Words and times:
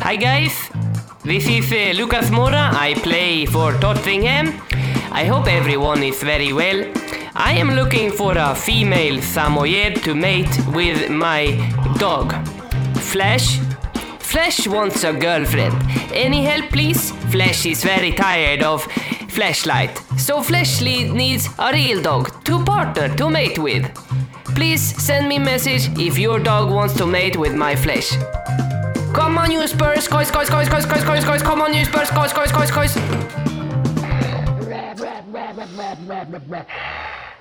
Hi 0.00 0.16
guys, 0.16 0.70
this 1.24 1.48
is 1.48 1.72
uh, 1.72 1.92
Lucas 1.96 2.30
Mora. 2.30 2.70
I 2.72 2.94
play 2.94 3.46
for 3.46 3.72
Tottenham. 3.74 4.60
I 5.12 5.24
hope 5.24 5.46
everyone 5.46 6.02
is 6.02 6.22
very 6.22 6.52
well. 6.52 6.84
I 7.34 7.52
am 7.54 7.72
looking 7.72 8.10
for 8.10 8.36
a 8.36 8.54
female 8.54 9.20
Samoyed 9.22 10.02
to 10.04 10.14
mate 10.14 10.54
with 10.74 11.10
my 11.10 11.56
dog. 11.98 12.34
Flash. 12.98 13.71
Flash 14.32 14.66
wants 14.66 15.04
a 15.04 15.12
girlfriend. 15.12 15.74
Any 16.14 16.42
help, 16.42 16.70
please? 16.70 17.10
Flash 17.30 17.66
is 17.66 17.84
very 17.84 18.12
tired 18.12 18.62
of 18.62 18.82
flashlight. 19.28 19.94
So 20.16 20.40
Flashly 20.42 21.04
needs 21.10 21.50
a 21.58 21.70
real 21.70 22.00
dog 22.00 22.42
to 22.46 22.64
partner 22.64 23.14
to 23.16 23.28
mate 23.28 23.58
with. 23.58 23.84
Please 24.56 24.80
send 24.80 25.28
me 25.28 25.38
message 25.38 25.90
if 25.98 26.16
your 26.16 26.38
dog 26.38 26.70
wants 26.70 26.94
to 26.94 27.06
mate 27.06 27.36
with 27.36 27.54
my 27.54 27.76
Flash. 27.76 28.16
Come 29.12 29.36
on, 29.36 29.50
you 29.50 29.66
Spurs! 29.68 30.08
Cois, 30.08 30.30
cois, 30.30 30.48
cois, 30.48 30.66
cois, 30.66 30.86
cois, 30.86 31.04
cois, 31.04 31.24
cois. 31.24 31.42
Come 31.42 31.60
on, 31.60 31.74
you 31.74 31.84
Spurs! 31.84 32.08
Cois, 32.08 32.32
cois, 32.32 32.50
cois, 32.50 32.70
cois. 32.70 32.96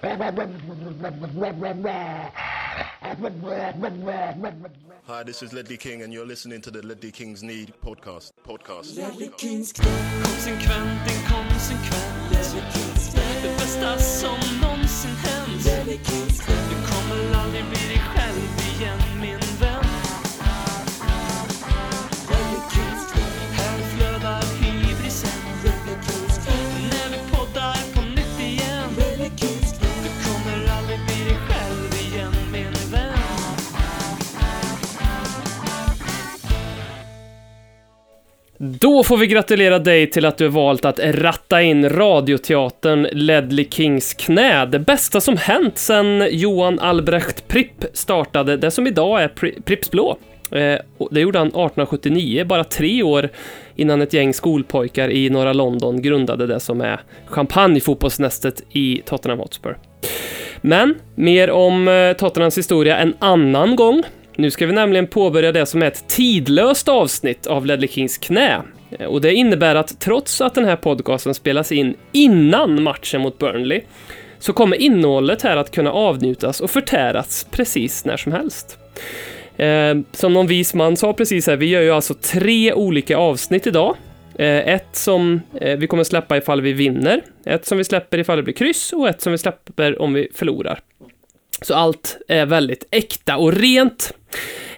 Hi, 0.03 0.17
this 5.23 5.43
is 5.43 5.53
Ledley 5.53 5.77
King, 5.77 6.01
and 6.01 6.11
you're 6.11 6.25
listening 6.25 6.59
to 6.61 6.71
the 6.71 6.81
Ledley 6.81 7.11
Kings 7.11 7.43
Need 7.43 7.73
podcast. 7.85 8.31
Podcast. 8.43 8.97
Konsekvent, 10.23 11.01
inkonsekvent 11.07 12.21
Det 13.43 13.57
bästa 13.57 13.98
som 13.98 14.37
någonsin 14.61 15.11
hänt 15.11 15.63
Du 16.70 16.76
kommer 16.87 17.35
aldrig 17.43 17.63
bli 17.63 17.87
dig 17.87 18.01
själv 18.15 18.41
igen 18.76 19.30
Då 38.63 39.04
får 39.04 39.17
vi 39.17 39.27
gratulera 39.27 39.79
dig 39.79 40.09
till 40.09 40.26
att 40.26 40.37
du 40.37 40.43
har 40.43 40.51
valt 40.51 40.85
att 40.85 40.99
ratta 40.99 41.62
in 41.62 41.90
radioteatern 41.90 43.07
Ledley 43.12 43.67
Kings 43.70 44.13
knä. 44.13 44.65
Det 44.65 44.79
bästa 44.79 45.21
som 45.21 45.37
hänt 45.37 45.77
sedan 45.77 46.27
Johan 46.31 46.79
Albrecht 46.79 47.48
Pripp 47.48 47.85
startade 47.93 48.57
det 48.57 48.71
som 48.71 48.87
idag 48.87 49.23
är 49.23 49.27
Pri- 49.27 49.62
Pripps 49.62 49.91
Blå. 49.91 50.17
Eh, 50.51 50.76
det 51.12 51.20
gjorde 51.20 51.39
han 51.39 51.48
1879, 51.48 52.45
bara 52.45 52.63
tre 52.63 53.04
år 53.04 53.29
innan 53.76 54.01
ett 54.01 54.13
gäng 54.13 54.34
skolpojkar 54.34 55.09
i 55.09 55.29
norra 55.29 55.54
London 55.54 56.01
grundade 56.01 56.48
det 56.48 56.59
som 56.59 56.82
är 56.82 56.99
champagnefotbollsnästet 57.27 58.63
i 58.71 59.01
Tottenham 59.05 59.39
Hotspur. 59.39 59.77
Men 60.62 60.95
mer 61.15 61.51
om 61.51 61.87
eh, 61.87 62.13
Tottenhams 62.13 62.57
historia 62.57 62.98
en 62.98 63.13
annan 63.20 63.76
gång. 63.76 64.03
Nu 64.35 64.51
ska 64.51 64.66
vi 64.66 64.74
nämligen 64.74 65.07
påbörja 65.07 65.51
det 65.51 65.66
som 65.66 65.81
är 65.81 65.88
ett 65.88 66.07
tidlöst 66.07 66.88
avsnitt 66.88 67.47
av 67.47 67.66
Ledley 67.66 67.88
Kings 67.90 68.18
knä. 68.18 68.62
Eh, 68.91 69.06
och 69.06 69.22
det 69.22 69.34
innebär 69.34 69.75
att 69.75 70.00
trots 70.00 70.41
att 70.41 70.56
den 70.56 70.66
här 70.66 70.75
podcasten 70.75 71.34
spelas 71.34 71.72
in 71.72 71.96
innan 72.12 72.84
matchen 72.84 73.22
mot 73.22 73.38
Burnley 73.38 73.81
så 74.39 74.53
kommer 74.53 74.78
innehållet 74.78 75.41
här 75.41 75.57
att 75.57 75.72
kunna 75.72 75.91
avnjutas 75.91 76.61
och 76.61 76.72
förtäras 76.72 77.47
precis 77.51 78.05
när 78.05 78.17
som 78.17 78.31
helst. 78.31 78.78
Eh, 79.57 79.97
som 80.11 80.34
någon 80.34 80.47
vis 80.47 80.73
man 80.73 80.97
sa 80.97 81.13
precis 81.13 81.47
här, 81.47 81.57
vi 81.57 81.66
gör 81.66 81.81
ju 81.81 81.91
alltså 81.91 82.13
tre 82.13 82.73
olika 82.73 83.17
avsnitt 83.17 83.67
idag. 83.67 83.95
Eh, 84.35 84.67
ett 84.67 84.95
som 84.95 85.41
eh, 85.61 85.78
vi 85.78 85.88
kommer 85.88 86.03
släppa 86.03 86.38
ifall 86.38 86.61
vi 86.61 86.73
vinner, 86.73 87.22
ett 87.45 87.66
som 87.66 87.78
vi 87.78 87.84
släpper 87.84 88.17
ifall 88.17 88.38
det 88.38 88.44
blir 88.44 88.53
kryss 88.53 88.94
och 88.94 89.09
ett 89.09 89.22
som 89.22 89.31
vi 89.31 89.38
släpper 89.38 90.01
om 90.01 90.13
vi 90.13 90.28
förlorar. 90.34 90.79
Så 91.61 91.73
allt 91.73 92.17
är 92.28 92.45
väldigt 92.45 92.88
äkta 92.91 93.38
och 93.38 93.53
rent. 93.53 94.13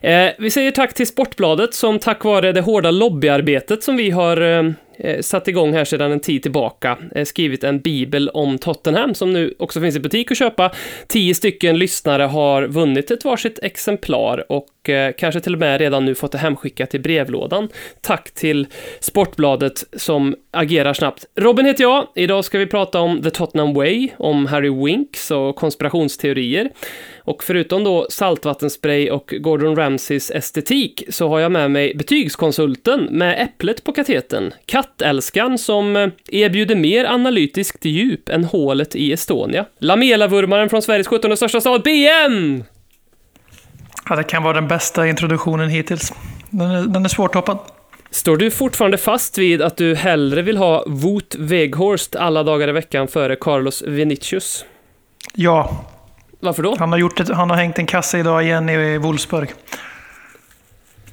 Eh, 0.01 0.31
vi 0.37 0.51
säger 0.51 0.71
tack 0.71 0.93
till 0.93 1.07
Sportbladet 1.07 1.73
som 1.73 1.99
tack 1.99 2.23
vare 2.23 2.51
det 2.51 2.61
hårda 2.61 2.91
lobbyarbetet 2.91 3.83
som 3.83 3.97
vi 3.97 4.09
har 4.09 4.41
eh, 4.41 4.63
eh, 4.97 5.21
satt 5.21 5.47
igång 5.47 5.73
här 5.73 5.85
sedan 5.85 6.11
en 6.11 6.19
tid 6.19 6.41
tillbaka 6.41 6.97
eh, 7.15 7.25
skrivit 7.25 7.63
en 7.63 7.79
bibel 7.79 8.29
om 8.29 8.57
Tottenham 8.57 9.13
som 9.13 9.33
nu 9.33 9.55
också 9.59 9.81
finns 9.81 9.95
i 9.95 9.99
butik 9.99 10.31
att 10.31 10.37
köpa. 10.37 10.71
Tio 11.07 11.35
stycken 11.35 11.77
lyssnare 11.77 12.23
har 12.23 12.63
vunnit 12.63 13.11
ett 13.11 13.25
varsitt 13.25 13.59
exemplar 13.63 14.51
och 14.51 14.89
eh, 14.89 15.13
kanske 15.17 15.41
till 15.41 15.53
och 15.53 15.59
med 15.59 15.79
redan 15.79 16.05
nu 16.05 16.15
fått 16.15 16.31
det 16.31 16.37
hemskickat 16.37 16.89
till 16.89 17.01
brevlådan. 17.01 17.69
Tack 18.01 18.31
till 18.31 18.67
Sportbladet 18.99 19.83
som 19.97 20.35
agerar 20.51 20.93
snabbt. 20.93 21.25
Robin 21.35 21.65
heter 21.65 21.83
jag. 21.83 22.07
Idag 22.15 22.45
ska 22.45 22.57
vi 22.57 22.67
prata 22.67 22.99
om 22.99 23.21
The 23.21 23.29
Tottenham 23.29 23.73
Way, 23.73 24.09
om 24.17 24.45
Harry 24.45 24.69
Winks 24.69 25.31
och 25.31 25.55
konspirationsteorier. 25.55 26.69
Och 27.25 27.43
förutom 27.43 27.83
då 27.83 28.07
saltvattenspray 28.09 29.11
och 29.11 29.33
Gordon 29.43 29.75
Ramsays 29.75 30.31
estetik 30.31 31.03
så 31.09 31.29
har 31.29 31.39
jag 31.39 31.51
med 31.51 31.71
mig 31.71 31.95
betygskonsulten 31.95 33.07
med 33.11 33.43
äpplet 33.43 33.83
på 33.83 33.91
kateten. 33.91 34.53
Kattälskan 34.65 35.57
som 35.57 35.95
eh, 35.95 36.09
erbjuder 36.27 36.75
mer 36.75 37.05
analytiskt 37.05 37.85
djup 37.85 38.29
än 38.29 38.43
hålet 38.43 38.95
i 38.95 39.13
Estonia. 39.13 39.65
Lamela-vurmaren 39.79 40.69
från 40.69 40.81
Sveriges 40.81 41.07
17 41.07 41.37
största 41.37 41.61
stad, 41.61 41.83
BM! 41.83 42.63
Ja, 44.09 44.15
det 44.15 44.23
kan 44.23 44.43
vara 44.43 44.53
den 44.53 44.67
bästa 44.67 45.07
introduktionen 45.07 45.69
hittills. 45.69 46.13
Den 46.49 46.71
är, 46.71 46.81
den 46.81 47.05
är 47.05 47.09
svårtoppad. 47.09 47.57
Står 48.11 48.37
du 48.37 48.51
fortfarande 48.51 48.97
fast 48.97 49.37
vid 49.37 49.61
att 49.61 49.77
du 49.77 49.95
hellre 49.95 50.41
vill 50.41 50.57
ha 50.57 50.83
Wout 50.87 51.35
Weghorst 51.39 52.15
alla 52.15 52.43
dagar 52.43 52.67
i 52.67 52.71
veckan 52.71 53.07
före 53.07 53.35
Carlos 53.35 53.81
Vinicius? 53.81 54.65
Ja, 55.33 55.85
Varför 56.43 56.63
då? 56.63 56.75
han 56.79 56.91
har, 56.91 56.99
gjort 56.99 57.19
ett, 57.19 57.29
han 57.29 57.49
har 57.49 57.57
hängt 57.57 57.79
en 57.79 57.85
kasse 57.85 58.19
idag 58.19 58.43
igen 58.43 58.69
i 58.69 58.97
Wolfsburg. 58.97 59.49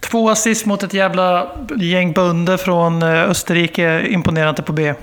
Två 0.00 0.30
assist 0.30 0.66
mot 0.66 0.82
ett 0.82 0.94
jävla 0.94 1.50
gäng 1.80 2.12
bönder 2.12 2.56
från 2.56 3.02
eh, 3.02 3.30
Österrike. 3.30 4.06
Imponerande 4.08 4.62
på 4.62 4.72
B. 4.72 4.94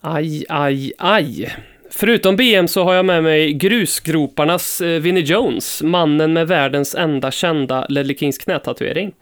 Aj, 0.00 0.44
aj, 0.48 0.92
aj. 0.98 1.56
Förutom 1.90 2.36
BM 2.36 2.68
så 2.68 2.84
har 2.84 2.94
jag 2.94 3.04
med 3.04 3.22
mig 3.22 3.52
grusgroparnas 3.52 4.80
eh, 4.80 5.00
Vinnie 5.00 5.24
Jones, 5.24 5.82
mannen 5.82 6.32
med 6.32 6.48
världens 6.48 6.94
enda 6.94 7.30
kända 7.30 7.86
Ledley 7.88 8.16
Kings 8.16 8.38
knätatuering. 8.38 9.12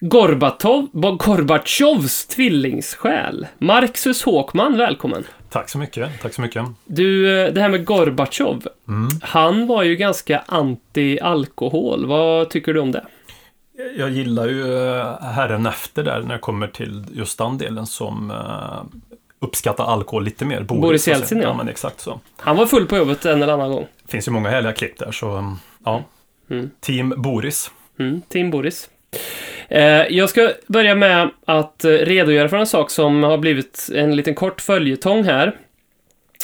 Gorbatov, 0.00 0.88
Gorbatjovs 0.92 2.26
tvillingssjäl. 2.26 3.46
Marxus 3.58 4.22
Håkman, 4.22 4.78
välkommen. 4.78 5.24
Tack 5.54 5.68
så 5.68 5.78
mycket. 5.78 6.20
Tack 6.22 6.34
så 6.34 6.42
mycket. 6.42 6.64
Du, 6.84 7.38
eh, 7.40 7.52
det 7.52 7.60
här 7.60 7.68
med 7.68 7.84
Gorbatjov. 7.84 8.68
Han 9.22 9.66
var 9.66 9.82
ju 9.82 9.96
ganska 9.96 10.44
anti-alkohol. 10.46 12.06
Vad 12.06 12.50
tycker 12.50 12.74
du 12.74 12.80
om 12.80 12.92
det? 12.92 13.04
Jag 13.96 14.10
gillar 14.10 14.48
ju 14.48 14.88
eh, 14.88 15.20
herren 15.20 15.66
efter 15.66 16.02
där 16.02 16.20
när 16.20 16.34
det 16.34 16.40
kommer 16.40 16.66
till 16.66 17.04
just 17.12 17.38
den 17.38 17.58
delen 17.58 17.86
som 17.86 18.30
eh, 18.30 18.98
uppskattar 19.40 19.84
alkohol 19.84 20.24
lite 20.24 20.44
mer. 20.44 20.62
Boris 20.62 21.08
Jeltsin, 21.08 21.38
ja. 21.38 21.44
ja. 21.44 21.54
men 21.54 21.68
exakt 21.68 22.00
så. 22.00 22.20
Han 22.36 22.56
var 22.56 22.66
full 22.66 22.86
på 22.86 22.96
jobbet 22.96 23.24
en 23.24 23.42
eller 23.42 23.52
annan 23.52 23.70
gång. 23.70 23.86
Det 24.02 24.10
finns 24.10 24.28
ju 24.28 24.32
många 24.32 24.50
härliga 24.50 24.72
klipp 24.72 24.98
där 24.98 25.12
så 25.12 25.30
mm, 25.30 25.54
ja. 25.84 26.04
Mm. 26.50 26.70
Team 26.80 27.14
Boris. 27.16 27.70
Mm, 27.98 28.22
Team 28.28 28.50
Boris. 28.50 28.88
Eh, 29.68 30.06
jag 30.08 30.30
ska 30.30 30.50
börja 30.66 30.94
med 30.94 31.30
att 31.44 31.84
eh, 31.84 31.90
redogöra 31.90 32.48
för 32.48 32.56
en 32.56 32.66
sak 32.66 32.90
som 32.90 33.22
har 33.22 33.38
blivit 33.38 33.88
en 33.94 34.16
liten 34.16 34.34
kort 34.34 34.60
följetong 34.60 35.24
här. 35.24 35.56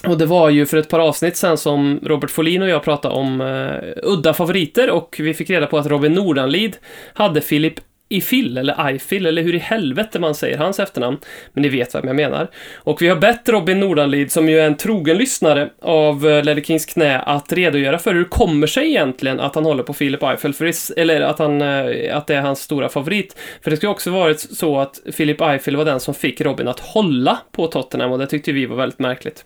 Och 0.07 0.19
det 0.19 0.27
var 0.27 0.51
ju 0.51 0.67
för 0.67 0.77
ett 0.77 0.89
par 0.89 0.99
avsnitt 0.99 1.37
sen 1.37 1.57
som 1.57 2.01
Robert 2.03 2.31
Folin 2.31 2.63
och 2.63 2.69
jag 2.69 2.83
pratade 2.83 3.15
om 3.15 3.41
eh, 3.41 3.93
udda 4.03 4.35
favoriter 4.35 4.91
och 4.91 5.17
vi 5.21 5.35
fick 5.35 5.51
reda 5.51 5.67
på 5.67 5.79
att 5.79 5.87
Robin 5.87 6.13
Nordanlid 6.13 6.77
hade 7.15 7.41
Filip 7.41 7.75
Ifil, 8.13 8.59
eller 8.59 8.91
Ifill 8.91 9.27
eller 9.27 9.43
hur 9.43 9.55
i 9.55 9.59
helvete 9.59 10.19
man 10.19 10.35
säger 10.35 10.59
hans 10.59 10.81
efternamn. 10.81 11.19
Men 11.53 11.63
ni 11.63 11.69
vet 11.69 11.95
vem 11.95 12.07
jag 12.07 12.17
menar. 12.17 12.49
Och 12.75 13.03
vi 13.03 13.09
har 13.09 13.17
bett 13.17 13.49
Robin 13.49 13.81
Nordanlid, 13.81 14.33
som 14.33 14.49
ju 14.49 14.61
är 14.61 14.67
en 14.67 14.77
trogen 14.77 15.19
lyssnare 15.19 15.71
av 15.83 16.29
eh, 16.29 16.45
Ledder 16.45 16.63
Kings 16.63 16.87
knä, 16.87 17.19
att 17.19 17.53
redogöra 17.53 17.99
för 17.99 18.15
hur 18.15 18.21
det 18.21 18.29
kommer 18.29 18.67
sig 18.67 18.89
egentligen 18.89 19.41
att 19.41 19.55
han 19.55 19.65
håller 19.65 19.83
på 19.83 19.93
Filip 19.93 20.23
Eiffel, 20.23 20.55
för 20.55 20.65
det, 20.65 21.01
eller 21.03 21.21
att, 21.21 21.39
han, 21.39 21.63
eh, 21.63 22.17
att 22.17 22.27
det 22.27 22.35
är 22.35 22.41
hans 22.41 22.61
stora 22.61 22.89
favorit. 22.89 23.37
För 23.63 23.71
det 23.71 23.77
skulle 23.77 23.91
också 23.91 24.11
varit 24.11 24.41
så 24.41 24.79
att 24.79 25.01
Filip 25.13 25.41
Eiffel 25.41 25.77
var 25.77 25.85
den 25.85 26.01
som 26.01 26.15
fick 26.15 26.41
Robin 26.41 26.69
att 26.69 26.81
hålla 26.81 27.39
på 27.53 27.67
Tottenham 27.67 28.13
och 28.13 28.19
det 28.19 28.27
tyckte 28.27 28.53
vi 28.53 28.67
var 28.67 28.77
väldigt 28.77 28.99
märkligt. 28.99 29.45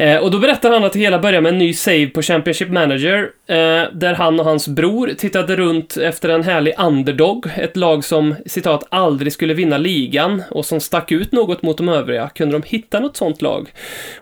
Eh, 0.00 0.18
och 0.18 0.30
då 0.30 0.38
berättar 0.38 0.70
han 0.70 0.84
att 0.84 0.92
det 0.92 0.98
hela 0.98 1.18
börjar 1.18 1.40
med 1.40 1.52
en 1.52 1.58
ny 1.58 1.74
save 1.74 2.06
på 2.06 2.22
Championship 2.22 2.70
Manager, 2.70 3.30
eh, 3.46 3.82
där 3.92 4.14
han 4.14 4.40
och 4.40 4.46
hans 4.46 4.68
bror 4.68 5.10
tittade 5.18 5.56
runt 5.56 5.96
efter 5.96 6.28
en 6.28 6.42
härlig 6.42 6.74
underdog, 6.78 7.46
ett 7.56 7.76
lag 7.76 8.04
som 8.04 8.34
citat 8.46 8.86
aldrig 8.88 9.32
skulle 9.32 9.54
vinna 9.54 9.78
ligan 9.78 10.42
och 10.50 10.66
som 10.66 10.80
stack 10.80 11.12
ut 11.12 11.32
något 11.32 11.62
mot 11.62 11.76
de 11.76 11.88
övriga. 11.88 12.28
Kunde 12.28 12.58
de 12.58 12.62
hitta 12.66 13.00
något 13.00 13.16
sånt 13.16 13.42
lag? 13.42 13.72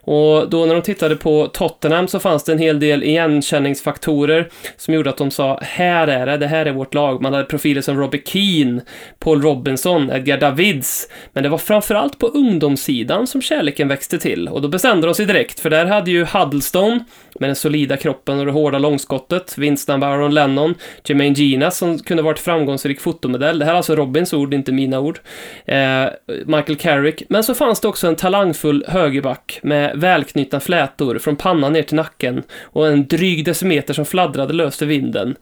Och 0.00 0.50
då 0.50 0.66
när 0.66 0.74
de 0.74 0.82
tittade 0.82 1.16
på 1.16 1.46
Tottenham 1.46 2.08
så 2.08 2.18
fanns 2.18 2.44
det 2.44 2.52
en 2.52 2.58
hel 2.58 2.80
del 2.80 3.02
igenkänningsfaktorer 3.02 4.48
som 4.76 4.94
gjorde 4.94 5.10
att 5.10 5.16
de 5.16 5.30
sa 5.30 5.58
här 5.62 6.08
är 6.08 6.26
det, 6.26 6.36
det 6.36 6.46
här 6.46 6.66
är 6.66 6.72
vårt 6.72 6.94
lag. 6.94 7.22
Man 7.22 7.32
hade 7.32 7.44
profiler 7.44 7.80
som 7.80 7.98
Robbie 7.98 8.22
Keane, 8.24 8.80
Paul 9.18 9.42
Robinson, 9.42 10.10
Edgar 10.10 10.38
Davids, 10.38 11.08
men 11.32 11.42
det 11.42 11.48
var 11.48 11.58
framförallt 11.58 12.18
på 12.18 12.26
ungdomssidan 12.26 13.26
som 13.26 13.42
kärleken 13.42 13.88
växte 13.88 14.18
till 14.18 14.48
och 14.48 14.62
då 14.62 14.68
bestämde 14.68 15.06
de 15.06 15.14
sig 15.14 15.26
direkt 15.26 15.60
för 15.60 15.67
för 15.68 15.70
där 15.70 15.86
hade 15.86 16.10
ju 16.10 16.24
Huddlestone 16.24 17.04
med 17.40 17.48
den 17.48 17.56
solida 17.56 17.96
kroppen 17.96 18.38
och 18.38 18.46
det 18.46 18.52
hårda 18.52 18.78
långskottet, 18.78 19.58
Winston 19.58 20.00
Baron 20.00 20.34
Lennon, 20.34 20.74
Jermaine 21.04 21.34
Gina 21.34 21.70
som 21.70 21.98
kunde 21.98 22.22
varit 22.22 22.38
framgångsrik 22.38 23.00
fotomodell. 23.00 23.58
Det 23.58 23.64
här 23.64 23.72
är 23.72 23.76
alltså 23.76 23.96
Robins 23.96 24.32
ord, 24.32 24.54
inte 24.54 24.72
mina 24.72 25.00
ord. 25.00 25.20
Eh, 25.64 26.06
Michael 26.46 26.76
Carrick. 26.76 27.22
Men 27.28 27.44
så 27.44 27.54
fanns 27.54 27.80
det 27.80 27.88
också 27.88 28.06
en 28.08 28.16
talangfull 28.16 28.84
högerback 28.88 29.60
med 29.62 29.98
välknutna 29.98 30.60
flätor 30.60 31.18
från 31.18 31.36
pannan 31.36 31.72
ner 31.72 31.82
till 31.82 31.96
nacken 31.96 32.42
och 32.62 32.88
en 32.88 33.06
dryg 33.06 33.44
decimeter 33.44 33.94
som 33.94 34.04
fladdrade 34.04 34.52
löst 34.52 34.82
i 34.82 34.84
vinden. 34.84 35.36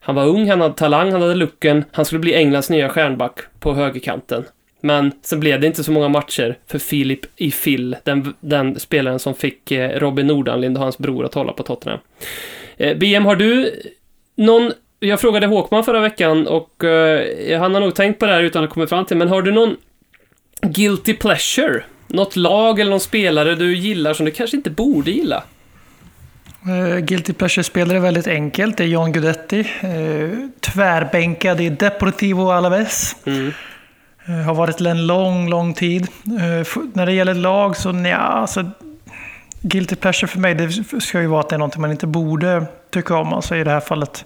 Han 0.00 0.14
var 0.14 0.26
ung, 0.26 0.50
han 0.50 0.60
hade 0.60 0.74
talang, 0.74 1.12
han 1.12 1.22
hade 1.22 1.34
looken, 1.34 1.84
han 1.92 2.04
skulle 2.04 2.18
bli 2.18 2.34
Englands 2.34 2.70
nya 2.70 2.88
stjärnback 2.88 3.38
på 3.60 3.74
högerkanten. 3.74 4.44
Men 4.80 5.12
sen 5.22 5.40
blev 5.40 5.60
det 5.60 5.66
inte 5.66 5.84
så 5.84 5.92
många 5.92 6.08
matcher 6.08 6.58
för 6.66 6.78
Filip 6.78 7.20
i 7.36 7.50
Phil, 7.50 7.96
den, 8.04 8.34
den 8.40 8.80
spelaren 8.80 9.18
som 9.18 9.34
fick 9.34 9.70
eh, 9.70 9.98
Robin 9.98 10.26
Nordanlind 10.26 10.76
och 10.76 10.82
hans 10.82 10.98
bror 10.98 11.24
att 11.24 11.34
hålla 11.34 11.52
på 11.52 11.62
Tottenham. 11.62 11.98
Eh, 12.76 12.96
BM, 12.96 13.24
har 13.24 13.36
du 13.36 13.72
någon... 14.36 14.72
Jag 15.00 15.20
frågade 15.20 15.46
Håkman 15.46 15.84
förra 15.84 16.00
veckan 16.00 16.46
och 16.46 16.84
eh, 16.84 17.60
han 17.60 17.74
har 17.74 17.80
nog 17.80 17.94
tänkt 17.94 18.18
på 18.18 18.26
det 18.26 18.32
här 18.32 18.42
utan 18.42 18.64
att 18.64 18.70
komma 18.70 18.86
fram 18.86 19.04
till, 19.04 19.16
men 19.16 19.28
har 19.28 19.42
du 19.42 19.52
någon 19.52 19.76
guilty 20.60 21.14
pleasure? 21.14 21.82
Något 22.08 22.36
lag 22.36 22.80
eller 22.80 22.90
någon 22.90 23.00
spelare 23.00 23.54
du 23.54 23.76
gillar 23.76 24.14
som 24.14 24.26
du 24.26 24.32
kanske 24.32 24.56
inte 24.56 24.70
borde 24.70 25.10
gilla? 25.10 25.44
Uh, 26.68 26.98
Guilty 26.98 27.32
Pleasure-spelare 27.32 27.96
är 27.96 28.00
väldigt 28.00 28.26
enkelt. 28.26 28.76
Det 28.76 28.84
är 28.84 28.88
John 28.88 29.12
Guidetti. 29.12 29.60
Uh, 29.60 30.48
tvärbänkad 30.60 31.60
i 31.60 31.68
Deportivo 31.68 32.50
Alaves. 32.50 33.16
Mm. 33.26 33.52
Eh, 34.28 34.34
har 34.34 34.54
varit 34.54 34.80
en 34.80 35.06
lång, 35.06 35.48
lång 35.48 35.74
tid. 35.74 36.08
Eh, 36.26 36.82
när 36.92 37.06
det 37.06 37.12
gäller 37.12 37.34
lag 37.34 37.76
så 37.76 37.92
nja, 37.92 38.16
alltså, 38.16 38.70
Guilty 39.60 39.96
Pleasure 39.96 40.28
för 40.28 40.38
mig 40.38 40.54
det 40.54 41.00
ska 41.00 41.20
ju 41.20 41.26
vara 41.26 41.40
att 41.40 41.48
det 41.48 41.56
är 41.56 41.58
någonting 41.58 41.80
man 41.80 41.90
inte 41.90 42.06
borde 42.06 42.66
tycka 42.90 43.16
om. 43.16 43.32
Alltså 43.32 43.56
i 43.56 43.64
det 43.64 43.70
här 43.70 43.80
fallet 43.80 44.24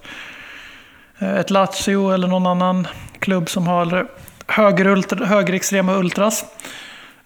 eh, 1.18 1.36
ett 1.36 1.50
Lazio 1.50 2.14
eller 2.14 2.28
någon 2.28 2.46
annan 2.46 2.86
klubb 3.18 3.50
som 3.50 3.66
har 3.66 4.06
högerultra, 4.46 5.26
högerextrema 5.26 5.96
ultras. 5.96 6.44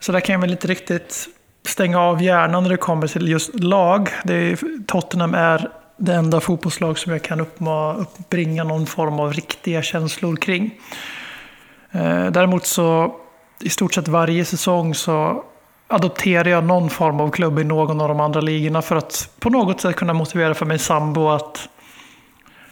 Så 0.00 0.12
där 0.12 0.20
kan 0.20 0.32
jag 0.32 0.40
väl 0.40 0.50
inte 0.50 0.68
riktigt 0.68 1.28
stänga 1.66 2.00
av 2.00 2.22
hjärnan 2.22 2.62
när 2.62 2.70
det 2.70 2.76
kommer 2.76 3.06
till 3.06 3.28
just 3.28 3.54
lag. 3.54 4.08
Det 4.24 4.34
är, 4.34 4.58
Tottenham 4.86 5.34
är 5.34 5.68
det 5.96 6.14
enda 6.14 6.40
fotbollslag 6.40 6.98
som 6.98 7.12
jag 7.12 7.22
kan 7.22 7.40
uppma, 7.40 7.94
uppbringa 7.94 8.64
någon 8.64 8.86
form 8.86 9.20
av 9.20 9.32
riktiga 9.32 9.82
känslor 9.82 10.36
kring. 10.36 10.70
Eh, 11.94 12.26
däremot 12.26 12.66
så 12.66 13.14
i 13.60 13.70
stort 13.70 13.94
sett 13.94 14.08
varje 14.08 14.44
säsong 14.44 14.94
så 14.94 15.44
adopterar 15.88 16.48
jag 16.48 16.64
någon 16.64 16.90
form 16.90 17.20
av 17.20 17.30
klubb 17.30 17.58
i 17.58 17.64
någon 17.64 18.00
av 18.00 18.08
de 18.08 18.20
andra 18.20 18.40
ligorna 18.40 18.82
för 18.82 18.96
att 18.96 19.30
på 19.40 19.50
något 19.50 19.80
sätt 19.80 19.96
kunna 19.96 20.12
motivera 20.12 20.54
för 20.54 20.66
min 20.66 20.78
sambo 20.78 21.28
att, 21.28 21.68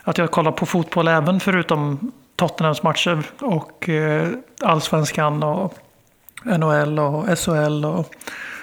att 0.03 0.19
jag 0.19 0.31
kollar 0.31 0.53
på 0.53 0.67
fotboll 0.67 1.09
även 1.09 1.41
förutom 1.41 2.13
Tottenhams 2.37 2.83
matcher 2.83 3.23
och 3.41 3.89
eh, 3.89 4.29
allsvenskan 4.61 5.43
och 5.43 5.75
NHL 6.45 6.99
och 6.99 7.39
SHL 7.39 7.85
och 7.85 8.15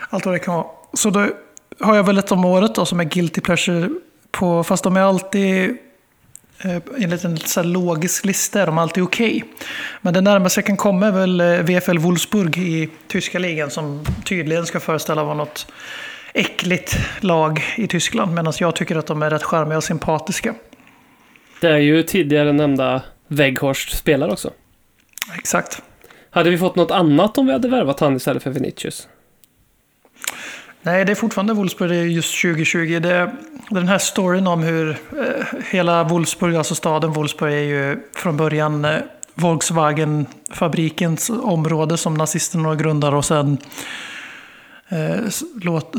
allt 0.10 0.26
vad 0.26 0.36
det 0.36 0.40
kan 0.40 0.54
vara. 0.54 0.68
Så 0.94 1.10
då 1.10 1.28
har 1.80 1.96
jag 1.96 2.04
väl 2.04 2.18
ett 2.18 2.32
om 2.32 2.46
året 2.46 2.76
då, 2.76 2.86
som 2.86 3.00
är 3.00 3.04
guilty 3.04 3.42
pleasure 3.42 3.90
på, 4.32 4.64
fast 4.64 4.84
de 4.84 4.98
är 4.98 5.02
alltid 5.02 5.78
enligt 6.98 7.24
en 7.24 7.38
så 7.38 7.64
logisk 7.64 8.26
lista 8.26 8.62
är 8.62 8.66
de 8.66 8.78
alltid 8.78 9.04
okej. 9.04 9.36
Okay. 9.36 9.50
Men 10.02 10.14
det 10.14 10.22
närmaste 10.22 10.60
jag 10.60 10.66
kan 10.66 10.78
komma 10.78 11.08
är 11.08 11.12
väl 11.12 11.42
eh, 11.42 11.48
VFL 11.48 11.98
Wolfsburg 11.98 12.58
i 12.58 12.90
tyska 13.08 13.40
ligan 13.40 13.72
som 13.72 14.06
tydligen 14.26 14.66
ska 14.66 14.80
föreställa 14.80 15.24
vara 15.24 15.34
något 15.34 15.72
äckligt 16.34 16.98
lag 17.20 17.64
i 17.78 17.88
Tyskland. 17.88 18.34
Medan 18.34 18.54
jag 18.60 18.76
tycker 18.76 18.96
att 18.96 19.08
de 19.08 19.22
är 19.22 19.30
rätt 19.30 19.44
charmiga 19.44 19.78
och 19.78 19.84
sympatiska. 19.84 20.56
Det 21.62 21.70
är 21.70 21.78
ju 21.78 22.04
tidigare 22.04 22.54
nämnda 22.54 23.02
Weghorst 23.28 23.98
spelar 23.98 24.30
också. 24.30 24.52
Exakt. 25.38 25.82
Hade 26.30 26.50
vi 26.50 26.58
fått 26.58 26.76
något 26.76 26.92
annat 26.92 27.38
om 27.38 27.46
vi 27.46 27.54
hade 27.54 27.68
värvat 27.68 28.00
han 28.00 28.16
istället 28.16 28.44
för 28.44 28.50
Vinicius? 28.50 29.08
Nej, 30.82 31.06
det 31.06 31.12
är 31.12 31.16
fortfarande 31.16 31.54
Wolfsburg, 31.54 31.90
det 31.90 31.96
är 31.96 32.04
just 32.04 32.42
2020. 32.42 33.00
Det, 33.00 33.32
den 33.70 33.88
här 33.88 33.98
storyn 33.98 34.48
om 34.48 34.64
hur 34.64 34.90
eh, 34.90 34.96
hela 35.70 36.04
Wolfsburg, 36.04 36.56
alltså 36.56 36.76
staden 36.76 37.12
Wolfsburg, 37.12 37.54
är 37.54 37.58
ju 37.58 38.00
från 38.16 38.38
början 38.38 38.86
eh, 38.86 38.98
Volkswagen-fabrikens 39.36 41.30
område 41.30 41.98
som 41.98 42.14
nazisterna 42.14 42.76
grundar 42.76 43.16
och 43.16 43.26
sen, 43.26 43.58
eh, 44.90 45.28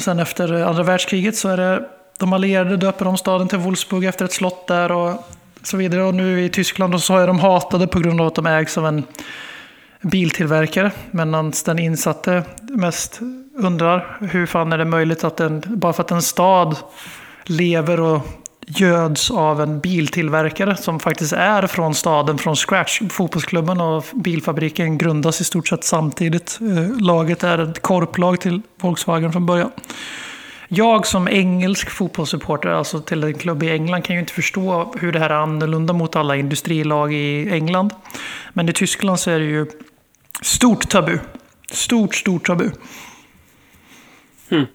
sen 0.00 0.18
efter 0.18 0.52
andra 0.52 0.82
världskriget 0.82 1.36
så 1.36 1.48
är 1.48 1.56
det 1.56 1.88
de 2.18 2.32
allierade 2.32 2.76
döper 2.76 3.06
om 3.06 3.16
staden 3.16 3.48
till 3.48 3.58
Wolfsburg 3.58 4.04
efter 4.04 4.24
ett 4.24 4.32
slott 4.32 4.66
där 4.66 4.92
och 4.92 5.28
så 5.62 5.76
vidare. 5.76 6.02
Och 6.02 6.14
nu 6.14 6.44
i 6.44 6.48
Tyskland 6.48 7.02
så 7.02 7.16
är 7.16 7.26
de 7.26 7.38
hatade 7.38 7.86
på 7.86 7.98
grund 7.98 8.20
av 8.20 8.26
att 8.26 8.34
de 8.34 8.46
ägs 8.46 8.78
av 8.78 8.86
en 8.86 9.04
biltillverkare. 10.00 10.90
Medan 11.10 11.52
den 11.64 11.78
insatte 11.78 12.42
mest 12.60 13.20
undrar 13.56 14.18
hur 14.20 14.46
fan 14.46 14.72
är 14.72 14.78
det 14.78 14.84
möjligt 14.84 15.24
att 15.24 15.40
en, 15.40 15.62
bara 15.66 15.92
för 15.92 16.02
att 16.02 16.10
en 16.10 16.22
stad 16.22 16.76
lever 17.44 18.00
och 18.00 18.26
göds 18.66 19.30
av 19.30 19.60
en 19.60 19.80
biltillverkare 19.80 20.76
som 20.76 21.00
faktiskt 21.00 21.32
är 21.32 21.66
från 21.66 21.94
staden, 21.94 22.38
från 22.38 22.56
scratch. 22.56 23.00
Fotbollsklubben 23.10 23.80
och 23.80 24.04
bilfabriken 24.14 24.98
grundas 24.98 25.40
i 25.40 25.44
stort 25.44 25.68
sett 25.68 25.84
samtidigt. 25.84 26.58
Eh, 26.60 27.00
laget 27.00 27.44
är 27.44 27.58
ett 27.58 27.82
korplag 27.82 28.40
till 28.40 28.62
Volkswagen 28.80 29.32
från 29.32 29.46
början. 29.46 29.70
Jag 30.68 31.06
som 31.06 31.28
engelsk 31.28 31.90
fotbollssupporter, 31.90 32.68
alltså 32.68 33.00
till 33.00 33.24
en 33.24 33.34
klubb 33.34 33.62
i 33.62 33.70
England, 33.70 34.02
kan 34.02 34.16
ju 34.16 34.20
inte 34.20 34.32
förstå 34.32 34.94
hur 34.98 35.12
det 35.12 35.18
här 35.18 35.30
är 35.30 35.34
annorlunda 35.34 35.92
mot 35.92 36.16
alla 36.16 36.36
industrilag 36.36 37.12
i 37.14 37.50
England. 37.50 37.94
Men 38.52 38.68
i 38.68 38.72
Tyskland 38.72 39.20
så 39.20 39.30
är 39.30 39.38
det 39.38 39.44
ju 39.44 39.66
stort 40.42 40.88
tabu. 40.88 41.18
Stort, 41.70 42.14
stort 42.14 42.46
tabu. 42.46 42.70
Mm. 44.50 44.66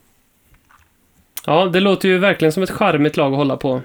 Ja, 1.46 1.66
det 1.66 1.80
låter 1.80 2.10
ju 2.10 2.18
verkligen 2.18 2.52
som 2.52 2.64
ett 2.64 2.72
charmigt 2.72 3.18
lag 3.18 3.32
att 3.32 3.38
hålla 3.38 3.58
på. 3.58 3.82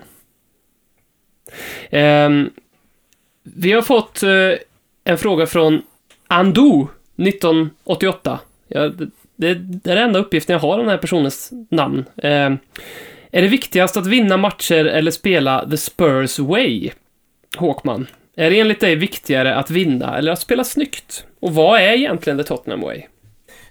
Um, 1.90 2.50
vi 3.42 3.72
har 3.72 3.82
fått 3.82 4.22
uh, 4.22 4.54
en 5.04 5.18
fråga 5.18 5.46
från 5.46 5.82
Andu 6.28 6.86
1988. 7.16 8.40
Ja, 8.68 8.88
det, 8.88 9.10
det, 9.36 9.54
det 9.54 9.90
är 9.90 9.94
den 9.94 10.04
enda 10.04 10.18
uppgiften 10.18 10.52
jag 10.52 10.60
har 10.60 10.72
om 10.72 10.80
den 10.80 10.88
här 10.88 10.98
personens 10.98 11.52
namn. 11.70 12.04
Um, 12.16 12.58
är 13.32 13.42
det 13.42 13.48
viktigast 13.48 13.96
att 13.96 14.06
vinna 14.06 14.36
matcher 14.36 14.84
eller 14.84 15.10
spela 15.10 15.70
the 15.70 15.76
Spurs 15.76 16.38
way? 16.38 16.90
Håkman. 17.56 18.06
Är 18.36 18.50
det 18.50 18.60
enligt 18.60 18.80
dig 18.80 18.94
viktigare 18.94 19.54
att 19.54 19.70
vinna 19.70 20.18
eller 20.18 20.32
att 20.32 20.40
spela 20.40 20.64
snyggt? 20.64 21.24
Och 21.40 21.54
vad 21.54 21.80
är 21.80 21.92
egentligen 21.92 22.38
the 22.38 22.44
Tottenham 22.44 22.80
way? 22.80 23.02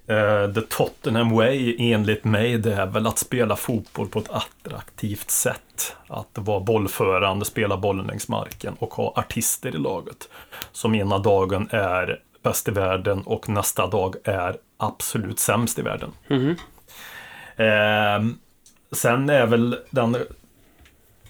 Uh, 0.09 0.53
the 0.53 0.61
Tottenham 0.61 1.29
way 1.29 1.75
enligt 1.79 2.23
mig 2.23 2.57
det 2.57 2.73
är 2.73 2.85
väl 2.85 3.07
att 3.07 3.17
spela 3.17 3.55
fotboll 3.55 4.07
på 4.07 4.19
ett 4.19 4.29
attraktivt 4.29 5.29
sätt. 5.31 5.95
Att 6.07 6.29
vara 6.33 6.59
bollförande, 6.59 7.45
spela 7.45 7.77
bollen 7.77 8.07
längs 8.07 8.27
marken 8.27 8.75
och 8.79 8.93
ha 8.93 9.13
artister 9.15 9.75
i 9.75 9.77
laget. 9.77 10.29
Som 10.71 10.95
ena 10.95 11.17
dagen 11.17 11.69
är 11.71 12.19
bäst 12.43 12.67
i 12.67 12.71
världen 12.71 13.21
och 13.21 13.49
nästa 13.49 13.87
dag 13.87 14.15
är 14.23 14.57
absolut 14.77 15.39
sämst 15.39 15.79
i 15.79 15.81
världen. 15.81 16.11
Mm. 16.29 16.49
Uh, 17.59 18.33
sen 18.91 19.29
är 19.29 19.45
väl 19.45 19.77
den 19.89 20.17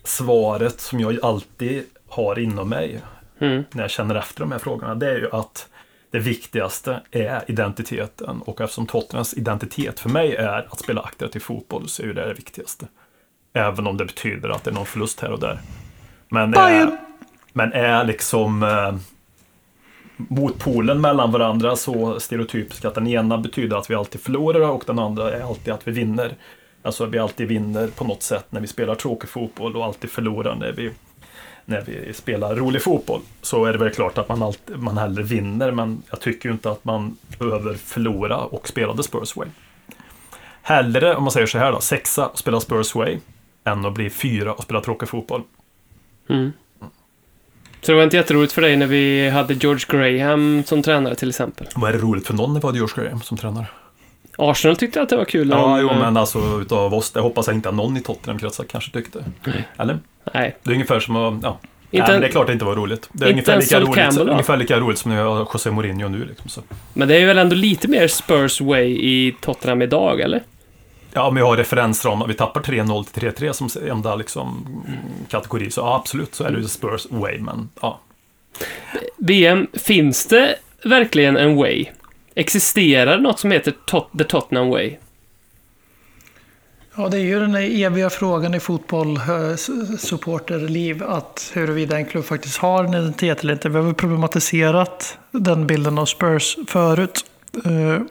svaret 0.04 0.80
som 0.80 1.00
jag 1.00 1.26
alltid 1.26 1.84
har 2.08 2.40
inom 2.40 2.70
mig 2.70 3.02
mm. 3.40 3.64
när 3.72 3.84
jag 3.84 3.92
känner 3.92 4.16
efter 4.16 4.40
de 4.40 4.52
här 4.52 4.60
frågorna. 4.60 4.96
Det 4.96 5.12
är 5.12 5.18
ju 5.18 5.30
att 5.32 5.68
det 6.12 6.20
viktigaste 6.20 7.02
är 7.12 7.44
identiteten 7.48 8.42
och 8.42 8.62
eftersom 8.62 8.88
Tottenhams 8.88 9.34
identitet 9.34 10.00
för 10.00 10.10
mig 10.10 10.36
är 10.36 10.68
att 10.72 10.80
spela 10.80 11.02
attraktiv 11.02 11.40
fotboll 11.40 11.90
så 11.90 12.04
är 12.04 12.08
det 12.08 12.28
det 12.28 12.34
viktigaste. 12.34 12.88
Även 13.54 13.88
om 13.88 13.98
det 13.98 14.06
betyder 14.06 14.50
att 14.50 14.64
det 14.64 14.70
är 14.70 14.74
någon 14.74 14.86
förlust 14.86 15.20
här 15.20 15.32
och 15.32 15.40
där. 15.40 15.60
Men 16.30 16.54
är, 16.54 16.98
men 17.54 17.74
är 17.74 18.04
liksom 18.04 18.64
eh, 18.64 18.96
motpolen 20.18 21.02
mellan 21.02 21.32
varandra 21.32 21.76
så 21.76 22.20
stereotypisk 22.20 22.86
att 22.86 22.96
den 22.96 23.08
ena 23.08 23.38
betyder 23.38 23.78
att 23.78 23.90
vi 23.90 23.96
alltid 23.96 24.22
förlorar 24.22 24.60
och 24.60 24.84
den 24.88 25.00
andra 25.00 25.32
är 25.32 25.42
alltid 25.42 25.74
att 25.74 25.88
vi 25.88 25.92
vinner. 25.92 26.36
Alltså 26.82 27.06
vi 27.06 27.20
alltid 27.20 27.48
vinner 27.48 27.88
på 27.88 28.04
något 28.04 28.24
sätt 28.24 28.46
när 28.50 28.62
vi 28.62 28.68
spelar 28.68 28.96
tråkig 28.96 29.30
fotboll 29.30 29.76
och 29.76 29.86
alltid 29.86 30.10
förlorar 30.10 30.56
när 30.56 30.72
vi, 30.72 30.92
när 31.70 31.82
vi 31.82 32.14
spelar 32.14 32.56
rolig 32.56 32.82
fotboll. 32.82 33.22
Så 33.42 33.66
är 33.66 33.74
det 33.74 33.80
väl 33.80 33.94
klart 33.94 34.18
att 34.18 34.30
man, 34.30 34.44
alltid, 34.44 34.80
man 34.80 34.98
hellre 34.98 35.24
vinner, 35.24 35.72
men 35.72 36.04
jag 36.10 36.22
tycker 36.22 36.50
ju 36.50 36.54
inte 36.54 36.72
att 36.72 36.86
man 36.86 37.18
behöver 37.40 37.74
förlora 37.74 38.38
och 38.38 38.68
spela 38.68 38.96
The 38.96 39.04
Spurs 39.04 39.36
way. 39.36 39.48
Hellre, 40.62 41.16
om 41.16 41.24
man 41.24 41.32
säger 41.32 41.48
så 41.48 41.58
här 41.58 41.72
då, 41.72 41.80
sexa 41.80 42.28
och 42.28 42.40
spela 42.40 42.60
Spurs 42.60 42.96
way, 42.96 43.18
än 43.64 43.86
att 43.86 43.94
bli 43.94 44.10
fyra 44.10 44.54
och 44.54 44.64
spela 44.64 44.82
tråkig 44.82 45.10
fotboll. 45.10 45.42
Mm. 46.30 46.52
Så 47.82 47.92
det 47.92 47.96
var 47.96 48.04
inte 48.04 48.18
jätteroligt 48.18 48.54
för 48.54 48.62
dig 48.62 48.78
när 48.78 48.88
vi 48.88 49.30
hade 49.30 49.54
George 49.54 49.86
Graham 49.88 50.64
som 50.66 50.84
tränare 50.84 51.16
till 51.16 51.30
exempel? 51.30 51.68
Vad 51.76 51.90
är 51.90 51.94
det 51.94 52.00
roligt 52.00 52.28
för 52.28 52.34
någon 52.34 52.54
när 52.54 52.62
vi 52.62 52.68
hade 52.68 52.78
George 52.78 53.04
Graham 53.04 53.22
som 53.22 53.38
tränare? 53.38 53.66
Arsenal 54.40 54.76
tyckte 54.78 55.02
att 55.02 55.10
det 55.10 55.18
var 55.18 55.26
kul. 55.26 55.50
Ja, 55.50 55.56
de, 55.58 55.82
jo, 55.82 55.90
eh, 55.90 56.00
men 56.00 56.18
alltså 56.18 56.40
utav 56.62 56.94
oss, 56.94 57.12
det 57.12 57.20
hoppas 57.20 57.48
jag 57.48 57.56
inte 57.56 57.70
att 57.70 57.76
någon 57.76 57.98
i 57.98 58.02
Tottenham-kretsar 58.02 58.64
kanske 58.64 58.92
tyckte. 58.92 59.24
Eller? 59.78 60.00
Nej. 60.34 60.58
Det 60.64 60.70
är 60.70 60.74
ungefär 60.74 61.00
som 61.00 61.16
att, 61.16 61.44
ja. 61.44 61.60
Inte 61.92 62.04
Nej, 62.04 62.08
men 62.08 62.16
en- 62.16 62.22
det 62.22 62.28
är 62.28 62.32
klart 62.32 62.48
det 62.48 62.54
inte 62.54 62.66
var 62.66 62.76
roligt. 62.76 63.10
Det 63.12 63.26
är 63.26 63.30
ungefär 63.30 63.60
lika, 63.60 63.80
roligt, 63.80 63.96
Campbell, 63.96 64.30
ungefär 64.30 64.58
lika 64.58 64.80
roligt 64.80 64.98
som 65.00 65.12
när 65.12 65.18
jag 65.22 65.30
har 65.36 65.40
José 65.54 65.72
Mourinho 65.72 66.08
nu. 66.08 66.26
Liksom, 66.26 66.50
så. 66.50 66.62
Men 66.94 67.08
det 67.08 67.16
är 67.18 67.26
väl 67.26 67.38
ändå 67.38 67.56
lite 67.56 67.88
mer 67.88 68.08
Spurs 68.08 68.62
way 68.62 68.86
i 68.86 69.36
Tottenham 69.42 69.82
idag, 69.82 70.22
eller? 70.22 70.44
Ja, 71.14 71.28
om 71.28 71.36
vi 71.36 71.42
har 71.42 71.58
referensramar, 71.58 72.28
vi 72.28 72.34
tappar 72.34 72.62
3-0 72.62 73.04
till 73.04 73.22
3-3 73.32 73.54
som 73.54 73.70
enda 73.90 74.16
liksom, 74.16 74.66
kategori, 75.30 75.72
så 75.72 75.82
ja, 75.82 75.96
absolut 75.96 76.36
så 76.36 76.44
är 76.44 76.52
det 76.52 76.58
ju 76.60 76.68
Spurs 76.68 77.08
way, 77.10 77.40
men 77.40 77.70
ja. 77.82 78.00
BM, 79.18 79.68
finns 79.74 80.26
det 80.26 80.56
verkligen 80.84 81.38
en 81.38 81.56
way? 81.56 81.86
Existerar 82.40 83.18
det 83.18 83.24
något 83.24 83.40
som 83.40 83.52
heter 83.52 83.74
Tot- 83.86 84.18
The 84.18 84.24
Tottenham 84.24 84.70
way? 84.70 84.96
Ja, 86.96 87.10
det 87.10 87.18
är 87.18 87.22
ju 87.22 87.40
den 87.40 87.52
där 87.52 87.84
eviga 87.86 88.10
frågan 88.10 88.54
i 88.54 88.60
fotboll, 88.60 89.18
eh, 89.18 89.56
supporterliv, 89.98 91.04
att 91.04 91.52
huruvida 91.54 91.98
en 91.98 92.06
klubb 92.06 92.26
faktiskt 92.26 92.58
har 92.58 92.84
en 92.84 92.94
identitet 92.94 93.44
eller 93.44 93.54
inte. 93.54 93.70
Vi 93.70 93.76
har 93.76 93.84
väl 93.84 93.94
problematiserat 93.94 95.18
den 95.32 95.68
bilden 95.68 95.98
av 95.98 96.06
Spurs 96.06 96.58
förut. 96.68 97.26
Eh, 97.66 98.02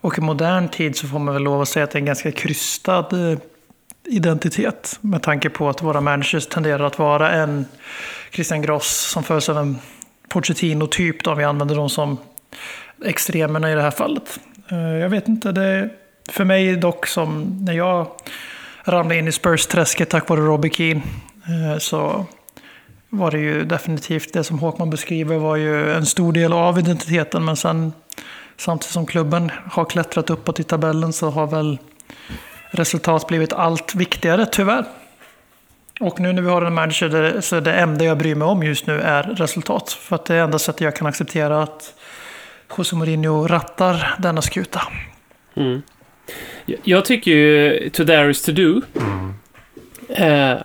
och 0.00 0.18
i 0.18 0.20
modern 0.20 0.68
tid 0.68 0.96
så 0.96 1.08
får 1.08 1.18
man 1.18 1.34
väl 1.34 1.42
lov 1.42 1.60
att 1.62 1.68
säga 1.68 1.84
att 1.84 1.90
det 1.90 1.96
är 1.96 2.00
en 2.00 2.06
ganska 2.06 2.32
krystad 2.32 3.08
eh, 3.12 3.38
identitet. 4.04 4.98
Med 5.00 5.22
tanke 5.22 5.50
på 5.50 5.68
att 5.68 5.82
våra 5.82 6.00
managers 6.00 6.46
tenderar 6.46 6.84
att 6.84 6.98
vara 6.98 7.30
en 7.32 7.64
Christian 8.32 8.62
Gross 8.62 9.10
som 9.12 9.22
följs 9.22 9.48
av 9.48 9.58
en 9.58 9.78
Pochettino-typ. 10.28 11.26
Vi 11.36 11.44
använder 11.44 11.74
dem 11.74 11.90
som 11.90 12.18
extremerna 13.04 13.72
i 13.72 13.74
det 13.74 13.82
här 13.82 13.90
fallet. 13.90 14.40
Eh, 14.70 14.78
jag 14.78 15.08
vet 15.08 15.28
inte, 15.28 15.52
det 15.52 15.90
för 16.30 16.44
mig 16.44 16.76
dock 16.76 17.06
som 17.06 17.58
när 17.64 17.72
jag 17.72 18.06
ramlade 18.84 19.18
in 19.18 19.28
i 19.28 19.32
Spurs-träsket 19.32 20.10
tack 20.10 20.28
vare 20.28 20.40
Robbie 20.40 20.70
Keane 20.70 21.02
eh, 21.46 21.78
så 21.78 22.26
var 23.08 23.30
det 23.30 23.38
ju 23.38 23.64
definitivt 23.64 24.32
det 24.32 24.44
som 24.44 24.58
Håkman 24.58 24.90
beskriver 24.90 25.36
var 25.36 25.56
ju 25.56 25.92
en 25.92 26.06
stor 26.06 26.32
del 26.32 26.52
av 26.52 26.78
identiteten 26.78 27.44
men 27.44 27.56
sen 27.56 27.92
samtidigt 28.56 28.92
som 28.92 29.06
klubben 29.06 29.50
har 29.70 29.84
klättrat 29.84 30.30
uppåt 30.30 30.60
i 30.60 30.64
tabellen 30.64 31.12
så 31.12 31.30
har 31.30 31.46
väl 31.46 31.78
resultat 32.70 33.26
blivit 33.26 33.52
allt 33.52 33.94
viktigare 33.94 34.46
tyvärr. 34.46 34.84
Och 36.00 36.20
nu 36.20 36.32
när 36.32 36.42
vi 36.42 36.48
har 36.48 36.62
en 36.62 36.74
manager 36.74 37.08
där, 37.08 37.40
så 37.40 37.60
det 37.60 37.72
enda 37.72 38.04
jag 38.04 38.18
bryr 38.18 38.34
mig 38.34 38.48
om 38.48 38.62
just 38.62 38.86
nu 38.86 39.00
är 39.00 39.22
resultat. 39.22 39.92
För 39.92 40.16
att 40.16 40.24
det 40.24 40.34
är 40.34 40.42
enda 40.42 40.58
sättet 40.58 40.80
jag 40.80 40.96
kan 40.96 41.06
acceptera 41.06 41.62
att 41.62 41.94
José 42.78 42.96
Mourinho 42.96 43.46
rattar 43.46 44.14
denna 44.18 44.42
skuta. 44.42 44.82
Mm. 45.54 45.82
Jag- 46.66 46.78
Jag 46.84 47.04
tycker 47.04 47.30
ju 47.30 47.90
To 47.90 48.04
Dare 48.04 48.30
is 48.30 48.42
to 48.42 48.52
do. 48.52 48.80
Eh, 50.08 50.56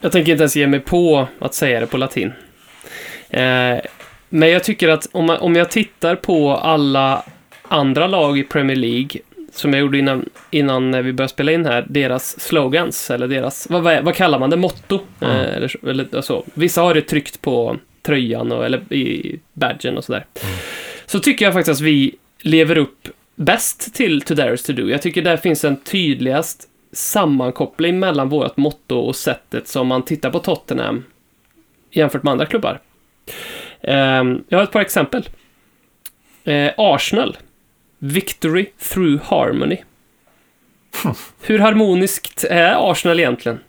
jag 0.00 0.12
tänker 0.12 0.32
inte 0.32 0.42
ens 0.42 0.56
ge 0.56 0.66
mig 0.66 0.80
på 0.80 1.28
att 1.38 1.54
säga 1.54 1.80
det 1.80 1.86
på 1.86 1.96
latin. 1.96 2.32
Eh, 3.30 3.76
men 4.28 4.50
jag 4.50 4.64
tycker 4.64 4.88
att 4.88 5.06
om, 5.12 5.26
man, 5.26 5.38
om 5.38 5.56
jag 5.56 5.70
tittar 5.70 6.16
på 6.16 6.50
alla 6.56 7.24
andra 7.68 8.06
lag 8.06 8.38
i 8.38 8.42
Premier 8.42 8.76
League, 8.76 9.08
som 9.52 9.72
jag 9.72 9.80
gjorde 9.80 9.98
innan, 9.98 10.28
innan 10.50 11.04
vi 11.04 11.12
började 11.12 11.28
spela 11.32 11.52
in 11.52 11.66
här, 11.66 11.86
deras 11.88 12.40
slogans, 12.40 13.10
eller 13.10 13.28
deras, 13.28 13.66
vad, 13.70 13.82
vad, 14.04 14.14
kallar 14.14 14.38
man 14.38 14.50
det, 14.50 14.56
motto? 14.56 15.00
Mm. 15.20 15.36
Eh, 15.36 15.56
eller, 15.56 15.68
så- 15.68 15.88
eller 15.88 16.20
så. 16.22 16.44
Vissa 16.54 16.80
har 16.82 16.94
det 16.94 17.02
tryckt 17.02 17.42
på 17.42 17.76
tröjan 18.02 18.52
och, 18.52 18.64
eller 18.64 18.92
i 18.92 19.38
badgen 19.52 19.96
och 19.98 20.04
sådär. 20.04 20.24
Så 21.10 21.20
tycker 21.20 21.44
jag 21.44 21.54
faktiskt 21.54 21.80
att 21.80 21.86
vi 21.86 22.14
lever 22.38 22.78
upp 22.78 23.08
bäst 23.34 23.94
till 23.94 24.22
To 24.22 24.34
Dare 24.34 24.54
is 24.54 24.62
to 24.62 24.72
do. 24.72 24.88
Jag 24.88 25.02
tycker 25.02 25.22
där 25.22 25.36
finns 25.36 25.64
en 25.64 25.76
tydligast 25.76 26.68
sammankoppling 26.92 27.98
mellan 27.98 28.28
vårt 28.28 28.56
motto 28.56 28.96
och 28.96 29.16
sättet 29.16 29.68
som 29.68 29.86
man 29.86 30.02
tittar 30.02 30.30
på 30.30 30.38
Tottenham 30.38 31.04
jämfört 31.90 32.22
med 32.22 32.32
andra 32.32 32.46
klubbar. 32.46 32.80
Ehm, 33.80 34.44
jag 34.48 34.58
har 34.58 34.62
ett 34.64 34.72
par 34.72 34.80
exempel. 34.80 35.28
Eh, 36.44 36.72
Arsenal. 36.76 37.36
Victory 37.98 38.66
through 38.78 39.22
harmony. 39.22 39.76
Hur 41.42 41.58
harmoniskt 41.58 42.44
är 42.44 42.90
Arsenal 42.90 43.20
egentligen? 43.20 43.60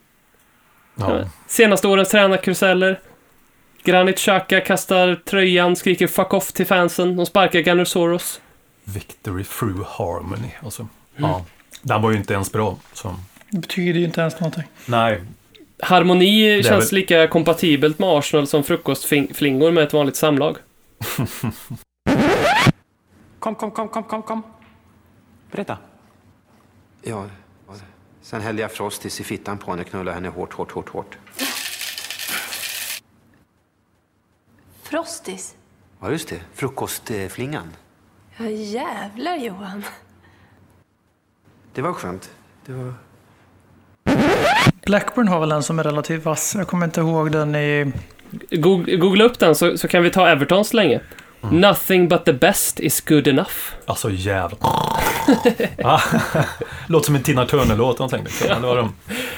ja. 0.95 1.29
Senaste 1.47 1.87
årens 1.87 2.09
tränarkaruseller. 2.09 2.99
Granit 3.83 4.17
Xhaka 4.19 4.61
kastar 4.61 5.15
tröjan, 5.15 5.75
skriker 5.75 6.07
'fuck 6.07 6.31
off' 6.33 6.53
till 6.53 6.65
fansen. 6.65 7.15
De 7.15 7.25
sparkar 7.25 7.59
Gunnersoros. 7.59 8.41
Victory 8.83 9.43
through 9.43 9.83
harmony. 9.87 10.49
Alltså, 10.63 10.87
ja. 11.15 11.45
Den 11.81 12.01
var 12.01 12.11
ju 12.11 12.17
inte 12.17 12.33
ens 12.33 12.51
bra. 12.51 12.77
Så. 12.93 13.15
Det 13.49 13.59
betyder 13.59 13.99
ju 13.99 14.05
inte 14.05 14.21
ens 14.21 14.39
någonting. 14.39 14.63
Nej, 14.85 15.21
Harmoni 15.83 16.63
känns 16.63 16.91
väl- 16.93 16.99
lika 16.99 17.27
kompatibelt 17.27 17.99
med 17.99 18.09
Arsenal 18.09 18.47
som 18.47 18.63
frukostflingor 18.63 19.71
med 19.71 19.83
ett 19.83 19.93
vanligt 19.93 20.15
samlag. 20.15 20.57
Kom, 23.39 23.55
kom, 23.55 23.71
kom, 23.71 23.87
kom, 23.89 24.03
kom, 24.03 24.21
kom. 24.21 24.43
Berätta. 25.51 25.77
Ja, 27.03 27.25
sen 28.21 28.41
hällde 28.41 28.61
jag 28.61 28.71
Frostis 28.71 29.19
i 29.19 29.23
fittan 29.23 29.57
på 29.57 29.71
henne 29.71 29.83
och 29.83 29.89
knullade 29.89 30.11
henne 30.15 30.29
hårt, 30.29 30.53
hårt, 30.53 30.71
hårt, 30.71 30.89
hårt. 30.89 31.17
Frostis? 34.91 35.55
Ja, 36.01 36.11
just 36.11 36.27
det. 36.29 36.39
Frukostflingan. 36.53 37.67
Ja, 38.37 38.45
jävlar 38.49 39.35
Johan. 39.37 39.83
Det 41.73 41.81
var 41.81 41.93
skönt. 41.93 42.29
Det 42.65 42.73
var... 42.73 42.93
Blackburn 44.85 45.27
har 45.27 45.39
väl 45.39 45.51
en 45.51 45.63
som 45.63 45.79
är 45.79 45.83
relativt 45.83 46.25
vass. 46.25 46.55
Jag 46.55 46.67
kommer 46.67 46.85
inte 46.85 46.99
ihåg 47.01 47.31
den 47.31 47.55
i... 47.55 47.91
Goog- 48.51 48.97
Googla 48.97 49.23
upp 49.23 49.39
den 49.39 49.55
så, 49.55 49.77
så 49.77 49.87
kan 49.87 50.03
vi 50.03 50.09
ta 50.09 50.27
Everton 50.29 50.65
så 50.65 50.75
länge. 50.75 50.99
Nothing 51.51 52.07
but 52.07 52.25
the 52.25 52.33
best 52.33 52.79
is 52.79 53.01
good 53.01 53.27
enough. 53.27 53.51
alltså 53.85 54.09
jävlar. 54.11 54.59
ah, 55.83 56.01
Låter 56.87 57.05
som 57.05 57.15
en 57.15 57.23
Tina 57.23 57.45
Turner-låt 57.45 57.99
var 57.99 58.75
de. 58.77 58.93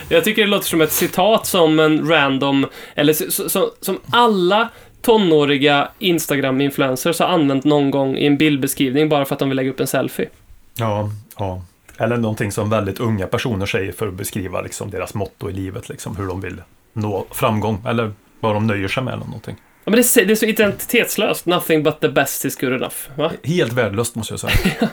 Jag 0.09 0.23
tycker 0.23 0.41
det 0.41 0.47
låter 0.47 0.65
som 0.67 0.81
ett 0.81 0.91
citat 0.91 1.45
som 1.45 1.79
en 1.79 2.09
random, 2.09 2.65
eller 2.95 3.13
så, 3.49 3.71
som 3.81 3.99
alla 4.11 4.69
tonåriga 5.03 5.89
Instagram-influencers 5.99 7.19
har 7.19 7.27
använt 7.27 7.63
någon 7.63 7.91
gång 7.91 8.17
i 8.17 8.25
en 8.25 8.37
bildbeskrivning 8.37 9.09
bara 9.09 9.25
för 9.25 9.35
att 9.35 9.39
de 9.39 9.49
vill 9.49 9.55
lägga 9.55 9.69
upp 9.69 9.79
en 9.79 9.87
selfie. 9.87 10.29
Ja, 10.75 11.09
ja. 11.37 11.61
Eller 11.97 12.17
någonting 12.17 12.51
som 12.51 12.69
väldigt 12.69 12.99
unga 12.99 13.27
personer 13.27 13.65
säger 13.65 13.91
för 13.91 14.07
att 14.07 14.13
beskriva 14.13 14.61
liksom, 14.61 14.89
deras 14.89 15.13
motto 15.13 15.49
i 15.49 15.53
livet. 15.53 15.89
Liksom, 15.89 16.15
hur 16.15 16.27
de 16.27 16.41
vill 16.41 16.61
nå 16.93 17.25
framgång. 17.31 17.83
Eller 17.87 18.11
vad 18.39 18.55
de 18.55 18.67
nöjer 18.67 18.87
sig 18.87 19.03
med 19.03 19.13
eller 19.13 19.25
någonting. 19.25 19.55
Ja, 19.85 19.91
men 19.91 19.93
det, 19.93 20.17
är- 20.31 20.35
så 20.35 20.45
identitetslöst. 20.45 21.45
Nothing 21.45 21.83
but 21.83 21.99
the 21.99 22.09
best 22.09 22.45
is 22.45 22.55
good 22.57 22.73
enough. 22.73 22.95
Va? 23.15 23.31
Helt 23.43 23.73
värdelöst 23.73 24.15
måste 24.15 24.33
jag 24.33 24.39
säga. 24.39 24.53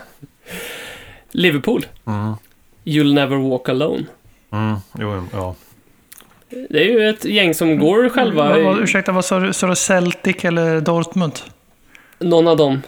Liverpool. 1.30 1.86
Mm. 2.06 2.34
You'll 2.84 3.14
never 3.14 3.36
walk 3.36 3.68
alone. 3.68 4.04
Mm, 4.52 4.76
jo, 4.98 5.24
ja. 5.32 5.54
Det 6.50 6.78
är 6.78 6.84
ju 6.84 7.08
ett 7.08 7.24
gäng 7.24 7.54
som 7.54 7.78
går 7.78 8.08
själva. 8.08 8.48
Vad, 8.48 8.62
vad, 8.62 8.80
ursäkta, 8.80 9.12
vad 9.12 9.24
sa 9.24 9.40
du? 9.40 9.52
Sa 9.52 9.66
du 9.66 9.76
Celtic 9.76 10.44
eller 10.44 10.80
Dortmund? 10.80 11.32
Någon 12.18 12.48
av 12.48 12.56
dem. 12.56 12.82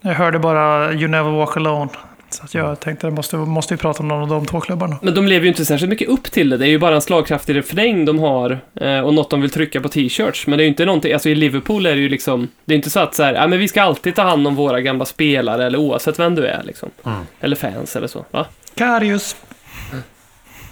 Jag 0.00 0.14
hörde 0.14 0.38
bara 0.38 0.92
You 0.92 1.08
Never 1.08 1.30
Walk 1.30 1.56
Alone. 1.56 1.90
Så 2.34 2.44
att 2.44 2.54
jag 2.54 2.80
tänkte, 2.80 3.10
måste, 3.10 3.36
måste 3.36 3.74
vi 3.74 3.78
prata 3.78 4.02
om 4.02 4.08
någon 4.08 4.22
av 4.22 4.28
de 4.28 4.46
två 4.46 4.60
klubbarna. 4.60 4.96
Men 5.02 5.14
de 5.14 5.26
lever 5.26 5.42
ju 5.42 5.48
inte 5.48 5.64
särskilt 5.64 5.90
mycket 5.90 6.08
upp 6.08 6.24
till 6.24 6.50
det. 6.50 6.56
Det 6.56 6.66
är 6.66 6.68
ju 6.68 6.78
bara 6.78 6.94
en 6.94 7.00
slagkraftig 7.00 7.56
refräng 7.56 8.04
de 8.04 8.18
har 8.18 8.58
eh, 8.74 9.00
och 9.00 9.14
något 9.14 9.30
de 9.30 9.40
vill 9.40 9.50
trycka 9.50 9.80
på 9.80 9.88
t-shirts. 9.88 10.46
Men 10.46 10.58
det 10.58 10.62
är 10.62 10.64
ju 10.64 10.68
inte 10.68 10.84
någonting, 10.84 11.12
alltså 11.12 11.28
i 11.28 11.34
Liverpool 11.34 11.86
är 11.86 11.94
det 11.94 12.00
ju 12.00 12.08
liksom, 12.08 12.48
det 12.64 12.74
är 12.74 12.76
inte 12.76 12.90
så 12.90 13.00
att 13.00 13.14
så 13.14 13.22
här, 13.22 13.34
ja 13.34 13.46
men 13.46 13.58
vi 13.58 13.68
ska 13.68 13.82
alltid 13.82 14.14
ta 14.14 14.22
hand 14.22 14.46
om 14.46 14.54
våra 14.54 14.80
gamla 14.80 15.04
spelare 15.04 15.66
eller 15.66 15.78
oavsett 15.78 16.18
vem 16.18 16.34
du 16.34 16.46
är 16.46 16.62
liksom. 16.62 16.90
Mm. 17.06 17.18
Eller 17.40 17.56
fans 17.56 17.96
eller 17.96 18.06
så, 18.06 18.24
va? 18.30 18.46
Karius. 18.74 19.36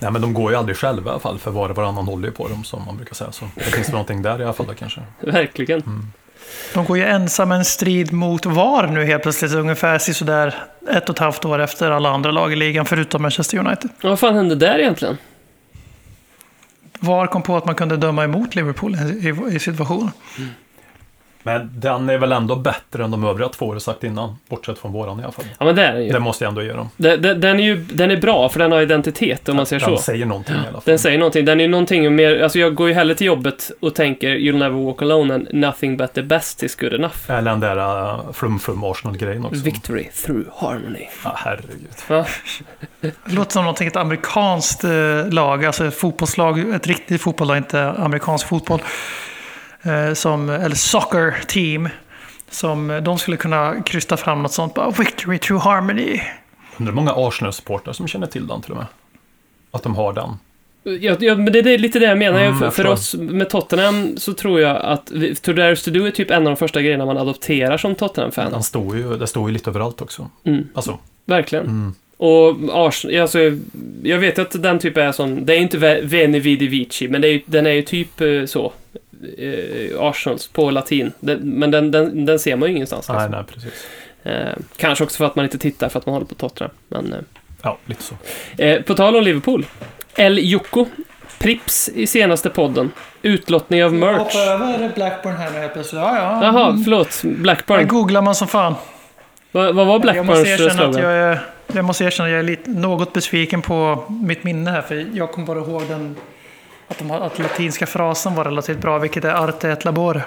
Nej, 0.03 0.11
men 0.11 0.23
de 0.23 0.35
går 0.35 0.51
ju 0.51 0.57
aldrig 0.57 0.77
själva 0.77 1.11
i 1.11 1.11
alla 1.11 1.21
fall. 1.21 1.39
För 1.39 1.51
var 1.51 1.69
och 1.69 1.77
varannan 1.77 2.07
håller 2.07 2.29
ju 2.29 2.35
på 2.35 2.49
dem 2.49 2.65
som 2.65 2.85
man 2.87 2.97
brukar 2.97 3.15
säga. 3.15 3.33
Så 3.33 3.45
det 3.55 3.61
finns 3.63 3.89
väl 3.89 3.93
någonting 3.93 4.23
där 4.23 4.41
i 4.41 4.45
alla 4.45 4.53
fall 4.53 4.67
då, 4.67 4.75
kanske. 4.75 5.01
Verkligen. 5.21 6.13
De 6.75 6.85
går 6.85 6.99
ju 6.99 7.05
ensamma 7.05 7.55
en 7.55 7.65
strid 7.65 8.13
mot 8.13 8.47
VAR 8.47 8.87
nu 8.87 9.05
helt 9.05 9.23
plötsligt, 9.23 9.53
ungefär 9.53 9.99
sådär 9.99 10.55
ett 10.91 11.09
och 11.09 11.15
ett 11.15 11.19
halvt 11.19 11.45
år 11.45 11.59
efter 11.59 11.91
alla 11.91 12.11
andra 12.11 12.31
lag 12.31 12.53
i 12.53 12.57
ligan, 12.57 12.87
förutom 12.87 13.23
Manchester 13.23 13.59
United. 13.59 13.91
Vad 14.03 14.19
fan 14.19 14.35
hände 14.35 14.55
där 14.55 14.79
egentligen? 14.79 15.19
VAR 17.01 17.27
kom 17.27 17.43
på 17.43 17.57
att 17.57 17.67
man 17.67 17.75
kunde 17.75 17.97
döma 17.97 18.25
emot 18.25 18.55
Liverpool 18.55 18.95
i, 18.95 19.55
i 19.57 19.59
situationen. 19.59 20.11
Men 21.43 21.71
den 21.81 22.11
är 22.11 22.19
väl 22.19 22.33
ändå 22.33 22.57
bättre 22.57 23.05
än 23.05 23.11
de 23.11 23.25
övriga 23.25 23.49
två 23.49 23.67
har 23.67 23.75
du 23.75 23.81
sagt 23.81 24.05
innan. 24.05 24.37
Bortsett 24.49 24.79
från 24.79 24.93
våran 24.93 25.21
i 25.21 25.23
alla 25.23 25.33
fall. 25.33 25.45
Ja, 25.59 25.65
men 25.65 25.77
det 25.77 25.83
är 25.83 25.93
den 25.93 26.05
ju. 26.05 26.13
Det 26.13 26.21
måste 26.21 26.45
jag 26.45 26.49
ändå 26.49 26.63
ge 26.63 26.73
dem. 26.73 26.91
Den, 26.97 27.23
den, 27.23 27.41
den 27.41 27.61
är 27.61 27.65
ju 27.65 27.77
den 27.77 28.11
är 28.11 28.17
bra, 28.17 28.49
för 28.49 28.59
den 28.59 28.73
har 28.73 28.81
identitet 28.81 29.49
om 29.49 29.57
man 29.57 29.67
säger 29.67 29.87
Den 29.87 29.97
så. 29.97 30.03
säger 30.03 30.27
någonting 30.27 30.55
i 30.55 30.59
alla 30.59 30.71
fall. 30.71 30.83
Den 30.85 30.99
säger 30.99 31.19
någonting. 31.19 31.45
Den 31.45 31.61
är 31.61 31.69
någonting 31.69 32.15
mer, 32.15 32.43
alltså 32.43 32.59
jag 32.59 32.75
går 32.75 32.89
ju 32.89 32.95
hellre 32.95 33.15
till 33.15 33.27
jobbet 33.27 33.71
och 33.81 33.95
tänker 33.95 34.29
You'll 34.29 34.59
never 34.59 34.85
walk 34.85 35.03
alone 35.03 35.35
and 35.35 35.49
nothing 35.53 35.97
but 35.97 36.13
the 36.13 36.23
best 36.23 36.63
is 36.63 36.77
good 36.77 36.93
enough. 36.93 37.15
Eller 37.31 37.51
den 37.51 37.61
där 37.61 37.77
uh, 37.77 38.33
flum-flum 38.33 38.85
Arsenal-grejen 38.91 39.45
också. 39.45 39.61
Victory 39.61 40.05
through 40.25 40.47
harmony. 40.57 41.07
Ja, 41.25 41.33
herregud. 41.37 41.89
Ja, 42.09 42.27
Det 43.01 43.15
låter 43.25 43.53
som 43.53 43.65
någonting, 43.65 43.89
ett 43.89 43.97
amerikanskt 43.97 44.85
eh, 44.85 44.91
lag, 45.31 45.65
alltså 45.65 45.87
ett 45.87 45.95
fotbollslag, 45.95 46.75
ett 46.75 46.87
riktigt 46.87 47.23
fotbollslag, 47.23 47.57
inte 47.57 47.91
amerikansk 47.91 48.49
fotboll. 48.49 48.81
Eh, 49.83 50.15
som, 50.15 50.51
eller 50.51 50.75
soccer 50.77 51.35
team. 51.47 51.89
Som 52.51 53.01
de 53.05 53.19
skulle 53.19 53.37
kunna 53.37 53.83
krysta 53.83 54.17
fram 54.17 54.43
något 54.43 54.53
sånt, 54.53 54.75
bara 54.75 54.91
victory 54.91 55.39
through 55.39 55.65
harmony. 55.65 56.21
Undrar 56.79 56.95
många 56.95 57.12
Arsenal-supportrar 57.17 57.93
som 57.93 58.09
känner 58.09 58.27
till 58.27 58.47
den 58.47 58.62
till 58.62 58.71
och 58.71 58.77
med. 58.77 58.87
Att 59.71 59.83
de 59.83 59.95
har 59.97 60.12
den. 60.12 60.29
Ja, 61.01 61.17
ja, 61.21 61.35
men 61.35 61.53
det 61.53 61.59
är 61.59 61.79
lite 61.79 61.99
det 61.99 62.07
jag 62.07 62.19
menar. 62.19 62.41
Mm, 62.41 62.59
för, 62.59 62.65
jag 62.67 62.75
för 62.75 62.87
oss 62.87 63.15
med 63.15 63.51
Tottenham 63.51 64.17
så 64.17 64.33
tror 64.35 64.61
jag 64.61 64.77
att 64.77 65.07
To 65.43 65.53
Dare 65.53 65.77
To 65.77 65.91
Do 65.91 66.05
är 66.07 66.11
typ 66.11 66.31
en 66.31 66.37
av 66.37 66.45
de 66.45 66.57
första 66.57 66.83
grejerna 66.83 67.07
man 67.07 67.19
adopterar 67.19 67.77
som 67.79 67.95
Tottenham-fan. 67.95 68.53
Den 68.53 68.62
står 68.62 68.97
ju, 68.97 69.17
det 69.17 69.27
står 69.27 69.49
ju 69.49 69.53
lite 69.53 69.71
överallt 69.71 70.01
också. 70.03 70.31
Mm, 70.45 70.69
Alltså, 70.75 70.99
verkligen. 71.27 71.65
mm. 71.65 71.95
Och 72.17 72.57
Arsenal, 72.73 73.21
alltså, 73.21 73.39
jag 74.03 74.19
vet 74.19 74.39
att 74.39 74.62
den 74.62 74.79
typ 74.79 74.97
är 74.97 75.12
sån, 75.12 75.45
det 75.47 75.55
är 75.55 75.59
inte 75.59 75.79
Ve- 75.79 76.01
Veni 76.03 76.39
Vidi 76.41 76.67
Vici, 76.67 77.09
men 77.09 77.21
det 77.21 77.29
är, 77.29 77.41
den 77.47 77.67
är 77.67 77.71
ju 77.71 77.83
typ 77.83 78.21
eh, 78.21 78.45
så. 78.47 78.73
Eh, 79.38 80.00
Arsenals 80.00 80.49
på 80.49 80.71
latin. 80.71 81.12
Den, 81.21 81.38
men 81.38 81.71
den, 81.71 81.91
den, 81.91 82.26
den 82.26 82.38
ser 82.38 82.57
man 82.57 82.69
ju 82.69 82.75
ingenstans. 82.75 83.09
Nej, 83.09 83.17
liksom. 83.17 83.33
nej, 83.33 83.45
precis. 83.55 83.87
Eh, 84.23 84.52
kanske 84.76 85.05
också 85.05 85.17
för 85.17 85.25
att 85.25 85.37
man 85.37 85.45
inte 85.45 85.59
tittar 85.59 85.88
för 85.88 85.99
att 85.99 86.07
man 86.07 86.12
håller 86.12 86.26
på 86.26 86.35
Tottenham. 86.35 86.75
Men, 86.88 87.12
eh. 87.12 87.19
Ja, 87.62 87.79
lite 87.87 88.02
så. 88.02 88.14
Eh, 88.59 88.83
på 88.83 88.95
tal 88.95 89.17
om 89.17 89.23
Liverpool. 89.23 89.67
El 90.14 90.50
Jocko. 90.50 90.87
Prips 91.38 91.88
i 91.88 92.07
senaste 92.07 92.50
podden. 92.50 92.91
Utlottning 93.23 93.85
av 93.85 93.95
merch. 93.95 94.19
Hoppa 94.19 94.38
över 94.38 94.93
Blackburn 94.95 95.37
här 95.37 95.50
nu 95.50 95.59
helt 95.59 95.73
plötsligt. 95.73 96.02
Ja, 96.02 96.17
ja. 96.17 96.45
Jaha, 96.45 96.81
förlåt. 96.85 97.23
Här 97.23 97.31
Blackburn. 97.31 97.88
googlar 97.88 98.23
man 98.23 98.35
som 98.35 98.49
fan. 98.49 98.75
Vad, 99.52 99.75
vad 99.75 99.87
var 99.87 99.93
jag 99.93 100.26
måste 100.26 100.43
Blackburns 100.43 100.61
erkänna 100.61 100.88
att 100.88 100.95
slogan? 100.95 101.11
jag 101.11 101.12
är, 101.12 101.41
jag 101.73 101.85
måste 101.85 102.05
erkänna 102.05 102.26
att 102.26 102.33
jag 102.33 102.38
är 102.38 102.45
lite, 102.45 102.71
något 102.71 103.12
besviken 103.12 103.62
på 103.62 104.05
mitt 104.09 104.45
minne 104.45 104.71
här. 104.71 104.83
För 104.83 105.07
jag 105.12 105.33
kommer 105.33 105.47
bara 105.47 105.59
ihåg 105.59 105.83
den, 105.88 106.17
att, 106.93 106.99
de, 106.99 107.11
att 107.11 107.39
latinska 107.39 107.87
frasen 107.87 108.35
var 108.35 108.45
relativt 108.45 108.79
bra, 108.79 108.99
vilket 108.99 109.25
är 109.25 109.31
arte 109.31 109.71
et 109.71 109.85
labore. 109.85 110.23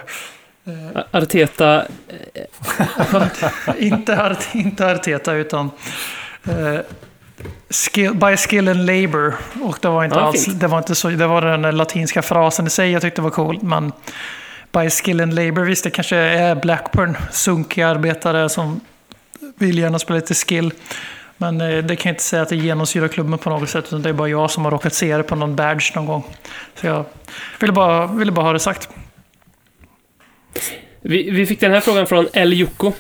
Arteta. 1.11 1.83
inte, 3.77 4.23
art, 4.23 4.55
inte 4.55 4.91
Arteta, 4.91 5.33
utan 5.33 5.71
eh, 6.43 6.79
skill, 7.69 8.13
by 8.13 8.37
skill 8.37 8.67
and 8.67 8.85
labor. 8.85 9.35
Och 9.63 9.77
det 9.81 9.87
var 9.87 10.03
inte 10.03 10.17
Ja, 10.17 10.21
alls, 10.21 10.45
fint. 10.45 10.59
det 10.59 10.67
var 10.67 10.77
inte 10.77 10.95
så, 10.95 11.09
det 11.09 11.27
var 11.27 11.41
den 11.41 11.77
latinska 11.77 12.21
frasen 12.21 12.67
i 12.67 12.69
sig 12.69 12.91
jag 12.91 13.01
tyckte 13.01 13.21
var 13.21 13.29
cool. 13.29 13.59
Men 13.61 13.91
by 14.71 14.89
skill 14.89 15.21
and 15.21 15.33
labor, 15.33 15.61
visst 15.61 15.83
det 15.83 15.89
kanske 15.89 16.17
är 16.17 16.55
Blackburn, 16.55 17.17
sunkiga 17.31 17.87
arbetare 17.87 18.49
som 18.49 18.81
vill 19.57 19.77
gärna 19.79 19.99
spela 19.99 20.15
lite 20.15 20.33
skill. 20.33 20.73
Men 21.37 21.61
eh, 21.61 21.83
det 21.83 21.95
kan 21.95 22.09
jag 22.09 22.13
inte 22.13 22.23
säga 22.23 22.41
att 22.41 22.49
det 22.49 22.55
genomsyrar 22.55 23.07
klubben 23.07 23.39
på 23.39 23.49
något 23.49 23.69
sätt, 23.69 23.85
utan 23.87 24.01
det 24.01 24.09
är 24.09 24.13
bara 24.13 24.29
jag 24.29 24.51
som 24.51 24.65
har 24.65 24.71
råkat 24.71 24.93
se 24.93 25.17
det 25.17 25.23
på 25.23 25.35
någon 25.35 25.55
badge 25.55 25.95
någon 25.95 26.05
gång. 26.05 26.23
Så 26.75 26.87
jag 26.87 27.05
ville 27.59 27.73
bara, 27.73 28.07
ville 28.07 28.31
bara 28.31 28.45
ha 28.45 28.53
det 28.53 28.59
sagt. 28.59 28.89
Vi, 31.01 31.29
vi 31.29 31.45
fick 31.45 31.59
den 31.59 31.71
här 31.71 31.79
frågan 31.79 32.07
från 32.07 32.27
El 32.33 32.59
Jocko. 32.59 32.91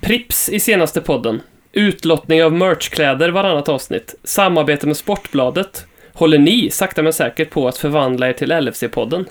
Prips 0.00 0.48
i 0.48 0.60
senaste 0.60 1.00
podden. 1.00 1.42
Utlottning 1.72 2.44
av 2.44 2.52
merchkläder 2.52 3.28
varannat 3.28 3.68
avsnitt. 3.68 4.14
Samarbete 4.24 4.86
med 4.86 4.96
Sportbladet. 4.96 5.86
Håller 6.12 6.38
ni 6.38 6.70
sakta 6.70 7.02
men 7.02 7.12
säkert 7.12 7.50
på 7.50 7.68
att 7.68 7.78
förvandla 7.78 8.28
er 8.28 8.32
till 8.32 8.52
LFC-podden? 8.52 9.24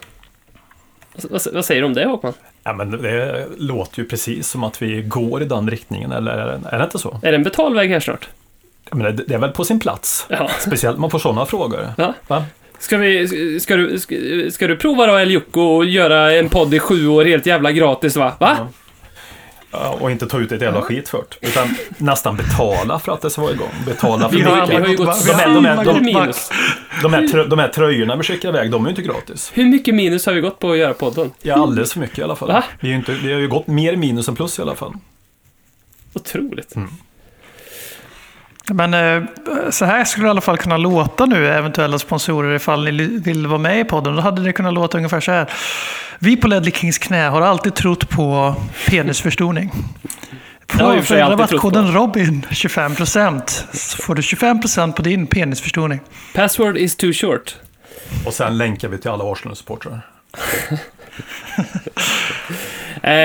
Vad, 1.30 1.42
vad 1.54 1.66
säger 1.66 1.82
du 1.82 1.88
om 1.88 1.94
det 1.94 2.06
Håkman? 2.06 2.34
Ja, 2.70 2.74
men 2.74 2.92
det 2.92 3.48
låter 3.58 4.00
ju 4.00 4.06
precis 4.08 4.50
som 4.50 4.64
att 4.64 4.82
vi 4.82 5.02
går 5.02 5.42
i 5.42 5.46
den 5.46 5.70
riktningen, 5.70 6.12
eller 6.12 6.32
är 6.72 6.78
det, 6.78 6.84
inte 6.84 7.00
så? 7.00 7.20
Är 7.24 7.32
det 7.32 7.38
en 7.38 7.44
betalväg 7.44 7.90
här 7.90 8.00
snart? 8.00 8.30
Ja, 8.90 8.96
men 8.96 9.16
det, 9.16 9.24
det 9.28 9.34
är 9.34 9.38
väl 9.38 9.52
på 9.52 9.64
sin 9.64 9.80
plats. 9.80 10.26
Ja. 10.30 10.50
Speciellt 10.60 10.98
man 10.98 11.10
får 11.10 11.20
sådana 11.20 11.46
frågor. 11.46 11.88
Ja. 11.98 12.14
Va? 12.28 12.46
Ska, 12.80 12.98
vi, 12.98 13.60
ska, 13.60 13.76
du, 13.76 14.00
ska, 14.00 14.16
ska 14.52 14.68
du 14.68 14.78
prova 14.78 15.08
då 15.08 15.18
El 15.18 15.32
Jocko 15.32 15.62
och 15.62 15.86
göra 15.86 16.34
en 16.34 16.50
podd 16.50 16.74
i 16.74 16.80
sju 16.80 17.08
år 17.08 17.26
helt 17.26 17.46
jävla 17.46 17.72
gratis 17.72 18.16
va? 18.16 18.34
Va? 18.40 18.58
Ja. 18.60 18.68
Och 19.72 20.12
inte 20.12 20.28
ta 20.28 20.40
ut 20.40 20.52
ett 20.52 20.62
jävla 20.62 20.82
skit 20.82 21.10
för 21.10 21.24
det. 21.40 21.48
Utan 21.48 21.68
nästan 21.98 22.36
betala 22.38 23.00
för 23.00 23.12
att 23.12 23.22
det 23.22 23.30
ska 23.30 23.42
vara 23.42 23.52
igång. 23.52 23.70
Betala 23.86 24.30
för 24.30 24.36
Vi 24.38 24.44
har, 24.44 24.56
mycket. 24.62 24.70
vi 24.70 24.82
har 24.82 24.88
ju 24.90 24.98
gått 24.98 25.26
De 25.26 25.32
är- 25.34 25.54
de 25.54 25.66
är- 25.66 25.78
super 25.78 25.94
de- 25.94 26.06
minus. 26.06 26.50
De 27.02 27.14
här, 27.14 27.28
trö, 27.28 27.46
de 27.46 27.60
här 27.60 27.68
tröjorna 27.68 28.16
vi 28.16 28.24
skickar 28.24 28.50
iväg, 28.50 28.72
de 28.72 28.82
är 28.86 28.90
ju 28.90 28.96
inte 28.96 29.02
gratis. 29.02 29.52
Hur 29.54 29.66
mycket 29.66 29.96
minus 29.96 30.26
har 30.26 30.34
vi 30.34 30.42
gått 30.42 30.60
på 30.60 30.72
att 30.72 30.78
göra 30.78 30.94
podden? 30.94 31.32
Ja, 31.42 31.56
alldeles 31.56 31.94
för 31.94 32.00
mycket 32.00 32.20
i 32.20 32.24
alla 32.24 32.36
fall. 32.36 32.48
Va? 32.48 32.64
Vi, 32.80 32.92
är 32.92 32.96
inte, 32.96 33.12
vi 33.14 33.34
har 33.34 33.40
ju 33.40 33.48
gått 33.48 33.68
mer 33.68 33.96
minus 33.96 34.28
än 34.28 34.36
plus 34.36 34.60
i 34.60 34.62
alla 34.62 34.76
fall. 34.76 34.94
Otroligt. 36.14 36.76
Men 38.74 38.94
eh, 38.94 39.24
så 39.70 39.86
här 39.86 40.06
skulle 40.06 40.26
det 40.26 40.28
i 40.28 40.30
alla 40.30 40.42
fall 40.42 40.58
kunna 40.58 40.78
låta 40.78 41.26
nu, 41.26 41.48
eventuella 41.48 42.00
sponsorer, 42.00 42.56
ifall 42.56 42.84
ni 42.84 42.92
vill 43.08 43.48
vara 43.48 43.60
med 43.60 43.80
i 43.80 43.84
podden. 43.84 44.16
Då 44.16 44.22
hade 44.22 44.44
det 44.44 44.54
kunnat 44.54 44.74
låta 44.74 44.98
ungefär 44.98 45.20
så 45.20 45.32
här. 45.32 45.50
Vi 46.20 46.38
på 46.38 46.48
Ledley 46.48 46.72
Kings 46.72 46.98
knä 46.98 47.28
har 47.28 47.42
alltid 47.42 47.76
trott 47.76 48.10
på 48.10 48.56
penisförstoring. 48.88 49.72
Jag 50.80 51.08
På 51.08 51.14
rabattkoden 51.14 51.94
Robin 51.94 52.46
25% 52.50 53.64
så 53.74 53.98
får 53.98 54.16
du 54.16 54.22
25% 54.22 54.94
på 54.94 55.02
din 55.02 55.28
penisförstoring. 55.28 56.00
Password 56.36 56.78
is 56.78 56.96
too 56.96 57.14
short. 57.14 57.56
Och 58.26 58.34
sen 58.34 58.58
länkar 58.58 58.88
vi 58.88 58.98
till 58.98 59.12
alla 59.12 59.24
Arsenal-supportrar. 59.24 60.02
Eh, 63.04 63.16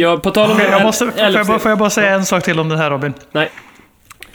ja, 0.00 0.16
på 0.16 0.30
tal 0.30 0.50
om... 0.50 0.60
Jag 0.60 0.82
måste, 0.82 1.06
får, 1.06 1.20
jag 1.20 1.46
bara, 1.46 1.58
får 1.58 1.70
jag 1.70 1.78
bara 1.78 1.90
säga 1.90 2.14
en 2.14 2.26
sak 2.26 2.44
till 2.44 2.60
om 2.60 2.68
det 2.68 2.76
här 2.76 2.90
Robin? 2.90 3.14
Nej. 3.32 3.50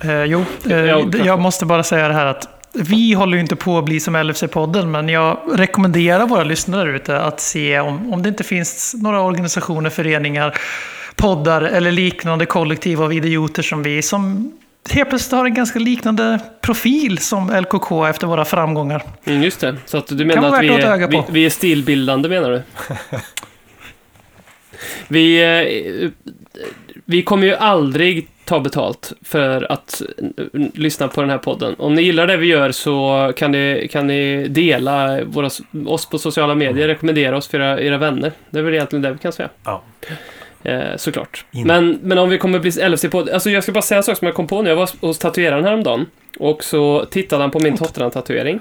Eh, 0.02 0.24
jo, 0.24 0.46
eh, 0.70 1.26
jag 1.26 1.40
måste 1.40 1.66
bara 1.66 1.84
säga 1.84 2.08
det 2.08 2.14
här 2.14 2.26
att 2.26 2.58
vi 2.74 3.14
håller 3.14 3.34
ju 3.34 3.42
inte 3.42 3.56
på 3.56 3.78
att 3.78 3.86
bli 3.86 4.00
som 4.00 4.16
LFC-podden, 4.16 4.86
men 4.86 5.10
jag 5.10 5.40
rekommenderar 5.54 6.26
våra 6.26 6.44
lyssnare 6.44 6.84
där 6.84 6.96
ute 6.96 7.20
att 7.20 7.40
se 7.40 7.80
om, 7.80 8.14
om 8.14 8.24
det 8.24 8.30
inte 8.30 8.44
finns 8.44 8.96
några 8.98 9.22
organisationer, 9.22 9.90
föreningar, 9.90 10.58
poddar 11.16 11.62
eller 11.62 11.92
liknande 11.92 12.46
kollektiv 12.46 13.02
av 13.02 13.14
idioter 13.14 13.64
som 13.64 13.84
vi, 13.84 14.02
som 14.02 14.52
helt 14.90 15.10
plötsligt 15.10 15.32
har 15.32 15.46
en 15.46 15.54
ganska 15.54 15.80
liknande 15.80 16.40
profil 16.62 17.18
som 17.18 17.50
LKK 17.62 18.06
efter 18.06 18.28
våra 18.28 18.46
framgångar. 18.46 19.04
Mm, 19.26 19.44
just 19.44 19.60
det. 19.60 19.76
Så 19.86 19.98
att 19.98 20.08
du 20.08 20.26
menar 20.26 20.56
att 20.56 20.64
vi 20.64 20.70
att 20.70 20.84
är, 20.84 21.08
vi, 21.08 21.24
vi 21.30 21.46
är 21.46 21.50
stilbildande 21.50 22.30
menar 22.30 22.52
du? 22.52 22.62
vi, 25.08 25.44
eh, 26.04 26.10
vi 27.06 27.24
kommer 27.24 27.48
ju 27.48 27.56
aldrig 27.56 28.28
ta 28.48 28.60
betalt 28.60 29.14
för 29.22 29.72
att 29.72 30.02
lyssna 30.74 31.08
på 31.08 31.22
den 31.22 31.30
här 31.30 31.38
podden. 31.38 31.76
Om 31.78 31.94
ni 31.94 32.02
gillar 32.02 32.28
det 32.28 32.38
vi 32.38 32.48
gör 32.48 32.72
så 32.72 33.32
kan 33.36 33.52
ni, 33.52 33.88
kan 33.92 34.08
ni 34.08 34.48
dela 34.48 35.24
våra, 35.24 35.50
oss 35.86 36.10
på 36.10 36.18
sociala 36.18 36.56
medier, 36.56 36.88
rekommendera 36.88 37.38
oss 37.38 37.48
för 37.48 37.60
era, 37.60 37.82
era 37.82 37.98
vänner. 37.98 38.32
Det 38.50 38.60
är 38.60 38.64
väl 38.64 38.74
egentligen 38.74 39.02
det 39.02 39.12
vi 39.12 39.18
kan 39.18 39.32
säga. 39.32 39.50
Ja. 39.64 39.84
Eh, 40.64 40.96
såklart. 40.96 41.46
In. 41.52 41.68
Men, 41.68 42.00
men 42.02 42.18
om 42.18 42.30
vi 42.30 42.38
kommer 42.38 42.60
bli 42.60 42.72
LFC-podd... 42.72 43.30
Alltså 43.34 43.50
jag 43.50 43.64
ska 43.64 43.72
bara 43.72 43.82
säga 43.82 43.98
en 43.98 44.04
sak 44.04 44.18
som 44.18 44.26
jag 44.26 44.36
kom 44.36 44.48
på 44.48 44.62
när 44.62 44.70
jag 44.70 44.78
var 44.78 44.90
hos 45.02 45.18
tatueraren 45.18 45.64
häromdagen. 45.64 46.06
Och 46.40 46.64
så 46.64 47.06
tittade 47.06 47.44
han 47.44 47.52
på 47.52 47.60
min 47.60 47.78
Tottenham-tatuering. 47.78 48.60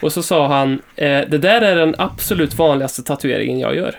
Och 0.00 0.12
så 0.12 0.22
sa 0.22 0.46
han, 0.46 0.82
eh, 0.96 1.20
det 1.28 1.38
där 1.38 1.60
är 1.60 1.76
den 1.76 1.94
absolut 1.98 2.54
vanligaste 2.54 3.02
tatueringen 3.02 3.58
jag 3.58 3.76
gör. 3.76 3.96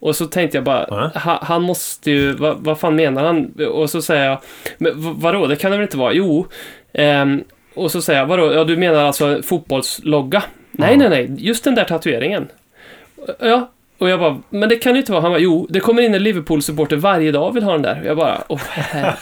Och 0.00 0.16
så 0.16 0.26
tänkte 0.26 0.56
jag 0.56 0.64
bara, 0.64 1.10
ha, 1.14 1.38
han 1.42 1.62
måste 1.62 2.10
ju, 2.10 2.32
vad, 2.32 2.56
vad 2.58 2.80
fan 2.80 2.96
menar 2.96 3.24
han? 3.24 3.52
Och 3.72 3.90
så 3.90 4.02
säger 4.02 4.28
jag, 4.28 4.38
men 4.78 4.92
vadå, 5.20 5.46
det 5.46 5.56
kan 5.56 5.70
det 5.70 5.76
väl 5.76 5.84
inte 5.84 5.96
vara? 5.96 6.12
Jo. 6.12 6.46
Ehm, 6.92 7.44
och 7.74 7.90
så 7.90 8.02
säger 8.02 8.18
jag, 8.20 8.26
vadå, 8.26 8.52
ja 8.52 8.64
du 8.64 8.76
menar 8.76 9.04
alltså 9.04 9.42
fotbollslogga? 9.42 10.42
Nej, 10.72 10.90
Ja. 10.92 10.96
nej, 10.98 11.08
nej, 11.08 11.30
just 11.38 11.64
den 11.64 11.74
där 11.74 11.84
tatueringen. 11.84 12.48
Ja, 13.40 13.70
Och 14.00 14.08
jag 14.08 14.20
bara, 14.20 14.38
men 14.50 14.68
det 14.68 14.76
kan 14.76 14.92
ju 14.94 14.98
inte 15.00 15.12
vara. 15.12 15.22
Han 15.22 15.30
bara, 15.30 15.40
jo, 15.40 15.66
det 15.70 15.80
kommer 15.80 16.02
in 16.02 16.14
en 16.14 16.22
Liverpool-supporter 16.22 16.96
varje 16.96 17.32
dag 17.32 17.48
och 17.48 17.56
vill 17.56 17.62
ha 17.64 17.72
den 17.72 17.82
där. 17.82 18.00
Och 18.00 18.06
jag 18.06 18.16
bara, 18.16 18.38
åh 18.48 18.60
herregud. 18.70 19.12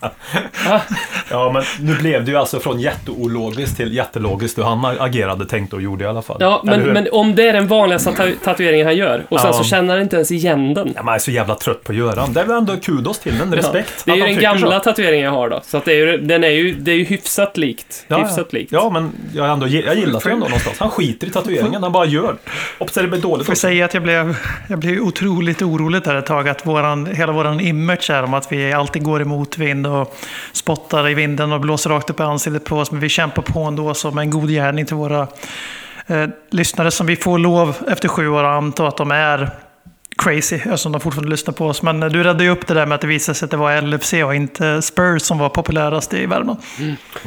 Ja, 1.30 1.52
men 1.52 1.62
nu 1.80 1.94
blev 1.94 2.24
det 2.24 2.30
ju 2.30 2.36
alltså 2.36 2.60
från 2.60 2.80
jätteologiskt 2.80 3.76
till 3.76 3.94
jättelogiskt 3.94 4.58
hur 4.58 4.62
han 4.62 4.84
agerade, 4.84 5.46
tänkte 5.46 5.76
och 5.76 5.82
gjorde 5.82 6.04
i 6.04 6.06
alla 6.06 6.22
fall. 6.22 6.36
Ja, 6.40 6.60
men, 6.64 6.80
men 6.82 7.08
om 7.12 7.34
det 7.34 7.48
är 7.48 7.52
den 7.52 7.66
vanligaste 7.66 8.10
tatu- 8.10 8.36
tatueringen 8.44 8.86
han 8.86 8.96
gör 8.96 9.24
och 9.28 9.40
sen 9.40 9.50
Ja. 9.52 9.58
så 9.58 9.64
känner 9.64 9.94
han 9.94 10.02
inte 10.02 10.16
ens 10.16 10.30
igen 10.30 10.74
den. 10.74 10.92
Ja, 10.96 11.02
man 11.02 11.14
är 11.14 11.18
så 11.18 11.30
jävla 11.30 11.54
trött 11.54 11.84
på 11.84 11.92
att 11.92 11.98
göra 11.98 12.14
den. 12.14 12.32
Det 12.32 12.40
är 12.40 12.44
väl 12.44 12.56
ändå 12.56 12.76
kudos 12.76 13.18
till 13.18 13.38
den, 13.38 13.54
respekt. 13.54 14.02
Det 14.06 14.12
är 14.12 14.16
ju 14.16 14.22
den 14.22 14.38
gamla 14.38 14.78
så. 14.78 14.84
tatueringen 14.84 15.24
jag 15.24 15.32
har 15.32 15.48
då. 15.48 15.60
Så 15.64 15.76
att 15.76 15.84
det 15.84 15.92
är 15.92 15.96
ju, 15.96 16.16
den 16.18 16.44
är 16.44 16.48
ju, 16.48 16.74
det 16.74 16.90
är 16.90 16.96
ju 16.96 17.04
hyfsat 17.04 17.56
likt. 17.56 18.04
Ja, 18.08 18.18
hyfsat 18.18 18.46
ja. 18.50 18.58
likt. 18.58 18.72
Ja, 18.72 18.90
men 18.90 19.10
jag, 19.34 19.50
ändå, 19.50 19.68
jag 19.68 19.94
gillar 19.96 20.20
det 20.24 20.30
ändå 20.30 20.46
någonstans. 20.46 20.78
Han 20.78 20.90
skiter 20.90 21.26
i 21.26 21.30
tatueringen, 21.30 21.82
han 21.82 21.92
bara 21.92 22.06
gör. 22.06 22.36
Blir 22.94 23.20
dåligt 23.30 23.46
Får 23.46 23.52
också. 23.52 23.60
säga 23.60 23.84
att 23.84 23.94
jag 23.94 24.02
blev, 24.02 24.36
jag 24.68 24.78
blev 24.78 25.00
otroligt 25.00 25.62
orolig 25.62 26.02
där 26.02 26.16
ett 26.16 26.26
tag. 26.26 26.48
Att 26.48 26.66
våran, 26.66 27.06
hela 27.06 27.32
vår 27.32 27.62
image 27.62 28.10
är 28.10 28.22
om 28.22 28.34
att 28.34 28.52
vi 28.52 28.72
alltid 28.72 29.02
går 29.02 29.22
emot 29.22 29.58
vind 29.58 29.86
och 29.86 30.16
spottar 30.52 31.08
i 31.08 31.14
vinden 31.14 31.52
och 31.52 31.60
blåser 31.60 31.90
rakt 31.90 32.10
upp 32.10 32.20
i 32.20 32.22
ansiktet 32.22 32.64
på 32.64 32.76
oss. 32.76 32.90
Men 32.90 33.00
vi 33.00 33.08
kämpar 33.08 33.42
på 33.42 33.60
ändå 33.60 33.94
som 33.94 34.18
en 34.18 34.30
god 34.30 34.50
gärning 34.50 34.86
till 34.86 34.96
våra 34.96 35.28
eh, 36.06 36.28
lyssnare 36.50 36.90
som 36.90 37.06
vi 37.06 37.16
får 37.16 37.38
lov 37.38 37.76
efter 37.88 38.08
sju 38.08 38.28
år 38.28 38.44
att 38.44 38.56
anta 38.56 38.88
att 38.88 38.96
de 38.96 39.10
är 39.10 39.50
crazy 40.22 40.56
eftersom 40.56 40.92
de 40.92 41.00
fortfarande 41.00 41.30
lyssnar 41.30 41.54
på 41.54 41.66
oss. 41.66 41.82
Men 41.82 42.02
eh, 42.02 42.08
du 42.08 42.18
räddade 42.18 42.44
ju 42.44 42.50
upp 42.50 42.66
det 42.66 42.74
där 42.74 42.86
med 42.86 42.94
att 42.94 43.00
det 43.00 43.06
visade 43.06 43.38
sig 43.38 43.46
att 43.46 43.50
det 43.50 43.56
var 43.56 43.82
LFC 43.82 44.12
och 44.12 44.34
inte 44.34 44.82
Spurs 44.82 45.22
som 45.22 45.38
var 45.38 45.48
populärast 45.48 46.14
i 46.14 46.26
Värmland. 46.26 46.58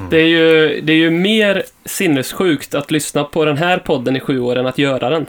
Det, 0.09 0.17
är 0.17 0.27
ju, 0.27 0.81
det 0.81 0.93
är 0.93 0.97
ju 0.97 1.09
mer 1.09 1.63
sinnessjukt 1.85 2.75
att 2.75 2.91
lyssna 2.91 3.23
på 3.23 3.45
den 3.45 3.57
här 3.57 3.77
podden 3.77 4.15
i 4.15 4.19
sju 4.19 4.39
år 4.39 4.55
än 4.55 4.67
att 4.67 4.77
göra 4.77 5.09
den. 5.09 5.25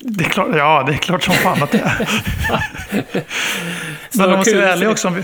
Det 0.00 0.24
är 0.24 0.28
klart, 0.28 0.48
ja, 0.56 0.84
det 0.86 0.92
är 0.92 0.96
klart 0.96 1.22
som 1.22 1.34
fan 1.34 1.62
att 1.62 1.70
det 1.70 1.78
är. 1.78 2.08
Men 4.16 4.26
om 4.26 4.32
man 4.32 4.44
ska 4.44 4.56
vara 4.56 4.72
ärlig 4.72 4.88
också, 4.88 5.08
om, 5.08 5.14
vi, 5.14 5.22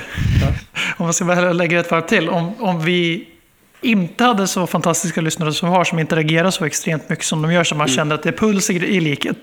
om 0.97 1.05
man 1.07 1.15
ska 1.15 1.25
vara 1.25 1.37
ärlig 1.37 1.49
och 1.49 1.55
lägga 1.55 1.81
ett 1.81 1.91
varv 1.91 2.01
till. 2.01 2.29
Om, 2.29 2.55
om 2.63 2.85
vi 2.85 3.29
inte 3.81 4.25
hade 4.25 4.47
så 4.47 4.67
fantastiska 4.67 5.21
lyssnare 5.21 5.53
som 5.53 5.69
vi 5.71 5.77
har, 5.77 5.85
som 5.85 5.99
interagerar 5.99 6.51
så 6.51 6.65
extremt 6.65 7.09
mycket 7.09 7.25
som 7.25 7.43
de 7.43 7.53
gör, 7.53 7.65
så 7.65 7.75
man 7.75 7.87
Mm. 7.87 7.97
känner 7.97 8.15
att 8.15 8.23
det 8.23 8.29
är 8.29 8.33
puls 8.33 8.71
i, 8.71 8.75
i 8.75 9.01
liket. 9.01 9.37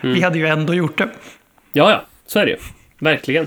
Vi 0.00 0.22
hade 0.22 0.38
ju 0.38 0.46
ändå 0.46 0.74
gjort 0.74 0.98
det. 0.98 1.08
Ja, 1.72 1.90
ja, 1.90 2.04
så 2.26 2.38
är 2.38 2.44
det 2.44 2.50
ju. 2.50 2.58
Verkligen. 2.98 3.46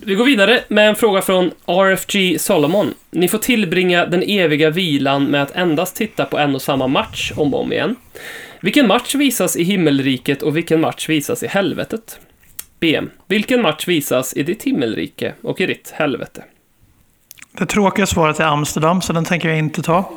Vi 0.00 0.14
går 0.14 0.24
vidare 0.24 0.60
med 0.68 0.88
en 0.88 0.96
fråga 0.96 1.22
från 1.22 1.50
RFG 1.66 2.40
Solomon. 2.40 2.94
Ni 3.10 3.28
får 3.28 3.38
tillbringa 3.38 4.06
den 4.06 4.22
eviga 4.22 4.70
vilan 4.70 5.24
med 5.24 5.42
att 5.42 5.56
endast 5.56 5.96
titta 5.96 6.24
på 6.24 6.38
en 6.38 6.54
och 6.54 6.62
samma 6.62 6.86
match 6.86 7.32
om 7.36 7.54
och 7.54 7.60
om 7.60 7.72
igen. 7.72 7.96
Vilken 8.60 8.86
match 8.88 9.14
visas 9.14 9.56
i 9.56 9.62
himmelriket 9.64 10.42
och 10.42 10.56
vilken 10.56 10.80
match 10.80 11.08
visas 11.08 11.42
i 11.42 11.46
helvetet? 11.46 12.18
BM. 12.80 13.10
Vilken 13.26 13.62
match 13.62 13.88
visas 13.88 14.36
i 14.36 14.42
ditt 14.42 14.62
himmelrike 14.64 15.34
och 15.42 15.60
i 15.60 15.66
ditt 15.66 15.90
helvete? 15.94 16.44
Det 17.52 17.66
tråkiga 17.66 18.06
svaret 18.06 18.40
är 18.40 18.44
Amsterdam, 18.44 19.02
så 19.02 19.12
den 19.12 19.24
tänker 19.24 19.48
jag 19.48 19.58
inte 19.58 19.82
ta. 19.82 20.12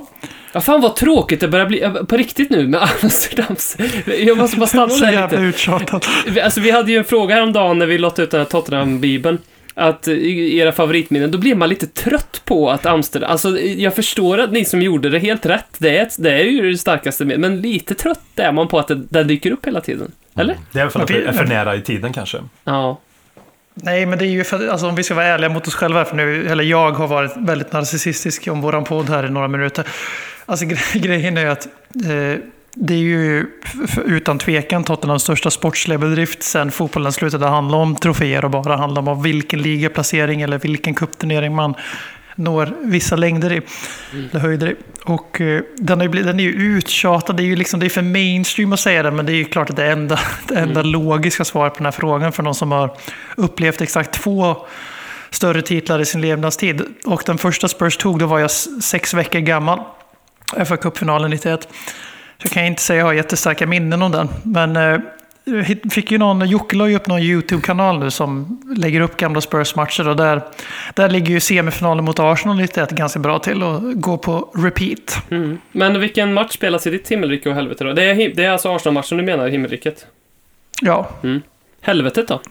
Ja, 0.53 0.61
fan 0.61 0.81
vad 0.81 0.95
tråkigt 0.95 1.39
det 1.39 1.47
börjar 1.47 1.65
bli 1.65 1.81
äh, 1.81 1.93
på 1.93 2.17
riktigt 2.17 2.49
nu 2.49 2.67
med 2.67 2.81
Amsterdams... 3.03 3.77
Jag 4.19 4.37
måste 4.37 4.57
bara 4.57 4.67
stanna 4.67 4.87
där 5.11 5.23
lite. 5.29 5.35
uttjatat. 5.35 6.07
Vi- 6.27 6.41
Alltså, 6.41 6.61
vi 6.61 6.71
hade 6.71 6.91
ju 6.91 6.97
en 6.97 7.03
fråga 7.03 7.35
häromdagen 7.35 7.79
när 7.79 7.85
vi 7.85 7.97
lottade 7.97 8.23
ut 8.23 8.31
den 8.31 8.39
här 8.39 8.45
Tottenham-bibeln. 8.47 9.37
Att 9.73 10.07
era 10.07 10.71
favoritminnen, 10.71 11.31
då 11.31 11.37
blir 11.37 11.55
man 11.55 11.69
lite 11.69 11.87
trött 11.87 12.41
på 12.45 12.69
att 12.69 12.85
Amsterdam... 12.85 13.31
Alltså, 13.31 13.59
jag 13.59 13.95
förstår 13.95 14.37
att 14.37 14.51
ni 14.51 14.65
som 14.65 14.81
gjorde 14.81 15.09
det 15.09 15.19
helt 15.19 15.45
rätt, 15.45 15.75
det 15.77 15.97
är, 15.97 16.09
det 16.17 16.31
är 16.31 16.43
ju 16.43 16.71
det 16.71 16.77
starkaste 16.77 17.25
med, 17.25 17.39
men 17.39 17.61
lite 17.61 17.95
trött 17.95 18.19
är 18.35 18.51
man 18.51 18.67
på 18.67 18.79
att 18.79 18.87
det, 18.87 18.95
det 18.95 19.23
dyker 19.23 19.51
upp 19.51 19.65
hela 19.65 19.81
tiden. 19.81 20.11
Eller? 20.35 20.55
Det 20.71 20.79
är 20.79 20.83
väl 20.83 20.91
för 20.91 20.99
att 20.99 21.07
det 21.07 21.23
är 21.23 21.31
för 21.31 21.45
nära 21.45 21.75
i 21.75 21.81
tiden 21.81 22.13
kanske. 22.13 22.37
Ja. 22.63 22.99
Nej, 23.73 24.05
men 24.05 24.19
det 24.19 24.25
är 24.25 24.29
ju 24.29 24.43
för 24.43 24.67
alltså, 24.67 24.87
om 24.87 24.95
vi 24.95 25.03
ska 25.03 25.15
vara 25.15 25.25
ärliga 25.25 25.49
mot 25.49 25.67
oss 25.67 25.75
själva, 25.75 26.05
för 26.05 26.15
nu, 26.15 26.47
eller 26.47 26.63
jag 26.63 26.91
har 26.91 27.07
varit 27.07 27.31
väldigt 27.37 27.71
narcissistisk 27.73 28.47
om 28.47 28.61
våran 28.61 28.83
podd 28.83 29.09
här 29.09 29.25
i 29.25 29.29
några 29.29 29.47
minuter. 29.47 29.87
Alltså 30.45 30.65
gre- 30.65 30.97
grejen 30.99 31.37
är 31.37 31.41
ju 31.41 31.47
att 31.47 31.67
eh, 32.05 32.39
det 32.75 32.93
är 32.93 32.97
ju 32.97 33.45
utan 34.05 34.39
tvekan 34.39 34.83
Tottenhams 34.83 35.23
största 35.23 35.51
sportsliga 35.51 35.97
bedrift 35.97 36.43
sen 36.43 36.71
fotbollen 36.71 37.11
slutade 37.11 37.45
handla 37.47 37.77
om 37.77 37.95
troféer 37.95 38.45
och 38.45 38.51
bara 38.51 38.75
handla 38.75 39.01
om 39.01 39.23
vilken 39.23 39.61
ligaplacering 39.61 40.41
eller 40.41 40.59
vilken 40.59 40.93
cupturnering 40.95 41.55
man 41.55 41.75
når 42.35 42.73
vissa 42.81 43.15
längder 43.15 43.51
i, 43.53 43.61
eller 44.11 44.39
höjder 44.39 44.69
i. 44.71 44.75
Och 45.03 45.41
eh, 45.41 45.61
den, 45.77 45.99
är 46.01 46.05
ju, 46.05 46.09
blivit- 46.09 46.27
den 46.27 46.39
är 46.39 46.43
ju 46.43 46.77
uttjatad, 46.77 47.37
det 47.37 47.43
är 47.43 47.45
ju 47.45 47.55
liksom, 47.55 47.79
det 47.79 47.85
är 47.85 47.89
för 47.89 48.01
mainstream 48.01 48.73
att 48.73 48.79
säga 48.79 49.03
det, 49.03 49.11
men 49.11 49.25
det 49.25 49.31
är 49.31 49.35
ju 49.35 49.45
klart 49.45 49.69
att 49.69 49.75
det 49.75 49.91
enda, 49.91 50.19
det 50.47 50.55
enda 50.55 50.81
logiska 50.81 51.45
svaret 51.45 51.73
på 51.73 51.77
den 51.77 51.85
här 51.85 51.91
frågan 51.91 52.31
för 52.31 52.43
någon 52.43 52.55
som 52.55 52.71
har 52.71 52.97
upplevt 53.37 53.81
exakt 53.81 54.11
två 54.11 54.55
större 55.29 55.61
titlar 55.61 55.99
i 55.99 56.05
sin 56.05 56.21
levnadstid. 56.21 56.81
Och 57.05 57.23
den 57.25 57.37
första 57.37 57.67
Spurs 57.67 57.97
tog, 57.97 58.19
då 58.19 58.25
var 58.25 58.39
jag 58.39 58.51
sex 58.51 59.13
veckor 59.13 59.39
gammal. 59.39 59.79
FA 60.65 60.77
Cup-finalen 60.77 61.31
91. 61.31 61.67
Så 62.41 62.49
kan 62.49 62.63
jag 62.63 62.67
inte 62.67 62.81
säga 62.81 62.97
att 62.97 62.99
jag 62.99 63.05
har 63.05 63.13
jättestarka 63.13 63.67
minnen 63.67 64.01
om 64.01 64.11
den. 64.11 64.29
Men 64.43 64.75
eh, 64.75 64.99
fick 65.91 66.11
ju 66.11 66.17
någon, 66.17 66.49
Jocke 66.49 66.75
la 66.75 66.87
ju 66.87 66.95
upp 66.95 67.07
någon 67.07 67.19
YouTube-kanal 67.19 67.99
nu 67.99 68.11
som 68.11 68.61
lägger 68.77 69.01
upp 69.01 69.17
gamla 69.17 69.41
Spurs-matcher. 69.41 70.07
Och 70.07 70.15
där, 70.15 70.41
där 70.93 71.09
ligger 71.09 71.31
ju 71.31 71.39
semifinalen 71.39 72.05
mot 72.05 72.19
Arsenal 72.19 72.57
91 72.57 72.91
ganska 72.91 73.19
bra 73.19 73.39
till 73.39 73.63
och 73.63 74.01
går 74.01 74.17
på 74.17 74.49
repeat. 74.55 75.23
Mm. 75.31 75.57
Men 75.71 75.99
vilken 75.99 76.33
match 76.33 76.51
spelas 76.51 76.87
i 76.87 76.89
ditt 76.89 77.11
himmelrike 77.11 77.49
och 77.49 77.55
helvete 77.55 77.83
då? 77.83 77.93
Det 77.93 78.03
är, 78.03 78.35
det 78.35 78.43
är 78.43 78.49
alltså 78.49 78.75
Arsenal-matchen 78.75 79.17
du 79.17 79.23
menar, 79.23 79.47
himmelriket? 79.47 80.05
Ja, 80.81 81.09
Helvetet 81.81 82.27
då? 82.27 82.41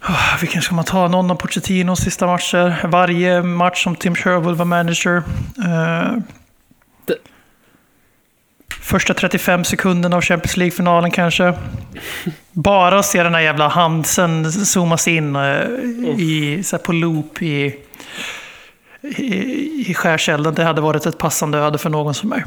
Ah, 0.00 0.36
vilken 0.40 0.62
ska 0.62 0.74
man 0.74 0.84
ta? 0.84 1.08
Någon 1.08 1.30
av 1.30 1.34
Pochettinos 1.34 2.00
sista 2.00 2.26
matcher. 2.26 2.86
Varje 2.86 3.42
match 3.42 3.84
som 3.84 3.96
Tim 3.96 4.14
Sherwood 4.14 4.56
var 4.56 4.64
manager. 4.64 5.22
Första 8.88 9.14
35 9.14 9.64
sekunderna 9.64 10.16
av 10.16 10.22
Champions 10.22 10.56
League-finalen 10.56 11.10
kanske. 11.10 11.54
Bara 12.52 13.02
se 13.02 13.22
den 13.22 13.34
här 13.34 13.40
jävla 13.40 13.68
Hansen 13.68 14.52
zoomas 14.52 15.08
in 15.08 15.36
eh, 15.36 15.42
i, 16.18 16.62
så 16.64 16.78
på 16.78 16.92
loop 16.92 17.42
i, 17.42 17.74
i, 19.02 19.90
i 19.90 19.94
skärselden. 19.94 20.54
Det 20.54 20.64
hade 20.64 20.80
varit 20.80 21.06
ett 21.06 21.18
passande 21.18 21.58
öde 21.58 21.78
för 21.78 21.90
någon 21.90 22.14
som 22.14 22.28
mig. 22.28 22.44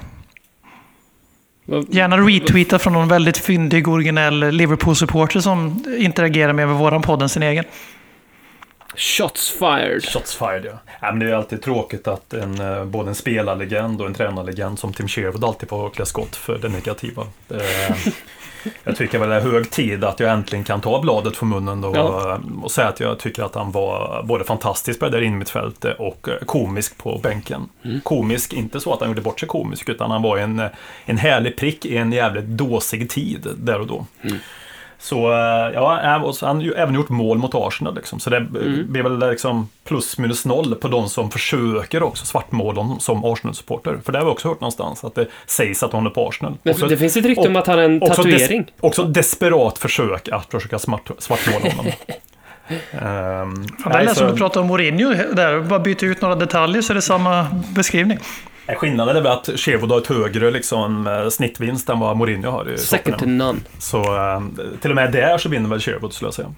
Gärna 1.89 2.17
retweeta 2.17 2.79
från 2.79 2.93
någon 2.93 3.07
väldigt 3.07 3.37
fyndig, 3.37 3.87
originell 3.87 4.51
Liverpool-supporter 4.51 5.39
som 5.39 5.85
interagerar 5.97 6.53
mer 6.53 6.65
med 6.65 6.75
våran 6.75 7.01
podd 7.01 7.21
än 7.21 7.29
sin 7.29 7.43
egen. 7.43 7.65
Shots 8.95 9.49
fired. 9.49 10.03
Shots 10.05 10.35
fired, 10.35 10.65
ja. 10.65 10.71
ja 11.01 11.11
men 11.11 11.19
det 11.19 11.29
är 11.31 11.33
alltid 11.35 11.61
tråkigt 11.61 12.07
att 12.07 12.33
en, 12.33 12.61
eh, 12.61 12.85
både 12.85 13.09
en 13.09 13.15
spelarlegend 13.15 14.01
och 14.01 14.07
en 14.07 14.13
tränarlegend 14.13 14.79
som 14.79 14.93
Tim 14.93 15.07
Sherwood 15.07 15.43
alltid 15.43 15.69
får 15.69 15.89
klä 15.89 16.05
skott 16.05 16.35
för 16.35 16.57
det 16.57 16.69
negativa. 16.69 17.23
Det, 17.47 17.63
jag 18.83 18.95
tycker 18.95 19.19
väl 19.19 19.29
det 19.29 19.35
är 19.35 19.41
hög 19.41 19.69
tid 19.71 20.03
att 20.03 20.19
jag 20.19 20.31
äntligen 20.31 20.63
kan 20.65 20.81
ta 20.81 21.01
bladet 21.01 21.37
från 21.37 21.49
munnen 21.49 21.83
och, 21.83 21.95
Ja. 21.97 22.39
och 22.63 22.71
säga 22.71 22.87
att 22.87 22.99
jag 22.99 23.19
tycker 23.19 23.43
att 23.43 23.55
han 23.55 23.71
var 23.71 24.23
både 24.23 24.43
fantastisk 24.43 24.99
på 24.99 25.05
det 25.05 25.11
där 25.11 25.21
innermittfältet 25.21 25.99
och 25.99 26.29
eh, 26.29 26.35
komisk 26.45 26.97
på 26.97 27.17
bänken. 27.23 27.69
Komisk, 28.03 28.53
inte 28.53 28.79
så 28.79 28.93
att 28.93 28.99
han 28.99 29.09
gjorde 29.09 29.21
bort 29.21 29.39
sig 29.39 29.49
komisk, 29.49 29.89
utan 29.89 30.11
han 30.11 30.21
var 30.21 30.37
en, 30.37 30.59
eh, 30.59 30.67
en 31.05 31.17
härlig 31.17 31.57
prick 31.57 31.85
i 31.85 31.97
en 31.97 32.11
jävligt 32.11 32.45
dåsig 32.45 33.09
tid 33.09 33.47
där 33.57 33.79
och 33.79 33.87
då. 33.87 34.05
Så 35.01 35.31
eh, 35.31 35.73
ja, 35.73 35.99
han 36.41 36.55
har 36.55 36.63
ju 36.63 36.73
även 36.73 36.95
gjort 36.95 37.09
mål 37.09 37.37
mot 37.37 37.51
Arsenal. 37.55 37.95
Liksom. 37.95 38.19
Så 38.19 38.29
det 38.29 38.41
blir 38.89 39.03
väl 39.03 39.19
liksom 39.19 39.69
plus 39.83 40.17
minus 40.17 40.45
noll 40.45 40.75
på 40.75 40.87
de 40.87 41.09
som 41.09 41.31
försöker 41.31 42.03
också 42.03 42.25
svartmåla 42.25 42.81
honom 42.81 42.99
som 42.99 43.25
Arsenal-supporter. 43.25 43.99
För 44.05 44.11
det 44.11 44.17
har 44.17 44.25
vi 44.25 44.31
också 44.31 44.47
hört 44.47 44.61
någonstans, 44.61 45.03
att 45.03 45.15
det 45.15 45.27
sägs 45.45 45.83
att 45.83 45.93
han 45.93 46.05
är 46.05 46.09
på 46.09 46.27
Arsenal. 46.27 46.57
Men 46.63 46.73
Också- 46.73 46.87
det 46.87 46.97
finns 46.97 47.17
ett 47.17 47.25
rykte 47.25 47.47
om 47.47 47.55
att 47.55 47.67
han 47.67 47.77
har 47.77 47.85
en 47.85 48.01
också 48.03 48.21
des- 48.23 48.39
tatuering. 48.41 48.65
också 48.79 49.03
desperat 49.03 49.77
försök 49.77 50.29
att 50.29 50.51
försöka 50.51 50.79
smart, 50.79 51.11
svartmåla 51.17 51.75
honom. 51.75 51.85
um, 52.91 53.67
det 53.91 53.97
är 53.97 54.13
som 54.13 54.27
att 54.27 54.37
prata 54.37 54.59
om 54.59 54.67
Mourinho 54.67 55.13
där. 55.33 55.59
Bara 55.59 55.79
byta 55.79 56.05
ut 56.05 56.21
några 56.21 56.35
detaljer 56.35 56.81
så 56.81 56.93
är 56.93 56.95
det 56.95 57.01
samma 57.01 57.47
beskrivning. 57.75 58.17
Skillnaden 58.67 59.15
är 59.15 59.21
väl 59.21 59.31
att 59.31 59.49
Sherwood 59.55 59.91
har 59.91 59.97
ett 59.97 60.07
högre 60.07 60.51
liksom, 60.51 61.07
eh, 61.07 61.29
snittvinst 61.29 61.89
än 61.89 61.99
vad 61.99 62.17
Mourinho 62.17 62.51
har 62.51 62.71
i 62.71 62.77
Second 62.77 63.17
to 63.19 63.25
none. 63.25 63.59
Så 63.79 63.97
eh, 63.97 64.41
till 64.81 64.89
och 64.91 64.95
med 64.95 65.11
där 65.11 65.37
så 65.37 65.49
vinner 65.49 65.69
väl 65.69 65.79
Sherwood 65.79 66.13
skulle 66.13 66.27
jag 66.27 66.33
säga. 66.33 66.53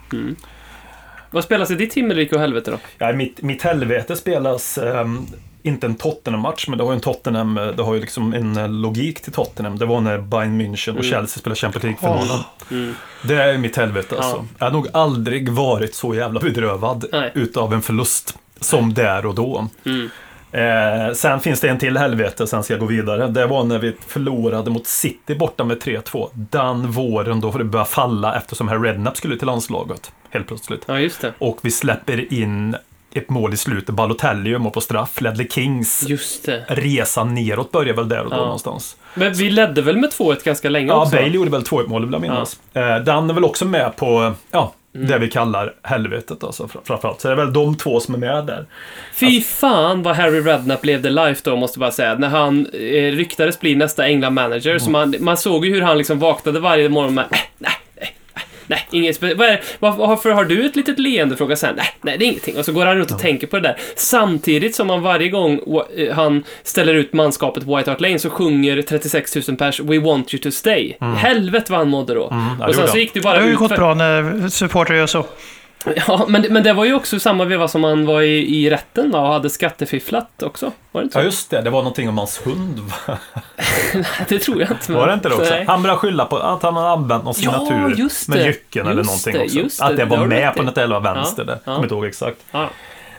Vad 1.31 1.43
spelas 1.43 1.71
i 1.71 1.75
ditt 1.75 1.93
himmelrike 1.93 2.35
och 2.35 2.41
helvete 2.41 2.71
då? 2.71 2.77
Ja, 2.97 3.13
mitt, 3.13 3.41
mitt 3.41 3.61
helvete 3.61 4.15
spelas 4.15 4.77
ehm, 4.77 5.27
inte 5.63 5.87
en 5.87 5.95
Tottenham-match, 5.95 6.67
men 6.67 6.77
det 6.77 6.83
har 6.83 6.91
ju 6.91 6.95
en 6.95 7.01
Tottenham, 7.01 7.57
eh, 7.57 7.67
det 7.67 7.83
har 7.83 7.93
ju 7.93 8.01
liksom 8.01 8.33
en 8.33 8.81
logik 8.81 9.21
till 9.21 9.31
Tottenham. 9.33 9.77
Det 9.77 9.85
var 9.85 10.01
när 10.01 10.17
Bayern 10.17 10.61
München 10.61 10.89
och 10.89 11.03
Mm. 11.05 11.11
Chelsea 11.11 11.39
spelade 11.39 11.59
Champions 11.59 11.83
League-finalen. 11.83 12.43
Mm. 12.71 12.95
Det 13.23 13.35
är 13.43 13.57
mitt 13.57 13.77
helvete 13.77 14.15
alltså. 14.15 14.35
Ja. 14.35 14.45
Jag 14.57 14.65
har 14.65 14.71
nog 14.71 14.87
aldrig 14.93 15.49
varit 15.49 15.95
så 15.95 16.15
jävla 16.15 16.39
bedrövad 16.39 17.05
Nej. 17.11 17.31
utav 17.35 17.73
en 17.73 17.81
förlust 17.81 18.37
som 18.59 18.93
där 18.93 19.25
och 19.25 19.35
då. 19.35 19.67
Mm. 19.85 20.09
Eh, 20.53 21.13
sen 21.13 21.39
finns 21.39 21.59
det 21.59 21.69
en 21.69 21.79
till 21.79 21.97
helvete, 21.97 22.47
sen 22.47 22.63
ska 22.63 22.73
jag 22.73 22.79
gå 22.79 22.85
vidare. 22.85 23.27
Det 23.27 23.45
var 23.47 23.63
när 23.63 23.79
vi 23.79 23.93
förlorade 24.07 24.69
mot 24.71 24.87
City 24.87 25.35
borta 25.35 25.63
med 25.63 25.81
3-2. 25.81 26.29
Den 26.33 26.91
våren 26.91 27.39
då 27.39 27.51
det 27.51 27.63
började 27.63 27.89
falla 27.89 28.35
eftersom 28.37 28.67
herr 28.67 28.79
Redknapp 28.79 29.17
skulle 29.17 29.37
till 29.37 29.47
landslaget. 29.47 30.11
Helt 30.29 30.47
plötsligt. 30.47 30.83
Ja, 30.85 30.99
just 30.99 31.21
det. 31.21 31.33
Och 31.37 31.57
vi 31.61 31.71
släpper 31.71 32.33
in 32.33 32.75
ett 33.13 33.29
mål 33.29 33.53
i 33.53 33.57
slutet. 33.57 33.95
Balotelli 33.95 34.57
mål 34.57 34.71
på 34.71 34.81
straff. 34.81 35.21
Ledley 35.21 35.47
Kings 35.49 36.03
Just 36.07 36.45
det. 36.45 36.63
resa 36.67 37.23
neråt 37.23 37.71
börjar 37.71 37.93
väl 37.93 38.09
där 38.09 38.23
och 38.23 38.29
då 38.29 38.35
Ja. 38.35 38.41
någonstans. 38.41 38.95
Men 39.15 39.33
vi 39.33 39.49
ledde 39.49 39.81
väl 39.81 39.97
med 39.97 40.09
2-1 40.11 40.43
ganska 40.43 40.69
länge 40.69 40.87
Ja, 40.87 41.01
också? 41.01 41.15
Bale 41.15 41.27
gjorde 41.27 41.51
väl 41.51 41.63
2-1 41.63 41.87
mål 41.87 42.03
vill 42.05 42.11
jag 42.13 42.21
minnas. 42.21 42.59
Eh, 42.73 42.97
den 42.97 43.29
är 43.29 43.33
väl 43.33 43.43
också 43.45 43.65
med 43.65 43.95
på, 43.95 44.33
ja, 44.51 44.73
Mm. 44.95 45.07
det 45.07 45.17
vi 45.17 45.29
kallar 45.29 45.73
helvetet 45.81 46.43
alltså 46.43 46.63
fr- 46.63 46.77
framförallt. 46.83 47.21
Så 47.21 47.27
det 47.27 47.31
är 47.33 47.35
väl 47.37 47.53
de 47.53 47.77
två 47.77 47.99
som 47.99 48.13
är 48.13 48.17
med 48.17 48.45
där. 48.45 48.65
Fy 49.13 49.41
fan 49.41 50.03
vad 50.03 50.15
Harry 50.15 50.39
Redknapp 50.41 50.85
levde 50.85 51.09
life 51.09 51.41
då, 51.43 51.55
måste 51.55 51.77
jag 51.77 51.81
bara 51.81 51.91
säga. 51.91 52.15
När 52.15 52.27
han 52.29 52.65
eh, 52.73 53.11
ryktades 53.11 53.59
bli 53.59 53.75
nästa 53.75 54.07
England-manager. 54.07 54.79
Så 54.79 54.89
man, 54.89 55.15
man 55.19 55.37
såg 55.37 55.65
ju 55.65 55.73
hur 55.73 55.81
han 55.81 55.97
liksom 55.97 56.19
vaknade 56.19 56.59
varje 56.59 56.89
morgon 56.89 57.13
med 57.13 57.23
äh, 57.31 57.37
nej, 57.57 57.71
nej, 58.67 58.87
inget 58.91 59.21
spe- 59.21 59.35
vad 59.37 59.47
är, 59.47 59.61
vad, 59.79 59.95
Varför 59.97 60.31
har 60.31 60.45
du 60.45 60.65
ett 60.65 60.75
litet 60.75 60.99
leende? 60.99 61.37
Frågar 61.37 61.55
sen. 61.55 61.75
Nej, 61.75 61.85
nej, 62.01 62.17
det 62.17 62.25
är 62.25 62.27
ingenting. 62.27 62.57
Och 62.57 62.65
så 62.65 62.71
går 62.71 62.85
han 62.85 62.97
runt 62.97 63.11
och 63.11 63.19
tänker 63.19 63.47
på 63.47 63.55
det 63.55 63.61
där. 63.61 63.77
Samtidigt 63.95 64.75
som 64.75 64.89
han 64.89 65.01
varje 65.01 65.29
gång 65.29 65.59
eh, 65.97 66.13
han 66.15 66.43
ställer 66.63 66.93
ut 66.93 67.13
manskapet 67.13 67.63
White 67.63 67.91
Hart 67.91 68.01
Lane 68.01 68.19
så 68.19 68.29
sjunger 68.29 68.81
36 68.81 69.35
000 69.47 69.57
pers 69.57 69.79
We 69.79 69.99
want 69.99 70.33
you 70.33 70.41
to 70.41 70.51
stay. 70.51 70.93
Helvete 70.99 71.71
vad 71.71 71.79
han 71.79 71.89
mådde 71.89 72.13
då. 72.13 72.29
Mm. 72.29 72.43
ja, 72.59 72.65
det 72.65 72.69
och 72.69 72.75
sen 72.75 72.87
så 72.87 72.97
gick 72.97 73.13
det 73.13 73.19
Det 73.19 73.23
bara 73.23 73.39
har 73.39 73.47
ju 73.47 73.55
gått 73.55 73.75
bra 73.75 73.93
när 73.93 74.49
supportrar 74.49 74.95
gör 74.97 75.07
så. 75.07 75.25
Ja, 76.07 76.25
men, 76.29 76.45
men 76.49 76.63
det 76.63 76.73
var 76.73 76.85
ju 76.85 76.93
också 76.93 77.19
samma 77.19 77.45
veva 77.45 77.67
som 77.67 77.83
han 77.83 78.05
var 78.05 78.21
i, 78.21 78.55
i 78.65 78.69
rätten 78.69 79.11
va, 79.11 79.19
och 79.19 79.33
hade 79.33 79.49
skattefifflat 79.49 80.43
också. 80.43 80.71
Var 80.91 81.01
det 81.01 81.03
inte 81.05 81.13
så? 81.13 81.19
Ja, 81.19 81.23
just 81.23 81.49
det. 81.49 81.61
Det 81.61 81.69
var 81.69 81.79
någonting 81.79 82.09
om 82.09 82.17
hans 82.17 82.41
hund. 82.47 82.79
va? 82.79 83.17
Det 84.29 84.39
tror 84.39 84.61
jag 84.61 84.71
inte. 84.71 84.91
men- 84.91 84.99
Var 84.99 85.07
det 85.07 85.13
inte 85.13 85.29
det 85.29 85.35
också? 85.35 85.49
Nej. 85.49 85.65
Han 85.67 85.81
började 85.83 85.99
skylla 85.99 86.25
på 86.25 86.37
att 86.37 86.63
han 86.63 86.75
hade 86.75 86.89
använt 86.89 87.23
någon 87.23 87.33
Ja, 87.37 87.51
signatur 87.59 87.95
just 87.97 88.27
med 88.27 88.37
det. 88.37 88.45
jycken 88.45 88.87
eller 88.87 89.03
någonting 89.03 89.33
det, 89.33 89.63
också. 89.65 89.83
att 89.83 89.89
det. 89.89 89.95
det 89.95 90.05
Det 90.05 90.17
var 90.17 90.25
med 90.25 90.55
på 90.55 90.63
något 90.63 90.77
eller 90.77 90.99
vänster 90.99 91.43
Ja, 91.43 91.45
där. 91.45 91.59
ja. 91.65 91.73
Kommer 91.73 91.83
inte 91.85 91.95
ihåg 91.95 92.05
exakt. 92.05 92.37
Ja. 92.51 92.69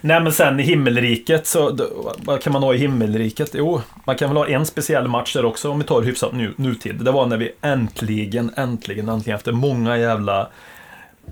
Nej 0.00 0.20
men 0.20 0.33
sen 0.33 0.61
i 0.61 0.62
himmelriket 0.62 1.46
så, 1.46 1.70
då- 1.70 2.14
vad 2.18 2.42
kan 2.42 2.53
man 2.53 2.62
ha 2.62 2.74
i 2.74 2.79
himmelriket? 2.79 3.50
Jo, 3.55 3.81
man 4.05 4.16
kan 4.16 4.29
väl 4.29 4.37
ha 4.37 4.46
en 4.48 4.66
speciell 4.66 5.09
match 5.09 5.33
där 5.35 5.44
också 5.44 5.70
om 5.70 5.79
vi 5.79 5.85
tar 5.85 6.03
hyfsat 6.03 6.33
nu, 6.33 6.55
nutid. 6.57 6.94
Det 7.05 7.11
var 7.11 7.27
när 7.27 7.37
vi 7.37 7.53
äntligen, 7.62 8.50
äntligen, 8.57 9.09
äntligen 9.09 9.37
efter 9.37 9.53
många 9.53 9.96
jävla, 9.98 10.48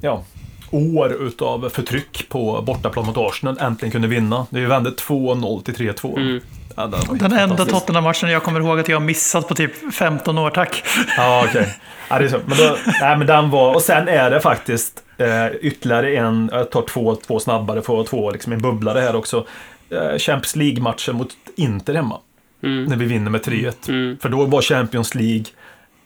ja, 0.01 0.25
år 0.73 1.13
utav 1.13 1.69
förtryck 1.69 2.29
på 2.29 2.63
bortaplan 2.63 3.07
mot 3.07 3.17
Arsenal 3.17 3.59
äntligen 3.61 3.93
kunde 3.93 4.09
vinna. 4.09 4.47
Det 4.51 4.67
vände 4.67 4.91
2-0 4.91 5.63
till 5.63 5.75
3-2. 5.75 6.17
Mm. 6.17 6.41
Ja, 6.77 6.91
den 7.11 7.33
enda. 7.33 7.65
Tottenham-matchen 7.65 8.31
jag 8.31 8.43
kommer 8.43 8.61
ihåg 8.61 8.81
att 8.81 8.89
jag 8.89 8.97
har 8.97 9.07
missat 9.07 9.49
på 9.49 9.55
typ 9.55 9.95
15 9.95 10.39
år, 10.39 10.51
tack. 10.51 10.85
Ja, 11.17 11.45
okej. 11.49 11.79
Ja, 12.09 12.19
det 12.19 12.25
är 12.25 12.29
så. 12.29 12.39
Men, 12.47 12.59
då, 12.59 12.77
nej, 13.01 13.17
men 13.17 13.27
den 13.27 13.51
var, 13.51 13.75
och 13.75 13.83
sen 13.83 14.09
är 14.09 14.31
det 14.31 14.41
faktiskt 14.41 15.03
eh, 15.19 15.47
ytterligare 15.61 16.17
en, 16.17 16.51
jag 16.53 16.71
tar 16.71 16.83
två, 16.83 17.17
två 17.17 17.41
snabbare, 17.41 17.83
får 17.83 18.05
två 18.05 18.31
liksom 18.31 18.53
en 18.53 18.63
bubblare 18.63 19.01
här 19.01 19.17
också. 19.17 19.47
Eh, 19.91 20.19
Champions 20.19 20.57
League-matchen 20.57 21.17
mot 21.17 21.29
Inter 21.57 21.95
hemma. 21.95 22.21
Mm. 22.63 22.85
När 22.85 22.97
vi 22.97 23.05
vinner 23.05 23.31
med 23.31 23.41
3-1. 23.41 23.89
Mm. 23.89 24.19
För 24.19 24.29
då 24.29 24.45
var 24.45 24.63
Champions 24.63 25.15
League, 25.15 25.45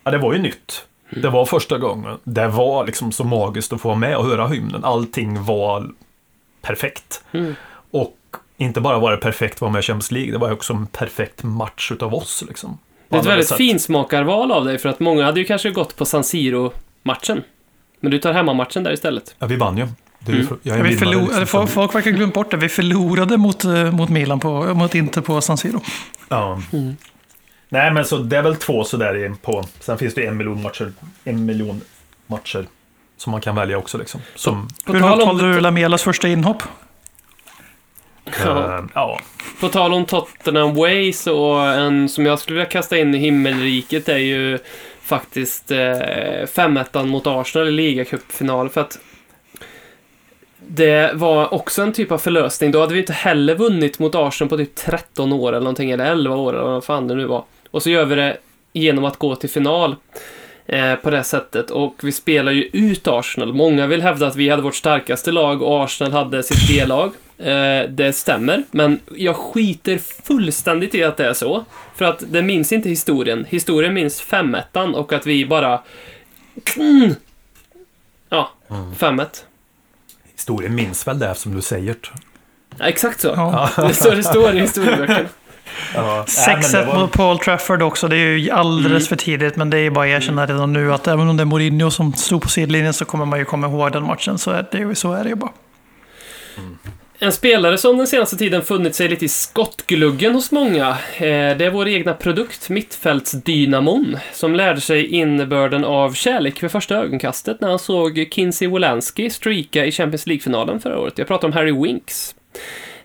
ja 0.04 0.10
det 0.10 0.18
var 0.18 0.32
ju 0.32 0.38
nytt. 0.38 0.86
Det 1.10 1.28
var 1.28 1.44
första 1.46 1.78
gången. 1.78 2.18
Det 2.24 2.48
var 2.48 2.86
liksom 2.86 3.12
så 3.12 3.24
magiskt 3.24 3.72
att 3.72 3.80
få 3.80 3.88
vara 3.88 3.98
med 3.98 4.16
och 4.16 4.24
höra 4.24 4.48
hymnen. 4.48 4.84
Allting 4.84 5.44
var 5.44 5.90
perfekt. 6.62 7.24
Mm. 7.32 7.54
Och 7.90 8.16
inte 8.56 8.80
bara 8.80 8.98
var 8.98 9.10
det 9.10 9.16
perfekt 9.16 9.54
att 9.54 9.60
vara 9.60 9.70
med 9.70 9.78
i 9.78 9.82
Champions 9.82 10.10
League, 10.10 10.32
det 10.32 10.38
var 10.38 10.52
också 10.52 10.72
en 10.72 10.86
perfekt 10.86 11.42
match 11.42 11.92
utav 11.92 12.14
oss. 12.14 12.44
Liksom, 12.48 12.78
Det 13.08 13.16
är 13.16 13.20
ett 13.20 13.26
väldigt 13.26 13.48
sätt. 13.48 13.56
finsmakarval 13.56 14.52
av 14.52 14.64
dig, 14.64 14.78
för 14.78 14.88
att 14.88 15.00
många 15.00 15.24
hade 15.24 15.40
ju 15.40 15.46
kanske 15.46 15.70
gått 15.70 15.96
på 15.96 16.04
San 16.04 16.24
Siro-matchen. 16.24 17.42
Men 18.00 18.10
du 18.10 18.18
tar 18.18 18.32
hemmamatchen 18.32 18.82
där 18.82 18.92
istället. 18.92 19.34
Ja, 19.38 19.46
vi 19.46 19.56
vann 19.56 19.78
ju. 19.78 19.88
Mm. 20.28 20.46
för, 20.46 20.56
jag 20.62 20.76
är 20.76 20.80
en 20.80 20.86
Vi 20.86 20.96
förlor, 20.96 21.20
liksom, 21.20 21.46
folk, 21.46 21.70
folk 21.70 21.94
verkar 21.94 22.10
glömt 22.10 22.34
bort 22.34 22.50
det. 22.50 22.56
Vi 22.56 22.68
förlorade 22.68 23.36
mot, 23.36 23.64
eh, 23.64 23.92
mot 23.92 24.08
Milan, 24.08 24.40
på, 24.40 24.74
mot 24.74 24.94
Inter 24.94 25.20
på 25.20 25.40
San 25.40 25.58
Siro. 25.58 25.80
Ja. 26.28 26.60
Mm. 26.72 26.96
Nej, 27.68 27.90
men 27.92 28.04
så 28.04 28.16
det 28.18 28.36
är 28.36 28.42
väl 28.42 28.56
två 28.56 28.84
sådär 28.84 29.16
i- 29.16 29.34
på. 29.42 29.64
Sen 29.80 29.98
finns 29.98 30.14
det 30.14 30.26
en 30.26 30.36
miljon 30.36 30.62
matcher. 30.62 30.92
En 31.24 31.46
miljon 31.46 31.80
matcher 32.26 32.66
som 33.16 33.30
man 33.30 33.40
kan 33.40 33.54
välja 33.56 33.78
också 33.78 33.98
liksom. 33.98 34.20
Som, 34.34 34.68
På 34.86 34.92
Hur 34.92 35.00
tal 35.00 35.08
högt 35.10 35.22
om- 35.22 35.28
valde 35.28 35.54
du 35.54 35.60
Lamelas 35.60 36.02
första 36.02 36.28
inhopp? 36.28 36.62
Ja. 38.44 38.78
eh, 38.78 38.84
ja. 38.94 39.20
På 39.60 39.68
tal 39.68 39.94
om 39.94 40.04
Tottenham 40.04 40.74
Way 40.74 41.12
så 41.12 41.54
en 41.58 42.08
som 42.08 42.26
jag 42.26 42.38
skulle 42.38 42.54
vilja 42.54 42.70
kasta 42.70 42.98
in 42.98 43.14
i 43.14 43.18
himmelriket 43.18 44.08
är 44.08 44.16
ju 44.18 44.58
faktiskt 45.00 45.70
eh, 45.70 46.46
5 46.54 46.78
mot 46.94 47.26
Arsenal 47.26 47.68
i 47.68 47.70
ligacupfinal 47.70 48.68
för 48.68 48.80
att 48.80 48.98
det 50.68 51.10
var 51.14 51.54
också 51.54 51.82
en 51.82 51.92
typ 51.92 52.12
av 52.12 52.18
förlösning. 52.18 52.70
Då 52.70 52.80
hade 52.80 52.94
vi 52.94 53.00
inte 53.00 53.12
heller 53.12 53.54
vunnit 53.54 53.98
mot 53.98 54.14
Arsenal 54.14 54.48
på 54.48 54.56
typ 54.56 54.74
13 54.74 55.32
år 55.32 55.48
eller 55.48 55.60
någonting, 55.60 55.90
eller 55.90 56.04
11 56.06 56.36
år 56.36 56.52
eller 56.52 56.62
vad 56.70 56.84
fan 56.84 57.08
det 57.08 57.14
nu 57.14 57.24
var. 57.26 57.44
Och 57.76 57.82
så 57.82 57.90
gör 57.90 58.04
vi 58.04 58.14
det 58.14 58.36
genom 58.72 59.04
att 59.04 59.16
gå 59.16 59.36
till 59.36 59.50
final 59.50 59.96
eh, 60.66 60.94
på 60.94 61.10
det 61.10 61.24
sättet. 61.24 61.70
Och 61.70 61.94
vi 62.02 62.12
spelar 62.12 62.52
ju 62.52 62.62
ut 62.72 63.08
Arsenal. 63.08 63.54
Många 63.54 63.86
vill 63.86 64.02
hävda 64.02 64.26
att 64.26 64.36
vi 64.36 64.48
hade 64.48 64.62
vårt 64.62 64.74
starkaste 64.74 65.32
lag 65.32 65.62
och 65.62 65.84
Arsenal 65.84 66.12
hade 66.12 66.42
sitt 66.42 66.68
B-lag. 66.68 67.12
Eh, 67.38 67.88
det 67.88 68.12
stämmer, 68.12 68.64
men 68.70 69.00
jag 69.16 69.36
skiter 69.36 69.98
fullständigt 69.98 70.94
i 70.94 71.04
att 71.04 71.16
det 71.16 71.26
är 71.26 71.32
så. 71.32 71.64
För 71.94 72.04
att 72.04 72.22
det 72.28 72.42
minns 72.42 72.72
inte 72.72 72.88
historien. 72.88 73.46
Historien 73.48 73.94
minns 73.94 74.20
5 74.20 74.56
och 74.94 75.12
att 75.12 75.26
vi 75.26 75.46
bara... 75.46 75.82
Mm. 76.76 77.14
Ja, 78.28 78.50
5-1. 78.68 79.26
Historien 80.32 80.74
minns 80.74 81.06
väl 81.06 81.18
det 81.18 81.34
som 81.34 81.54
du 81.54 81.62
säger. 81.62 81.96
Ja, 82.78 82.84
exakt 82.84 83.20
så. 83.20 83.28
Ja. 83.28 83.70
Det 83.76 83.82
är 83.82 83.92
så 83.92 84.10
det 84.10 84.22
står 84.22 84.54
i 84.54 84.60
historieböckerna. 84.60 85.28
Ja. 85.94 86.24
6-1 86.28 86.98
mot 86.98 87.12
Paul 87.12 87.38
Trafford 87.38 87.82
också. 87.82 88.08
Det 88.08 88.16
är 88.16 88.36
ju 88.36 88.50
alldeles 88.50 88.86
Mm. 88.86 89.00
för 89.08 89.16
tidigt, 89.16 89.56
men 89.56 89.70
det 89.70 89.76
är 89.78 89.82
ju 89.82 89.90
bara 89.90 90.04
att 90.04 90.10
erkänna 90.22 90.46
redan 90.46 90.72
nu 90.72 90.92
att 90.92 91.08
även 91.08 91.28
om 91.28 91.36
det 91.36 91.42
är 91.42 91.44
Mourinho 91.44 91.90
som 91.90 92.12
stod 92.12 92.42
på 92.42 92.48
sidlinjen 92.48 92.92
så 92.94 93.04
kommer 93.04 93.24
man 93.24 93.38
ju 93.38 93.44
komma 93.44 93.66
ihåg 93.66 93.92
den 93.92 94.02
matchen. 94.06 94.38
Så 94.38 94.50
är 94.50 94.66
det, 94.72 94.78
ju- 94.78 94.94
så 94.94 95.12
är 95.12 95.22
det 95.24 95.28
ju 95.28 95.34
bara. 95.36 95.52
En 97.18 97.32
spelare 97.32 97.78
som 97.78 97.96
den 97.96 98.06
senaste 98.06 98.36
tiden 98.36 98.62
funnit 98.62 98.94
sig 98.94 99.08
lite 99.08 99.24
i 99.24 99.28
skottgluggen 99.28 100.34
hos 100.34 100.52
många, 100.52 100.88
eh, 100.88 100.96
det 101.56 101.64
är 101.64 101.70
vår 101.70 101.88
egna 101.88 102.14
produkt, 102.14 102.68
mittfältsdynamon, 102.68 104.18
som 104.32 104.54
lärde 104.54 104.80
sig 104.80 105.06
innebörden 105.06 105.84
av 105.84 106.12
kärlek 106.14 106.62
vid 106.62 106.70
första 106.70 106.94
ögonkastet 106.96 107.60
när 107.60 107.68
han 107.68 107.78
såg 107.78 108.26
Kinsey 108.32 108.68
Wolanski 108.68 109.30
streaka 109.30 109.84
i 109.84 109.92
Champions 109.92 110.26
League-finalen 110.26 110.80
förra 110.80 110.98
året. 110.98 111.18
Jag 111.18 111.26
pratar 111.26 111.48
om 111.48 111.52
Harry 111.54 111.72
Winks. 111.72 112.34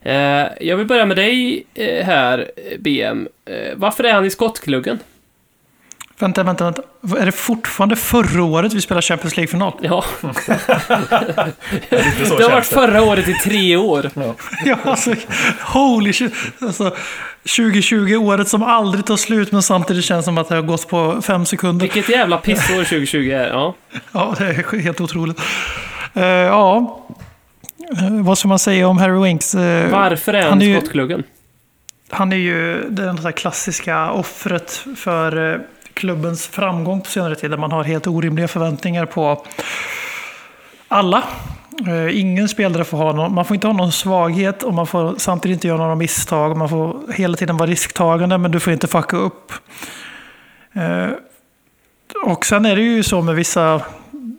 Eh, 0.03 0.47
Jag 0.61 0.77
vill 0.77 0.87
börja 0.87 1.05
med 1.05 1.17
dig 1.17 1.63
eh, 1.73 2.05
här, 2.05 2.51
BM. 2.79 3.27
Eh, 3.45 3.55
Varför 3.75 4.03
är 4.03 4.13
han 4.13 4.25
i 4.25 4.29
skottgluggen? 4.29 4.99
Vänta, 6.19 6.43
vänta, 6.43 6.63
vänta. 6.63 6.81
Är 7.21 7.25
det 7.25 7.31
fortfarande 7.31 7.95
förra 7.95 8.43
året 8.43 8.73
vi 8.73 8.81
spelade 8.81 9.01
Champions 9.01 9.37
League-final? 9.37 9.73
Ja, 9.81 10.03
det 11.89 12.43
har 12.43 12.49
varit 12.51 12.65
förra 12.65 13.01
året 13.03 13.27
i 13.27 13.33
tre 13.33 13.77
år. 13.77 14.09
Ja, 14.65 14.77
alltså, 14.83 15.13
holy 15.73 16.13
shit. 16.13 16.33
Alltså, 16.61 16.95
2020, 17.57 18.15
året 18.15 18.47
som 18.47 18.63
aldrig 18.63 19.05
tar 19.05 19.17
slut, 19.17 19.51
men 19.51 19.61
samtidigt 19.63 20.05
känns 20.05 20.25
som 20.25 20.37
att 20.37 20.49
det 20.49 20.55
har 20.55 20.61
gått 20.61 20.87
på 20.87 21.21
fem 21.21 21.45
sekunder. 21.45 21.81
Vilket 21.85 22.09
jävla 22.09 22.37
pissår 22.37 22.75
2020 22.83 23.29
är. 23.31 23.47
Ja. 23.47 23.75
Ja, 24.11 24.35
det 24.37 24.45
är 24.45 24.79
helt 24.79 25.01
otroligt. 25.01 25.39
Eh, 26.13 26.23
ja, 26.25 26.99
vad 28.23 28.37
ska 28.37 28.47
man 28.47 28.59
säga 28.59 28.87
om 28.87 28.97
Harry 28.97 29.23
Winks? 29.23 29.55
Eh, 29.55 29.91
Varför 29.91 30.33
är 30.33 30.49
han, 30.49 30.61
han 30.61 30.73
skottgluggen? 30.81 31.23
Han 32.09 32.31
är 32.33 32.37
ju 32.37 32.89
det 32.89 33.11
där 33.13 33.31
klassiska 33.31 34.11
offret 34.11 34.71
för 34.97 35.53
eh, 35.53 35.59
klubbens 35.93 36.47
framgång 36.47 37.01
på 37.01 37.09
senare 37.09 37.35
tid. 37.35 37.51
Där 37.51 37.57
man 37.57 37.71
har 37.71 37.83
helt 37.83 38.07
orimliga 38.07 38.47
förväntningar 38.47 39.05
på 39.05 39.45
alla. 40.87 41.23
Eh, 41.87 42.19
Ingen 42.19 42.49
spelare 42.49 42.83
får 42.83 42.97
ha 42.97 43.13
någon, 43.13 43.33
man 43.33 43.45
får 43.45 43.55
inte 43.55 43.67
ha 43.67 43.73
någon 43.73 43.91
svaghet 43.91 44.63
och 44.63 44.73
man 44.73 44.87
får 44.87 45.15
samtidigt 45.17 45.55
inte 45.55 45.67
göra 45.67 45.77
några 45.77 45.95
misstag. 45.95 46.57
Man 46.57 46.69
får 46.69 46.97
hela 47.13 47.37
tiden 47.37 47.57
vara 47.57 47.69
risktagande 47.69 48.37
men 48.37 48.51
du 48.51 48.59
får 48.59 48.73
inte 48.73 48.87
fucka 48.87 49.17
upp. 49.17 49.53
Eh, 50.73 51.07
Och 52.25 52.45
sen 52.45 52.65
är 52.65 52.75
det 52.75 52.81
ju 52.81 53.03
så 53.03 53.21
med 53.21 53.35
vissa 53.35 53.81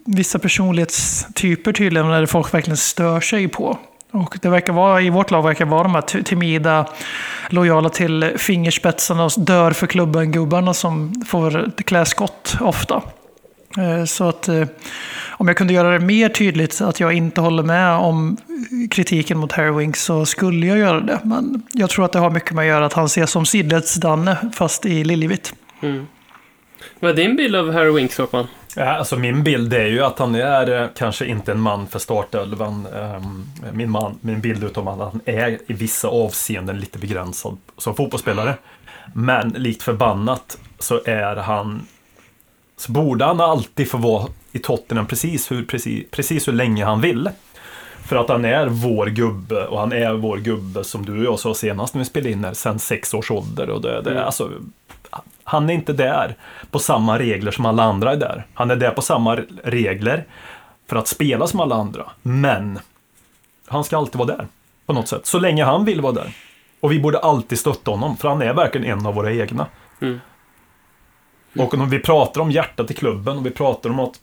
vissa 0.04 0.38
personlighetstyper 0.38 1.72
tydligen, 1.72 2.08
där 2.08 2.26
folk 2.26 2.54
verkligen 2.54 2.76
stör 2.76 3.20
sig 3.20 3.48
på. 3.48 3.78
Och 4.10 4.38
det 4.42 4.48
verkar 4.48 4.72
vara, 4.72 5.00
i 5.00 5.10
vårt 5.10 5.30
lag 5.30 5.42
verkar 5.42 5.64
vara 5.64 5.82
de 5.82 5.94
här 5.94 6.22
timida, 6.22 6.86
lojala 7.48 7.88
till 7.88 8.32
fingerspetsarna 8.36 9.24
och 9.24 9.32
dör 9.36 9.70
för 9.70 9.86
klubben-gubbarna 9.86 10.74
som 10.74 11.24
får 11.26 11.70
klä 11.84 12.04
skott 12.04 12.56
ofta. 12.60 13.02
Eh, 13.78 14.04
så 14.04 14.28
att 14.28 14.48
eh, 14.48 14.64
om 15.28 15.48
jag 15.48 15.56
kunde 15.56 15.72
göra 15.72 15.90
det 15.90 15.98
mer 15.98 16.28
tydligt 16.28 16.80
att 16.80 17.00
jag 17.00 17.12
inte 17.12 17.40
håller 17.40 17.62
med 17.62 17.94
om 17.96 18.36
kritiken 18.90 19.38
mot 19.38 19.52
Harry 19.52 19.70
Winks 19.70 20.02
så 20.02 20.26
skulle 20.26 20.66
jag 20.66 20.78
göra 20.78 21.00
det. 21.00 21.20
Men 21.24 21.62
jag 21.72 21.90
tror 21.90 22.04
att 22.04 22.12
det 22.12 22.18
har 22.18 22.30
mycket 22.30 22.52
med 22.52 22.62
att 22.62 22.68
göra 22.68 22.86
att 22.86 22.92
han 22.92 23.04
ses 23.04 23.30
som 23.30 23.46
sidledsdanne, 23.46 24.36
fast 24.54 24.86
i 24.86 25.04
liljevitt. 25.04 25.54
Mm. 25.82 26.06
Vad 27.01 27.11
är 27.11 27.14
din 27.14 27.37
bild 27.37 27.57
av 27.57 27.73
Harry 27.73 27.92
Winks, 27.92 28.18
Håkman? 28.18 28.47
Ja, 28.77 28.85
alltså 28.85 29.16
min 29.16 29.42
bild 29.45 29.73
är 29.73 29.87
ju 29.87 30.03
att 30.03 30.18
han 30.18 30.35
är 30.35 30.83
eh, 30.83 30.88
kanske 30.97 31.27
inte 31.27 31.53
en 31.53 31.61
man 31.61 31.87
för 31.87 31.99
startelvan. 31.99 32.87
Ehm, 32.87 33.47
Min, 33.73 33.90
man, 33.90 34.18
min 34.21 34.40
bild 34.40 34.64
utav 34.64 34.88
att 34.88 34.99
han 34.99 35.21
är 35.25 35.59
i 35.66 35.73
vissa 35.73 36.09
avseenden 36.09 36.81
lite 36.81 36.99
begränsad 36.99 37.59
som 37.79 37.95
fotbollsspelare. 37.95 38.55
Men 39.14 39.49
likt 39.49 39.83
förbannat 39.83 40.59
så 40.79 41.01
är 41.05 41.37
han 41.37 41.87
så 42.77 42.92
borde 42.92 43.25
han 43.25 43.40
alltid 43.40 43.90
få 43.90 43.97
vara 43.99 44.29
i 44.53 44.59
Tottenham 44.59 45.07
precis 45.07 45.51
hur, 45.51 45.64
precis, 45.64 46.11
precis 46.11 46.49
hur 46.49 46.53
länge 46.53 46.85
han 46.85 47.01
vill. 47.01 47.31
För 48.09 48.16
att 48.16 48.29
han 48.29 48.45
är 48.45 48.66
vår 48.66 49.07
gubbe 49.07 49.66
och 49.66 49.79
han 49.81 49.92
är 49.92 50.12
vår 50.12 50.37
gubbe 50.37 50.85
som 50.85 51.05
du 51.05 51.18
och 51.18 51.25
jag 51.25 51.38
sa 51.38 51.55
senast 51.55 51.95
när 51.95 51.99
vi 51.99 52.05
spelade 52.05 52.31
in 52.31 52.45
här, 52.45 52.55
sen 52.55 52.79
sex 52.79 53.14
års 53.14 53.31
ålder. 53.31 53.71
Och 53.71 53.81
det, 53.81 54.03
det, 54.03 54.25
alltså, 54.25 54.51
han 55.44 55.70
är 55.70 55.75
inte 55.75 55.92
där 55.92 56.37
på 56.70 56.79
samma 56.79 57.18
regler 57.18 57.51
som 57.51 57.66
alla 57.66 57.83
andra 57.83 58.12
är 58.12 58.16
där. 58.16 58.46
Han 58.55 58.70
är 58.70 58.77
där 58.77 58.90
på 58.90 59.03
samma 59.03 59.37
regler 59.64 60.25
för 60.88 60.96
att 60.96 61.09
spela 61.09 61.46
som 61.46 61.61
alla 61.61 61.75
andra. 61.75 62.11
Men 62.22 62.79
han 63.66 63.85
ska 63.85 63.96
alltid 63.96 64.18
vara 64.18 64.37
där 64.37 64.46
på 64.87 64.92
något 64.92 65.09
sätt. 65.09 65.27
Så 65.27 65.38
länge 65.38 65.64
han 65.64 65.85
vill 65.85 66.01
vara 66.01 66.12
där. 66.12 66.37
Och 66.81 66.92
vi 66.92 67.01
borde 67.01 67.18
alltid 67.18 67.59
stötta 67.59 67.90
honom, 67.90 68.16
för 68.16 68.29
han 68.29 68.42
är 68.42 68.55
verkligen 68.55 68.98
en 68.98 69.07
av 69.07 69.14
våra 69.14 69.33
egna. 69.33 69.66
Mm. 70.01 70.20
Och 71.59 71.75
om 71.75 71.90
vi 71.90 71.98
pratar 71.98 72.40
om 72.40 72.51
hjärtat 72.51 72.90
i 72.90 72.94
klubben 72.94 73.37
och 73.37 73.46
vi 73.46 73.51
pratar 73.51 73.90
om 73.90 74.01
att 74.01 74.20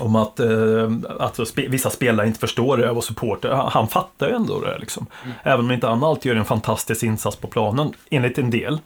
om 0.00 0.16
att, 0.16 0.40
eh, 0.40 0.90
att 1.18 1.48
spe, 1.48 1.68
vissa 1.68 1.90
spelare 1.90 2.26
inte 2.26 2.40
förstår 2.40 2.76
det 2.76 2.90
och 2.90 3.04
supporter. 3.04 3.50
Han, 3.50 3.68
han 3.72 3.88
fattar 3.88 4.28
ju 4.28 4.34
ändå 4.34 4.60
det. 4.60 4.78
Liksom. 4.78 5.06
Även 5.42 5.64
om 5.64 5.70
inte 5.70 5.86
han 5.86 6.04
alltid 6.04 6.32
gör 6.32 6.38
en 6.38 6.44
fantastisk 6.44 7.02
insats 7.02 7.36
på 7.36 7.46
planen, 7.46 7.92
enligt 8.10 8.38
en 8.38 8.50
del, 8.50 8.80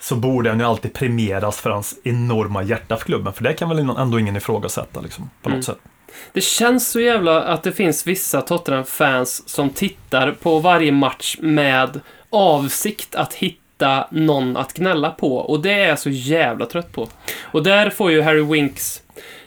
så 0.00 0.16
borde 0.16 0.50
han 0.50 0.58
ju 0.60 0.64
alltid 0.66 0.92
premieras 0.92 1.60
för 1.60 1.70
hans 1.70 1.98
enorma 2.04 2.62
hjärta 2.62 2.96
för 2.96 3.04
klubben. 3.04 3.32
För 3.32 3.44
det 3.44 3.52
kan 3.52 3.68
väl 3.68 3.78
ändå 3.78 4.18
ingen 4.18 4.36
ifrågasätta 4.36 5.00
liksom, 5.00 5.30
på 5.42 5.48
något 5.48 5.54
Mm. 5.54 5.62
sätt. 5.62 5.78
Det 6.32 6.40
känns 6.40 6.88
så 6.88 7.00
jävla 7.00 7.42
att 7.42 7.62
det 7.62 7.72
finns 7.72 8.06
vissa 8.06 8.40
Tottenham-fans 8.40 9.48
som 9.48 9.70
tittar 9.70 10.32
på 10.32 10.58
varje 10.58 10.92
match 10.92 11.36
med 11.40 12.00
avsikt 12.30 13.14
att 13.14 13.34
hitta 13.34 14.08
någon 14.10 14.56
att 14.56 14.72
gnälla 14.74 15.10
på. 15.10 15.36
Och 15.36 15.60
det 15.60 15.72
är 15.72 15.88
jag 15.88 15.98
så 15.98 16.10
jävla 16.10 16.66
trött 16.66 16.92
på. 16.92 17.08
Och 17.42 17.62
där 17.62 17.90
får 17.90 18.10
ju 18.12 18.22
Harry 18.22 18.42
Winks 18.42 19.02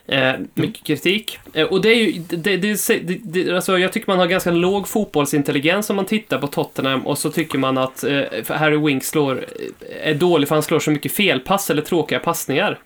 eh, 0.07 0.33
mycket 0.53 0.83
kritik. 0.83 1.39
Eh, 1.53 1.67
och 1.67 1.81
det 1.81 1.89
är 1.89 1.95
ju, 1.95 2.11
det, 2.29 2.57
det, 2.57 2.77
det, 3.23 3.55
alltså 3.55 3.79
jag 3.79 3.93
tycker 3.93 4.07
man 4.07 4.19
har 4.19 4.27
ganska 4.27 4.51
låg 4.51 4.87
fotbollsintelligens 4.87 5.89
om 5.89 5.95
man 5.95 6.05
tittar 6.05 6.37
på 6.37 6.47
Tottenham 6.47 7.07
och 7.07 7.17
så 7.17 7.31
tycker 7.31 7.57
man 7.57 7.77
att 7.77 8.03
eh, 8.03 8.21
Harry 8.47 8.77
Winks 8.77 9.07
slår, 9.09 9.35
eh, 9.35 10.09
är 10.09 10.13
dålig 10.13 10.47
för 10.47 10.55
han 10.55 10.63
slår 10.63 10.79
så 10.79 10.91
mycket 10.91 11.11
felpass 11.11 11.69
eller 11.69 11.81
tråkiga 11.81 12.19
passningar. 12.19 12.79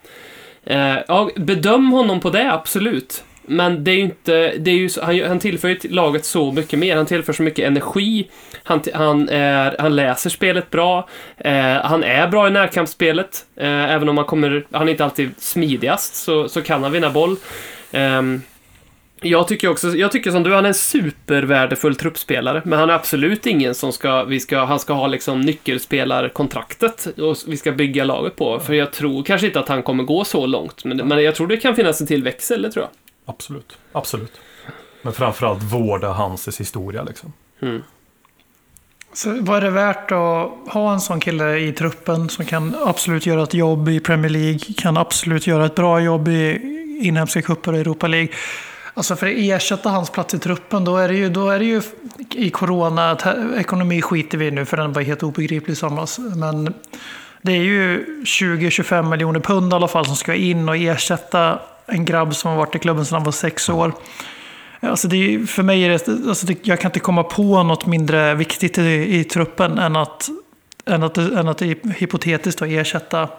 Eh, 0.65 0.97
ja, 1.08 1.30
bedöm 1.36 1.91
honom 1.91 2.19
på 2.19 2.30
det, 2.30 2.53
absolut. 2.53 3.23
Men 3.48 3.84
det 3.84 3.92
är 3.92 3.96
ju 3.96 4.02
inte, 4.02 4.54
det 4.58 4.72
är 4.72 4.76
ju, 4.76 4.90
han, 5.02 5.20
han 5.28 5.40
tillför 5.40 5.68
ju 5.68 5.76
till 5.76 5.96
laget 5.96 6.26
så 6.26 6.52
mycket 6.52 6.80
mer. 6.80 6.96
Han 6.96 7.06
tillför 7.06 7.34
så 7.34 7.44
mycket 7.44 7.68
energi. 7.68 8.28
Han, 8.64 8.82
han, 8.94 9.30
är, 9.30 9.76
han 9.80 9.96
läser 9.96 10.30
spelet 10.30 10.70
bra. 10.70 11.10
Eh, 11.38 11.54
han 11.64 12.04
är 12.04 12.28
bra 12.28 12.48
i 12.48 12.52
närkampsspelet. 12.52 13.46
Eh, 13.56 13.94
även 13.94 14.10
om 14.10 14.18
han 14.18 14.26
kommer, 14.26 14.68
han 14.72 14.88
är 14.88 14.92
inte 14.92 15.04
alltid 15.04 15.32
smidigast 15.38 16.16
så, 16.16 16.50
så 16.50 16.62
kan 16.62 16.84
han 16.84 16.92
vinna 16.92 17.10
boll. 17.10 17.38
Eh, 17.92 18.22
jag 19.22 19.48
tycker 19.48 19.68
också, 19.70 19.88
jag 19.88 20.12
tycker 20.12 20.32
som 20.32 20.44
du, 20.44 20.54
han 20.54 20.66
är 20.66 20.70
en 20.70 20.74
supervärdefull 20.74 21.96
truppspelare. 21.96 22.62
Men 22.66 22.80
han 22.80 22.90
är 22.90 22.94
absolut 22.94 23.46
ingen 23.46 23.76
som 23.76 23.94
ska, 23.94 24.24
vi 24.24 24.40
ska, 24.40 24.66
han 24.66 24.80
ska 24.80 24.94
ha 24.94 25.08
liksom 25.08 25.42
nyckelspelarkontraktet 25.42 27.06
och 27.06 27.38
vi 27.48 27.58
ska 27.58 27.72
bygga 27.72 28.04
laget 28.04 28.36
på. 28.36 28.60
För 28.60 28.74
jag 28.74 28.94
tror 28.94 29.24
kanske 29.24 29.48
inte 29.48 29.60
att 29.60 29.68
han 29.68 29.84
kommer 29.84 30.04
gå 30.04 30.24
så 30.24 30.46
långt. 30.46 30.86
Men, 30.86 30.98
men 30.98 31.24
jag 31.24 31.36
tror 31.36 31.48
det 31.48 31.58
kan 31.58 31.76
finnas 31.76 32.02
en 32.02 32.08
till 32.08 32.24
växel, 32.24 32.62
det 32.62 32.72
tror 32.72 32.86
jag. 32.86 33.07
Absolut. 33.28 33.78
Absolut. 33.92 34.32
Men 35.02 35.13
framförallt 35.13 35.63
vårda 35.63 36.12
hans 36.12 36.60
historia 36.60 37.04
liksom. 37.04 37.34
Så 39.13 39.38
vad 39.42 39.58
är 39.58 39.62
det 39.62 39.70
värt 39.70 40.12
att 40.12 40.74
ha 40.74 40.94
en 40.94 41.02
sån 41.02 41.20
kille 41.20 41.58
i 41.58 41.74
truppen 41.74 42.30
som 42.30 42.46
kan 42.46 42.76
absolut 42.86 43.26
göra 43.26 43.44
ett 43.44 43.54
jobb 43.54 43.90
i 43.90 44.00
Premier 44.00 44.30
League, 44.30 44.60
kan 44.78 44.98
absolut 44.98 45.48
göra 45.48 45.66
ett 45.66 45.76
bra 45.76 46.00
jobb 46.00 46.28
i 46.28 46.60
inhemska 47.02 47.42
cuper 47.42 47.74
och 47.74 47.80
Europa 47.80 48.08
League. 48.08 48.30
Alltså 48.94 49.16
för 49.16 49.28
att 49.28 49.34
ersätta 49.36 49.90
hans 49.90 50.10
plats 50.10 50.34
i 50.34 50.40
truppen, 50.40 50.84
då 50.84 50.98
är 50.98 51.08
det 51.08 51.16
ju, 51.16 51.30
då 51.30 51.50
är 51.50 51.60
det 51.60 51.66
ju 51.66 51.82
i 52.32 52.50
corona, 52.50 53.18
ekonomi 53.58 54.02
skiter 54.02 54.38
vi 54.38 54.52
nu 54.52 54.66
för 54.66 54.78
den 54.78 54.94
var 54.94 55.02
helt 55.02 55.24
obegriplig 55.24 55.74
i 55.74 55.76
somras. 55.76 56.20
Men 56.20 56.74
det 57.42 57.52
är 57.52 57.63
ju 57.63 58.06
20-25 58.24 59.10
miljoner 59.10 59.40
pund 59.40 59.74
i 59.74 59.76
alla 59.76 59.88
fall 59.88 60.06
som 60.06 60.16
ska 60.16 60.34
in 60.34 60.70
och 60.70 60.78
ersätta 60.78 61.60
en 61.88 62.06
grabb 62.06 62.36
som 62.36 62.52
har 62.52 62.58
varit 62.58 62.76
i 62.76 62.80
klubben 62.80 63.06
sedan 63.06 63.15
han 63.15 63.23
var 63.23 63.32
sex 63.32 63.69
år. 63.69 63.93
Alltså 64.80 65.08
det 65.08 65.50
för 65.50 65.63
mig 65.63 65.84
är 65.84 65.89
det, 65.89 66.28
alltså 66.30 66.45
det, 66.45 66.67
jag 66.67 66.80
kan 66.80 66.89
inte 66.89 67.00
komma 67.00 67.23
på 67.23 67.63
något 67.63 67.86
mindre 67.86 68.36
viktigt 68.36 68.78
i, 68.78 69.19
i 69.19 69.23
truppen 69.23 69.78
än 69.80 69.95
att, 69.95 70.30
än 70.86 71.04
att, 71.04 71.17
än 71.17 71.47
att 71.47 71.62
hypotetiskt 71.95 72.60
då 72.60 72.65
ersätta 72.65 73.30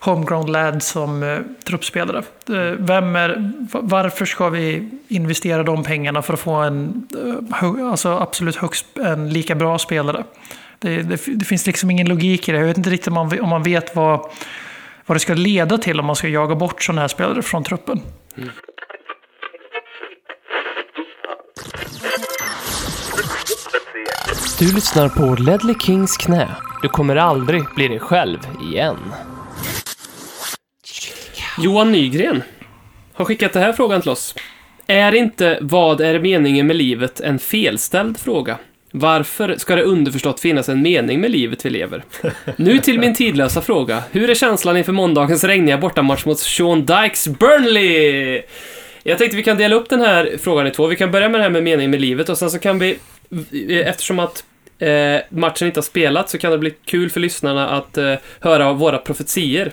homegrown 0.00 0.52
lad 0.52 0.82
som 0.82 1.22
eh, 1.22 1.38
truppspelare. 1.64 2.18
Eh, 2.48 2.76
vem 2.78 3.16
är, 3.16 3.52
varför 3.72 4.24
ska 4.24 4.48
vi 4.48 4.90
investera 5.08 5.62
de 5.62 5.84
pengarna 5.84 6.22
för 6.22 6.34
att 6.34 6.40
få 6.40 6.54
en 6.54 7.08
eh, 7.62 7.90
alltså 7.90 8.08
absolut 8.08 8.56
högst 8.56 8.86
en 8.98 9.30
lika 9.30 9.54
bra 9.54 9.78
spelare? 9.78 10.24
Det, 10.78 11.02
det, 11.02 11.20
det 11.26 11.44
finns 11.44 11.66
liksom 11.66 11.90
ingen 11.90 12.08
logik 12.08 12.48
i 12.48 12.52
det. 12.52 12.58
Jag 12.58 12.66
vet 12.66 12.76
inte 12.78 12.90
riktigt 12.90 13.08
om 13.08 13.14
man, 13.14 13.40
om 13.40 13.48
man 13.48 13.62
vet 13.62 13.96
vad, 13.96 14.20
vad 15.08 15.16
det 15.16 15.20
ska 15.20 15.34
leda 15.34 15.78
till 15.78 16.00
om 16.00 16.06
man 16.06 16.16
ska 16.16 16.28
jaga 16.28 16.54
bort 16.54 16.82
sådana 16.82 17.00
här 17.00 17.08
spelare 17.08 17.42
från 17.42 17.64
truppen. 17.64 18.00
Du 24.58 24.74
lyssnar 24.74 25.08
på 25.08 25.42
Ledley 25.42 25.74
Kings 25.80 26.16
knä. 26.16 26.48
Du 26.82 26.88
kommer 26.88 27.16
aldrig 27.16 27.64
bli 27.74 27.88
dig 27.88 27.98
själv 27.98 28.38
igen. 28.72 28.96
Johan 31.58 31.92
Nygren 31.92 32.42
har 33.12 33.24
skickat 33.24 33.52
den 33.52 33.62
här 33.62 33.72
frågan 33.72 34.00
till 34.00 34.10
oss. 34.10 34.34
Är 34.86 35.14
inte 35.14 35.58
vad 35.60 36.00
är 36.00 36.20
meningen 36.20 36.66
med 36.66 36.76
livet 36.76 37.20
en 37.20 37.38
felställd 37.38 38.18
fråga? 38.18 38.58
Varför 38.98 39.54
ska 39.58 39.76
det 39.76 39.82
underförstått 39.82 40.40
finnas 40.40 40.68
en 40.68 40.82
mening 40.82 41.20
med 41.20 41.30
livet 41.30 41.64
vi 41.64 41.70
lever? 41.70 42.04
Nu 42.56 42.78
till 42.78 43.00
min 43.00 43.14
tidlösa 43.14 43.60
fråga. 43.60 44.02
Hur 44.10 44.30
är 44.30 44.34
känslan 44.34 44.76
inför 44.76 44.92
måndagens 44.92 45.44
regniga 45.44 45.78
bortamatch 45.78 46.24
mot 46.24 46.38
Sean 46.38 46.86
Dykes 46.86 47.28
Burnley? 47.28 48.42
Jag 49.02 49.18
tänkte 49.18 49.36
vi 49.36 49.42
kan 49.42 49.56
dela 49.56 49.76
upp 49.76 49.88
den 49.88 50.00
här 50.00 50.36
frågan 50.40 50.66
i 50.66 50.70
två. 50.70 50.86
Vi 50.86 50.96
kan 50.96 51.10
börja 51.10 51.28
med 51.28 51.40
det 51.40 51.42
här 51.42 51.50
med 51.50 51.62
mening 51.62 51.90
med 51.90 52.00
livet 52.00 52.28
och 52.28 52.38
sen 52.38 52.50
så 52.50 52.58
kan 52.58 52.78
vi, 52.78 52.98
eftersom 53.84 54.18
att 54.18 54.44
eh, 54.78 55.20
matchen 55.30 55.66
inte 55.66 55.78
har 55.78 55.82
spelats 55.82 56.32
så 56.32 56.38
kan 56.38 56.52
det 56.52 56.58
bli 56.58 56.74
kul 56.84 57.10
för 57.10 57.20
lyssnarna 57.20 57.68
att 57.68 57.98
eh, 57.98 58.14
höra 58.40 58.72
våra 58.72 58.98
profetier. 58.98 59.72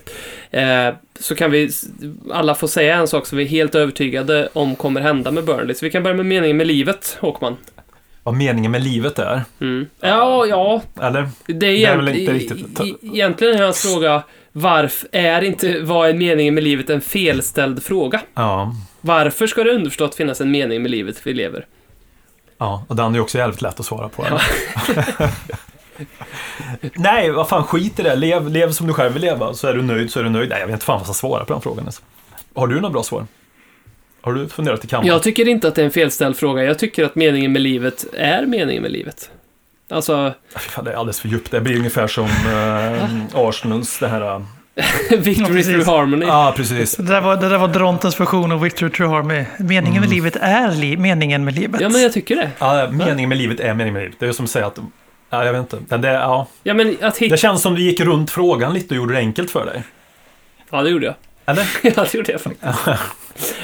Eh, 0.51 0.93
så 1.19 1.35
kan 1.35 1.51
vi 1.51 1.69
alla 2.31 2.55
få 2.55 2.67
säga 2.67 2.95
en 2.95 3.07
sak 3.07 3.27
som 3.27 3.37
vi 3.37 3.43
är 3.43 3.47
helt 3.47 3.75
övertygade 3.75 4.49
om 4.53 4.75
kommer 4.75 5.01
hända 5.01 5.31
med 5.31 5.45
Burnley. 5.45 5.75
Så 5.75 5.85
vi 5.85 5.91
kan 5.91 6.03
börja 6.03 6.15
med 6.15 6.25
meningen 6.25 6.57
med 6.57 6.67
livet, 6.67 7.17
Håkman. 7.19 7.57
Vad 8.25 8.35
meningen 8.35 8.71
med 8.71 8.83
livet 8.83 9.19
är. 9.19 9.41
Mm. 9.61 9.85
Ja, 9.99 10.45
ja. 10.45 10.81
Eller? 11.01 11.29
Det 11.45 11.53
är, 11.53 11.57
Det 11.57 11.85
är 11.85 11.95
väl 11.97 12.09
inte 12.09 12.33
riktigt- 12.33 12.79
Egentligen 13.03 13.55
är 13.57 13.63
hans 13.63 13.81
fråga 13.81 14.23
varför 14.51 15.09
är 15.11 15.41
inte 15.41 15.79
vad 15.81 16.09
är 16.09 16.13
meningen 16.13 16.53
med 16.55 16.63
livet 16.63 16.89
en 16.89 17.01
felställd 17.01 17.83
fråga? 17.83 18.21
Ja. 18.33 18.75
Varför 19.01 19.47
ska 19.47 19.63
det 19.63 19.71
underförstått 19.71 20.15
finnas 20.15 20.41
en 20.41 20.51
mening 20.51 20.81
med 20.81 20.91
livet 20.91 21.15
vi 21.23 21.33
lever? 21.33 21.65
Ja, 22.57 22.85
och 22.87 22.95
den 22.95 23.11
är 23.11 23.15
ju 23.15 23.21
också 23.21 23.37
jävligt 23.37 23.61
lätt 23.61 23.79
att 23.79 23.85
svara 23.85 24.09
på. 24.09 24.25
eller? 24.25 24.41
Nej, 26.95 27.31
vad 27.31 27.49
fan 27.49 27.63
skit 27.63 27.99
i 27.99 28.03
det. 28.03 28.15
Lev, 28.15 28.49
lev 28.49 28.71
som 28.71 28.87
du 28.87 28.93
själv 28.93 29.13
vill 29.13 29.21
leva. 29.21 29.53
Så 29.53 29.67
är 29.67 29.73
du 29.73 29.81
nöjd 29.81 30.11
så 30.11 30.19
är 30.19 30.23
du 30.23 30.29
nöjd. 30.29 30.49
Nej, 30.49 30.59
jag 30.59 30.67
vet 30.67 30.73
inte 30.73 30.85
fan 30.85 30.93
vad 30.99 31.07
jag 31.07 31.15
ska 31.15 31.27
svara 31.27 31.45
på 31.45 31.53
den 31.53 31.61
frågan. 31.61 31.85
Alltså. 31.85 32.01
Har 32.55 32.67
du 32.67 32.75
några 32.75 32.89
bra 32.89 33.03
svar? 33.03 33.25
Har 34.25 34.33
du 34.33 34.47
funderat 34.47 34.85
i 34.85 34.87
kammaren? 34.87 35.07
Jag 35.07 35.23
tycker 35.23 35.47
inte 35.47 35.67
att 35.67 35.75
det 35.75 35.81
är 35.81 35.85
en 35.85 35.91
felställd 35.91 36.37
fråga. 36.37 36.63
Jag 36.63 36.79
tycker 36.79 37.05
att 37.05 37.15
meningen 37.15 37.51
med 37.51 37.61
livet 37.61 38.05
är 38.13 38.45
meningen 38.45 38.83
med 38.83 38.91
livet. 38.91 39.29
Alltså, 39.89 40.33
Fan, 40.55 40.85
det 40.85 40.91
är 40.91 40.95
alldeles 40.95 41.19
för 41.19 41.27
djupt. 41.27 41.51
Det 41.51 41.61
blir 41.61 41.77
ungefär 41.77 42.07
som 42.07 42.25
eh, 42.25 43.39
Arsenals 43.47 43.99
det 43.99 44.07
här 44.07 44.45
Victory 45.17 45.57
Ja, 45.57 45.63
through 45.63 45.85
harmony. 45.85 46.25
Ja, 46.25 46.53
precis. 46.57 46.95
Det 46.95 47.03
där 47.03 47.21
var, 47.21 47.37
det 47.37 47.49
där 47.49 47.57
var 47.57 47.67
Drontens 47.67 48.19
version 48.19 48.51
av 48.51 48.61
Victor 48.61 48.89
True 48.89 49.07
Harmony. 49.07 49.45
Meningen 49.57 50.01
med 50.01 50.09
livet 50.09 50.35
är 50.35 50.71
li 50.71 50.97
meningen 50.97 51.45
med 51.45 51.55
livet. 51.55 51.81
Ja, 51.81 51.89
men 51.89 52.01
jag 52.01 52.13
tycker 52.13 52.35
det. 52.35 52.51
Ja, 52.59 52.89
meningen 52.91 53.29
med 53.29 53.37
livet 53.37 53.59
är 53.59 53.73
meningen 53.73 53.93
med 53.93 54.03
livet. 54.03 54.19
Det 54.19 54.27
är 54.27 54.31
som 54.31 54.45
att 54.45 54.51
säga 54.51 54.67
att... 54.67 54.79
Ja, 55.29 55.45
jag 55.45 55.53
vet 55.53 55.59
inte. 55.59 55.77
Men 55.87 56.01
det, 56.01 56.11
ja. 56.11 56.47
Ja, 56.63 56.73
men 56.73 56.97
att 57.01 57.17
hitta... 57.17 57.35
det 57.35 57.39
känns 57.39 57.61
som 57.61 57.75
du 57.75 57.81
gick 57.81 57.99
runt 57.99 58.31
frågan 58.31 58.73
lite 58.73 58.93
och 58.93 58.97
gjorde 58.97 59.13
det 59.13 59.19
enkelt 59.19 59.51
för 59.51 59.65
dig. 59.65 59.83
Ja, 60.71 60.81
det 60.81 60.89
gjorde 60.89 61.05
jag. 61.05 61.15
Eller? 61.45 61.67
Ja, 61.83 61.91
det 62.11 62.13
gjorde 62.13 62.31
jag 62.31 62.41
faktiskt. 62.41 62.87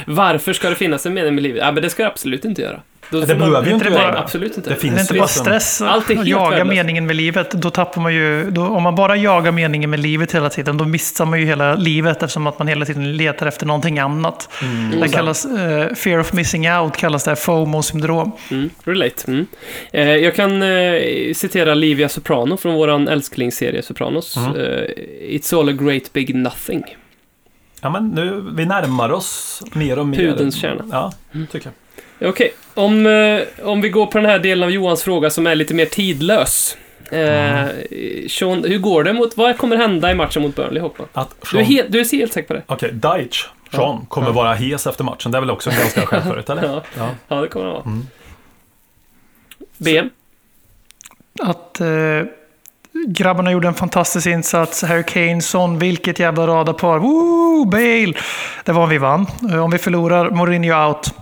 Varför 0.05 0.53
ska 0.53 0.69
det 0.69 0.75
finnas 0.75 1.05
en 1.05 1.13
mening 1.13 1.35
med 1.35 1.43
livet? 1.43 1.59
Ja, 1.65 1.71
men 1.71 1.83
det 1.83 1.89
ska 1.89 2.03
det 2.03 2.09
absolut 2.09 2.45
inte 2.45 2.61
göra. 2.61 2.79
Då 3.09 3.19
Det 3.19 3.35
behöver 3.35 3.65
ju 3.67 3.73
inte 3.73 3.85
det 3.85 3.91
bara- 3.91 4.19
Absolut 4.19 4.57
inte. 4.57 4.69
Det 4.69 4.75
det 4.75 4.81
finns 4.81 4.95
är 4.97 5.01
inte 5.01 5.13
bara 5.13 5.27
stress 5.27 5.81
Allt 5.81 6.09
är 6.09 6.17
att 6.19 6.27
jaga 6.27 6.49
värdelöst. 6.49 6.69
meningen 6.75 7.05
med 7.05 7.15
livet. 7.15 7.51
Då 7.51 7.69
tappar 7.69 8.01
man 8.01 8.13
ju, 8.13 8.51
då, 8.51 8.61
om 8.67 8.83
man 8.83 8.95
bara 8.95 9.15
jagar 9.15 9.51
meningen 9.51 9.89
med 9.89 9.99
livet 9.99 10.35
hela 10.35 10.49
tiden, 10.49 10.77
då 10.77 10.85
missar 10.85 11.25
man 11.25 11.39
ju 11.39 11.45
hela 11.45 11.75
livet 11.75 12.23
eftersom 12.23 12.47
att 12.47 12.59
man 12.59 12.67
hela 12.67 12.85
tiden 12.85 13.17
letar 13.17 13.45
efter 13.47 13.65
någonting 13.65 13.99
annat. 13.99 14.49
Det 15.01 15.07
kallas, 15.09 15.45
eh, 15.45 15.93
fear 15.93 16.19
of 16.19 16.33
missing 16.33 16.71
out 16.71 16.97
kallas 16.97 17.23
det, 17.23 17.35
FOMO-syndrom. 17.35 18.31
Mm, 18.51 18.69
relate. 18.83 19.23
Mm. 19.31 19.45
Eh, 19.93 20.09
jag 20.15 20.35
kan 20.35 20.61
eh, 20.63 20.99
citera 21.35 21.73
Livia 21.73 22.09
Soprano 22.09 22.57
från 22.57 22.73
våran 22.75 23.07
älsklingsserie 23.07 23.81
Sopranos. 23.81 24.37
Mm. 24.37 24.55
Eh, 24.55 24.81
It's 25.21 25.59
all 25.59 25.69
a 25.69 25.71
great 25.71 26.13
big 26.13 26.35
nothing. 26.35 26.83
Ja, 27.81 27.89
men 27.89 28.07
nu, 28.09 28.51
vi 28.55 28.65
närmar 28.65 29.11
oss 29.11 29.61
mer 29.73 29.99
och 29.99 30.07
mer. 30.07 30.17
Pudelns 30.17 30.55
kärna. 30.55 30.85
Ja, 30.91 31.11
tycker 31.51 31.71
jag. 32.19 32.29
Okej, 32.29 32.53
om, 32.73 33.05
eh, 33.05 33.41
om 33.63 33.81
vi 33.81 33.89
går 33.89 34.05
på 34.05 34.17
den 34.17 34.29
här 34.29 34.39
delen 34.39 34.63
av 34.63 34.71
Johans 34.71 35.03
fråga 35.03 35.29
som 35.29 35.47
är 35.47 35.55
lite 35.55 35.73
mer 35.73 35.85
tidlös. 35.85 36.77
Eh, 37.11 37.65
Sean, 38.29 38.63
hur 38.63 38.77
går 38.77 39.03
det 39.03 39.13
mot, 39.13 39.37
vad 39.37 39.57
kommer 39.57 39.77
hända 39.77 40.11
i 40.11 40.15
matchen 40.15 40.41
mot 40.41 40.55
Burnley, 40.55 40.81
Håkman? 40.81 41.07
Att 41.13 41.35
Du 41.41 41.47
är, 41.47 41.63
Sean, 41.63 41.65
helt, 41.65 41.91
du 41.91 41.99
är 41.99 42.17
helt 42.17 42.33
säker 42.33 42.47
på 42.47 42.53
det? 42.53 42.63
Okej, 42.67 42.91
Deitch, 42.91 43.45
Sean, 43.71 44.05
kommer 44.05 44.31
vara 44.31 44.53
hes 44.53 44.87
efter 44.87 45.03
matchen. 45.03 45.31
Det 45.31 45.37
är 45.37 45.39
väl 45.39 45.51
också 45.51 45.69
en 45.69 45.75
ganska 45.77 46.05
självförut, 46.05 46.49
eller? 46.49 46.63
Ja. 46.67 46.83
Ja. 46.97 47.09
Ja, 47.27 47.41
det 47.41 47.47
kommer 47.47 47.65
det 47.65 47.71
vara. 47.71 47.83
Mm. 47.83 48.07
BM? 49.77 50.09
Att 51.41 51.81
eh, 51.81 51.87
grabbarna 53.07 53.51
gjorde 53.51 53.67
en 53.67 53.73
fantastisk 53.73 54.27
insats. 54.27 54.83
Harry 54.83 55.03
Kane, 55.03 55.41
Son, 55.41 55.79
vilket 55.79 56.19
jävla 56.19 56.47
radarpar. 56.47 56.99
Woo, 56.99 57.65
Bale! 57.65 58.13
Det 58.65 58.71
var 58.71 58.83
om 58.83 58.89
vi 58.89 58.97
vann. 58.97 59.25
Eh, 59.51 59.63
Om 59.63 59.71
vi 59.71 59.77
förlorar, 59.77 60.29
Mourinho 60.29 60.87
out. 60.87 61.13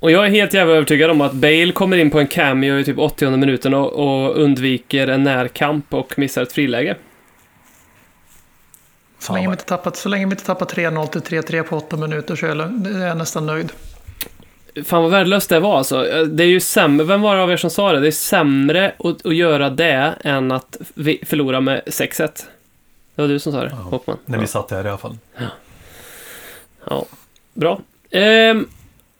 Och 0.00 0.10
jag 0.10 0.26
är 0.26 0.30
helt 0.30 0.54
jävla 0.54 0.74
övertygad 0.74 1.10
om 1.10 1.20
att 1.20 1.32
Bale 1.32 1.72
kommer 1.72 1.96
in 1.96 2.10
på 2.10 2.20
en 2.20 2.26
cameo 2.26 2.78
i 2.78 2.84
typ 2.84 2.98
80 2.98 3.30
minuten 3.30 3.74
och, 3.74 3.92
och 3.92 4.36
undviker 4.42 5.08
en 5.08 5.22
närkamp 5.22 5.94
och 5.94 6.18
missar 6.18 6.42
ett 6.42 6.52
friläge. 6.52 6.96
Så 9.18 9.32
länge, 9.32 9.48
vi 9.48 9.52
inte 9.52 9.64
tappat, 9.64 9.96
så 9.96 10.08
länge 10.08 10.26
vi 10.26 10.30
inte 10.30 10.44
tappat 10.44 10.74
3-0 10.74 11.06
till 11.06 11.20
3-3 11.20 11.62
på 11.62 11.76
8 11.76 11.96
minuter 11.96 12.36
så 12.36 12.46
är 12.46 12.50
jag, 12.50 12.86
är 12.86 13.06
jag 13.06 13.16
nästan 13.16 13.46
nöjd. 13.46 13.72
Fan 14.84 15.02
vad 15.02 15.10
värdelöst 15.10 15.48
det 15.48 15.60
var 15.60 15.78
alltså. 15.78 16.02
Det 16.26 16.44
är 16.44 16.48
ju 16.48 16.60
sämre, 16.60 17.06
vem 17.06 17.20
var 17.20 17.36
det 17.36 17.42
av 17.42 17.52
er 17.52 17.56
som 17.56 17.70
sa 17.70 17.92
det? 17.92 18.00
Det 18.00 18.06
är 18.06 18.10
sämre 18.10 18.92
att, 18.98 19.26
att 19.26 19.34
göra 19.36 19.70
det 19.70 20.14
än 20.24 20.52
att 20.52 20.76
förlora 21.26 21.60
med 21.60 21.82
6-1. 21.86 22.18
Det 23.14 23.22
var 23.22 23.28
du 23.28 23.38
som 23.38 23.52
sa 23.52 23.60
det, 23.64 23.70
Håkman. 23.70 24.16
När 24.26 24.38
vi 24.38 24.46
satt 24.46 24.68
där 24.68 24.84
i 24.86 24.88
alla 24.88 24.98
fall. 24.98 25.18
Ja, 26.90 27.04
bra. 27.54 27.80
Ehm, 28.10 28.68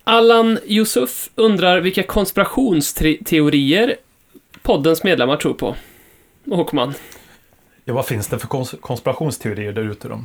Allan 0.04 0.58
Yusuf 0.66 1.30
undrar 1.34 1.80
vilka 1.80 2.02
konspirationsteorier 2.02 3.96
poddens 4.62 5.04
medlemmar 5.04 5.36
tror 5.36 5.54
på. 5.54 5.74
Håkman. 6.50 6.94
Ja, 7.84 7.94
vad 7.94 8.06
finns 8.06 8.26
det 8.26 8.38
för 8.38 8.46
kons- 8.48 8.80
konspirationsteorier 8.80 9.72
där 9.72 9.82
ute 9.90 10.08
då? 10.08 10.22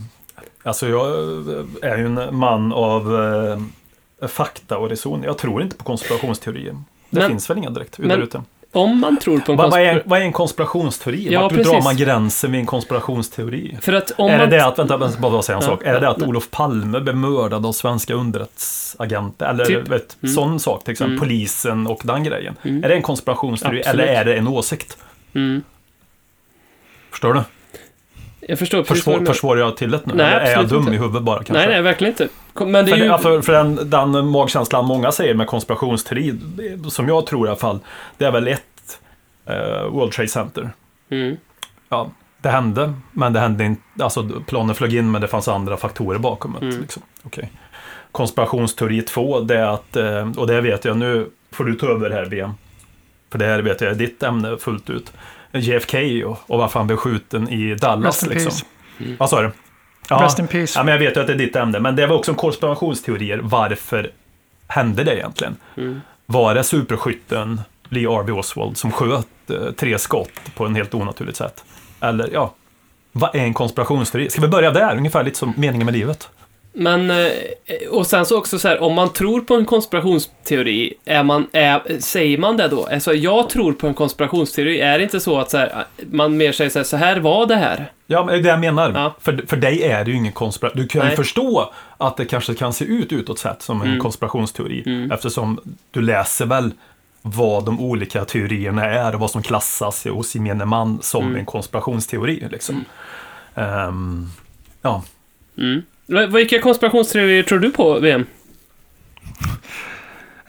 Alltså, 0.63 0.87
jag 0.89 1.07
eh, 1.07 1.91
är 1.91 1.97
ju 1.97 2.05
en 2.05 2.35
man 2.35 2.73
av 2.73 3.15
eh, 3.23 3.61
fakta 4.27 4.77
och 4.77 4.89
reson. 4.89 5.23
Jag 5.23 5.37
tror 5.37 5.61
inte 5.61 5.75
på 5.75 5.83
konspirationsteorier. 5.83 6.73
Det 7.09 7.19
Men- 7.19 7.29
finns 7.29 7.49
väl 7.49 7.57
inga 7.57 7.69
direkt 7.69 7.97
men- 7.97 8.21
ute. 8.23 8.41
Om 8.75 8.99
man 8.99 9.17
tror 9.17 9.39
på 9.39 9.51
en 9.51 9.57
Vad, 9.57 9.71
vad, 9.71 9.81
är, 9.81 10.03
vad 10.05 10.19
är 10.19 10.23
en 10.23 10.33
konspirationsteori? 10.33 11.27
Ja, 11.33 11.41
Vart 11.41 11.51
precis. 11.53 11.71
drar 11.71 11.81
man 11.81 11.97
gränsen 11.97 12.51
vid 12.51 12.59
en 12.59 12.65
konspirationsteori? 12.65 13.77
För 13.81 13.93
att 13.93 14.11
om 14.17 14.29
är 14.29 14.37
man... 14.37 14.49
det 14.49 14.57
det 14.57 14.65
att, 14.65 14.79
vänta, 14.79 14.97
vänta 14.97 15.19
bara 15.19 15.41
säga 15.41 15.57
en 15.57 15.63
Ja, 15.63 15.69
sak. 15.69 15.83
Är 15.83 15.93
det 15.93 15.99
det 15.99 16.05
ja, 16.05 16.11
att 16.11 16.17
nej. 16.17 16.29
Olof 16.29 16.51
Palme 16.51 16.99
blev 16.99 17.15
mördad 17.17 17.65
av 17.65 17.71
svenska 17.71 18.13
underrättelseagenter? 18.13 19.45
Eller 19.49 19.65
Typ. 19.65 19.87
vet, 19.87 20.17
Mm. 20.23 20.35
sån 20.35 20.59
sak, 20.59 20.83
till 20.83 20.91
exempel 20.91 21.11
Mm. 21.17 21.19
polisen 21.19 21.87
och 21.87 22.01
den 22.03 22.23
grejen. 22.23 22.55
Mm. 22.63 22.83
Är 22.83 22.89
det 22.89 22.95
en 22.95 23.01
konspirationsteori 23.01 23.79
Absolut. 23.79 24.05
eller 24.05 24.13
är 24.19 24.25
det 24.25 24.35
en 24.35 24.47
åsikt? 24.47 24.97
Mm, 25.33 25.63
Förstår 27.11 27.33
du? 27.33 27.41
Jag 28.47 28.59
förstår 28.59 28.77
precis 28.77 28.97
Försvår, 28.97 29.13
du 29.13 29.19
menar. 29.19 29.33
försvår 29.33 29.59
jag 29.59 29.77
till 29.77 29.91
det 29.91 30.05
nu? 30.05 30.13
Nej, 30.13 30.33
eller 30.33 30.45
är 30.45 30.51
jag 30.51 30.67
dum 30.67 30.79
inte. 30.79 30.93
i 30.93 30.97
huvudet 30.97 31.23
bara 31.23 31.35
kanske? 31.35 31.53
Nej, 31.53 31.67
nej, 31.67 31.81
verkligen 31.81 32.13
inte. 32.13 32.27
Men 32.53 32.71
det 32.73 32.79
är 32.79 32.85
För, 32.85 32.97
ju... 32.97 33.05
ja, 33.05 33.17
för, 33.17 33.41
för 33.41 33.53
den, 33.53 33.89
den 33.89 34.27
magkänslan 34.27 34.85
många 34.85 35.11
säger 35.11 35.33
med 35.33 35.47
konspirationsteori, 35.47 36.39
som 36.89 37.07
jag 37.07 37.25
tror 37.25 37.47
i 37.47 37.49
alla 37.49 37.59
fall, 37.59 37.79
det 38.17 38.25
är 38.25 38.31
väl 38.31 38.47
ett 38.47 38.99
eh, 39.45 39.89
World 39.91 40.11
Trade 40.11 40.29
Center. 40.29 40.69
Mm. 41.09 41.37
Ja, 41.89 42.11
det 42.41 42.49
hände, 42.49 42.93
men 43.11 43.33
det 43.33 43.39
hände 43.39 43.63
inte, 43.63 43.81
alltså 43.99 44.29
planen 44.47 44.75
flög 44.75 44.95
in 44.95 45.11
men 45.11 45.21
det 45.21 45.27
fanns 45.27 45.47
andra 45.47 45.77
faktorer 45.77 46.19
bakom 46.19 46.55
det. 46.59 46.65
Mm. 46.65 46.81
Liksom. 46.81 47.03
Okej. 47.23 47.51
Konspirationsteori 48.11 49.01
två, 49.01 49.39
det 49.39 49.57
är 49.57 49.67
att, 49.67 49.95
eh, 49.95 50.31
och 50.37 50.47
det 50.47 50.61
vet 50.61 50.85
jag, 50.85 50.97
nu 50.97 51.29
får 51.51 51.63
du 51.63 51.75
ta 51.75 51.87
över 51.87 52.09
här 52.09 52.25
BM. 52.25 52.51
För 53.31 53.39
det 53.39 53.45
här 53.45 53.59
vet 53.59 53.81
jag 53.81 53.91
är 53.91 53.95
ditt 53.95 54.23
ämne 54.23 54.57
fullt 54.57 54.89
ut. 54.89 55.13
JFK 55.53 56.25
och, 56.25 56.39
och 56.47 56.59
varför 56.59 56.79
han 56.79 56.87
blev 56.87 56.97
skjuten 56.97 57.49
i 57.49 57.75
Dallas 57.75 58.05
Rest 58.05 58.23
in 58.23 58.29
liksom. 58.29 58.51
peace. 58.97 59.15
Vad 59.19 59.29
sa 59.29 59.41
du? 59.41 59.51
Ja. 60.09 60.23
Rest 60.23 60.39
in 60.39 60.47
peace. 60.47 60.79
Ja, 60.79 60.83
men 60.83 60.91
jag 60.91 60.99
vet 60.99 61.17
ju 61.17 61.21
att 61.21 61.27
det 61.27 61.33
är 61.33 61.37
ditt 61.37 61.55
ämne, 61.55 61.79
men 61.79 61.95
det 61.95 62.07
var 62.07 62.15
också 62.15 62.31
en 62.31 62.37
konspirationsteorier. 62.37 63.39
Varför 63.43 64.11
hände 64.67 65.03
det 65.03 65.15
egentligen? 65.15 65.55
Mm. 65.77 66.01
Var 66.25 66.55
det 66.55 66.63
superskytten 66.63 67.61
Lee 67.89 68.09
Harvey 68.09 68.35
Oswald 68.35 68.77
som 68.77 68.91
sköt 68.91 69.49
eh, 69.49 69.71
tre 69.77 69.99
skott 69.99 70.55
på 70.55 70.65
en 70.65 70.75
helt 70.75 70.93
onaturligt 70.93 71.37
sätt? 71.37 71.63
Eller 71.99 72.29
ja, 72.33 72.53
vad 73.11 73.35
är 73.35 73.39
en 73.39 73.53
konspirationsteori? 73.53 74.29
Ska 74.29 74.41
vi 74.41 74.47
börja 74.47 74.71
där, 74.71 74.97
ungefär 74.97 75.23
lite 75.23 75.37
som 75.37 75.53
meningen 75.57 75.85
med 75.85 75.93
livet? 75.93 76.29
Men, 76.75 77.11
eh, 77.11 77.27
och 77.89 78.07
sen 78.07 78.25
så 78.25 78.37
också 78.37 78.59
så 78.59 78.67
här, 78.67 78.81
om 78.81 78.93
man 78.93 79.13
tror 79.13 79.41
på 79.41 79.55
en 79.55 79.65
konspirationsteori, 79.65 80.93
är 81.05 81.23
man, 81.23 81.47
är, 81.51 81.99
säger 81.99 82.37
man 82.37 82.57
det 82.57 82.67
då? 82.67 82.85
Alltså, 82.85 83.13
jag 83.13 83.49
tror 83.49 83.73
på 83.73 83.87
en 83.87 83.93
konspirationsteori, 83.93 84.79
är 84.81 84.97
det 84.97 85.03
inte 85.03 85.19
så 85.19 85.39
att 85.39 85.51
så 85.51 85.57
här, 85.57 85.85
man 86.11 86.37
mer 86.37 86.51
säger 86.51 86.69
så 86.69 86.79
här, 86.79 86.83
så 86.83 86.97
här 86.97 87.19
var 87.19 87.45
det 87.45 87.55
här? 87.55 87.91
Ja, 88.07 88.25
men 88.25 88.33
det 88.33 88.39
är 88.39 88.43
det 88.43 88.49
jag 88.49 88.59
menar. 88.59 88.91
Ja. 88.95 89.15
För, 89.19 89.43
för 89.47 89.57
dig 89.57 89.83
är 89.83 90.05
det 90.05 90.11
ju 90.11 90.17
ingen 90.17 90.31
konspiration. 90.33 90.81
Du 90.81 90.87
kan 90.87 91.01
ju 91.01 91.07
Nej. 91.07 91.15
förstå 91.15 91.73
att 91.97 92.17
det 92.17 92.25
kanske 92.25 92.53
kan 92.55 92.73
se 92.73 92.85
ut 92.85 93.11
utåt 93.11 93.39
sett 93.39 93.61
som 93.61 93.81
en 93.81 93.87
Mm. 93.87 93.99
konspirationsteori. 93.99 94.83
Mm. 94.85 95.11
Eftersom 95.11 95.59
du 95.91 96.01
läser 96.01 96.45
väl 96.45 96.71
vad 97.21 97.65
de 97.65 97.79
olika 97.79 98.25
teorierna 98.25 98.85
är 98.85 99.13
och 99.13 99.19
vad 99.19 99.31
som 99.31 99.43
klassas 99.43 100.05
hos 100.05 100.35
gemene 100.35 100.65
man 100.65 100.99
som 101.01 101.23
Mm. 101.23 101.35
en 101.35 101.45
konspirationsteori. 101.45 102.47
Liksom. 102.51 102.85
Ehm, 103.55 104.29
ja, 104.81 105.03
Mm. 105.57 105.81
Vilka 106.05 106.61
konspirationsteorier 106.61 107.43
tror 107.43 107.59
du 107.59 107.71
på, 107.71 107.99
VM? 107.99 108.25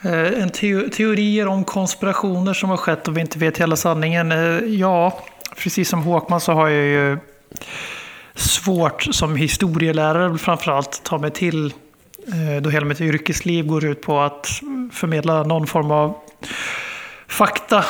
Eh, 0.04 0.42
en 0.42 0.50
te 0.50 0.88
teorier 0.88 1.46
om 1.46 1.64
konspirationer 1.64 2.54
som 2.54 2.70
har 2.70 2.76
skett 2.76 3.08
och 3.08 3.16
vi 3.16 3.20
inte 3.20 3.38
vet 3.38 3.58
hela 3.58 3.76
sanningen. 3.76 4.32
Eh, 4.32 4.58
ja, 4.58 5.24
precis 5.56 5.88
som 5.88 6.02
Håkman 6.02 6.40
så 6.40 6.52
har 6.52 6.68
jag 6.68 6.86
ju 6.86 7.18
svårt 8.34 9.02
som 9.02 9.36
historielärare 9.36 10.38
framförallt 10.38 11.02
ta 11.04 11.18
mig 11.18 11.30
till 11.30 11.66
eh, 12.26 12.62
då 12.62 12.70
hela 12.70 12.86
mitt 12.86 13.00
yrkesliv 13.00 13.66
går 13.66 13.84
ut 13.84 14.02
på 14.02 14.20
att 14.20 14.48
förmedla 14.92 15.42
någon 15.42 15.66
form 15.66 15.90
av 15.90 16.16
fakta. 17.28 17.84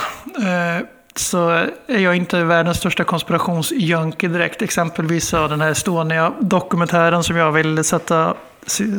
Så 1.16 1.48
är 1.86 1.98
jag 1.98 2.16
inte 2.16 2.44
världens 2.44 2.76
största 2.78 3.04
konspirationsjunkie 3.04 4.28
direkt. 4.28 4.62
Exempelvis 4.62 5.28
så 5.28 5.48
den 5.48 5.60
här 5.60 5.70
Estonia-dokumentären 5.70 7.22
som 7.24 7.36
jag 7.36 7.52
vill 7.52 7.84
sätta 7.84 8.34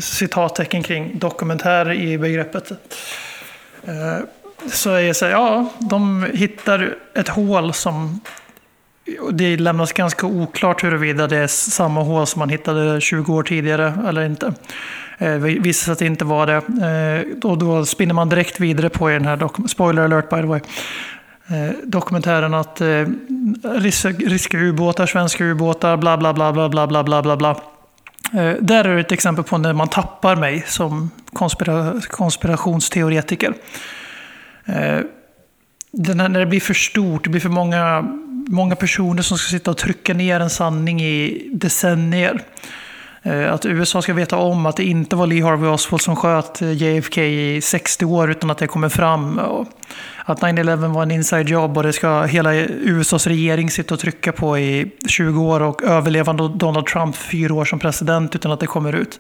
citattecken 0.02 0.84
kring 0.84 1.20
dokumentär 1.20 1.92
i 1.92 2.18
begreppet. 2.18 2.72
Eh, 3.84 4.18
så 4.72 4.90
är 4.92 5.00
jag 5.00 5.16
så 5.16 5.26
här, 5.26 5.32
ja, 5.32 5.70
de 5.80 6.26
hittar 6.34 6.96
ett 7.16 7.28
hål 7.28 7.74
som 7.74 8.20
det 9.32 9.58
lämnas 9.58 9.94
ganska 9.94 10.26
oklart 10.28 10.84
huruvida 10.84 11.28
det 11.28 11.38
är 11.38 11.48
samma 11.48 12.02
hål 12.04 12.28
som 12.28 12.40
man 12.40 12.50
hittade 12.50 13.02
20 13.02 13.34
år 13.34 13.44
tidigare 13.44 13.94
eller 14.08 14.26
inte. 14.26 14.54
Eh, 15.18 15.32
Det 15.32 15.38
visade 15.38 15.74
sig 15.74 15.92
att 15.92 16.00
det 16.00 16.06
inte 16.06 16.26
var 16.26 16.48
det. 16.48 16.56
Eh, 16.56 17.50
Och 17.50 17.58
då 17.58 17.86
spinner 17.86 18.14
man 18.14 18.30
direkt 18.30 18.60
vidare 18.60 18.90
på 18.90 19.12
i 19.12 19.14
den 19.14 19.26
här, 19.26 19.38
dokumentären. 19.38 19.70
spoiler 19.70 20.02
alert 20.02 20.30
by 20.30 20.36
the 20.36 20.42
way, 20.48 20.60
Eh, 21.48 21.76
dokumentären 21.84 22.54
att 22.54 22.82
eh, 22.82 23.06
ryska, 23.64 24.10
ryska 24.10 24.58
ubåtar, 24.58 25.06
svenska 25.06 25.44
ubåtar, 25.44 25.98
bla 25.98 26.18
bla 26.18 26.34
bla 26.34 26.54
bla 26.54 26.70
bla 26.70 26.88
bla 26.88 27.04
bla 27.04 27.22
bla 27.22 27.38
bla. 27.38 27.50
Eh, 28.34 28.56
Där 28.62 28.86
är 28.86 28.98
ett 28.98 29.12
exempel 29.12 29.44
på 29.44 29.58
när 29.58 29.74
man 29.74 29.88
tappar 29.88 30.36
mig 30.36 30.64
som 30.68 31.12
konspira, 31.34 32.02
konspirationsteoretiker. 32.10 33.54
Eh, 34.66 35.00
den 35.92 36.20
här, 36.20 36.30
när 36.30 36.40
det 36.40 36.46
blir 36.46 36.60
för 36.60 36.74
stort, 36.74 37.24
det 37.24 37.30
blir 37.30 37.42
för 37.42 37.50
många 37.50 38.06
många 38.48 38.76
personer 38.76 39.22
som 39.22 39.38
ska 39.38 39.50
sitta 39.50 39.72
och 39.72 39.78
trycka 39.78 40.14
ner 40.14 40.40
en 40.40 40.50
sanning 40.50 41.02
i 41.02 41.50
decennier. 41.54 42.42
Eh, 43.26 43.54
att 43.54 43.66
USA 43.66 44.02
ska 44.02 44.14
veta 44.14 44.38
om 44.38 44.66
att 44.66 44.78
det 44.78 44.84
inte 44.84 45.16
var 45.16 45.28
Lee 45.28 45.44
Harvey 45.44 45.70
Oswald 45.70 46.02
som 46.02 46.16
sköt 46.16 46.62
eh, 46.62 46.72
JFK 46.72 47.22
i 47.22 47.62
60 47.62 48.06
år 48.06 48.32
utan 48.32 48.52
att 48.52 48.58
det 48.58 48.68
kommer 48.68 48.90
fram. 48.90 49.40
Och 49.40 49.68
att 50.26 50.42
9-11 50.42 50.94
var 50.94 51.04
en 51.04 51.12
inside 51.12 51.50
job 51.50 51.78
och 51.78 51.84
det 51.84 51.94
ska 51.94 52.24
hela 52.24 52.56
USAs 52.56 53.28
regering 53.28 53.72
sitta 53.72 53.94
och 53.94 54.00
trycka 54.00 54.32
på 54.32 54.58
i 54.58 54.92
20 55.08 55.42
år 55.42 55.62
och 55.62 55.84
överlevande 55.84 56.50
Donald 56.56 56.86
Trump 56.86 57.16
fyra 57.16 57.54
år 57.54 57.66
som 57.66 57.80
president 57.80 58.36
utan 58.36 58.52
att 58.52 58.60
det 58.60 58.68
kommer 58.68 58.94
ut. 58.94 59.20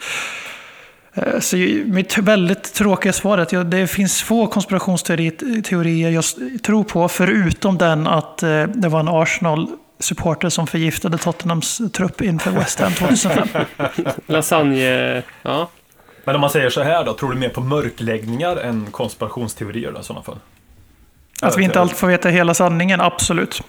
Eh, 1.14 1.40
så 1.40 1.56
mitt 1.86 2.18
väldigt 2.18 2.74
tråkiga 2.74 3.14
svar 3.14 3.38
är 3.38 3.58
att 3.58 3.72
det 3.72 3.88
finns 3.88 4.22
få 4.22 4.48
konspirationsteorier 4.48 6.10
jag 6.10 6.24
tror 6.64 6.84
på, 6.84 7.08
förutom 7.08 7.78
den 7.78 8.08
att 8.08 8.38
det 8.68 8.90
var 8.90 9.00
en 9.00 9.08
Arsenal 9.08 9.68
Arsenal-supporter 10.00 10.50
som 10.50 10.68
förgiftade 10.68 11.18
Tottenhams 11.18 11.82
trupp 11.94 12.22
inför 12.22 12.52
West 12.52 12.80
Ham 12.80 12.94
2005. 12.94 13.66
Lasagne... 14.28 15.24
Ja. 15.42 15.70
Men 16.24 16.36
om 16.36 16.42
man 16.42 16.50
säger 16.50 16.70
så 16.70 16.84
här 16.84 17.06
då, 17.06 17.14
tror 17.14 17.32
du 17.32 17.38
mer 17.40 17.50
på 17.50 17.62
mörkläggningar 17.62 18.58
än 18.58 18.88
konspirationsteorier 18.92 19.92
då, 19.92 20.00
i 20.00 20.04
sådana 20.04 20.24
fall? 20.24 20.40
Att 21.42 21.58
vi 21.58 21.64
inte 21.64 21.80
alltid 21.82 21.98
får 21.98 22.08
veta 22.08 22.30
hela 22.30 22.54
sanningen, 22.54 23.02
absolut. 23.02 23.64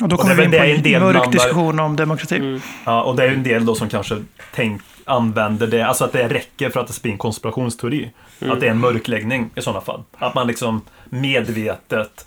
Och 0.00 0.08
då 0.08 0.16
Och 0.16 0.20
kommer 0.22 0.34
det 0.36 0.42
är 0.58 0.66
vi 0.66 0.74
in 0.74 0.82
på 0.82 0.88
en 0.88 1.02
mörk 1.02 1.12
blandar- 1.12 1.32
diskussion 1.32 1.80
om 1.80 1.96
demokrati. 1.96 2.60
Ja, 2.84 3.02
och 3.02 3.16
det 3.16 3.22
är 3.24 3.28
ju 3.28 3.34
en 3.34 3.42
del 3.42 3.66
då 3.66 3.74
som 3.74 3.88
kanske 3.88 4.16
tänk, 4.54 4.82
använder 5.04 5.66
det, 5.66 5.82
alltså 5.82 6.04
att 6.04 6.12
det 6.12 6.28
räcker 6.28 6.70
för 6.70 6.80
att 6.80 6.86
det 6.86 6.92
ska 6.92 7.02
bli 7.02 7.12
en 7.12 7.18
konspirationsteori. 7.18 8.10
Att 8.40 8.60
det 8.60 8.66
är 8.66 8.70
en 8.70 8.78
mörkläggning 8.80 9.50
i 9.54 9.62
sådana 9.62 9.80
fall. 9.80 10.02
Att 10.18 10.34
man 10.34 10.46
liksom 10.46 10.80
medvetet 11.04 12.26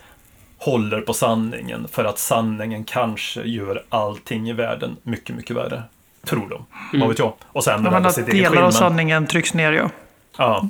håller 0.58 1.00
på 1.00 1.12
sanningen 1.14 1.88
för 1.88 2.04
att 2.04 2.18
sanningen 2.18 2.84
kanske 2.84 3.42
gör 3.42 3.84
allting 3.88 4.48
i 4.48 4.52
världen 4.52 4.96
mycket, 5.02 5.36
mycket 5.36 5.56
värre. 5.56 5.82
Tror 6.24 6.48
de. 6.48 6.66
Vad 7.00 7.08
vet 7.08 7.18
jag. 7.18 7.32
Och 7.46 7.64
sen 7.64 7.84
Ja, 7.84 7.90
men 7.90 8.06
att 8.06 8.14
sitt 8.14 8.26
delar 8.26 8.62
av 8.62 8.70
sanningen 8.70 9.26
trycks 9.26 9.54
ner, 9.54 9.72
ja. 9.72 9.90
Ja. 10.38 10.68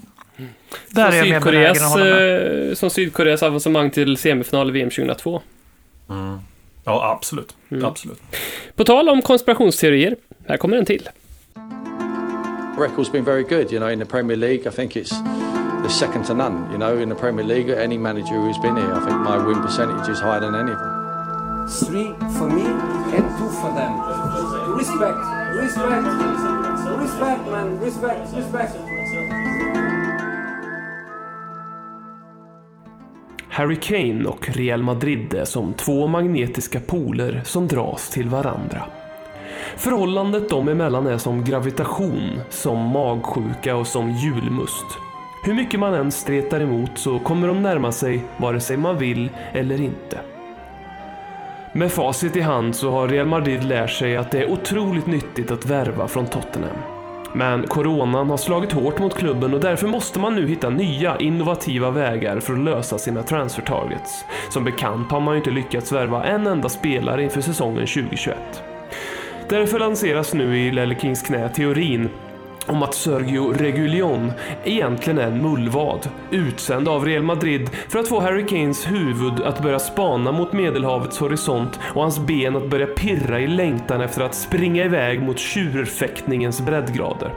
Där 0.91 1.12
är 1.12 1.20
Som 1.22 1.28
jag 1.30 1.43
benägen 1.43 1.70
att 1.70 1.76
Sydkoreas, 1.76 1.97
med. 1.97 2.68
eh, 2.68 2.74
som 2.74 2.91
Sydkoreas 2.91 3.43
avancemang 3.43 3.91
till 3.91 4.16
semifinal 4.16 4.68
i 4.68 4.72
VM 4.72 4.91
2002. 4.91 5.43
ja, 6.84 7.11
absolut. 7.18 7.57
Absolut. 7.82 8.22
På 8.74 8.84
tal 8.84 9.09
om 9.09 9.22
konspirationsteorier, 9.22 10.16
här 10.49 10.57
kommer 10.57 10.76
en 10.76 10.84
till. 10.87 11.09
record's 12.78 13.11
been 13.12 13.24
very 13.24 13.43
good, 13.43 13.72
you 13.72 13.78
know, 13.78 13.91
in 13.91 13.99
the 13.99 14.05
Premier 14.05 14.37
League. 14.37 14.66
I 14.66 14.70
think 14.70 14.97
it's 14.97 15.14
the 15.87 15.93
second 15.93 16.24
to 16.24 16.34
none, 16.34 16.68
you 16.72 16.78
know, 16.78 16.99
in 16.99 17.09
the 17.09 17.14
Premier 17.14 17.45
League. 17.45 17.68
Any 17.68 17.97
manager 17.97 18.34
who's 18.34 18.59
been 18.59 18.76
here, 18.76 18.93
I 18.93 19.01
think 19.07 19.20
my 19.20 19.39
win 19.47 19.62
percentage 19.62 20.09
is 20.09 20.18
higher 20.18 20.41
than 20.41 20.55
any 20.57 20.72
of 20.72 20.78
them. 20.78 20.93
Three 21.68 22.11
for 22.39 22.49
me 22.51 22.66
and 23.16 23.26
two 23.39 23.51
for 23.61 23.70
them. 23.78 23.93
Respect, 24.80 25.18
respect, 25.62 26.07
respect, 27.03 27.43
man, 27.53 27.78
respect, 27.78 28.20
respect. 28.34 28.76
Harry 33.49 33.76
Kane 33.76 34.24
och 34.24 34.49
Real 34.49 34.82
Madrid 34.82 35.34
är 35.34 35.45
som 35.45 35.74
två 35.74 36.07
magnetiska 36.07 36.80
poler 36.80 37.43
som 37.45 37.68
dras 37.68 38.11
till 38.11 38.28
varandra. 38.28 38.82
Förhållandet 39.76 40.49
dem 40.49 40.68
emellan 40.68 41.07
är 41.07 41.18
som 41.18 41.45
gravitation, 41.45 42.41
som 42.51 42.78
magsjuka 42.78 43.76
och 43.76 43.87
som 43.87 44.11
julmust. 44.11 45.06
Hur 45.47 45.55
mycket 45.55 45.80
man 45.80 45.94
än 45.94 46.12
stretar 46.12 46.61
emot 46.61 46.90
så 46.94 47.18
kommer 47.18 47.49
de 47.49 47.62
närma 47.62 47.92
sig 47.92 48.24
vare 48.36 48.61
sig 48.61 48.76
man 48.76 48.99
vill 48.99 49.30
eller 49.53 49.80
inte. 49.80 50.20
Med 51.72 51.92
facit 51.92 52.36
i 52.36 52.40
hand 52.40 52.76
så 52.76 52.90
har 52.90 53.09
Real 53.09 53.26
Madrid 53.26 53.64
lärt 53.64 53.90
sig 53.90 54.16
att 54.16 54.30
det 54.30 54.38
är 54.38 54.51
otroligt 54.51 55.07
nyttigt 55.07 55.51
att 55.51 55.66
värva 55.66 56.09
från 56.09 56.26
Tottenham. 56.26 56.76
Men 57.34 57.66
coronan 57.66 58.30
har 58.30 58.36
slagit 58.36 58.72
hårt 58.72 58.99
mot 58.99 59.14
klubben 59.14 59.55
och 59.55 59.61
därför 59.61 59.86
måste 59.86 60.18
man 60.18 60.34
nu 60.34 60.49
hitta 60.49 60.70
nya 60.70 61.16
innovativa 61.16 61.90
vägar 61.90 62.40
för 62.40 62.53
att 62.53 62.64
lösa 62.64 62.99
sina 62.99 63.22
transfer 63.22 63.62
targets. 63.62 64.24
Som 64.51 64.64
bekant 64.64 65.11
har 65.11 65.20
man 65.20 65.34
ju 65.34 65.38
inte 65.38 65.51
lyckats 65.51 65.92
värva 65.92 66.24
en 66.24 66.47
enda 66.47 66.68
spelare 66.68 67.22
inför 67.22 67.40
säsongen 67.40 67.86
2021. 67.86 68.36
Därför 69.49 69.78
lanseras 69.78 70.34
nu 70.34 70.59
i 70.59 70.72
Lelle 70.72 70.94
Kings 70.94 71.22
knä 71.22 71.49
teorin 71.49 72.09
om 72.67 72.83
att 72.83 72.95
Sergio 72.95 73.53
Reguilón 73.53 74.33
egentligen 74.64 75.19
är 75.19 75.27
en 75.27 75.43
mullvad, 75.43 76.09
utsänd 76.31 76.89
av 76.89 77.05
Real 77.05 77.23
Madrid 77.23 77.71
för 77.89 77.99
att 77.99 78.09
få 78.09 78.21
Harry 78.21 78.47
Kanes 78.47 78.91
huvud 78.91 79.43
att 79.43 79.62
börja 79.62 79.79
spana 79.79 80.33
mot 80.33 80.53
Medelhavets 80.53 81.19
horisont 81.19 81.81
och 81.95 82.03
hans 82.03 82.19
ben 82.19 82.57
att 82.57 82.71
börja 82.71 82.87
pirra 82.87 83.41
i 83.41 83.47
längtan 83.47 84.01
efter 84.01 84.23
att 84.23 84.35
springa 84.35 84.85
iväg 84.85 85.23
mot 85.23 85.39
tjurfäktningens 85.39 86.61
breddgrader. 86.61 87.31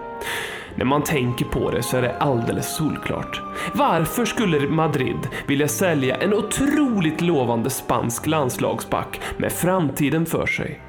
När 0.76 0.86
man 0.86 1.04
tänker 1.04 1.46
på 1.46 1.72
det 1.72 1.84
så 1.84 1.98
är 1.98 2.02
det 2.02 2.18
alldeles 2.18 2.76
solklart. 2.76 3.42
Varför 3.74 4.26
skulle 4.26 4.60
Madrid 4.60 5.28
vilja 5.48 5.68
sälja 5.68 6.16
en 6.16 6.34
otroligt 6.34 7.22
lovande 7.22 7.70
spansk 7.70 8.28
landslagsback 8.28 9.22
med 9.38 9.52
framtiden 9.52 10.26
för 10.26 10.46
sig? 10.46 10.89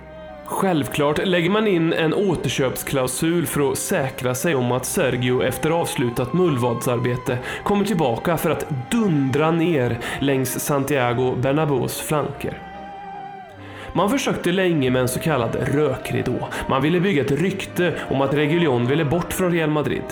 Självklart 0.50 1.26
lägger 1.26 1.50
man 1.50 1.66
in 1.66 1.92
en 1.92 2.14
återköpsklausul 2.14 3.46
för 3.46 3.72
att 3.72 3.78
säkra 3.78 4.34
sig 4.34 4.54
om 4.54 4.72
att 4.72 4.86
Sergio 4.86 5.42
efter 5.42 5.70
avslutat 5.70 6.32
mullvadsarbete 6.32 7.38
kommer 7.64 7.84
tillbaka 7.84 8.36
för 8.36 8.50
att 8.50 8.90
dundra 8.90 9.50
ner 9.50 9.98
längs 10.20 10.60
Santiago 10.60 11.36
Bernabéus 11.36 12.00
flanker. 12.00 12.69
Man 13.92 14.10
försökte 14.10 14.52
länge 14.52 14.90
med 14.90 15.02
en 15.02 15.08
så 15.08 15.20
kallad 15.20 15.56
rökridå. 15.74 16.48
Man 16.68 16.82
ville 16.82 17.00
bygga 17.00 17.22
ett 17.22 17.30
rykte 17.30 17.94
om 18.10 18.20
att 18.20 18.34
Reguljon 18.34 18.86
ville 18.86 19.04
bort 19.04 19.32
från 19.32 19.52
Real 19.52 19.70
Madrid. 19.70 20.02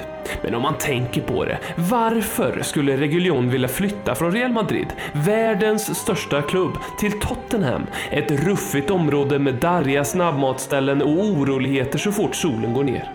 Men 0.43 0.55
om 0.55 0.63
man 0.63 0.75
tänker 0.79 1.21
på 1.21 1.45
det, 1.45 1.59
varför 1.77 2.63
skulle 2.63 2.97
Reguljon 2.97 3.51
vilja 3.51 3.69
flytta 3.69 4.15
från 4.15 4.33
Real 4.33 4.53
Madrid, 4.53 4.87
världens 5.13 5.99
största 5.99 6.43
klubb, 6.43 6.73
till 6.99 7.21
Tottenham? 7.21 7.87
Ett 8.11 8.31
ruffigt 8.31 8.91
område 8.91 9.39
med 9.39 9.55
darriga 9.55 10.05
snabbmatsställen 10.05 11.03
och 11.03 11.25
oroligheter 11.25 11.99
så 11.99 12.13
fort 12.13 12.35
solen 12.35 12.73
går 12.73 12.85
ner. 12.85 13.13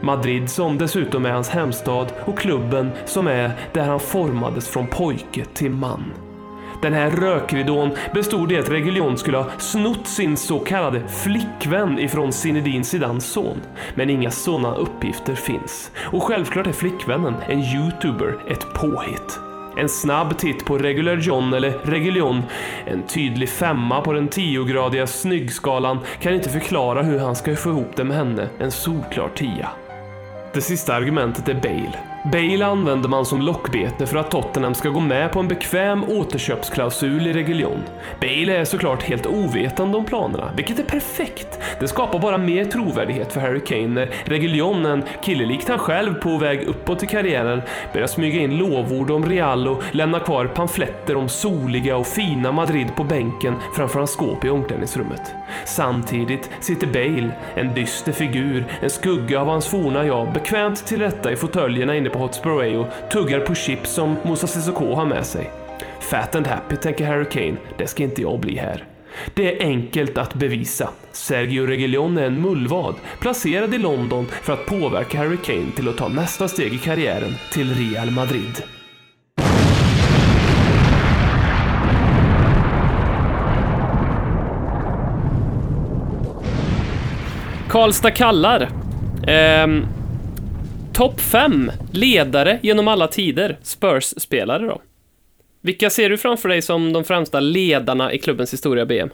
Madrid 0.00 0.50
som 0.50 0.78
dessutom 0.78 1.26
är 1.26 1.30
hans 1.30 1.48
hemstad 1.48 2.12
och 2.24 2.38
klubben 2.38 2.90
som 3.04 3.26
är 3.26 3.50
där 3.72 3.84
han 3.84 4.00
formades 4.00 4.68
från 4.68 4.86
pojke 4.86 5.44
till 5.54 5.70
man. 5.70 6.21
Den 6.82 6.92
här 6.92 7.10
rökridån 7.10 7.90
bestod 8.14 8.52
i 8.52 8.58
att 8.58 8.70
Reguljon 8.70 9.18
skulle 9.18 9.36
ha 9.36 9.50
snott 9.58 10.06
sin 10.06 10.36
så 10.36 10.58
kallade 10.58 11.08
flickvän 11.08 11.98
ifrån 11.98 12.32
Zinedine 12.32 12.84
Zidans 12.84 13.32
son. 13.32 13.62
Men 13.94 14.10
inga 14.10 14.30
sådana 14.30 14.74
uppgifter 14.74 15.34
finns. 15.34 15.90
Och 15.98 16.22
självklart 16.22 16.66
är 16.66 16.72
flickvännen 16.72 17.34
en 17.48 17.60
youtuber, 17.60 18.36
ett 18.50 18.74
påhitt. 18.74 19.40
En 19.76 19.88
snabb 19.88 20.38
titt 20.38 20.64
på 20.64 20.78
Regular 20.78 21.16
John 21.16 21.52
eller 21.52 21.70
Reguljon, 21.70 22.42
en 22.86 23.02
tydlig 23.02 23.48
femma 23.48 24.00
på 24.00 24.12
den 24.12 24.28
tiogradiga 24.28 25.06
snyggskalan 25.06 25.98
kan 26.20 26.34
inte 26.34 26.50
förklara 26.50 27.02
hur 27.02 27.18
han 27.18 27.36
ska 27.36 27.56
få 27.56 27.70
ihop 27.70 27.96
det 27.96 28.04
med 28.04 28.16
henne, 28.16 28.48
en 28.58 28.70
solklar 28.70 29.28
tia. 29.28 29.68
Det 30.54 30.60
sista 30.60 30.94
argumentet 30.94 31.48
är 31.48 31.54
Bale. 31.54 32.11
Bale 32.24 32.66
använder 32.66 33.08
man 33.08 33.26
som 33.26 33.42
lockbete 33.42 34.06
för 34.06 34.16
att 34.16 34.30
Tottenham 34.30 34.74
ska 34.74 34.88
gå 34.88 35.00
med 35.00 35.32
på 35.32 35.40
en 35.40 35.48
bekväm 35.48 36.04
återköpsklausul 36.04 37.26
i 37.26 37.32
Reguljon. 37.32 37.82
Bale 38.20 38.56
är 38.56 38.64
såklart 38.64 39.02
helt 39.02 39.26
ovetande 39.26 39.98
om 39.98 40.04
planerna, 40.04 40.50
vilket 40.56 40.78
är 40.78 40.82
perfekt. 40.82 41.58
Det 41.80 41.88
skapar 41.88 42.18
bara 42.18 42.38
mer 42.38 42.64
trovärdighet 42.64 43.32
för 43.32 43.40
Harry 43.40 43.60
Kane 43.60 43.88
när 43.88 44.10
Reguljon, 44.24 44.86
en 44.86 45.04
kille 45.22 45.46
likt 45.46 45.68
han 45.68 45.78
själv 45.78 46.14
på 46.14 46.38
väg 46.38 46.62
uppåt 46.62 47.02
i 47.02 47.06
karriären, 47.06 47.62
börjar 47.92 48.06
smyga 48.06 48.40
in 48.40 48.58
lovord 48.58 49.10
om 49.10 49.26
Real 49.26 49.68
och 49.68 49.82
lämna 49.90 50.20
kvar 50.20 50.46
pamfletter 50.46 51.16
om 51.16 51.28
soliga 51.28 51.96
och 51.96 52.06
fina 52.06 52.52
Madrid 52.52 52.96
på 52.96 53.04
bänken 53.04 53.54
framför 53.76 53.98
hans 53.98 54.10
skåp 54.10 54.44
i 54.44 54.50
omklädningsrummet. 54.50 55.34
Samtidigt 55.64 56.50
sitter 56.60 56.86
Bale, 56.86 57.30
en 57.54 57.74
dyster 57.74 58.12
figur, 58.12 58.64
en 58.80 58.90
skugga 58.90 59.40
av 59.40 59.46
hans 59.46 59.66
forna 59.66 60.06
jag, 60.06 60.32
bekvämt 60.32 60.86
tillrätta 60.86 61.32
i 61.32 61.36
fåtöljerna 61.36 61.96
inne 61.96 62.10
på 62.10 62.18
Hotspur 62.18 62.50
Way 62.50 62.76
och 62.76 62.86
tuggar 63.10 63.40
på 63.40 63.54
chips 63.54 63.90
som 63.90 64.16
Moussa 64.22 64.46
Sissoko 64.46 64.94
har 64.94 65.06
med 65.06 65.26
sig. 65.26 65.50
Fat 66.00 66.34
and 66.34 66.46
happy, 66.46 66.76
tänker 66.76 67.06
Harry 67.06 67.24
Kane, 67.30 67.56
det 67.78 67.86
ska 67.86 68.02
inte 68.02 68.22
jag 68.22 68.40
bli 68.40 68.56
här. 68.56 68.84
Det 69.34 69.56
är 69.56 69.66
enkelt 69.66 70.18
att 70.18 70.34
bevisa. 70.34 70.90
Sergio 71.12 71.66
Reguilón 71.66 72.20
är 72.20 72.26
en 72.26 72.40
mullvad, 72.40 72.94
placerad 73.20 73.74
i 73.74 73.78
London 73.78 74.26
för 74.26 74.52
att 74.52 74.66
påverka 74.66 75.18
Harry 75.18 75.36
Kane 75.36 75.70
till 75.76 75.88
att 75.88 75.96
ta 75.96 76.08
nästa 76.08 76.48
steg 76.48 76.74
i 76.74 76.78
karriären 76.78 77.34
till 77.52 77.74
Real 77.74 78.10
Madrid. 78.10 78.62
Karlstad 87.72 88.10
kallar. 88.10 88.68
Ehm, 89.26 89.86
Topp 90.92 91.20
5 91.20 91.72
ledare 91.92 92.58
genom 92.62 92.88
alla 92.88 93.08
tider. 93.08 93.58
Spurs-spelare 93.62 94.66
då. 94.66 94.82
Vilka 95.60 95.90
ser 95.90 96.10
du 96.10 96.18
framför 96.18 96.48
dig 96.48 96.62
som 96.62 96.92
de 96.92 97.04
främsta 97.04 97.40
ledarna 97.40 98.12
i 98.12 98.18
klubbens 98.18 98.52
historia, 98.52 98.86
BM? 98.86 99.10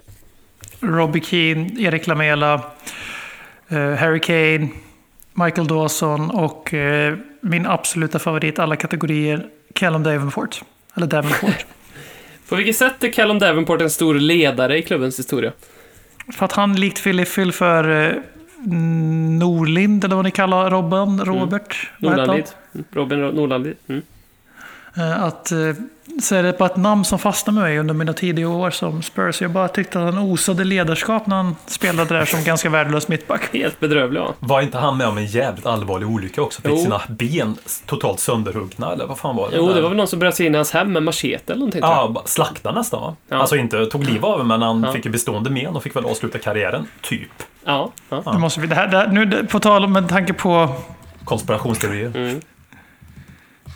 Robbie 0.80 1.20
Keane, 1.20 1.70
Erik 1.78 2.06
Lamela, 2.06 2.54
eh, 3.68 3.94
Harry 3.94 4.20
Kane, 4.20 4.68
Michael 5.32 5.66
Dawson 5.66 6.30
och 6.30 6.74
eh, 6.74 7.16
min 7.40 7.66
absoluta 7.66 8.18
favorit 8.18 8.58
alla 8.58 8.76
kategorier, 8.76 9.46
Callum 9.72 10.02
Davenport. 10.02 10.62
Eller 10.94 11.06
Davenport. 11.06 11.66
På 12.48 12.56
vilket 12.56 12.76
sätt 12.76 13.04
är 13.04 13.12
Callum 13.12 13.38
Davenport 13.38 13.80
en 13.80 13.90
stor 13.90 14.14
ledare 14.14 14.78
i 14.78 14.82
klubbens 14.82 15.18
historia? 15.18 15.52
för 16.32 16.44
att 16.44 16.52
han 16.52 16.76
likt 16.76 17.02
Philly 17.02 17.24
Phil 17.24 17.52
för 17.52 18.06
eh, 18.06 18.12
Norlind, 19.38 20.04
eller 20.04 20.16
vad 20.16 20.24
ni 20.24 20.30
kallar 20.30 20.70
Robban, 20.70 21.24
Robert. 21.24 21.90
vad 21.98 22.10
heter 22.12 22.26
han? 22.26 22.36
Norlandid. 22.36 22.46
Robin 22.92 23.20
Ro- 23.20 23.32
Norlandid. 23.32 23.76
Mm. 23.88 24.02
Att, 25.22 25.52
eh, 25.52 25.58
så 26.22 26.34
är 26.34 26.42
det 26.42 26.58
bara 26.58 26.68
ett 26.68 26.76
namn 26.76 27.04
som 27.04 27.18
fastnar 27.18 27.54
med 27.54 27.62
mig 27.62 27.78
under 27.78 27.94
mina 27.94 28.12
tidiga 28.12 28.48
år 28.48 28.70
som 28.70 29.02
Spurs. 29.02 29.42
Jag 29.42 29.50
bara 29.50 29.68
tyckte 29.68 29.98
att 29.98 30.14
han 30.14 30.18
osade 30.24 30.64
ledarskap 30.64 31.26
när 31.26 31.36
han 31.36 31.56
spelade 31.66 32.14
där 32.18 32.24
som 32.24 32.44
ganska 32.44 32.70
värdelös 32.70 33.08
mittback. 33.08 33.48
Helt 33.52 33.80
bedrövlig, 33.80 34.20
ja. 34.20 34.34
Var 34.40 34.60
inte 34.60 34.78
han 34.78 34.96
med 34.96 35.06
om 35.08 35.18
en 35.18 35.26
jävligt 35.26 35.66
allvarlig 35.66 36.08
olycka 36.08 36.42
också? 36.42 36.62
Fick 36.62 36.70
Jo. 36.70 36.76
sina 36.76 37.00
ben 37.08 37.56
totalt 37.86 38.20
sönderhuggna 38.20 38.92
eller 38.92 39.06
vad 39.06 39.18
fan 39.18 39.36
var 39.36 39.50
det? 39.50 39.56
Jo, 39.56 39.68
där? 39.68 39.74
det 39.74 39.80
var 39.80 39.88
väl 39.88 39.96
någon 39.98 40.08
som 40.08 40.18
bröt 40.18 40.34
sig 40.34 40.46
in 40.46 40.54
i 40.54 40.56
hans 40.58 40.70
hem 40.72 40.92
med 40.92 41.02
machete 41.02 41.52
eller 41.52 41.58
någonting. 41.60 41.80
Ja, 41.82 42.08
bara 42.14 42.26
slakta 42.26 42.72
nästan 42.72 43.00
va? 43.00 43.16
Ja. 43.28 43.36
Alltså 43.36 43.56
inte 43.56 43.86
tog 43.86 44.04
liv 44.04 44.24
av 44.24 44.46
men 44.46 44.62
han 44.62 44.82
Ja. 44.82 44.92
fick 44.92 45.04
ju 45.04 45.10
bestående 45.10 45.50
men 45.50 45.66
och 45.76 45.82
fick 45.82 45.96
väl 45.96 46.04
avsluta 46.04 46.38
karriären, 46.38 46.86
typ. 47.00 47.30
Ja, 47.68 47.92
ja. 48.08 48.22
Nu 48.32 48.38
måste 48.38 48.60
vi, 48.60 48.66
det 48.66 48.74
här, 48.74 48.86
det 48.86 48.96
här, 48.96 49.06
nu, 49.08 49.24
det- 49.24 49.44
på 49.44 49.60
tal 49.60 49.84
om 49.84 49.92
med 49.92 50.08
tanke 50.08 50.32
på 50.32 50.74
Konspirationsteorier. 51.24 52.12
Mm. 52.16 52.40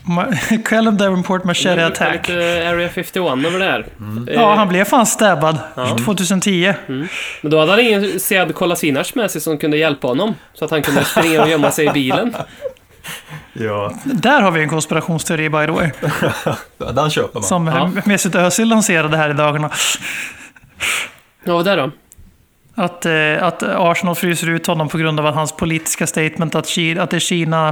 Callum 0.64 0.96
Davenport 0.96 1.44
Machete 1.44 1.74
Det 1.74 1.86
Attack. 1.86 2.28
lite 2.28 2.68
Area 2.68 2.88
51 2.88 3.16
över 3.46 3.58
det 3.58 3.64
här. 3.64 3.86
Eh, 4.28 4.34
Ja, 4.34 4.54
han 4.54 4.68
blev 4.68 4.84
fan 4.84 5.06
stabbad 5.06 5.58
Ja. 5.74 5.96
2010. 6.04 6.74
Men 6.86 7.08
då 7.50 7.58
hade 7.58 7.70
han 7.72 7.80
ingen 7.80 8.20
Sead 8.20 8.54
Kolasinac 8.54 9.14
med 9.14 9.30
sig 9.30 9.40
som 9.40 9.58
kunde 9.58 9.76
hjälpa 9.76 10.06
honom. 10.08 10.34
Så 10.54 10.64
att 10.64 10.70
han 10.70 10.82
kunde 10.82 11.04
springa 11.04 11.42
och 11.42 11.48
gömma 11.48 11.70
sig 11.70 11.86
i 11.86 11.90
bilen. 11.90 12.36
Ja, 13.52 13.92
Där 14.04 14.40
har 14.42 14.50
vi 14.50 14.62
en 14.62 14.68
konspirationsteori 14.68 15.48
by 15.50 15.66
the 15.66 15.72
way. 15.72 15.90
den 16.94 17.10
köper 17.10 17.34
man. 17.34 17.42
Som 17.42 17.66
Ja. 17.66 17.90
Mesut 18.04 18.34
Özil 18.34 18.68
lanserade 18.68 19.16
här 19.16 19.30
i 19.30 19.32
dagarna. 19.32 19.70
Ja, 21.44 21.54
vad 21.54 21.64
där 21.64 21.76
då? 21.76 21.90
Att, 22.74 23.06
eh, 23.06 23.42
att 23.42 23.62
Arsenal 23.62 24.14
fryser 24.14 24.48
ut 24.48 24.66
honom 24.66 24.88
på 24.88 24.98
grund 24.98 25.20
av 25.20 25.26
att 25.26 25.34
hans 25.34 25.52
politiska 25.52 26.06
statement 26.06 26.54
att, 26.54 26.66
Kina, 26.66 27.02
att 27.02 27.10
det 27.10 27.20
Kina 27.20 27.68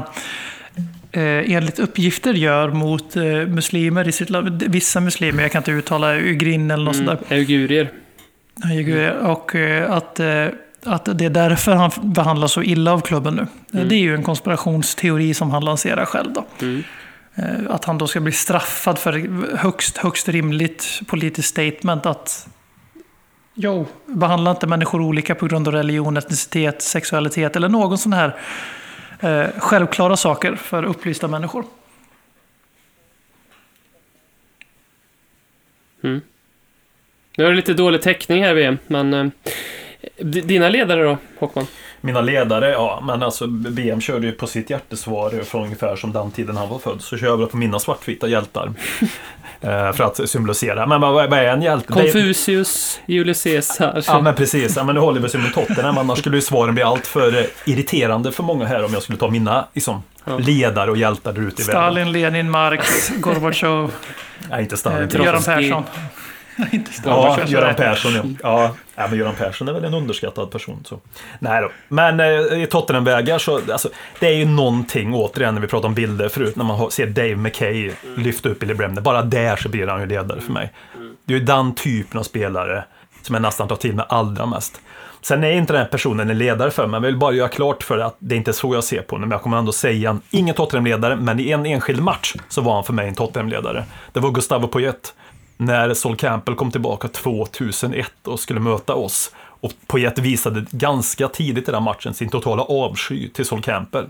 eh, 1.13 1.23
enligt 1.55 1.79
uppgifter 1.79 2.35
gör 2.35 2.69
mot 2.69 3.17
eh, 3.17 3.23
muslimer 3.25 4.09
i 4.09 4.13
sitt 4.13 4.31
land. 4.31 4.63
Vissa 4.63 5.01
muslimer, 5.01 5.43
jag 5.43 5.53
kan 5.53 5.61
inte 5.61 5.71
uttala 5.71 6.15
ugrin 6.17 6.71
eller 6.71 6.85
något 6.85 6.95
Mm. 6.97 7.07
sånt 7.07 7.29
där. 7.29 7.37
Uigurier. 7.37 7.91
Uigurer. 8.65 9.17
Och 9.19 9.55
eh, 9.55 9.93
att, 9.93 10.21
eh, 10.21 10.47
att 10.87 11.19
det 11.19 11.25
är 11.25 11.31
därför 11.31 11.73
han 11.75 11.91
behandlas 12.03 12.53
så 12.53 12.63
illa 12.63 12.93
av 12.93 13.01
klubben 13.01 13.35
nu. 13.35 13.47
Eh, 13.81 13.87
Det 13.87 13.95
är 13.95 14.01
ju 14.01 14.15
en 14.15 14.23
konspirationsteori 14.23 15.35
som 15.35 15.51
han 15.51 15.65
lanserar 15.65 16.05
själv 16.05 16.33
då. 16.33 16.45
Mm. 16.63 16.83
Eh, 17.35 17.45
Att 17.75 17.85
han 17.85 17.99
då 17.99 18.07
ska 18.07 18.21
bli 18.21 18.33
straffad 18.33 18.99
för 18.99 19.13
högst, 19.57 19.99
högst 19.99 20.29
rimligt 20.29 21.01
politiskt 21.07 21.49
statement 21.49 22.07
att 22.07 22.47
Jo, 23.55 23.87
behandla 24.07 24.51
inte 24.51 24.67
människor 24.67 25.01
olika 25.01 25.35
på 25.35 25.47
grund 25.47 25.69
av 25.69 25.75
religion, 25.75 26.17
etnicitet, 26.17 26.83
sexualitet 26.83 27.57
eller 27.57 27.69
någon 27.69 27.99
sån 27.99 28.13
här 28.13 28.37
eh, 29.21 29.47
självklara 29.59 30.17
saker 30.17 30.57
för 30.57 30.83
upplysta 30.83 31.29
människor. 31.29 31.65
Mm. 36.03 36.21
Nu 37.37 37.45
är 37.45 37.51
det 37.51 37.57
lite 37.57 37.75
dålig 37.75 38.03
täckning 38.03 38.45
här 38.45 38.55
VM, 38.55 38.79
men... 38.87 39.15
Eh, 39.15 39.31
dina 40.23 40.69
ledare 40.69 41.03
då, 41.03 41.19
Håkman? 41.39 41.67
Mina 42.01 42.21
ledare, 42.21 42.71
ja 42.71 43.03
men 43.07 43.23
alltså 43.23 43.47
BM 43.47 44.01
körde 44.01 44.27
ju 44.27 44.33
på 44.33 44.47
sitt 44.47 44.71
hjärtesvar 44.71 45.45
från 45.45 45.63
ungefär 45.65 45.97
som 45.97 46.13
den 46.13 46.31
tiden 46.31 46.57
han 46.57 46.69
var 46.69 46.79
född. 46.79 47.01
Så 47.01 47.17
kör 47.17 47.27
jag 47.27 47.37
väl 47.37 47.47
på 47.47 47.57
mina 47.57 47.79
svartvita 47.79 48.29
hjältar. 48.29 48.73
Eh, 49.63 49.93
för 49.93 50.05
att 50.05 50.31
symbolisera. 50.31 50.87
Men 50.87 51.01
vad, 51.01 51.33
är 51.33 51.45
en 51.45 51.63
hjälte? 51.63 51.93
Confucius, 51.93 53.01
Julius 53.07 53.43
Caesar. 53.43 54.05
Ja 54.07 54.21
men 54.21 54.35
precis, 54.35 54.77
ja, 54.77 54.85
men 54.85 54.95
nu 54.95 55.01
håller 55.01 55.21
vi 55.21 55.29
ju 55.29 55.39
med 55.39 55.55
Tottenham, 55.55 55.99
annars 55.99 56.19
skulle 56.19 56.37
ju 56.37 56.43
svaren 56.43 56.75
bli 56.75 56.83
allt 56.83 57.07
för 57.07 57.39
eh, 57.39 57.45
irriterande 57.65 58.33
för 58.33 58.43
många 58.43 58.67
här 58.67 58.85
om 58.85 58.93
jag 58.93 59.03
skulle 59.03 59.19
ta 59.19 59.31
mina 59.31 59.67
liksom, 59.75 60.03
ledare 60.39 60.91
och 60.91 60.97
hjältar 60.97 61.33
där 61.33 61.41
ute 61.41 61.63
i 61.63 61.65
världen. 61.65 61.83
Stalin, 61.83 62.13
Lenin, 62.13 62.51
Marx, 62.51 63.11
Gorbatjov, 63.17 63.93
Nej, 64.51 64.63
inte 64.63 64.77
Stalin. 64.77 65.09
eh, 65.15 65.25
Göran. 65.25 65.43
Persson. 65.43 65.85
Inte 66.73 66.91
Ja. 67.05 67.39
Göran 67.47 67.75
Persson 67.75 68.13
ja. 68.15 68.23
ja. 68.43 68.75
Ja, 68.97 69.07
men 69.11 69.19
Göran 69.19 69.35
Persson 69.35 69.69
är 69.69 69.73
väl 69.73 69.85
en 69.85 69.95
underskattad 69.95 70.51
person. 70.51 70.83
Så. 70.85 71.01
Nej 71.39 71.63
då. 71.63 71.71
Men 71.89 72.21
eh, 72.21 72.63
i 72.63 72.67
Tottenham-vägar 72.71 73.39
så, 73.39 73.61
alltså, 73.73 73.89
det 74.21 74.27
är 74.27 74.33
ju 74.35 74.45
någonting, 74.45 75.15
återigen 75.15 75.55
när 75.55 75.61
vi 75.63 75.69
pratade 75.69 75.87
om 75.87 75.95
bilder 75.95 76.29
förut, 76.29 76.57
när 76.57 76.65
man 76.65 76.91
ser 76.91 77.07
Dave 77.07 77.37
McKay 77.37 77.91
lyfta 78.17 78.49
upp 78.49 78.59
Billy 78.61 78.75
Bremner. 78.75 79.01
Bara 79.03 79.23
där 79.23 79.57
så 79.57 79.69
blir 79.69 79.87
han 79.87 80.01
ju 80.01 80.07
ledare 80.07 80.41
för 80.41 80.53
mig. 80.53 80.73
Det 81.25 81.35
är 81.35 81.39
ju 81.39 81.45
den 81.45 81.75
typen 81.75 82.19
av 82.21 82.23
spelare 82.25 82.85
som 83.23 83.35
jag 83.35 83.43
nästan 83.43 83.69
tar 83.69 83.77
till 83.77 83.95
mig 83.95 84.05
allra 84.09 84.47
mest. 84.47 84.81
Sen 85.23 85.45
är 85.45 85.51
inte 85.53 85.73
den 85.73 85.83
här 85.83 85.89
personen 85.89 86.31
en 86.31 86.39
ledare 86.39 86.71
för 86.71 86.83
mig, 86.87 87.01
men 87.01 87.03
jag 87.03 87.13
vill 87.13 87.19
bara 87.19 87.33
göra 87.33 87.49
klart 87.49 87.83
för 87.83 87.99
att 87.99 88.17
det 88.19 88.35
är 88.35 88.37
inte 88.37 88.53
så 88.53 88.75
jag 88.75 88.85
ser 88.85 89.03
på 89.03 89.15
honom. 89.15 89.29
Men 89.29 89.37
jag 89.37 89.43
kommer 89.43 89.59
ändå 89.59 89.73
säga, 89.73 90.11
en- 90.11 90.21
ingen 90.31 90.55
Tottenham-ledare, 90.55 91.17
men 91.17 91.41
i 91.41 91.51
en 91.51 91.67
enskild 91.67 92.03
match 92.03 92.35
så 92.49 92.61
var 92.61 92.75
han 92.75 92.85
för 92.85 92.93
mig 92.93 93.09
en 93.09 93.15
Tottenham-ledare. 93.15 93.85
Det 94.13 94.21
var 94.21 94.31
Gustavo 94.31 94.69
Poyet 94.69 95.15
när 95.61 95.95
Sol 95.95 96.17
Campbell 96.17 96.55
kom 96.55 96.71
tillbaka 96.71 97.09
2001 97.09 98.13
och 98.25 98.41
skulle 98.41 98.61
möta 98.61 98.95
oss. 98.95 99.35
Och 99.39 99.73
Poyet 99.87 100.19
visade 100.19 100.65
ganska 100.71 101.29
tidigt 101.29 101.69
i 101.69 101.73
den 101.73 101.83
matchen 101.83 102.15
sin 102.15 102.29
totala 102.29 102.63
avsky 102.63 103.29
till 103.29 103.45
Sol 103.45 103.63
Campbell. 103.63 104.07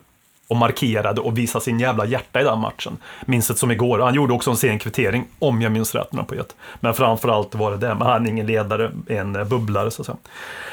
Och 0.48 0.57
markerade 0.57 1.20
och 1.20 1.38
visade 1.38 1.64
sin 1.64 1.80
jävla 1.80 2.07
hjärta 2.07 2.40
i 2.40 2.44
den 2.44 2.59
matchen. 2.59 2.96
Minns 3.26 3.48
det 3.48 3.55
som 3.55 3.70
igår. 3.70 3.98
Han 3.98 4.14
gjorde 4.14 4.32
också 4.32 4.51
en 4.51 4.57
sen 4.57 4.78
kvittering, 4.78 5.26
om 5.38 5.62
jag 5.62 5.72
minns 5.72 5.94
rätt 5.94 6.12
med 6.12 6.28
Poyet. 6.28 6.57
Men 6.80 6.94
framförallt 6.94 7.55
var 7.55 7.70
det 7.70 7.76
det. 7.76 7.94
Men 7.94 8.07
han 8.07 8.26
är 8.26 8.30
ingen 8.30 8.46
ledare, 8.46 8.90
en 9.07 9.36
eh, 9.36 9.44
bubblare 9.44 9.90
så 9.90 10.03
att 10.03 10.07
säga. 10.07 10.18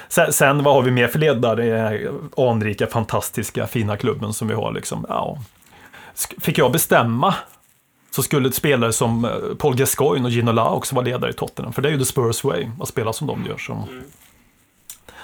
Sen, 0.10 0.34
sen 0.34 0.64
vad 0.64 0.74
har 0.74 0.82
vi 0.82 0.92
mer 0.92 1.08
för 1.08 1.20
ledare? 1.20 1.92
Eh, 1.94 2.12
anrika, 2.38 2.88
fantastiska, 2.88 3.68
fina 3.68 3.98
klubben 3.98 4.34
som 4.34 4.48
vi 4.48 4.54
har 4.54 4.72
liksom. 4.72 5.06
Ja. 5.10 5.38
Fick 6.40 6.58
jag 6.58 6.72
bestämma 6.72 7.36
så 8.18 8.24
skulle 8.24 8.52
spelare 8.52 8.94
som 8.94 9.26
eh, 9.26 9.32
Paul 9.58 9.76
Gascoigne 9.76 10.26
och 10.26 10.32
Ginola 10.32 10.70
också 10.70 10.96
vara 10.96 11.06
ledare 11.06 11.32
i 11.32 11.34
Tottenham. 11.34 11.74
För 11.74 11.82
det 11.82 11.90
är 11.90 11.92
ju 11.92 12.00
the 12.00 12.06
Spurs 12.06 12.44
way, 12.44 12.68
att 12.82 12.88
spela 12.88 13.14
som 13.14 13.28
de 13.28 13.46
gör. 13.46 13.58
Så, 13.58 13.84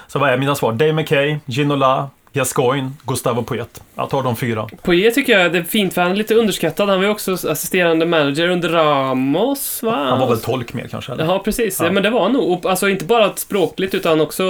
så 0.06 0.18
vad 0.18 0.30
är 0.30 0.38
mina 0.38 0.54
svar? 0.54 0.72
Dave 0.72 0.92
McKay, 0.92 1.38
Ginola, 1.46 2.10
Gascoigne, 2.32 2.90
Gustavo 3.06 3.42
Poyet. 3.42 3.82
Jag 3.94 4.10
tar 4.10 4.22
de 4.22 4.36
fyra. 4.36 4.68
Poirier 4.82 5.10
tycker 5.10 5.38
jag 5.38 5.52
det 5.52 5.58
är 5.58 5.62
fint 5.62 5.94
för 5.94 6.02
han 6.02 6.10
är 6.10 6.16
lite 6.16 6.34
underskattad. 6.34 6.88
Han 6.88 6.98
var 6.98 7.04
ju 7.04 7.10
också 7.10 7.32
assisterande 7.32 8.06
manager 8.06 8.48
under 8.48 8.68
Ramos, 8.68 9.82
va? 9.82 10.06
Han 10.10 10.20
var 10.20 10.28
väl 10.28 10.40
tolk 10.40 10.72
mer 10.72 10.88
kanske? 10.88 11.12
Eller? 11.12 11.24
Ja, 11.24 11.38
precis. 11.38 11.80
Ja. 11.80 11.90
Men 11.90 12.02
det 12.02 12.10
var 12.10 12.22
han 12.22 12.32
nog. 12.32 12.66
Alltså 12.66 12.88
inte 12.88 13.04
bara 13.04 13.36
språkligt 13.36 13.94
utan 13.94 14.20
också 14.20 14.44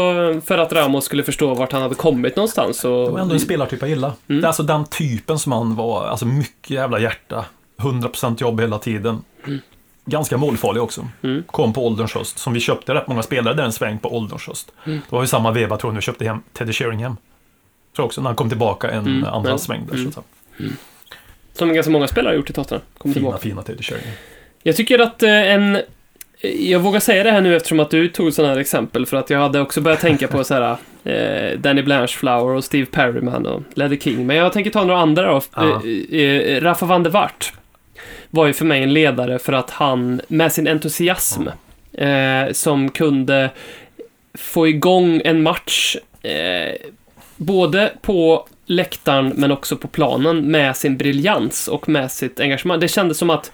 för 0.45 0.59
att 0.59 0.73
Ramos 0.73 1.05
skulle 1.05 1.23
förstå 1.23 1.55
vart 1.55 1.73
han 1.73 1.83
hade 1.83 1.95
kommit 1.95 2.37
någonstans. 2.37 2.85
Och... 2.85 3.07
Det 3.07 3.11
var 3.11 3.21
ändå 3.21 3.35
en 3.35 3.41
spelartyp 3.41 3.81
jag 3.81 3.91
gillar. 3.91 4.13
Mm. 4.29 4.41
Det 4.41 4.47
är 4.47 4.49
alltså 4.49 4.63
den 4.63 4.85
typen 4.85 5.39
som 5.39 5.53
han 5.53 5.75
var. 5.77 6.07
Alltså 6.07 6.27
mycket 6.27 6.71
jävla 6.71 6.99
hjärta. 6.99 7.45
100% 7.79 8.41
jobb 8.43 8.61
hela 8.61 8.79
tiden. 8.79 9.23
Ganska 10.07 10.37
målfarlig 10.37 10.83
också. 10.83 11.09
Mm. 11.23 11.43
Kom 11.47 11.73
på 11.73 11.87
ålderns 11.87 12.15
höst. 12.15 12.39
Som 12.39 12.53
vi 12.53 12.61
köpte 12.61 12.95
rätt 12.95 13.07
många 13.09 13.23
spelare 13.23 13.55
där 13.55 13.65
en 13.65 13.73
sväng 13.73 13.99
på 13.99 14.17
ålderns 14.17 14.47
höst. 14.47 14.73
Mm. 14.87 14.99
Det 15.11 15.17
var 15.17 15.23
ju 15.23 15.27
samma 15.29 15.51
veva 15.51 15.77
tror 15.77 15.89
jag 15.89 15.95
när 15.95 16.01
vi 16.01 16.05
köpte 16.05 16.25
hem 16.25 16.39
Teddy 16.53 16.73
Sheringham. 16.73 17.17
Tror 17.17 18.03
jag 18.03 18.07
också 18.07 18.21
när 18.21 18.29
han 18.29 18.37
kom 18.37 18.49
tillbaka 18.49 18.91
en 18.91 19.07
Mm, 19.07 19.25
andra 19.25 19.51
men- 19.51 19.59
sväng 19.59 19.87
där. 19.87 19.95
mm. 19.95 20.13
Så 20.13 20.23
säga. 20.59 20.71
Som 21.53 21.75
ganska 21.75 21.93
många 21.93 22.09
spelare 22.09 22.31
har 22.33 22.37
gjort 22.37 22.51
i 22.51 22.53
Tottenham. 22.53 22.83
Fina, 23.03 23.13
tillbaka. 23.15 23.39
fina 23.39 23.63
Teddy 23.63 23.83
Sheringham. 23.83 24.13
Jag 24.63 24.77
tycker 24.77 24.99
att 24.99 25.23
eh, 25.23 25.31
en... 25.53 25.79
Jag 26.59 26.81
vågar 26.81 27.01
säga 27.01 27.25
det 27.25 27.31
här 27.31 27.41
nu 27.41 27.57
eftersom 27.57 27.81
att 27.81 27.91
du 27.91 28.09
tog 28.09 28.33
sådana 28.33 28.53
här 28.55 28.61
exempel 28.61 29.07
för 29.07 29.17
att 29.17 29.31
jag 29.31 29.39
hade 29.39 29.61
också 29.61 29.81
börjat 29.81 30.01
tänka 30.01 30.29
på 30.29 30.45
så 30.45 30.55
här 30.55 30.77
eh, 31.53 31.59
Danny 31.59 31.83
Blanchflower 31.83 32.55
och 32.57 32.65
Steve 32.65 32.87
Perryman 32.87 33.47
och 33.47 33.63
Ledder 33.75 33.97
King. 33.97 34.27
Men 34.27 34.37
jag 34.37 34.53
tänker 34.53 34.71
ta 34.71 34.85
några 34.85 35.01
andra 35.01 35.33
då. 35.33 35.41
Ja. 35.57 35.83
Eh, 36.11 36.21
eh, 36.21 36.61
Rafa 36.61 36.87
van 36.87 37.03
der 37.03 37.11
Wart 37.11 37.53
var 38.31 38.47
ju 38.47 38.53
för 38.53 38.65
mig 38.65 38.83
en 38.83 38.93
ledare 38.93 39.39
för 39.39 39.53
att 39.53 39.71
han 39.71 40.21
med 40.29 40.53
sin 40.53 40.69
entusiasm 40.69 41.49
eh, 41.93 42.53
som 42.53 42.91
kunde 42.91 43.51
få 44.35 44.69
igång 44.69 45.23
en 45.25 45.43
match 45.43 45.97
eh, 46.23 46.75
både 47.37 47.93
på 48.03 48.47
läktaren 48.67 49.33
men 49.37 49.53
också 49.53 49.77
på 49.77 49.89
planen 49.89 50.51
med 50.51 50.77
sin 50.77 50.97
briljans 50.97 51.69
och 51.69 51.89
med 51.89 52.13
sitt 52.13 52.41
engagemang. 52.41 52.81
Det 52.81 52.89
kändes 52.89 53.19
som 53.19 53.31
att 53.31 53.53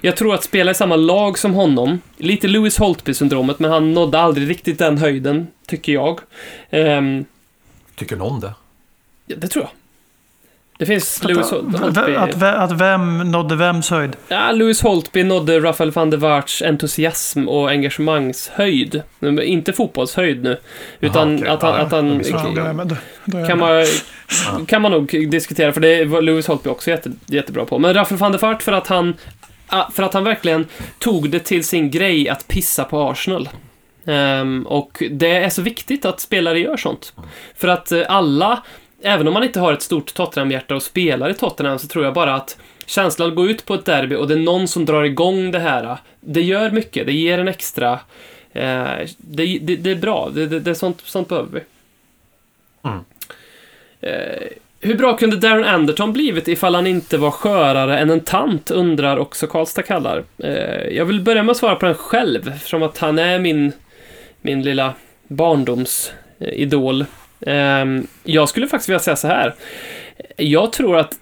jag 0.00 0.16
tror 0.16 0.34
att 0.34 0.44
spela 0.44 0.70
i 0.70 0.74
samma 0.74 0.96
lag 0.96 1.38
som 1.38 1.54
honom, 1.54 2.00
lite 2.16 2.48
Lewis 2.48 2.78
Holtby-syndromet, 2.78 3.58
men 3.58 3.70
han 3.70 3.92
nådde 3.94 4.18
aldrig 4.18 4.50
riktigt 4.50 4.78
den 4.78 4.98
höjden, 4.98 5.46
tycker 5.66 5.92
jag. 5.92 6.20
Ehm, 6.70 7.24
Tycker 7.96 8.16
någon 8.16 8.40
det? 8.40 8.54
ja, 9.26 9.36
det 9.36 9.48
tror 9.48 9.64
jag. 9.64 9.70
Det 10.80 10.86
finns 10.86 11.24
Lewis 11.24 11.52
Hol- 11.52 11.78
Holtby. 11.78 12.14
Att, 12.14 12.42
att, 12.42 12.42
att 12.42 12.72
vem 12.72 13.18
nådde 13.30 13.56
vems 13.56 13.90
höjd? 13.90 14.16
Ja, 14.28 14.52
Lewis 14.52 14.82
Holtby 14.82 15.22
nådde 15.22 15.60
Rafael 15.60 15.90
van 15.90 16.10
der 16.10 16.18
Vaarts 16.18 16.62
entusiasm 16.62 17.48
och 17.48 17.70
engagemangshöjd. 17.70 19.02
Inte 19.42 19.72
fotbollshöjd 19.72 20.42
nu. 20.42 20.58
Utan 21.00 21.36
okej. 21.36 21.48
att 21.48 21.62
han... 21.62 21.72
Ja, 21.74 21.78
Att 21.78 21.92
han 21.92 22.22
Ja, 23.24 23.46
kan, 23.46 23.58
man, 23.58 23.86
kan 24.66 24.82
man 24.82 24.92
nog 24.92 25.30
diskutera, 25.30 25.72
för 25.72 25.80
det 25.80 26.04
var 26.04 26.22
Lewis 26.22 26.46
Holtby 26.46 26.70
också 26.70 26.90
jätte, 26.90 27.12
jättebra 27.26 27.64
på. 27.64 27.78
Men 27.78 27.94
Rafael 27.94 28.18
van 28.18 28.32
der 28.32 28.38
Vaart 28.38 28.62
för 28.62 28.72
att 28.72 28.86
han 28.86 29.14
för 29.92 30.02
att 30.02 30.14
han 30.14 30.24
verkligen 30.24 30.66
tog 30.98 31.30
det 31.30 31.38
till 31.40 31.64
sin 31.64 31.90
grej 31.90 32.28
att 32.28 32.48
pissa 32.48 32.84
på 32.84 33.02
Arsenal. 33.10 33.48
Ehm, 34.06 34.66
och 34.66 35.02
det 35.10 35.30
är 35.36 35.48
så 35.50 35.62
viktigt 35.62 36.04
att 36.04 36.20
spelare 36.20 36.58
gör 36.60 36.76
sånt. 36.76 37.12
För 37.56 37.68
att 37.68 37.92
eh, 37.92 38.02
alla, 38.08 38.62
även 39.02 39.28
om 39.28 39.34
man 39.34 39.44
inte 39.44 39.60
har 39.60 39.72
ett 39.72 39.82
stort 39.82 40.14
Tottenham-hjärta 40.14 40.74
och 40.74 40.82
spelar 40.82 41.30
i 41.30 41.34
Tottenham, 41.34 41.78
så 41.78 41.86
tror 41.86 42.04
jag 42.04 42.14
bara 42.14 42.34
att 42.34 42.58
känslan 42.86 43.28
att 43.28 43.34
gå 43.34 43.46
ut 43.46 43.66
på 43.66 43.74
ett 43.74 43.84
derby 43.84 44.14
och 44.14 44.28
det 44.28 44.34
är 44.34 44.38
någon 44.38 44.68
som 44.68 44.84
drar 44.84 45.02
igång 45.02 45.50
det 45.50 45.58
här, 45.58 45.96
det 46.20 46.42
gör 46.42 46.70
mycket. 46.70 47.06
Det 47.06 47.12
ger 47.12 47.38
en 47.38 47.48
extra... 47.48 48.00
Eh, 48.52 48.98
det, 49.16 49.58
det, 49.62 49.76
det 49.76 49.90
är 49.90 49.96
bra. 49.96 50.30
Det, 50.34 50.46
det, 50.46 50.60
det 50.60 50.70
är 50.70 50.74
sånt, 50.74 51.00
sånt 51.04 51.28
behöver 51.28 51.48
vi. 51.52 51.60
Mm. 52.88 53.04
Eh, 54.00 54.48
hur 54.80 54.94
bra 54.94 55.16
kunde 55.16 55.36
Darren 55.36 55.64
Anderton 55.64 56.12
blivit 56.12 56.48
ifall 56.48 56.74
han 56.74 56.86
inte 56.86 57.18
var 57.18 57.30
skörare 57.30 57.98
än 57.98 58.10
en 58.10 58.20
tant, 58.20 58.70
undrar 58.70 59.16
också 59.16 59.46
Karlstad 59.46 59.82
kallar. 59.82 60.24
Eh, 60.38 60.96
jag 60.96 61.04
vill 61.04 61.20
börja 61.20 61.42
med 61.42 61.50
att 61.50 61.56
svara 61.56 61.76
på 61.76 61.86
den 61.86 61.94
själv, 61.94 62.48
eftersom 62.48 62.82
att 62.82 62.98
han 62.98 63.18
är 63.18 63.38
min, 63.38 63.72
min 64.40 64.62
lilla 64.62 64.94
barndomsidol. 65.28 67.04
Ehm, 67.46 68.06
jag 68.24 68.48
skulle 68.48 68.68
faktiskt 68.68 68.88
vilja 68.88 68.98
säga 68.98 69.16
så 69.16 69.28
här. 69.28 69.54
Jag 70.36 70.72
tror 70.72 70.96
att 70.96 71.18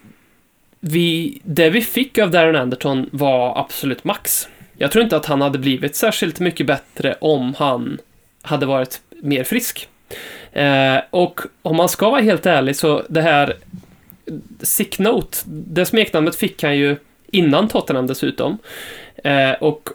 vi, 0.80 1.40
det 1.44 1.70
vi 1.70 1.80
fick 1.80 2.18
av 2.18 2.30
Darren 2.30 2.56
Anderton 2.56 3.08
var 3.12 3.58
absolut 3.58 4.04
max. 4.04 4.48
Jag 4.76 4.90
tror 4.90 5.04
inte 5.04 5.16
att 5.16 5.26
han 5.26 5.40
hade 5.40 5.58
blivit 5.58 5.96
särskilt 5.96 6.40
mycket 6.40 6.66
bättre 6.66 7.14
om 7.20 7.54
han 7.58 7.98
hade 8.42 8.66
varit 8.66 9.00
mer 9.22 9.44
frisk. 9.44 9.88
Eh, 10.52 10.96
och 11.10 11.40
om 11.62 11.76
man 11.76 11.88
ska 11.88 12.10
vara 12.10 12.20
helt 12.20 12.46
ärlig 12.46 12.76
så 12.76 13.02
det 13.08 13.22
här 13.22 13.56
Sick 14.60 14.98
Note, 14.98 15.38
det 15.46 15.86
smeknamnet 15.86 16.36
fick 16.36 16.62
han 16.62 16.76
ju 16.78 16.96
innan 17.26 17.68
Tottenham 17.68 18.06
dessutom. 18.06 18.58
Eh, 19.24 19.52
och 19.52 19.88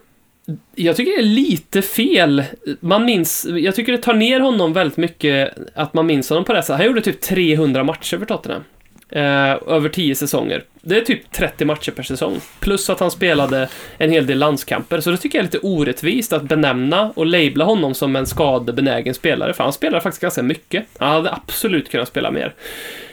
jag 0.75 0.95
tycker 0.95 1.11
det 1.11 1.23
är 1.23 1.35
lite 1.35 1.81
fel. 1.81 2.43
Man 2.79 3.05
minns, 3.05 3.45
jag 3.49 3.75
tycker 3.75 3.91
det 3.91 3.97
tar 3.97 4.13
ner 4.13 4.39
honom 4.39 4.73
väldigt 4.73 4.97
mycket 4.97 5.53
att 5.75 5.93
man 5.93 6.05
minns 6.05 6.29
honom 6.29 6.45
på 6.45 6.53
det 6.53 6.61
sättet. 6.61 6.77
Han 6.77 6.85
gjorde 6.85 7.01
typ 7.01 7.21
300 7.21 7.83
matcher 7.83 8.17
för 8.17 8.25
Tottenham. 8.25 8.63
Eh, 9.09 9.57
över 9.67 9.89
10 9.89 10.15
säsonger. 10.15 10.63
Det 10.81 10.97
är 10.97 11.01
typ 11.01 11.31
30 11.31 11.65
matcher 11.65 11.91
per 11.91 12.03
säsong. 12.03 12.39
Plus 12.59 12.89
att 12.89 12.99
han 12.99 13.11
spelade 13.11 13.69
en 13.97 14.11
hel 14.11 14.25
del 14.25 14.37
landskamper. 14.37 14.99
Så 14.99 15.11
det 15.11 15.17
tycker 15.17 15.37
jag 15.37 15.43
är 15.43 15.47
lite 15.47 15.67
orättvist 15.67 16.33
att 16.33 16.43
benämna 16.43 17.11
och 17.15 17.25
labla 17.25 17.65
honom 17.65 17.93
som 17.93 18.15
en 18.15 18.25
skadebenägen 18.25 19.13
spelare. 19.13 19.53
För 19.53 19.63
han 19.63 19.73
spelar 19.73 19.99
faktiskt 19.99 20.21
ganska 20.21 20.43
mycket. 20.43 20.85
Han 20.97 21.09
hade 21.09 21.31
absolut 21.31 21.91
kunnat 21.91 22.07
spela 22.07 22.31
mer. 22.31 22.53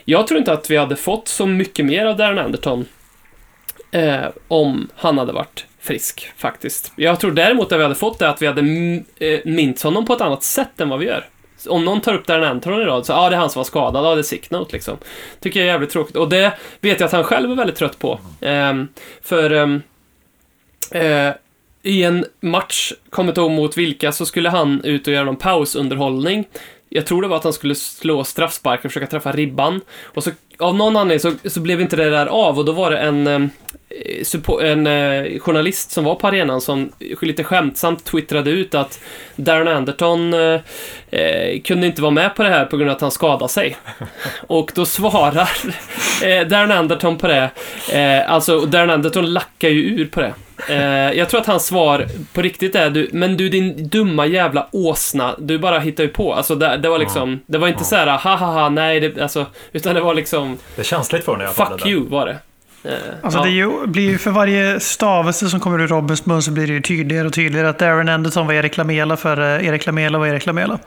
Jag 0.04 0.26
tror 0.26 0.38
inte 0.38 0.52
att 0.52 0.70
vi 0.70 0.76
hade 0.76 0.96
fått 0.96 1.28
så 1.28 1.46
mycket 1.46 1.84
mer 1.84 2.06
av 2.06 2.16
Darren 2.16 2.38
Anderton 2.38 2.86
eh, 3.90 4.26
om 4.48 4.88
han 4.96 5.18
hade 5.18 5.32
varit 5.32 5.64
frisk, 5.80 6.32
faktiskt. 6.36 6.92
Jag 6.96 7.20
tror 7.20 7.30
däremot 7.30 7.72
att 7.72 7.78
vi 7.78 7.82
hade 7.82 7.94
fått 7.94 8.18
det 8.18 8.28
att 8.28 8.42
vi 8.42 8.46
hade 8.46 8.60
mm, 8.60 9.04
eh, 9.16 9.40
mints 9.44 9.82
honom 9.82 10.06
på 10.06 10.12
ett 10.12 10.20
annat 10.20 10.42
sätt 10.42 10.80
än 10.80 10.88
vad 10.88 10.98
vi 10.98 11.06
gör. 11.06 11.26
Om 11.68 11.84
någon 11.84 12.00
tar 12.00 12.14
upp 12.14 12.26
Darren 12.26 12.44
Anton 12.44 12.82
i 12.82 12.84
rad, 12.84 13.06
så 13.06 13.12
ja, 13.12 13.16
ah, 13.16 13.30
det 13.30 13.36
är 13.36 13.40
han 13.40 13.50
som 13.50 13.60
var 13.60 13.64
skadad, 13.64 14.04
ja, 14.04 14.14
det 14.14 14.20
är 14.20 14.22
Sicknote 14.22 14.72
liksom. 14.72 14.96
Tycker 15.40 15.60
jag 15.60 15.68
är 15.68 15.72
jävligt 15.72 15.90
tråkigt. 15.90 16.16
Och 16.16 16.28
det 16.28 16.52
vet 16.80 17.00
jag 17.00 17.06
att 17.06 17.12
han 17.12 17.24
själv 17.24 17.50
är 17.50 17.54
väldigt 17.54 17.76
trött 17.76 17.98
på. 17.98 18.20
Eh, 18.40 18.74
för 19.22 19.50
ehm, 19.50 19.82
eh, 20.90 21.32
i 21.82 22.02
en 22.02 22.24
match, 22.40 22.92
kommer 23.10 23.28
inte 23.28 23.40
ihåg 23.40 23.50
mot 23.50 23.76
vilka, 23.76 24.12
så 24.12 24.26
skulle 24.26 24.48
han 24.48 24.84
ut 24.84 25.06
och 25.06 25.12
göra 25.12 25.24
någon 25.24 25.36
pausunderhållning. 25.36 26.44
Jag 26.88 27.06
tror 27.06 27.22
det 27.22 27.28
var 27.28 27.36
att 27.36 27.44
han 27.44 27.52
skulle 27.52 27.74
slå 27.74 28.24
straffspark 28.24 28.84
och 28.84 28.90
försöka 28.90 29.06
träffa 29.06 29.32
ribban. 29.32 29.80
Och 30.04 30.24
så 30.24 30.30
av 30.58 30.74
någon 30.74 30.96
anledning 30.96 31.20
så, 31.20 31.48
så 31.48 31.60
blev 31.60 31.80
inte 31.80 31.96
det 31.96 32.10
där 32.10 32.26
av 32.26 32.58
och 32.58 32.64
då 32.64 32.72
var 32.72 32.90
det 32.90 32.98
en, 32.98 33.26
ehm, 33.26 33.50
en 34.62 34.86
eh, 34.86 35.38
journalist 35.38 35.90
som 35.90 36.04
var 36.04 36.14
på 36.14 36.26
arenan 36.26 36.60
som 36.60 36.92
lite 37.20 37.44
skämtsamt 37.44 38.04
twittrade 38.04 38.50
ut 38.50 38.74
att 38.74 39.00
Darren 39.36 39.68
Anderton 39.68 40.34
eh, 40.34 40.60
eh, 41.10 41.60
kunde 41.60 41.86
inte 41.86 42.02
vara 42.02 42.10
med 42.10 42.34
på 42.34 42.42
det 42.42 42.48
här 42.48 42.64
på 42.64 42.76
grund 42.76 42.90
av 42.90 42.96
att 42.96 43.02
han 43.02 43.10
skadade 43.10 43.48
sig. 43.48 43.76
Och 44.46 44.72
då 44.74 44.86
svarar 44.86 45.50
eh, 46.24 46.46
Darren 46.46 46.72
Anderton 46.72 47.18
på 47.18 47.26
det. 47.26 47.50
Eh, 47.92 48.32
alltså, 48.32 48.60
Darren 48.60 48.90
Anderton 48.90 49.32
lackar 49.32 49.68
ju 49.68 49.82
ur 49.82 50.06
på 50.06 50.20
det. 50.20 50.34
Eh, 50.68 51.18
jag 51.18 51.28
tror 51.28 51.40
att 51.40 51.46
hans 51.46 51.66
svar 51.66 52.06
på 52.32 52.42
riktigt 52.42 52.74
är 52.74 52.90
du, 52.90 53.08
men 53.12 53.36
du 53.36 53.48
din 53.48 53.88
dumma 53.88 54.26
jävla 54.26 54.68
åsna, 54.72 55.34
du 55.38 55.58
bara 55.58 55.78
hittar 55.78 56.04
ju 56.04 56.08
på. 56.08 56.34
Alltså 56.34 56.54
det, 56.54 56.76
det 56.76 56.88
var 56.88 56.98
liksom, 56.98 57.40
det 57.46 57.58
var 57.58 57.68
inte 57.68 57.84
så 57.84 57.96
här, 57.96 58.06
ha 58.06 58.36
ha 58.36 58.46
ha, 58.46 58.68
nej, 58.68 59.00
det, 59.00 59.22
alltså, 59.22 59.46
utan 59.72 59.94
det 59.94 60.00
var 60.00 60.14
liksom, 60.14 60.58
Det 60.76 60.82
är 60.82 60.84
känsligt 60.84 61.24
för 61.24 61.36
när 61.36 61.44
jag 61.44 61.54
fuck 61.54 61.86
you 61.86 62.08
var 62.08 62.26
det. 62.26 62.38
Eh, 62.84 62.92
Alltså 63.22 63.38
ja. 63.38 63.44
det 63.44 63.50
ju, 63.50 63.86
blir 63.86 64.10
ju 64.10 64.18
för 64.18 64.30
varje 64.30 64.80
stavelse 64.80 65.48
som 65.48 65.60
kommer 65.60 65.80
ur 65.80 65.88
Robins 65.88 66.26
mun 66.26 66.42
så 66.42 66.50
blir 66.50 66.66
det 66.66 66.72
ju 66.72 66.80
tydligare 66.80 67.26
och 67.26 67.32
tydligare 67.32 67.68
att 67.68 67.78
Darren 67.78 68.08
Anderson 68.08 68.46
var 68.46 68.54
Erik 68.54 68.76
Lamela 68.76 69.16
för 69.16 69.40
eh, 69.40 69.68
Erik 69.68 69.86
Lamela 69.86 70.18
var 70.18 70.26
Erik 70.26 70.46
Lamela. 70.46 70.78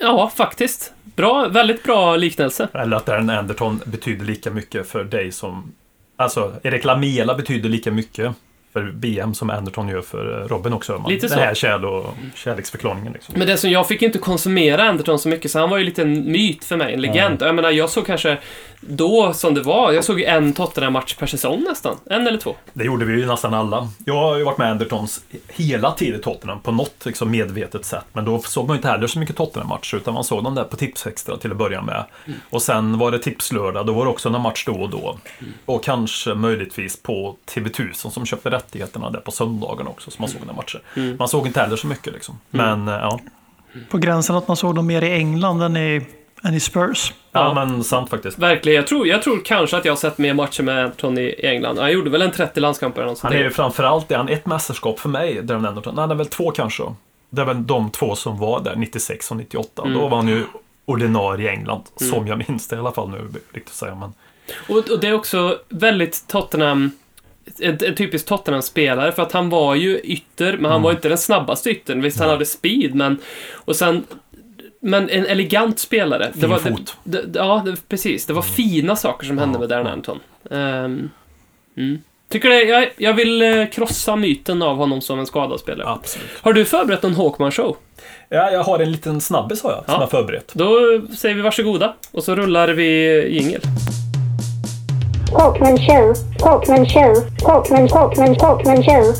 ja, 0.00 0.32
faktiskt. 0.36 0.92
Bra, 1.16 1.48
väldigt 1.48 1.82
bra 1.82 2.16
liknelse. 2.16 2.68
Eller 2.74 2.96
att 2.96 3.06
Darren 3.06 3.30
Anderton 3.30 3.80
betyder 3.84 4.24
lika 4.24 4.50
mycket 4.50 4.88
för 4.88 5.04
dig 5.04 5.32
som... 5.32 5.72
Alltså, 6.16 6.52
Erik 6.62 6.84
Lamela 6.84 7.34
betyder 7.34 7.68
lika 7.68 7.90
mycket 7.90 8.32
för 8.76 8.92
BM 8.92 9.34
som 9.34 9.50
Anderton 9.50 9.88
gör 9.88 10.00
för 10.00 10.42
eh, 10.42 10.48
Robin 10.48 10.72
också. 10.72 10.92
Man. 10.98 11.12
Lite 11.12 11.26
Den 11.26 11.38
så. 11.38 11.44
här 11.44 11.54
kärl 11.54 11.84
och 11.84 12.14
kärleksförklaringen. 12.34 13.12
Liksom. 13.12 13.34
Men 13.38 13.46
det 13.46 13.56
som 13.56 13.70
jag 13.70 13.88
fick 13.88 14.02
inte 14.02 14.18
konsumera 14.18 14.88
Anderton 14.88 15.18
så 15.18 15.28
mycket, 15.28 15.50
så 15.50 15.58
han 15.58 15.70
var 15.70 15.78
ju 15.78 15.84
lite 15.84 16.02
en 16.02 16.32
myt 16.32 16.64
för 16.64 16.76
mig, 16.76 16.94
en 16.94 17.00
legend. 17.00 17.42
Jag 17.42 17.54
menar, 17.54 17.70
jag 17.70 17.90
såg 17.90 18.06
kanske 18.06 18.38
då 18.80 19.32
som 19.32 19.54
det 19.54 19.62
var, 19.62 19.92
jag 19.92 20.04
såg 20.04 20.20
ju 20.20 20.24
en 20.24 20.52
Tottenham-match 20.52 21.14
per 21.14 21.26
säsong 21.26 21.64
nästan. 21.68 21.96
En 22.10 22.26
eller 22.26 22.38
två. 22.38 22.56
Det 22.72 22.84
gjorde 22.84 23.04
vi 23.04 23.20
ju 23.20 23.26
nästan 23.26 23.54
alla. 23.54 23.88
Jag 24.04 24.14
har 24.14 24.36
ju 24.36 24.44
varit 24.44 24.58
med 24.58 24.70
Andertons 24.70 25.24
hela 25.48 25.92
tiden 25.92 26.20
i 26.20 26.22
Tottenham 26.22 26.60
på 26.60 26.72
något 26.72 27.06
liksom, 27.06 27.30
medvetet 27.30 27.84
sätt. 27.84 28.04
Men 28.12 28.24
då 28.24 28.38
såg 28.38 28.66
man 28.66 28.74
ju 28.74 28.78
inte 28.78 28.88
heller 28.88 29.06
så 29.06 29.18
mycket 29.18 29.36
Tottenham-matcher 29.36 29.96
utan 29.96 30.14
man 30.14 30.24
såg 30.24 30.44
dem 30.44 30.54
där 30.54 30.64
på 30.64 30.76
Tipsextra 30.76 31.36
till 31.36 31.50
att 31.50 31.56
börja 31.56 31.82
med. 31.82 32.04
Och 32.50 32.62
sen 32.62 32.98
var 32.98 33.10
det 33.10 33.18
Tipslördag, 33.18 33.86
då 33.86 33.92
var 33.92 34.04
det 34.04 34.10
också 34.10 34.30
någon 34.30 34.42
match 34.42 34.64
då 34.66 34.72
och 34.72 34.90
då. 34.90 35.18
Och 35.64 35.84
kanske 35.84 36.34
möjligtvis 36.34 37.02
på 37.02 37.36
TV1000 37.46 38.10
som 38.10 38.26
köpte 38.26 38.50
rättigheterna 38.66 39.10
där 39.10 39.20
på 39.20 39.30
söndagen 39.30 39.86
också, 39.86 40.10
så 40.10 40.16
man 40.22 40.28
såg 40.28 40.40
den 40.46 40.56
matchen. 40.56 41.16
Man 41.18 41.28
såg 41.28 41.46
inte 41.46 41.60
heller 41.60 41.76
så 41.76 41.86
mycket 41.86 42.12
liksom. 42.12 42.38
Men 42.50 42.88
eh, 42.88 42.94
ja. 42.94 43.20
På 43.90 43.98
gränsen 43.98 44.36
att 44.36 44.48
man 44.48 44.56
såg 44.56 44.74
dem 44.74 44.86
mer 44.86 45.02
i 45.02 45.12
England 45.12 45.62
än 45.62 45.76
i, 45.76 46.06
än 46.44 46.54
i 46.54 46.60
Spurs. 46.60 47.12
ja, 47.32 47.54
men 47.54 47.84
sant 47.84 48.10
faktiskt. 48.10 48.38
Verkligen, 48.38 48.76
jag 48.76 48.86
tror, 48.86 49.06
jag 49.06 49.22
tror 49.22 49.40
kanske 49.44 49.76
att 49.76 49.84
jag 49.84 49.92
har 49.92 49.96
sett 49.96 50.18
mer 50.18 50.34
matcher 50.34 50.62
med 50.62 50.84
Anderton 50.84 51.18
i 51.18 51.34
England. 51.42 51.78
Han 51.78 51.92
gjorde 51.92 52.10
väl 52.10 52.22
en 52.22 52.30
30 52.30 52.60
landskamper 52.60 53.00
eller 53.00 53.10
något 53.10 53.20
Han 53.20 53.32
är 53.32 53.36
där. 53.36 53.44
ju 53.44 53.50
framförallt 53.50 54.10
är 54.10 54.16
han 54.16 54.28
ett 54.28 54.46
mästerskap 54.46 54.98
för 55.00 55.08
mig, 55.08 55.42
Darren 55.42 55.66
Anderton. 55.66 55.94
Nej, 55.94 56.02
han 56.02 56.10
är 56.10 56.14
väl 56.14 56.26
två 56.26 56.50
kanske. 56.50 56.82
Det 57.30 57.42
är 57.42 57.46
väl 57.46 57.66
de 57.66 57.90
två 57.90 58.14
som 58.14 58.38
var 58.38 58.60
där, 58.60 58.76
96 58.76 59.30
och 59.30 59.36
98. 59.36 59.82
Mm. 59.82 59.98
Då 59.98 60.08
var 60.08 60.16
han 60.16 60.28
ju 60.28 60.44
ordinarie 60.84 61.46
i 61.46 61.54
England, 61.54 61.82
som 61.96 62.26
jag 62.26 62.44
minns 62.48 62.68
det 62.68 62.76
i 62.76 62.78
alla 62.78 62.92
fall 62.92 63.10
nu, 63.10 63.28
riktigt 63.52 63.74
säga. 63.74 63.94
Men 63.94 64.12
Och, 64.68 64.90
och 64.90 65.00
det 65.00 65.08
är 65.08 65.14
också 65.14 65.58
väldigt 65.68 66.24
Tottenham... 66.28 66.90
En, 67.60 67.78
en 67.84 67.94
typisk 67.94 68.26
Tottenham-spelare, 68.26 69.12
för 69.12 69.22
att 69.22 69.32
han 69.32 69.48
var 69.50 69.74
ju 69.74 69.98
ytter, 70.04 70.52
men 70.52 70.64
han 70.64 70.72
Mm. 70.72 70.82
var 70.82 70.90
inte 70.90 71.08
den 71.08 71.18
snabbaste 71.18 71.70
yttern. 71.70 72.02
Visst, 72.02 72.18
han 72.20 72.28
hade 72.28 72.46
speed, 72.46 72.94
men... 72.94 73.18
Och 73.54 73.76
sen... 73.76 74.04
Men 74.80 75.10
en 75.10 75.26
elegant 75.26 75.78
spelare. 75.78 76.32
Fin 76.40 76.50
var, 76.50 76.58
fot. 76.58 76.96
Det, 77.04 77.22
det, 77.22 77.38
ja, 77.38 77.62
det, 77.66 77.88
precis. 77.88 78.26
Det 78.26 78.32
var 78.32 78.42
fina 78.42 78.96
saker 78.96 79.26
som 79.26 79.38
hände 79.38 79.58
med 79.58 79.68
Darren 79.68 79.86
Anton. 79.86 80.20
Um, 80.50 81.10
mm. 81.76 81.98
Tycker 82.28 82.48
det, 82.48 82.62
jag, 82.62 82.90
jag 82.96 83.14
vill 83.14 83.42
eh, 83.42 83.66
krossa 83.66 84.16
myten 84.16 84.62
av 84.62 84.76
honom 84.76 85.00
som 85.00 85.18
en 85.18 85.26
skadad 85.26 85.60
spelare. 85.60 85.88
absolut. 85.88 86.28
Har 86.42 86.52
du 86.52 86.64
förberett 86.64 87.02
någon 87.02 87.14
Hawkman-show? 87.14 87.76
Ja, 88.28 88.50
jag 88.50 88.62
har 88.64 88.78
en 88.78 88.92
liten 88.92 89.20
snabbis 89.20 89.62
har 89.62 89.70
jag, 89.70 89.84
som 89.84 89.94
Ja. 89.94 90.00
jag 90.00 90.10
förberett. 90.10 90.52
Då 90.54 90.70
säger 91.16 91.34
vi 91.34 91.40
varsågoda, 91.42 91.94
och 92.12 92.24
så 92.24 92.34
rullar 92.34 92.68
vi 92.68 93.22
jingel. 93.28 93.60
Talkman 95.30 95.76
show, 95.76 96.14
Talkman 96.38 96.86
show, 96.86 97.14
Talkman, 97.38 97.88
Talkman, 97.88 98.34
Talkman 98.36 98.82
show. 98.82 99.14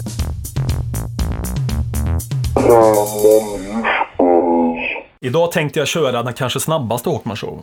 Idag 5.20 5.52
tänkte 5.52 5.78
jag 5.78 5.88
köra 5.88 6.22
den 6.22 6.32
kanske 6.32 6.60
snabbaste 6.60 7.08
Håkman 7.08 7.36
Show. 7.36 7.62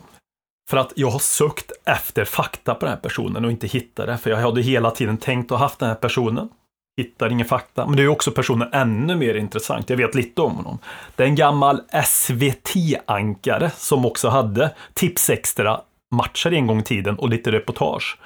För 0.70 0.76
att 0.76 0.92
jag 0.96 1.10
har 1.10 1.18
sökt 1.18 1.72
efter 1.84 2.24
fakta 2.24 2.74
på 2.74 2.86
den 2.86 2.94
här 2.94 3.00
personen 3.00 3.44
och 3.44 3.50
inte 3.50 3.66
hittat 3.66 4.06
det. 4.06 4.18
För 4.18 4.30
jag 4.30 4.36
hade 4.36 4.62
hela 4.62 4.90
tiden 4.90 5.16
tänkt 5.16 5.52
och 5.52 5.58
haft 5.58 5.78
den 5.78 5.88
här 5.88 5.96
personen. 5.96 6.48
Hittar 6.96 7.32
ingen 7.32 7.46
fakta. 7.46 7.86
Men 7.86 7.96
det 7.96 8.02
är 8.02 8.08
också 8.08 8.30
personen 8.30 8.68
ännu 8.72 9.16
mer 9.16 9.34
intressant. 9.34 9.90
Jag 9.90 9.96
vet 9.96 10.14
lite 10.14 10.40
om 10.42 10.56
honom. 10.56 10.78
Det 11.16 11.22
är 11.22 11.26
en 11.26 11.34
gammal 11.34 11.80
SVT-ankare 12.04 13.70
som 13.76 14.06
också 14.06 14.28
hade 14.28 14.74
Tipsextra 14.94 15.80
matcher 16.14 16.52
en 16.52 16.66
gång 16.66 16.80
i 16.80 16.82
tiden 16.82 17.18
och 17.18 17.28
lite 17.28 17.52
reportage. 17.52 18.18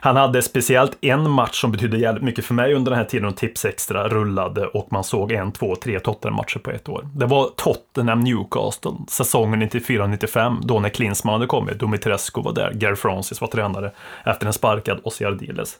Han 0.00 0.16
hade 0.16 0.42
speciellt 0.42 0.98
en 1.00 1.30
match 1.30 1.60
som 1.60 1.72
betydde 1.72 1.98
jävligt 1.98 2.24
mycket 2.24 2.44
för 2.44 2.54
mig 2.54 2.74
under 2.74 2.90
den 2.90 2.98
här 2.98 3.06
tiden 3.06 3.28
och 3.28 3.36
Tips 3.36 3.64
Extra 3.64 4.08
rullade 4.08 4.66
och 4.66 4.92
man 4.92 5.04
såg 5.04 5.32
en, 5.32 5.52
två, 5.52 5.76
tre 5.76 6.00
Tottenham-matcher 6.00 6.58
på 6.58 6.70
ett 6.70 6.88
år. 6.88 7.08
Det 7.14 7.26
var 7.26 7.50
Tottenham 7.56 8.20
Newcastle, 8.20 8.92
säsongen 9.08 9.62
94-95, 9.62 10.56
då 10.62 10.80
när 10.80 10.88
Klinsmann 10.88 11.32
hade 11.32 11.46
kommit, 11.46 11.78
Dumitrescu 11.78 12.42
var 12.42 12.52
där, 12.52 12.72
Gary 12.72 12.96
Francis 12.96 13.40
var 13.40 13.48
tränare 13.48 13.92
efter 14.24 14.46
en 14.46 14.52
sparkad 14.52 15.00
Ossi 15.02 15.24
Ardiles. 15.24 15.78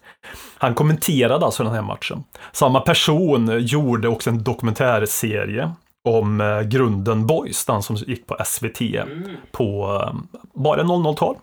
Han 0.58 0.74
kommenterade 0.74 1.44
alltså 1.44 1.64
den 1.64 1.72
här 1.72 1.82
matchen. 1.82 2.24
Samma 2.52 2.80
person 2.80 3.58
gjorde 3.60 4.08
också 4.08 4.30
en 4.30 4.42
dokumentärserie 4.42 5.72
om 6.08 6.40
eh, 6.40 6.60
Grunden 6.60 7.26
Boys, 7.26 7.64
den 7.64 7.82
som 7.82 7.96
gick 7.96 8.26
på 8.26 8.36
SVT 8.44 8.78
på 9.52 10.00
eh, 10.04 10.14
bara 10.54 10.82
00-tal. 10.82 11.36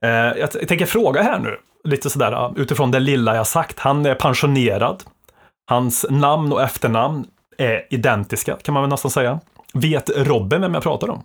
Eh, 0.00 0.10
jag, 0.10 0.68
tänker 0.68 0.86
fråga 0.86 1.22
här 1.22 1.38
nu, 1.38 1.56
lite 1.84 2.10
sådär 2.10 2.52
utifrån 2.56 2.90
det 2.90 3.00
lilla 3.00 3.36
jag 3.36 3.46
sagt. 3.46 3.78
Han 3.78 4.06
är 4.06 4.14
pensionerad. 4.14 5.02
Hans 5.66 6.06
namn 6.10 6.52
och 6.52 6.62
efternamn 6.62 7.26
är 7.58 7.86
identiska, 7.90 8.56
kan 8.56 8.74
man 8.74 8.82
väl 8.82 8.90
nästan 8.90 9.10
säga. 9.10 9.40
Vet 9.74 10.10
Robin 10.16 10.60
vem 10.60 10.74
jag 10.74 10.82
pratar 10.82 11.10
om? 11.10 11.22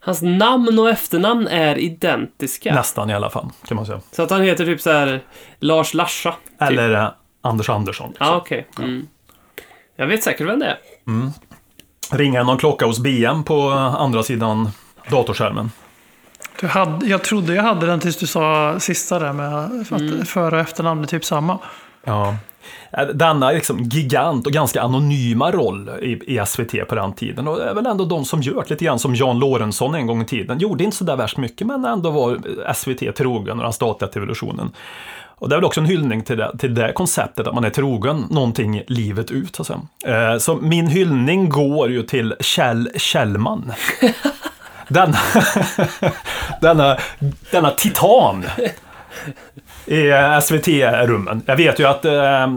Hans 0.00 0.22
namn 0.22 0.78
och 0.78 0.90
efternamn 0.90 1.46
är 1.46 1.78
identiska. 1.78 2.74
Nästan 2.74 3.10
i 3.10 3.14
alla 3.14 3.30
fall, 3.30 3.50
kan 3.66 3.76
man 3.76 3.86
säga. 3.86 4.00
Så 4.12 4.22
att 4.22 4.30
han 4.30 4.42
heter 4.42 4.64
typ 4.64 4.80
så 4.80 4.90
här 4.90 5.20
Lars 5.58 5.94
Larsa. 5.94 6.32
Typ. 6.32 6.70
Eller 6.70 7.12
Anders 7.40 7.68
Andersson. 7.68 8.14
Ja, 8.20 8.36
okej. 8.36 8.66
Jag 10.00 10.06
vet 10.06 10.22
säkert 10.22 10.46
vem 10.46 10.58
det 10.58 10.66
är. 10.66 10.78
Mm. 11.06 11.30
Ringer 12.10 12.44
någon 12.44 12.58
klocka 12.58 12.86
hos 12.86 12.98
BM 12.98 13.44
på 13.44 13.70
andra 13.70 14.22
sidan 14.22 14.68
datorskärmen? 15.10 15.70
Du 16.60 16.66
hade, 16.66 17.06
jag 17.06 17.24
trodde 17.24 17.54
jag 17.54 17.62
hade 17.62 17.86
den 17.86 18.00
tills 18.00 18.16
du 18.16 18.26
sa 18.26 18.76
sista 18.80 19.18
där 19.18 19.32
med 19.32 19.54
att 19.56 19.90
Mm. 20.00 20.24
före 20.24 20.54
och 20.54 20.60
efternamn 20.60 21.02
är 21.02 21.06
typ 21.06 21.24
samma. 21.24 21.58
Ja. 22.04 22.36
Denna 23.14 23.50
liksom 23.50 23.82
gigant 23.82 24.46
och 24.46 24.52
ganska 24.52 24.82
anonyma 24.82 25.50
roll 25.50 25.90
i, 26.02 26.34
i 26.34 26.46
SVT 26.46 26.88
på 26.88 26.94
den 26.94 27.12
tiden. 27.12 27.48
Och 27.48 27.56
det 27.56 27.64
är 27.64 27.74
väl 27.74 27.86
ändå 27.86 28.04
de 28.04 28.24
som 28.24 28.42
gör 28.42 28.54
det 28.62 28.70
lite 28.70 28.84
grann 28.84 28.98
som 28.98 29.14
Jan 29.14 29.38
Lorentzon 29.38 29.94
en 29.94 30.06
gång 30.06 30.22
i 30.22 30.24
tiden. 30.24 30.58
Gjorde 30.58 30.84
inte 30.84 30.96
så 30.96 31.04
där 31.04 31.16
värst 31.16 31.36
mycket 31.36 31.66
men 31.66 31.84
ändå 31.84 32.10
var 32.10 32.38
SVT 32.74 33.16
trogen 33.16 33.58
och 33.58 33.64
den 33.64 33.72
statliga 33.72 34.10
televisionen. 34.10 34.72
Och 35.38 35.48
det 35.48 35.54
är 35.54 35.56
väl 35.56 35.64
också 35.64 35.80
en 35.80 35.86
hyllning 35.86 36.22
till 36.22 36.36
det, 36.36 36.58
till 36.58 36.74
det 36.74 36.92
konceptet 36.92 37.46
att 37.46 37.54
man 37.54 37.64
är 37.64 37.70
trogen 37.70 38.26
någonting 38.30 38.82
livet 38.86 39.30
ut. 39.30 39.56
Så. 39.56 39.80
Eh, 40.06 40.38
så 40.38 40.56
min 40.56 40.86
hyllning 40.86 41.48
går 41.48 41.90
ju 41.90 42.02
till 42.02 42.34
Kjell 42.40 42.90
Kjellman. 42.96 43.72
denna, 44.88 45.18
denna, 46.60 46.98
denna 47.50 47.70
titan 47.70 48.44
i 49.86 50.12
SVT-rummen. 50.42 51.42
Jag 51.46 51.56
vet 51.56 51.80
ju 51.80 51.84
att, 51.84 52.04
eh, 52.04 52.48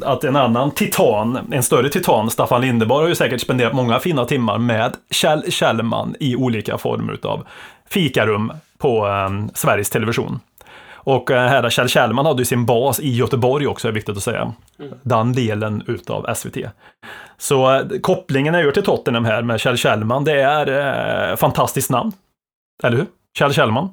att 0.00 0.24
en 0.24 0.36
annan 0.36 0.70
titan, 0.70 1.38
en 1.52 1.62
större 1.62 1.88
titan, 1.88 2.30
Staffan 2.30 2.60
Lindeborg, 2.60 3.02
har 3.02 3.08
ju 3.08 3.14
säkert 3.14 3.40
spenderat 3.40 3.72
många 3.72 3.98
fina 3.98 4.24
timmar 4.24 4.58
med 4.58 4.92
Kjell 5.10 5.52
Kjellman 5.52 6.14
i 6.20 6.36
olika 6.36 6.78
former 6.78 7.18
av 7.22 7.46
fikarum 7.90 8.52
på 8.78 9.06
eh, 9.06 9.54
Sveriges 9.54 9.90
Television. 9.90 10.40
Och 11.08 11.30
eh, 11.30 11.48
här 11.48 11.70
Kjell 11.70 11.88
Kjellman 11.88 12.26
hade 12.26 12.40
ju 12.40 12.44
sin 12.44 12.66
bas 12.66 13.00
i 13.00 13.10
Göteborg 13.10 13.66
också, 13.66 13.88
är 13.88 13.92
viktigt 13.92 14.16
att 14.16 14.22
säga. 14.22 14.52
Den 15.02 15.32
delen 15.32 15.82
utav 15.86 16.34
SVT. 16.34 16.56
Så 17.38 17.74
eh, 17.74 17.82
kopplingen 18.02 18.54
jag 18.54 18.62
gör 18.62 18.72
till 18.72 18.82
Tottenham 18.82 19.24
här 19.24 19.42
med 19.42 19.60
Kjell 19.60 19.76
Kjellman, 19.76 20.24
det 20.24 20.40
är 20.40 21.30
eh, 21.30 21.36
fantastiskt 21.36 21.90
namn. 21.90 22.12
Eller 22.82 22.96
hur? 22.96 23.06
Kjell 23.38 23.52
Kjellman. 23.52 23.88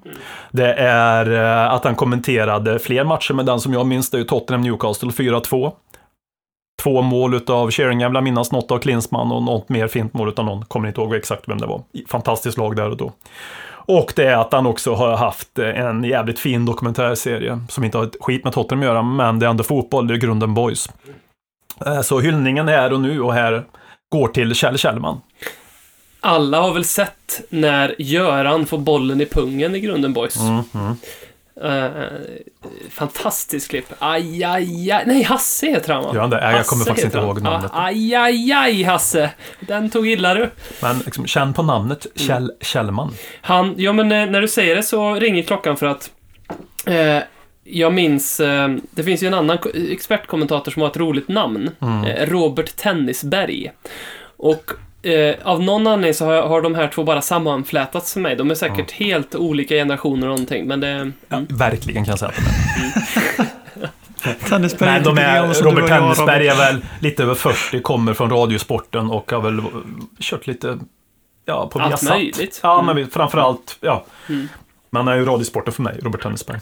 Det 0.51 0.74
är 0.74 1.32
eh, 1.32 1.74
att 1.74 1.84
han 1.84 1.95
kommenterade 1.95 2.80
fler 2.80 3.03
matcher, 3.03 3.34
men 3.34 3.45
den 3.45 3.59
som 3.59 3.74
jag 3.74 3.88
minns 3.88 4.09
det 4.09 4.20
är 4.20 4.24
Tottenham 4.24 4.61
Newcastle 4.61 5.09
4-2. 5.09 5.72
Två 6.84 7.01
mål 7.01 7.34
utav 7.34 7.72
Sheringham, 7.72 8.13
vill 8.13 8.22
minnas 8.22 8.51
något 8.51 8.72
av 8.72 8.80
Klinsmann 8.80 9.32
och 9.32 9.43
något 9.43 9.70
mer 9.70 9.88
fint 9.88 10.13
mål 10.13 10.30
utav 10.30 10.45
någon. 10.45 10.66
Kommer 10.66 10.88
inte 10.88 11.01
ihåg 11.01 11.16
exakt 11.16 11.49
vem 11.49 11.57
det 11.57 11.68
var. 11.68 11.82
Fantastiskt 12.07 12.57
lag 12.57 12.76
där 12.76 12.89
och 12.89 12.97
då. 12.97 13.11
Och 13.86 14.14
det 14.16 14.24
är 14.26 14.38
att 14.38 14.54
han 14.54 14.66
också 14.66 14.94
har 14.94 15.16
haft 15.18 15.60
en 15.60 16.04
jävligt 16.04 16.40
fin 16.40 16.66
dokumentärserie 16.66 17.60
som 17.70 17.84
inte 17.84 17.98
har 17.98 18.06
ett 18.06 18.16
skit 18.20 18.44
med 18.44 18.54
Tottenham 18.54 18.82
att 18.82 18.86
göra, 18.86 19.02
men 19.02 19.40
det 19.40 19.46
är 19.46 19.50
ändå 19.50 19.64
fotboll, 19.64 20.08
det 20.08 20.14
är 20.14 20.18
grunden 20.18 20.54
boys. 20.54 20.90
Eh, 21.86 22.02
Så 22.02 22.20
hyllningen 22.20 22.68
här 22.68 22.94
och 22.94 23.02
nu 23.02 23.22
och 23.22 23.34
här 23.34 23.64
går 24.12 24.28
till 24.28 24.56
Kjell 24.56 24.78
Kjellman. 24.78 25.22
Alla 26.20 26.62
har 26.62 26.74
väl 26.74 26.84
sett 26.86 27.42
när 27.50 27.96
Göran 27.98 28.66
får 28.66 28.78
bollen 28.78 29.22
i 29.22 29.26
pungen 29.26 29.76
i 29.76 29.80
grunden 29.80 30.14
boys. 30.14 30.40
Mm, 30.40 30.64
mm. 30.74 30.96
Eh, 31.64 31.95
fantastiskt 32.89 33.70
klipp. 33.70 33.86
Aj, 33.99 34.43
aj, 34.43 34.91
aj. 34.91 35.03
Nej, 35.06 35.24
Hasse 35.24 35.68
heter 35.68 35.93
han 35.93 36.03
va? 36.03 36.12
Gör 36.14 36.22
han 36.22 36.30
det? 36.30 36.51
Jag 36.51 36.66
kommer 36.66 36.86
faktiskt 36.86 37.06
inte 37.06 37.18
ihåg 37.18 37.41
namnet. 37.41 37.72
Ah, 37.74 37.86
Aj, 37.86 38.16
aj, 38.16 38.51
aj, 38.53 38.84
Hasse. 38.84 39.30
Den 39.60 39.89
tog 39.89 40.08
illa 40.08 40.34
du. 40.34 40.49
Men 40.82 40.99
liksom, 40.99 41.26
känn 41.28 41.53
på 41.53 41.64
namnet 41.64 42.08
Kjell 42.16 42.51
Kjellman. 42.62 43.14
Han, 43.41 43.74
ja 43.78 43.93
men 43.93 44.12
eh, 44.12 44.26
när 44.30 44.41
du 44.41 44.47
säger 44.47 44.76
det 44.76 44.84
så 44.84 45.16
ringer 45.16 45.43
klockan 45.43 45.78
för 45.78 45.86
att 45.86 46.12
eh, 46.86 47.20
jag 47.64 47.93
minns, 47.93 48.39
eh, 48.39 48.70
det 48.91 49.03
finns 49.03 49.24
ju 49.24 49.28
en 49.28 49.34
annan 49.34 49.58
ko- 49.58 49.70
expertkommentator 49.91 50.72
som 50.72 50.82
har 50.82 50.89
ett 50.89 50.97
roligt 50.97 51.28
namn. 51.28 51.70
Mm. 51.82 52.03
Eh, 52.03 52.26
Robert 52.30 52.76
Tennisberg. 52.76 53.72
Och 54.38 54.72
eh, 55.06 55.36
av 55.43 55.64
någon 55.64 55.88
anledning 55.88 56.14
så 56.14 56.26
har, 56.26 56.41
har 56.41 56.62
de 56.62 56.76
här 56.76 56.88
två 56.88 57.03
bara 57.03 57.22
sammanflätats 57.22 58.14
för 58.14 58.20
mig. 58.20 58.36
De 58.36 58.51
är 58.51 58.56
säkert 58.56 58.91
helt 58.91 59.36
olika 59.36 59.76
generationer 59.76 60.28
och 60.28 60.32
någonting, 60.34 60.68
men 60.68 60.80
det... 60.80 61.12
Ja, 61.28 61.41
verkligen 61.49 62.06
kan 62.06 62.12
jag 62.12 62.20
säga 62.20 62.30
att 62.30 62.36
de 62.36 63.41
är. 63.43 63.47
Tennisberg 64.49 64.89
Men 64.91 65.03
de 65.03 65.18
är, 65.18 65.53
Robert 65.64 65.88
Tennisberg 65.88 66.47
är 66.47 66.56
väl 66.58 66.86
lite 66.99 67.24
över 67.24 67.36
40, 67.36 67.82
kommer 67.82 68.14
från 68.14 68.30
Radiosporten 68.30 69.10
och 69.12 69.32
har 69.32 69.41
väl 69.41 69.62
kört 70.20 70.47
lite 70.47 70.78
ja, 71.45 71.70
på 71.74 71.80
Allt 71.80 71.91
Viasat. 71.91 72.10
möjligt. 72.10 72.60
Ja, 72.64 72.80
Mm. 72.82 72.95
men 72.95 73.08
framförallt, 73.10 73.78
ja. 73.82 74.06
Mm. 74.30 74.47
Man 74.89 75.08
är 75.08 75.16
ju 75.16 75.26
Radiosporten 75.26 75.74
för 75.74 75.82
mig, 75.84 75.99
Robert 76.03 76.22
Tennisberg. 76.22 76.60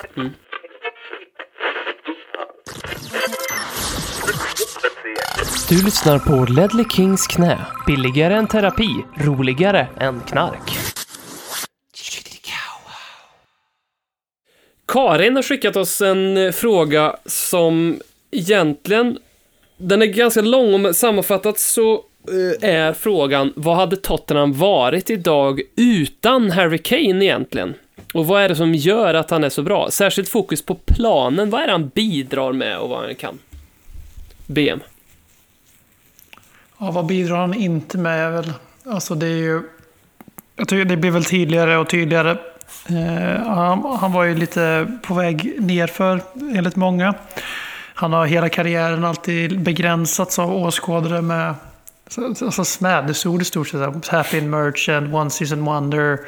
Du 5.74 5.84
lyssnar 5.84 6.20
på 6.20 6.54
Ledley 6.54 6.86
Kings 6.90 7.28
knä. 7.28 7.66
Billigare 7.88 8.34
än 8.34 8.48
terapi, 8.48 9.06
roligare 9.16 9.88
än 10.00 10.20
knark. 10.20 10.72
Karin 14.88 15.36
har 15.36 15.44
skickat 15.44 15.76
oss 15.76 16.02
en 16.02 16.38
eh, 16.38 16.52
fråga 16.52 17.16
som 17.26 18.00
egentligen, 18.32 19.18
den 19.78 20.02
är 20.02 20.06
ganska 20.06 20.42
lång, 20.42 20.82
men 20.82 20.94
sammanfattat 20.94 21.60
så 21.60 21.94
eh, 21.94 22.70
är 22.70 22.94
frågan, 22.94 23.54
vad 23.56 23.76
hade 23.76 23.96
Tottenham 23.96 24.54
varit 24.54 25.10
idag 25.10 25.62
utan 25.76 26.52
Harry 26.52 26.78
Kane 26.78 27.26
egentligen? 27.26 27.74
Och 28.14 28.28
vad 28.28 28.42
är 28.42 28.50
det 28.50 28.56
som 28.56 28.74
gör 28.74 29.14
att 29.14 29.30
han 29.30 29.44
är 29.44 29.50
så 29.50 29.62
bra? 29.62 29.92
Särskilt 29.92 30.30
fokus 30.30 30.62
på 30.66 30.76
planen, 30.76 31.50
vad 31.50 31.62
är 31.62 31.66
det 31.66 31.72
han 31.72 31.88
bidrar 31.88 32.54
med 32.54 32.78
och 32.78 32.90
vad 32.90 33.00
han 33.00 33.16
kan? 33.16 33.40
BM. 34.48 34.80
Ja, 36.84 36.92
vad 36.92 37.06
bidrar 37.06 37.38
han 37.38 37.54
inte 37.54 37.98
med? 37.98 38.28
är 38.28 38.32
Väl, 38.32 38.54
alltså 38.86 39.16
det 39.16 39.26
är 39.26 39.38
ju... 39.38 39.62
Jag 40.56 40.68
tycker 40.68 40.86
det 40.86 40.98
blir 40.98 41.12
väl 41.12 41.26
tydligare 41.26 41.78
och 41.78 41.90
tydligare. 41.90 42.38
Eh, 42.90 43.46
han, 43.46 43.98
han 44.00 44.12
var 44.12 44.24
ju 44.24 44.36
lite 44.36 44.88
på 45.02 45.14
väg 45.14 45.56
nerför, 45.60 46.22
enligt 46.56 46.76
många. 46.76 47.14
Han 47.94 48.14
har 48.14 48.26
hela 48.26 48.50
karriären 48.50 49.06
alltid 49.06 49.60
begränsats 49.60 50.40
av 50.40 50.56
åskådare 50.56 51.22
med 51.22 51.56
alltså 52.18 52.66
smädesord 52.66 53.42
i 53.42 53.46
stort 53.46 53.68
sett. 53.68 54.08
Happy 54.08 54.38
in 54.38 54.50
merchant, 54.50 55.14
one 55.14 55.30
season 55.30 55.66
wonder. 55.66 56.20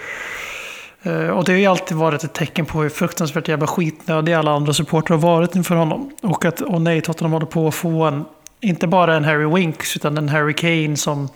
Eh, 1.03 1.27
Och 1.29 1.43
det 1.43 1.51
har 1.51 1.59
ju 1.59 1.65
alltid 1.65 1.97
varit 1.97 2.23
ett 2.23 2.33
tecken 2.33 2.65
på 2.65 2.81
hur 2.81 2.89
fruktansvärt 2.89 3.47
jävla 3.47 3.67
skitnödiga 3.67 4.39
alla 4.39 4.51
andra 4.51 4.73
supportrar 4.73 5.17
har 5.17 5.23
varit 5.27 5.55
inför 5.55 5.75
honom. 5.75 6.11
Och 6.21 6.45
att, 6.45 6.61
och 6.61 6.81
nej, 6.81 7.01
Tottenham 7.01 7.31
håller 7.31 7.45
på 7.45 7.67
att 7.67 7.75
få 7.75 8.03
en, 8.03 8.25
inte 8.65 8.87
bara 8.87 9.15
en 9.15 9.23
Harry 9.23 9.45
Winks, 9.55 9.95
utan 9.95 10.17
en 10.17 10.29
Harry 10.29 10.53
Kane 10.53 10.97
som 10.97 11.29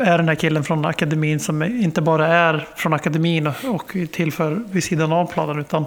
är 0.00 0.18
den 0.18 0.28
här 0.28 0.34
killen 0.34 0.64
från 0.64 0.84
akademin 0.84 1.40
som 1.40 1.62
inte 1.62 2.02
bara 2.02 2.26
är 2.26 2.68
från 2.76 2.92
akademin 2.92 3.46
och, 3.46 3.96
tillför 4.12 4.62
vid 4.70 4.84
sidan 4.84 5.12
av 5.12 5.32
planen, 5.32 5.58
utan 5.58 5.84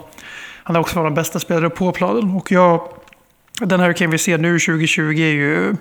han 0.64 0.76
är 0.76 0.80
också 0.80 1.04
de 1.04 1.14
bästa 1.14 1.40
spelare 1.40 1.70
på 1.70 1.92
planen. 1.92 2.32
Och 2.32 2.52
jag, 2.52 2.82
den 3.62 3.80
Harry 3.80 3.94
Kane 3.94 4.12
vi 4.12 4.18
ser 4.18 4.38
nu 4.38 4.60
2020 4.60 5.02
är 5.04 5.32
ju 5.32 5.76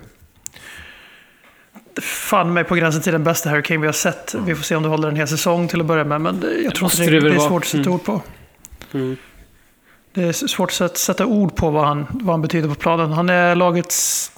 fan 2.02 2.52
mig 2.52 2.64
på 2.64 2.74
gränsen 2.74 3.02
till 3.02 3.12
den 3.12 3.24
bästa 3.24 3.50
Harry 3.50 3.62
Kane 3.62 3.80
vi 3.80 3.86
har 3.86 3.92
sett. 3.92 4.34
Vi 4.46 4.54
får 4.54 4.62
se 4.62 4.76
om 4.76 4.82
det 4.82 4.88
håller 4.88 5.08
en 5.08 5.16
hel 5.16 5.28
säsong 5.28 5.68
till 5.68 5.80
att 5.80 5.86
börja 5.86 6.04
med, 6.04 6.20
men 6.20 6.44
jag 6.64 6.74
tror 6.74 6.90
inte 6.90 7.10
det 7.10 7.20
det, 7.20 7.34
är 7.34 7.38
svårt 7.38 7.62
att 7.62 7.68
sätta 7.68 7.80
Mm. 7.82 7.92
ord 7.94 8.04
på. 8.04 8.20
Mm. 8.92 9.16
Det 10.14 10.22
är 10.22 10.32
svårt 10.32 10.68
att 10.68 10.74
sätta- 10.74 10.94
sätta 10.94 11.26
ord 11.26 11.56
på 11.56 11.70
vad 11.70 11.84
han, 11.86 12.06
vad 12.10 12.32
han 12.32 12.42
betyder 12.42 12.68
på 12.68 12.74
planen. 12.74 13.12
Han 13.12 13.28
är 13.30 13.54
lagets 13.54 14.32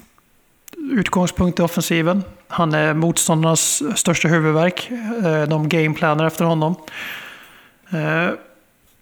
utgångspunkt 0.91 1.59
i 1.59 1.61
offensiven. 1.61 2.23
Han 2.47 2.73
är 2.73 2.93
motståndarnas 2.93 3.83
största 3.95 4.27
huvudvärk. 4.27 4.91
Eh, 5.25 5.49
de 5.49 5.69
gameplanar 5.69 6.27
efter 6.27 6.45
honom. 6.45 6.75
Eh, 7.89 8.33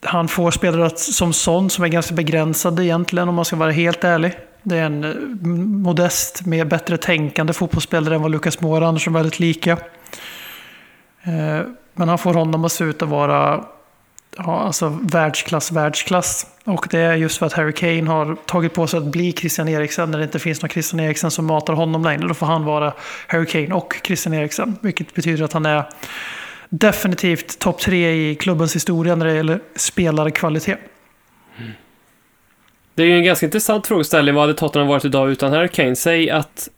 han 0.03 0.27
får 0.27 0.51
spelare 0.51 0.89
som 0.95 1.33
Son 1.33 1.69
som 1.69 1.83
är 1.83 1.87
ganska 1.87 2.15
begränsade 2.15 2.85
egentligen 2.85 3.29
om 3.29 3.35
man 3.35 3.45
ska 3.45 3.55
vara 3.55 3.71
helt 3.71 4.03
ärlig. 4.03 4.37
Det 4.63 4.77
är 4.77 4.83
en 4.83 5.03
eh, 5.03 5.47
modest, 5.83 6.45
mer 6.45 6.65
bättre 6.65 6.97
tänkande 6.97 7.53
fotbollsspelare 7.53 8.15
än 8.15 8.21
vad 8.21 8.31
Lucas 8.31 8.61
Moura 8.61 8.87
annars 8.87 9.07
är 9.07 9.11
väldigt 9.11 9.39
lika. 9.39 9.77
Men 11.93 12.09
han 12.09 12.17
får 12.17 12.33
honom 12.33 12.65
att 12.65 12.71
se 12.71 12.83
ut 12.83 13.01
att 13.01 13.09
vara 13.09 13.65
ja, 14.45 14.59
alltså 14.59 14.97
världsklass, 15.01 15.71
världsklass. 15.71 16.47
Och 16.63 16.87
det 16.91 16.99
är 16.99 17.15
just 17.15 17.37
för 17.37 17.45
att 17.45 17.53
Harry 17.53 17.73
Kane 17.73 18.09
har 18.09 18.35
tagit 18.35 18.73
på 18.73 18.87
sig 18.87 18.97
att 18.97 19.05
bli 19.05 19.31
Christian 19.31 19.67
Eriksen 19.67 20.11
när 20.11 20.17
det 20.17 20.23
inte 20.23 20.39
finns 20.39 20.61
någon 20.61 20.69
Christian 20.69 20.99
Eriksen 20.99 21.31
som 21.31 21.45
matar 21.45 21.73
honom 21.73 22.03
längre. 22.03 22.27
Då 22.27 22.33
får 22.33 22.45
han 22.45 22.65
vara 22.65 22.93
Harry 23.27 23.45
Kane 23.45 23.73
och 23.73 23.93
Christian 24.03 24.33
Eriksen. 24.33 24.77
Vilket 24.81 25.13
betyder 25.13 25.43
att 25.43 25.53
han 25.53 25.65
är 25.65 25.89
definitivt 26.69 27.59
topp 27.59 27.79
tre 27.79 28.11
i 28.11 28.35
klubbens 28.35 28.75
historia 28.75 29.15
när 29.15 29.25
det 29.25 29.33
gäller 29.33 29.59
spelarkvalitet. 29.75 30.79
Det 32.95 33.03
är 33.03 33.07
ju 33.07 33.15
en 33.15 33.23
ganska 33.23 33.45
intressant 33.45 33.87
frågeställning. 33.87 34.35
Vad 34.35 34.43
hade 34.43 34.53
Tottenham 34.53 34.87
varit 34.87 35.05
idag 35.05 35.29
utan 35.29 35.53
Harry 35.53 35.67
Kane? 35.67 35.95
Säg 35.95 36.29
att 36.29 36.69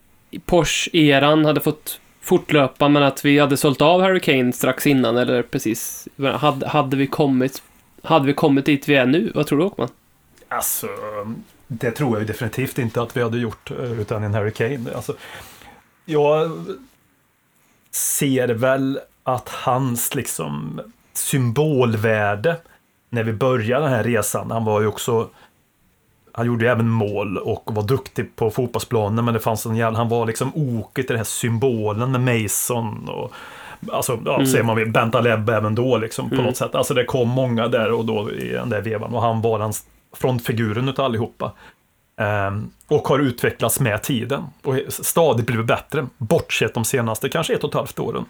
Porsche-eran 0.45 1.45
hade 1.45 1.61
fått 1.61 1.99
fortlöpa, 2.31 2.89
men 2.89 3.03
att 3.03 3.25
vi 3.25 3.39
hade 3.39 3.57
sålt 3.57 3.81
av 3.81 4.01
Harry 4.01 4.19
Kane 4.19 4.53
strax 4.53 4.87
innan, 4.87 5.17
eller 5.17 5.43
precis. 5.43 6.07
Hade, 6.17 6.67
hade, 6.67 6.97
vi, 6.97 7.07
kommit, 7.07 7.63
hade 8.03 8.25
vi 8.25 8.33
kommit 8.33 8.65
dit 8.65 8.89
vi 8.89 8.95
är 8.95 9.05
nu? 9.05 9.31
Vad 9.35 9.47
tror 9.47 9.59
du, 9.59 9.65
Åkman? 9.65 9.89
Alltså, 10.47 10.87
det 11.67 11.91
tror 11.91 12.11
jag 12.15 12.19
ju 12.19 12.27
definitivt 12.27 12.77
inte 12.77 13.01
att 13.01 13.17
vi 13.17 13.23
hade 13.23 13.37
gjort 13.37 13.71
eh, 13.71 14.01
utan 14.01 14.23
en 14.23 14.33
Harry 14.33 14.51
Kane. 14.51 14.95
Alltså, 14.95 15.15
jag 16.05 16.51
ser 17.91 18.47
väl 18.47 18.99
att 19.23 19.49
hans 19.49 20.15
liksom 20.15 20.81
symbolvärde 21.13 22.57
när 23.09 23.23
vi 23.23 23.33
började 23.33 23.85
den 23.85 23.93
här 23.93 24.03
resan, 24.03 24.51
han 24.51 24.65
var 24.65 24.81
ju 24.81 24.87
också 24.87 25.29
han 26.33 26.45
gjorde 26.45 26.65
ju 26.65 26.71
även 26.71 26.89
mål 26.89 27.37
och 27.37 27.63
var 27.65 27.83
duktig 27.83 28.35
på 28.35 28.51
fotbollsplanen 28.51 29.25
men 29.25 29.33
det 29.33 29.39
fanns 29.39 29.65
en 29.65 29.75
jävla, 29.75 29.97
han 29.97 30.09
var 30.09 30.25
liksom 30.25 30.51
oket 30.55 31.05
i 31.05 31.07
den 31.07 31.17
här 31.17 31.23
symbolen 31.23 32.11
med 32.11 32.21
Mason 32.43 33.09
och 33.09 33.33
Alltså, 33.91 34.19
ja, 34.25 34.33
Mm. 34.35 34.47
ser 34.47 34.63
man 34.63 34.75
vid 34.75 34.91
Bentaleb 34.91 35.49
även 35.49 35.75
då 35.75 35.97
liksom 35.97 36.29
på 36.29 36.35
Mm. 36.35 36.45
något 36.45 36.57
sätt. 36.57 36.75
Alltså 36.75 36.93
det 36.93 37.03
kom 37.05 37.29
många 37.29 37.67
där 37.67 37.91
och 37.91 38.05
då 38.05 38.31
i 38.31 38.49
den 38.49 38.69
där 38.69 38.81
vevan 38.81 39.13
och 39.13 39.21
han 39.21 39.41
var 39.41 39.59
den 39.59 39.73
frontfiguren 40.15 40.89
utav 40.89 41.05
allihopa. 41.05 41.51
Ehm, 42.19 42.69
och 42.87 43.07
har 43.07 43.19
utvecklats 43.19 43.79
med 43.79 44.03
tiden 44.03 44.43
och 44.63 44.75
stadigt 44.89 45.45
blivit 45.45 45.65
bättre. 45.65 46.07
Bortsett 46.17 46.73
de 46.73 46.85
senaste 46.85 47.29
kanske 47.29 47.53
ett 47.53 47.63
och 47.63 47.69
ett 47.69 47.75
halvt 47.75 47.99
åren. 47.99 48.25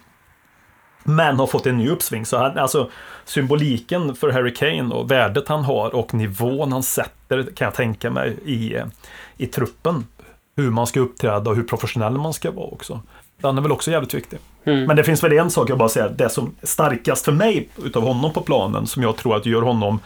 Men 1.04 1.38
har 1.38 1.46
fått 1.46 1.66
en 1.66 1.78
ny 1.78 1.88
uppsving. 1.88 2.26
Så 2.26 2.36
han, 2.36 2.58
alltså, 2.58 2.90
symboliken 3.24 4.14
för 4.14 4.30
Harry 4.30 4.54
Kane 4.54 4.94
och 4.94 5.10
värdet 5.10 5.48
han 5.48 5.64
har 5.64 5.94
och 5.94 6.14
nivån 6.14 6.72
han 6.72 6.82
sätter 6.82 7.42
kan 7.56 7.64
jag 7.64 7.74
tänka 7.74 8.10
mig 8.10 8.36
i, 8.44 8.76
i 9.36 9.46
truppen. 9.46 10.06
Hur 10.56 10.70
man 10.70 10.86
ska 10.86 11.00
uppträda 11.00 11.50
och 11.50 11.56
hur 11.56 11.62
professionell 11.62 12.12
man 12.12 12.32
ska 12.32 12.50
vara 12.50 12.66
också. 12.66 13.00
Den 13.40 13.58
är 13.58 13.62
väl 13.62 13.72
också 13.72 13.90
jävligt 13.90 14.14
viktig. 14.14 14.38
Mm. 14.64 14.84
Men 14.84 14.96
det 14.96 15.04
finns 15.04 15.24
väl 15.24 15.32
en 15.32 15.50
sak 15.50 15.70
jag 15.70 15.78
bara 15.78 15.88
säger, 15.88 16.08
det 16.08 16.28
som 16.28 16.54
är 16.60 16.66
starkast 16.66 17.24
för 17.24 17.32
mig 17.32 17.68
utav 17.84 18.02
honom 18.02 18.32
på 18.32 18.40
planen 18.40 18.86
som 18.86 19.02
jag 19.02 19.16
tror 19.16 19.36
att 19.36 19.46
gör 19.46 19.62
honom 19.62 20.00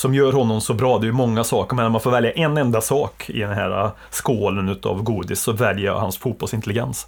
som 0.00 0.14
gör 0.14 0.32
honom 0.32 0.60
så 0.60 0.74
bra, 0.74 0.98
det 0.98 1.04
är 1.04 1.06
ju 1.06 1.12
många 1.12 1.44
saker, 1.44 1.76
men 1.76 1.86
om 1.86 1.92
man 1.92 2.00
får 2.00 2.10
välja 2.10 2.32
en 2.32 2.56
enda 2.56 2.80
sak 2.80 3.30
i 3.30 3.40
den 3.40 3.52
här 3.54 3.84
äh, 3.84 3.90
skålen 4.10 4.68
utav 4.68 5.02
godis 5.02 5.40
så 5.40 5.52
väljer 5.52 5.86
jag 5.86 5.98
hans 5.98 6.18
fotbollsintelligens. 6.18 7.06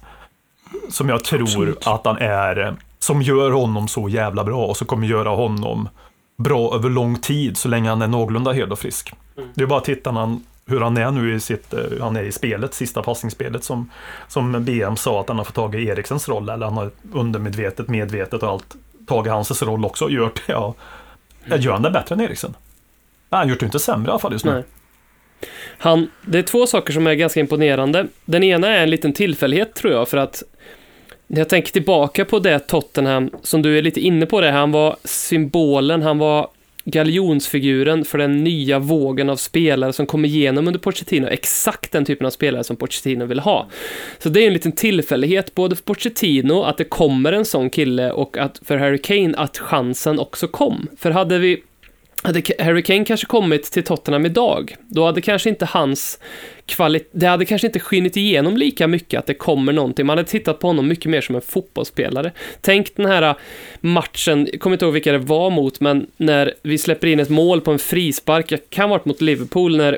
Som 0.89 1.09
jag 1.09 1.23
tror 1.23 1.41
Absolut. 1.41 1.87
att 1.87 2.05
han 2.05 2.17
är, 2.17 2.75
som 3.03 3.21
gör 3.21 3.51
honom 3.51 3.87
så 3.87 4.09
jävla 4.09 4.43
bra 4.43 4.65
och 4.65 4.77
som 4.77 4.87
kommer 4.87 5.07
göra 5.07 5.29
honom 5.29 5.89
bra 6.37 6.75
över 6.75 6.89
lång 6.89 7.19
tid 7.19 7.57
så 7.57 7.67
länge 7.67 7.89
han 7.89 8.01
är 8.01 8.07
någorlunda 8.07 8.51
hel 8.51 8.71
och 8.71 8.79
frisk. 8.79 9.13
Det 9.53 9.63
är 9.63 9.67
bara 9.67 9.79
att 9.79 9.85
titta 9.85 10.11
han, 10.11 10.43
hur 10.65 10.81
han 10.81 10.97
är 10.97 11.11
nu 11.11 11.35
i 11.35 11.39
sitt, 11.39 11.73
eh, 11.73 11.79
han 12.01 12.15
är 12.15 12.23
i 12.23 12.31
spelet, 12.31 12.73
sista 12.73 13.03
passningsspelet 13.03 13.63
som, 13.63 13.89
som 14.27 14.63
BM 14.65 14.95
sa 14.95 15.21
att 15.21 15.27
han 15.27 15.37
har 15.37 15.45
fått 15.45 15.55
tag 15.55 15.75
i 15.75 15.87
Eriksens 15.87 16.29
roll 16.29 16.49
eller 16.49 16.65
han 16.65 16.77
har 16.77 16.91
undermedvetet, 17.13 17.87
medvetet 17.87 18.43
och 18.43 18.49
allt 18.49 18.75
tagit 19.07 19.31
hans 19.31 19.61
roll 19.61 19.85
också 19.85 20.05
och 20.05 20.11
gjort 20.11 20.41
det. 20.47 20.53
Ja. 20.53 20.73
Gör 21.45 21.73
han 21.73 21.81
det 21.81 21.91
bättre 21.91 22.15
än 22.15 22.21
Eriksen? 22.21 22.55
Nej, 23.29 23.39
han 23.39 23.49
gjort 23.49 23.59
det 23.59 23.65
inte 23.65 23.79
sämre 23.79 24.07
i 24.07 24.11
alla 24.11 24.19
fall 24.19 24.33
just 24.33 24.45
nu. 24.45 24.51
Nej. 24.51 24.63
Han, 25.77 26.09
det 26.21 26.39
är 26.39 26.43
två 26.43 26.67
saker 26.67 26.93
som 26.93 27.07
är 27.07 27.13
ganska 27.13 27.39
imponerande. 27.39 28.07
Den 28.25 28.43
ena 28.43 28.67
är 28.67 28.83
en 28.83 28.89
liten 28.89 29.13
tillfällighet 29.13 29.75
tror 29.75 29.93
jag, 29.93 30.09
för 30.09 30.17
att 30.17 30.43
när 31.33 31.39
jag 31.39 31.49
tänker 31.49 31.71
tillbaka 31.71 32.25
på 32.25 32.39
det 32.39 32.59
Tottenham, 32.59 33.29
som 33.43 33.61
du 33.61 33.77
är 33.77 33.81
lite 33.81 33.99
inne 33.99 34.25
på 34.25 34.41
det, 34.41 34.51
han 34.51 34.71
var 34.71 34.95
symbolen, 35.03 36.01
han 36.01 36.17
var 36.17 36.47
galjonsfiguren 36.85 38.05
för 38.05 38.17
den 38.17 38.43
nya 38.43 38.79
vågen 38.79 39.29
av 39.29 39.35
spelare 39.35 39.93
som 39.93 40.05
kom 40.05 40.25
igenom 40.25 40.67
under 40.67 40.79
Pochettino, 40.79 41.27
exakt 41.27 41.91
den 41.91 42.05
typen 42.05 42.27
av 42.27 42.31
spelare 42.31 42.63
som 42.63 42.75
Pochettino 42.75 43.25
vill 43.25 43.39
ha. 43.39 43.67
Så 44.19 44.29
det 44.29 44.43
är 44.43 44.47
en 44.47 44.53
liten 44.53 44.71
tillfällighet, 44.71 45.55
både 45.55 45.75
för 45.75 45.83
Pochettino, 45.83 46.63
att 46.63 46.77
det 46.77 46.83
kommer 46.83 47.31
en 47.31 47.45
sån 47.45 47.69
kille, 47.69 48.11
och 48.11 48.37
att 48.37 48.61
för 48.65 48.77
Harry 48.77 49.01
Kane, 49.01 49.33
att 49.37 49.57
chansen 49.57 50.19
också 50.19 50.47
kom. 50.47 50.87
För 50.97 51.11
hade 51.11 51.37
vi 51.39 51.63
hade 52.23 52.41
Harry 52.59 52.83
Kane 52.83 53.05
kanske 53.05 53.25
kommit 53.25 53.63
till 53.63 53.83
Tottenham 53.83 54.25
idag, 54.25 54.75
då 54.87 55.05
hade 55.05 55.21
kanske 55.21 55.49
inte 55.49 55.65
hans 55.65 56.19
kvalitet, 56.65 57.09
det 57.11 57.27
hade 57.27 57.45
kanske 57.45 57.67
inte 57.67 57.79
skinit 57.79 58.17
igenom 58.17 58.57
lika 58.57 58.87
mycket 58.87 59.19
att 59.19 59.25
det 59.25 59.33
kommer 59.33 59.73
någonting. 59.73 60.05
Man 60.05 60.17
hade 60.17 60.29
tittat 60.29 60.59
på 60.59 60.67
honom 60.67 60.87
mycket 60.87 61.11
mer 61.11 61.21
som 61.21 61.35
en 61.35 61.41
fotbollsspelare. 61.41 62.31
Tänk 62.61 62.95
den 62.95 63.05
här 63.05 63.21
äh, 63.21 63.35
matchen, 63.81 64.47
jag 64.51 64.59
kommer 64.61 64.73
inte 64.73 64.85
ihåg 64.85 64.93
vilka 64.93 65.11
det 65.11 65.17
var 65.17 65.49
mot, 65.49 65.79
men 65.79 66.07
när 66.17 66.53
vi 66.63 66.77
släpper 66.77 67.07
in 67.07 67.19
ett 67.19 67.29
mål 67.29 67.61
på 67.61 67.71
en 67.71 67.79
frispark, 67.79 68.51
jag 68.51 68.59
kan 68.69 68.89
ha 68.89 68.97
varit 68.97 69.05
mot 69.05 69.21
Liverpool, 69.21 69.77
när 69.77 69.97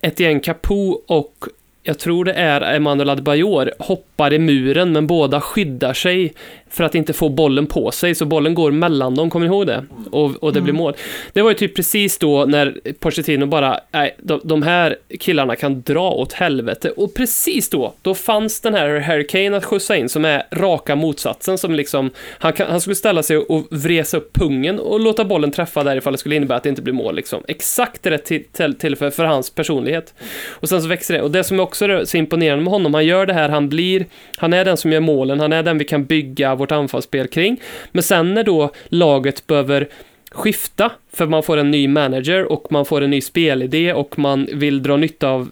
Etienne 0.00 0.40
Capoue 0.40 0.98
och 1.06 1.48
jag 1.82 1.98
tror 1.98 2.24
det 2.24 2.32
är 2.32 2.60
Emanuel 2.60 3.10
Adebayor, 3.10 3.72
hoppar 3.78 4.32
i 4.32 4.38
muren, 4.38 4.92
men 4.92 5.06
båda 5.06 5.40
skyddar 5.40 5.94
sig 5.94 6.34
för 6.70 6.84
att 6.84 6.94
inte 6.94 7.12
få 7.12 7.28
bollen 7.28 7.66
på 7.66 7.90
sig, 7.90 8.14
så 8.14 8.24
bollen 8.24 8.54
går 8.54 8.70
mellan 8.70 9.14
dem, 9.14 9.30
kommer 9.30 9.46
ni 9.46 9.52
ihåg 9.52 9.66
det? 9.66 9.84
Och, 10.10 10.42
och 10.42 10.52
det 10.52 10.60
blir 10.60 10.72
mål. 10.72 10.94
Det 11.32 11.42
var 11.42 11.50
ju 11.50 11.54
typ 11.54 11.76
precis 11.76 12.18
då 12.18 12.44
när 12.44 12.78
Pochettino 12.98 13.46
bara, 13.46 13.80
nej, 13.90 14.16
de, 14.18 14.40
de 14.44 14.62
här 14.62 14.96
killarna 15.20 15.56
kan 15.56 15.82
dra 15.82 16.10
åt 16.10 16.32
helvete. 16.32 16.90
Och 16.90 17.14
precis 17.14 17.70
då, 17.70 17.94
då 18.02 18.14
fanns 18.14 18.60
den 18.60 18.74
här 18.74 19.00
Harry 19.00 19.26
Kane 19.26 19.56
att 19.56 19.64
skjutsa 19.64 19.96
in, 19.96 20.08
som 20.08 20.24
är 20.24 20.42
raka 20.52 20.96
motsatsen, 20.96 21.58
som 21.58 21.74
liksom, 21.74 22.10
han, 22.38 22.52
kan, 22.52 22.70
han 22.70 22.80
skulle 22.80 22.96
ställa 22.96 23.22
sig 23.22 23.36
och 23.36 23.66
vresa 23.70 24.16
upp 24.16 24.32
pungen 24.32 24.80
och 24.80 25.00
låta 25.00 25.24
bollen 25.24 25.50
träffa 25.50 25.84
där 25.84 25.96
ifall 25.96 26.12
det 26.12 26.18
skulle 26.18 26.36
innebära 26.36 26.56
att 26.56 26.62
det 26.62 26.68
inte 26.68 26.82
blir 26.82 26.94
mål, 26.94 27.16
liksom. 27.16 27.42
Exakt 27.48 28.06
rätt 28.06 28.24
till, 28.24 28.44
till, 28.52 28.74
tillfälle 28.74 29.10
för 29.10 29.24
hans 29.24 29.50
personlighet. 29.50 30.14
Och 30.48 30.68
sen 30.68 30.82
så 30.82 30.88
växer 30.88 31.14
det. 31.14 31.22
Och 31.22 31.30
det 31.30 31.44
som 31.44 31.60
också 31.60 31.84
är 31.84 32.04
så 32.04 32.16
imponerande 32.16 32.64
med 32.64 32.72
honom, 32.72 32.94
han 32.94 33.06
gör 33.06 33.26
det 33.26 33.34
här, 33.34 33.48
han 33.48 33.68
blir, 33.68 34.06
han 34.36 34.52
är 34.52 34.64
den 34.64 34.76
som 34.76 34.92
gör 34.92 35.00
målen, 35.00 35.40
han 35.40 35.52
är 35.52 35.62
den 35.62 35.78
vi 35.78 35.84
kan 35.84 36.04
bygga 36.04 36.56
vårt 36.66 36.72
anfallsspel 36.72 37.28
kring. 37.28 37.60
Men 37.92 38.02
sen 38.02 38.34
när 38.34 38.44
då 38.44 38.70
laget 38.88 39.46
behöver 39.46 39.88
skifta, 40.30 40.92
för 41.12 41.26
man 41.26 41.42
får 41.42 41.56
en 41.56 41.70
ny 41.70 41.88
manager 41.88 42.52
och 42.52 42.72
man 42.72 42.84
får 42.84 43.00
en 43.00 43.10
ny 43.10 43.20
spelidé 43.20 43.92
och 43.92 44.18
man 44.18 44.48
vill 44.52 44.82
dra 44.82 44.96
nytta 44.96 45.28
av 45.28 45.50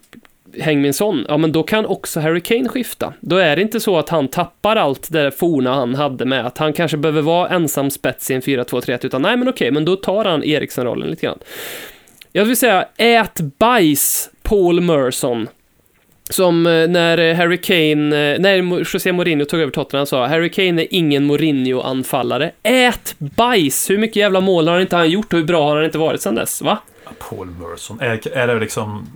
Häng 0.60 0.82
min 0.82 0.92
ja 1.28 1.36
men 1.36 1.52
då 1.52 1.62
kan 1.62 1.86
också 1.86 2.20
Harry 2.20 2.40
Kane 2.40 2.68
skifta. 2.68 3.12
Då 3.20 3.36
är 3.36 3.56
det 3.56 3.62
inte 3.62 3.80
så 3.80 3.98
att 3.98 4.08
han 4.08 4.28
tappar 4.28 4.76
allt 4.76 5.12
det 5.12 5.22
där 5.22 5.30
forna 5.30 5.74
han 5.74 5.94
hade 5.94 6.24
med 6.24 6.46
att 6.46 6.58
han 6.58 6.72
kanske 6.72 6.96
behöver 6.96 7.22
vara 7.22 7.48
ensam 7.48 7.90
spets 7.90 8.30
i 8.30 8.34
en 8.34 8.40
4-2-3-1, 8.40 9.06
utan 9.06 9.22
nej 9.22 9.36
men 9.36 9.48
okej, 9.48 9.70
men 9.70 9.84
då 9.84 9.96
tar 9.96 10.24
han 10.24 10.44
Eriksen-rollen 10.44 11.10
lite 11.10 11.26
grann. 11.26 11.38
Jag 12.32 12.44
vill 12.44 12.56
säga, 12.56 12.88
ät 12.96 13.40
bajs, 13.58 14.30
Paul 14.42 14.80
Merson. 14.80 15.48
Som 16.30 16.66
eh, 16.66 16.88
när 16.88 17.18
eh, 17.18 17.36
Harry 17.36 17.60
Kane, 17.60 18.32
eh, 18.32 18.40
när 18.40 18.78
José 18.94 19.12
Mourinho 19.12 19.44
tog 19.44 19.60
över 19.60 19.72
Tottenham 19.72 20.06
sa 20.06 20.26
Harry 20.26 20.50
Kane 20.50 20.82
är 20.82 20.86
ingen 20.90 21.30
Mourinho-anfallare. 21.30 22.50
Ät 22.62 23.14
bajs! 23.18 23.90
Hur 23.90 23.98
mycket 23.98 24.16
jävla 24.16 24.40
mål 24.40 24.66
har 24.66 24.72
han 24.74 24.82
inte 24.82 24.96
han 24.96 25.10
gjort 25.10 25.32
och 25.32 25.38
hur 25.38 25.46
bra 25.46 25.68
har 25.68 25.76
han 25.76 25.84
inte 25.84 25.98
varit 25.98 26.22
sedan 26.22 26.34
dess, 26.34 26.62
va? 26.62 26.78
Paul 27.30 27.46
Merson, 27.46 28.00
är, 28.00 28.28
är 28.36 28.46
det 28.46 28.60
liksom... 28.60 29.06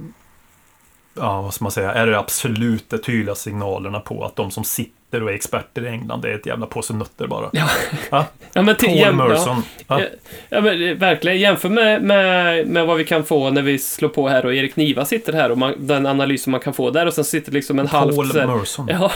Ja, 1.20 1.42
vad 1.42 1.54
ska 1.54 1.64
man 1.64 1.72
säga? 1.72 1.92
Är 1.92 2.06
det 2.06 2.18
absolut 2.18 2.90
de 2.90 2.98
tydliga 2.98 3.34
signalerna 3.34 4.00
på 4.00 4.24
att 4.24 4.36
de 4.36 4.50
som 4.50 4.64
sitter 4.64 5.22
och 5.22 5.30
är 5.30 5.34
experter 5.34 5.84
i 5.84 5.88
England, 5.88 6.20
det 6.22 6.30
är 6.30 6.34
ett 6.34 6.46
jävla 6.46 6.66
påse 6.66 6.92
nötter 6.92 7.26
bara? 7.26 7.50
Ja. 7.52 7.68
Ja, 8.10 8.24
Ja, 8.52 8.62
men 8.62 8.74
Paul 8.76 8.90
jäm- 8.90 9.28
Merson. 9.28 9.62
Ja, 9.86 10.00
Ja. 10.48 10.60
men 10.60 10.88
eh, 10.88 10.94
verkligen. 10.94 11.38
Jämför 11.38 11.68
med, 11.68 12.02
med, 12.02 12.66
med 12.66 12.86
vad 12.86 12.96
vi 12.96 13.04
kan 13.04 13.24
få 13.24 13.50
när 13.50 13.62
vi 13.62 13.78
slår 13.78 14.08
på 14.08 14.28
här 14.28 14.46
och 14.46 14.54
Erik 14.54 14.76
Niva 14.76 15.04
sitter 15.04 15.32
här 15.32 15.50
och 15.50 15.58
man, 15.58 15.74
den 15.78 16.06
analysen 16.06 16.50
man 16.50 16.60
kan 16.60 16.72
få 16.72 16.90
där 16.90 17.06
och 17.06 17.14
sen 17.14 17.24
sitter 17.24 17.52
liksom 17.52 17.78
en 17.78 17.86
halv... 17.86 18.14
Paul 18.16 18.32
här- 18.34 18.46
Merson. 18.46 18.88
Ja, 18.90 19.10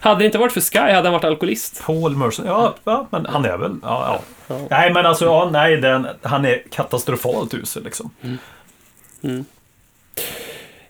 hade 0.00 0.20
det 0.20 0.26
inte 0.26 0.38
varit 0.38 0.52
för 0.52 0.60
Sky 0.60 0.78
hade 0.78 0.94
han 1.08 1.12
varit 1.12 1.24
alkoholist. 1.24 1.82
Paul 1.86 2.16
Merson, 2.16 2.46
ja, 2.46 2.74
ja 2.84 3.06
men 3.10 3.26
han 3.26 3.44
är 3.44 3.56
väl... 3.58 3.76
Ja, 3.82 4.20
ja. 4.48 4.58
Nej, 4.70 4.92
men 4.92 5.06
alltså, 5.06 5.24
ja, 5.24 5.48
nej, 5.52 5.76
den, 5.76 6.06
han 6.22 6.44
är 6.44 6.62
katastrofalt 6.70 7.54
usel 7.54 7.84
liksom. 7.84 8.10
Mm. 9.22 9.44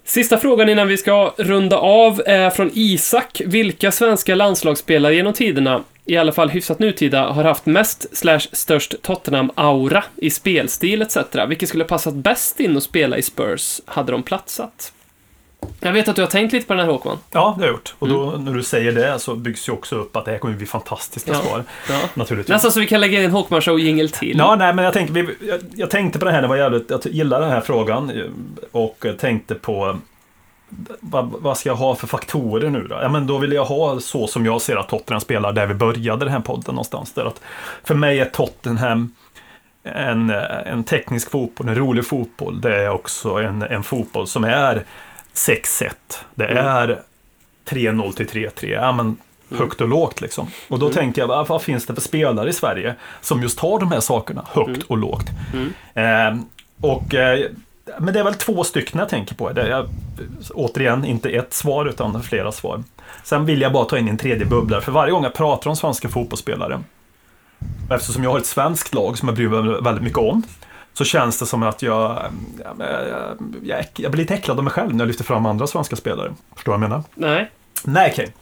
Sista 0.09 0.39
frågan 0.39 0.69
innan 0.69 0.89
vi 0.89 0.97
ska 0.97 1.35
runda 1.37 1.77
av 1.79 2.23
är 2.27 2.51
från 2.51 2.71
Isak. 2.75 3.43
Vilka 3.45 3.93
svenska 3.93 4.35
landslagsspelare 4.35 5.15
genom 5.15 5.33
tiderna, 5.33 5.85
i 6.05 6.17
alla 6.17 6.33
fall 6.33 6.51
hyfsat 6.51 6.79
nutida, 6.79 7.27
har 7.27 7.45
haft 7.45 7.67
mest 7.67 8.17
slash 8.17 8.41
störst 8.53 8.95
Tottenham-aura 9.03 10.05
i 10.17 10.31
spelstil 10.31 11.03
etc. 11.03 11.17
Vilket 11.49 11.69
skulle 11.69 11.85
passat 11.85 12.15
bäst 12.15 12.61
in 12.61 12.77
och 12.77 12.83
spela 12.83 13.19
i 13.19 13.23
Spurs, 13.23 13.81
hade 13.85 14.13
de 14.13 14.23
platsat? 14.23 14.93
Jag 15.81 15.93
vet 15.93 16.09
att 16.09 16.17
du 16.17 16.23
har 16.23 16.29
tänkt 16.29 16.53
lite 16.53 16.67
på 16.67 16.75
den 16.75 16.85
här 16.85 16.93
Håkman. 16.93 17.19
Ja, 17.31 17.55
det 17.59 17.63
har 17.63 17.67
jag 17.67 17.73
gjort. 17.73 17.95
Och 17.99 18.09
då, 18.09 18.35
när 18.39 18.53
du 18.53 18.63
säger 18.63 18.93
det 18.93 19.19
så 19.19 19.35
byggs 19.35 19.69
ju 19.69 19.73
också 19.73 19.97
upp 19.97 20.17
att 20.17 20.25
det 20.25 20.31
här 20.31 20.39
kommer 20.39 20.55
bli 20.55 20.67
fantastiska 20.67 21.31
Ja. 21.33 21.39
svar. 21.41 21.65
Ja. 21.89 22.01
Naturligtvis. 22.15 22.53
Nästan 22.53 22.73
så 22.73 22.81
vi 22.81 22.87
kan 22.87 23.01
lägga 23.01 23.19
in 23.19 23.25
en 23.25 23.31
Håkman 23.31 23.61
Show-jingel 23.61 24.11
till. 24.11 24.39
Ja, 24.39 24.57
nej, 24.57 24.75
men 24.75 24.85
jag, 24.85 24.95
tänkte, 24.95 25.13
vi, 25.13 25.49
jag, 25.49 25.61
jag 25.75 25.91
tänkte 25.91 26.19
på 26.19 26.25
det 26.25 26.31
här 26.31 26.39
när 26.39 26.45
jag 26.45 26.49
var 26.49 26.57
jävligt... 26.57 26.91
Jag 26.91 27.07
gillar 27.07 27.41
den 27.41 27.51
här 27.51 27.61
frågan 27.61 28.13
och 28.73 29.07
tänkte 29.19 29.55
på 29.55 29.99
vad, 31.01 31.33
vad 31.39 31.59
ska 31.59 31.69
jag 31.69 31.77
ha 31.77 31.95
för 31.95 32.07
faktorer 32.07 32.71
nu 32.71 32.87
då? 32.91 32.99
Ja, 33.03 33.09
men 33.09 33.27
då 33.27 33.39
vill 33.39 33.53
jag 33.53 33.65
ha 33.65 34.01
så 34.01 34.27
som 34.27 34.47
jag 34.47 34.61
ser 34.61 34.77
att 34.77 34.89
Tottenham 34.89 35.21
spelar 35.21 35.53
där 35.53 35.67
vi 35.67 35.75
började 35.75 36.25
den 36.25 36.33
här 36.33 36.41
podden 36.41 36.75
någonstans. 36.75 37.13
Där 37.13 37.25
att 37.25 37.41
för 37.85 37.95
mig 37.95 38.21
är 38.21 38.25
Tottenham 38.25 39.15
en, 39.83 40.31
en 40.67 40.85
teknisk 40.85 41.31
fotboll, 41.31 41.69
en 41.69 41.75
rolig 41.75 42.07
fotboll. 42.07 42.61
Det 42.61 42.77
är 42.77 42.89
också 42.91 43.31
en, 43.35 43.63
en 43.63 43.83
fotboll 43.83 44.27
som 44.27 44.45
är 44.45 44.85
6-1. 45.37 45.91
Det 46.35 46.47
är 46.47 47.01
3-0 47.69 48.13
till 48.13 48.27
3-3. 48.27 48.73
Ja, 48.73 48.93
men 48.93 49.17
högt 49.51 49.81
och 49.81 49.89
lågt 49.89 50.21
liksom. 50.21 50.49
Och 50.69 50.79
då 50.79 50.91
tänker 50.91 51.23
jag, 51.23 51.47
vad, 51.49 51.63
finns 51.63 51.87
det 51.87 51.95
för 51.95 52.01
spelare 52.01 52.49
i 52.49 52.53
Sverige 52.53 52.95
som 53.21 53.43
just 53.43 53.61
har 53.61 53.81
de 53.81 53.93
här 53.93 54.01
sakerna, 54.01 54.45
högt 54.53 54.83
och 54.83 54.99
lågt? 54.99 55.27
Eh, 55.95 56.37
och, 56.81 57.15
eh, 57.15 57.51
men 57.99 58.15
det 58.15 58.21
är 58.21 58.25
väl 58.25 58.35
två 58.35 58.65
stycken 58.65 58.99
jag 58.99 59.09
tänker 59.09 59.35
på. 59.35 59.53
Det 59.53 59.63
är, 59.63 59.89
återigen, 60.55 61.05
inte 61.05 61.31
ett 61.31 61.55
svar 61.55 61.87
utan 61.87 62.23
flera 62.23 62.53
svar. 62.53 62.83
Sen 63.25 63.47
vill 63.47 63.61
jag 63.61 63.73
bara 63.73 63.85
ta 63.85 63.99
in 63.99 64.09
en 64.09 64.19
tredje 64.19 64.47
bubbla, 64.47 64.81
för 64.81 64.93
varje 64.93 65.13
gång 65.13 65.23
jag 65.23 65.35
pratar 65.35 65.71
om 65.71 65.77
svenska 65.77 66.09
fotbollsspelare, 66.09 66.83
eftersom 67.91 68.25
jag 68.25 68.31
har 68.31 68.39
ett 68.39 68.47
svenskt 68.47 68.95
lag 68.95 69.19
som 69.19 69.29
jag 69.29 69.37
bryr 69.37 69.49
mig 69.49 69.83
väldigt 69.83 70.05
mycket 70.05 70.19
om, 70.19 70.43
så 70.97 71.05
känns 71.05 71.39
det 71.39 71.47
som 71.47 71.63
att 71.63 71.83
jag, 71.83 72.33
jag, 72.65 72.77
jag, 73.63 73.85
jag 73.97 74.13
blir 74.13 74.23
lite 74.23 74.35
äcklad 74.35 74.59
av 74.59 74.65
mig 74.65 74.73
själv 74.73 74.95
när 74.95 75.05
jag 75.05 75.09
lyfter 75.09 75.25
fram 75.25 75.47
andra 75.47 75.67
svenska 75.67 75.97
spelare. 75.97 76.35
Förstår 76.55 76.73
du 76.73 76.79
vad 76.79 76.85
jag 76.85 76.91
menar? 76.91 77.05
Nej. 77.15 77.51
Nej, 77.85 78.11
okej. 78.13 78.33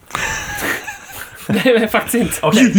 Nej, 1.65 1.87
faktiskt 1.87 2.15
inte. 2.15 2.33
Okej. 2.41 2.73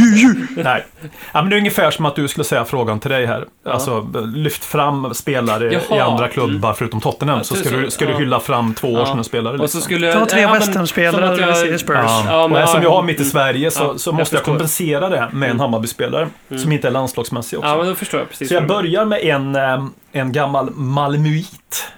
Nej. 0.57 0.85
Ja, 1.33 1.43
men 1.43 1.51
det 1.51 1.57
är 1.57 1.59
ungefär 1.59 1.91
som 1.91 2.07
att 2.07 2.17
du 2.17 2.29
skulle 2.29 2.45
säga 2.45 2.65
frågan 2.65 3.01
till 3.01 3.11
dig 3.11 3.27
här. 3.27 3.45
Alltså, 3.67 4.09
lyft 4.35 4.65
fram 4.65 5.15
spelare 5.15 5.73
i 5.75 5.79
Jaha. 5.91 6.05
andra 6.05 6.29
klubbar 6.29 6.75
förutom 6.75 7.01
Tottenham. 7.01 7.45
Så 7.45 7.55
ska 7.55 7.71
du, 7.77 7.91
ska 7.91 8.05
du 8.05 8.11
Ja. 8.13 8.19
hylla 8.19 8.41
fram 8.41 8.75
två 8.75 8.93
Ja. 8.93 9.03
Arsenal-spelare. 9.03 9.53
Och 9.53 9.59
så 9.59 9.63
liksom. 9.63 9.81
skulle 9.81 10.13
Ta 10.13 10.27
tre 10.27 10.41
ja, 10.41 10.49
men- 10.51 10.59
westernspelare 10.59 11.37
som 11.37 11.45
jag- 11.49 11.57
ser 11.57 11.79
Spurs. 11.79 11.97
Ja. 11.97 12.23
Ja, 12.27 12.49
men- 12.49 12.53
och 12.57 12.59
eftersom 12.59 12.83
ja, 12.83 12.89
jag 12.89 12.95
har 12.95 13.03
mitt 13.03 13.17
i 13.17 13.23
mm. 13.23 13.31
Sverige 13.31 13.71
så, 13.71 13.83
Ja, 13.83 13.99
så 13.99 14.09
jag 14.09 14.15
måste 14.15 14.35
jag 14.37 14.41
förstår. 14.41 14.53
kompensera 14.53 15.09
det 15.09 15.29
med 15.33 15.51
en 15.51 15.61
Hammarby-spelare 15.61 16.29
som 16.63 16.73
inte 16.73 16.89
är 16.89 16.93
landslagsmässig 16.93 17.59
också. 17.59 17.69
Ja, 17.71 17.77
men 17.77 17.87
då 17.87 17.95
förstår 17.95 18.21
jag 18.21 18.29
precis. 18.29 18.49
Så 18.49 18.55
jag 18.55 18.67
börjar 18.67 19.05
med 19.05 19.21
en, 19.25 19.57
eh, 19.57 19.85
en 20.13 20.33
gammal 20.33 20.71
Malmöit. 20.75 21.93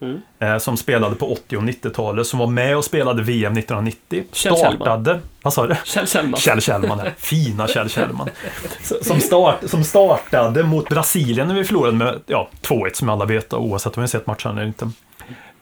Mm. 0.00 0.20
eh, 0.38 0.58
Som 0.58 0.76
spelade 0.76 1.14
på 1.14 1.32
80 1.32 1.56
och 1.56 1.62
90-talet, 1.62 2.26
som 2.26 2.38
var 2.38 2.46
med 2.46 2.76
och 2.76 2.84
spelade 2.84 3.22
VM 3.22 3.52
1990. 3.52 4.24
Kjell. 4.32 4.56
Startade... 4.56 5.20
Vad 5.42 5.52
sa 5.52 5.66
du? 5.66 5.76
Kjell 5.84 6.06
Kjellman. 6.06 6.40
Kjell 6.40 6.60
Kjellman, 6.60 7.00
fina 7.18 7.68
Kjell 7.68 7.88
Kjellman. 7.90 8.28
Som, 9.02 9.20
start, 9.20 9.56
som 9.66 9.84
startade 9.84 10.62
mot 10.62 10.88
Brasilien 10.88 11.48
när 11.48 11.54
vi 11.54 11.64
förlorade 11.64 11.96
med 11.96 12.20
ja, 12.26 12.48
2-1 12.62 12.94
som 12.94 13.08
alla 13.08 13.24
vet, 13.24 13.52
oavsett 13.52 13.96
om 13.96 14.02
vi 14.02 14.08
sett 14.08 14.26
matchen 14.26 14.50
eller 14.58 14.66
inte. 14.66 14.90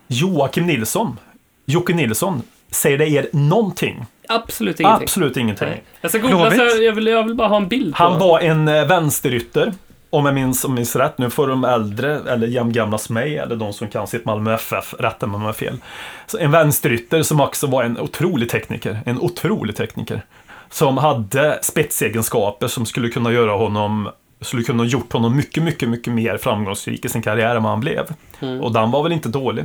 Joakim 0.07 0.66
Nilsson, 0.66 1.18
Jocke 1.66 1.95
Nilsson, 1.95 2.43
säger 2.70 2.99
det 2.99 3.09
er 3.09 3.28
någonting? 3.32 4.05
Absolut 4.28 4.80
ingenting. 4.80 5.03
Absolut 5.05 5.36
ingenting. 5.36 5.68
Nej. 5.68 5.82
Jag 6.01 6.11
ska 6.11 6.18
googla, 6.20 6.51
så 6.51 6.57
jag, 6.57 6.82
jag, 6.82 6.93
vill, 6.93 7.07
jag 7.07 7.22
vill 7.24 7.34
bara 7.34 7.49
ha 7.49 7.57
en 7.57 7.68
bild 7.68 7.97
på 7.97 8.03
Han 8.03 8.18
var 8.18 8.41
en 8.41 8.68
eh, 8.68 8.86
vänsterytter. 8.86 9.72
Om 10.11 10.27
jag 10.27 10.35
minns, 10.35 10.65
om 10.65 10.71
jag 10.71 10.77
minns 10.77 10.97
rätt. 10.97 11.19
Nu 11.19 11.31
får 11.31 11.47
de 11.47 11.65
äldre, 11.65 12.21
eller 12.29 12.47
jämngamla 12.47 12.99
som 12.99 13.15
mig, 13.15 13.39
eller 13.39 13.57
de 13.57 13.73
som 13.73 13.89
kan 13.89 14.07
sitt 14.07 14.25
Malmö 14.25 14.55
FF, 14.55 14.95
rätta 14.99 15.27
mig 15.27 15.37
om 15.37 15.43
jag 15.43 15.49
har 15.49 15.53
fel. 15.53 15.79
Så 16.27 16.39
en 16.39 16.51
vänsterytter 16.51 17.23
som 17.23 17.41
också 17.41 17.67
var 17.67 17.85
en 17.85 18.01
otrolig 18.01 18.49
tekniker. 18.49 19.01
En 19.07 19.19
otrolig 19.19 19.77
tekniker. 19.77 20.23
Som 20.71 20.99
hade 20.99 21.59
spetsegenskaper 21.63 22.69
som 22.69 22.87
skulle 22.87 23.09
kunna 23.09 23.33
göra 23.33 23.53
honom 23.53 24.11
skulle 24.41 24.63
kunna 24.63 24.85
gjort 24.85 25.13
honom 25.13 25.37
mycket, 25.37 25.63
mycket, 25.63 25.89
mycket 25.89 26.13
mer 26.13 26.37
framgångsrik 26.37 27.05
i 27.05 27.09
sin 27.09 27.23
karriär 27.23 27.57
än 27.57 27.63
vad 27.63 27.73
han 27.73 27.81
blev. 27.81 28.07
Mm. 28.41 28.61
Och 28.61 28.73
den 28.73 28.91
var 28.91 29.03
väl 29.03 29.13
inte 29.13 29.29
dålig. 29.29 29.65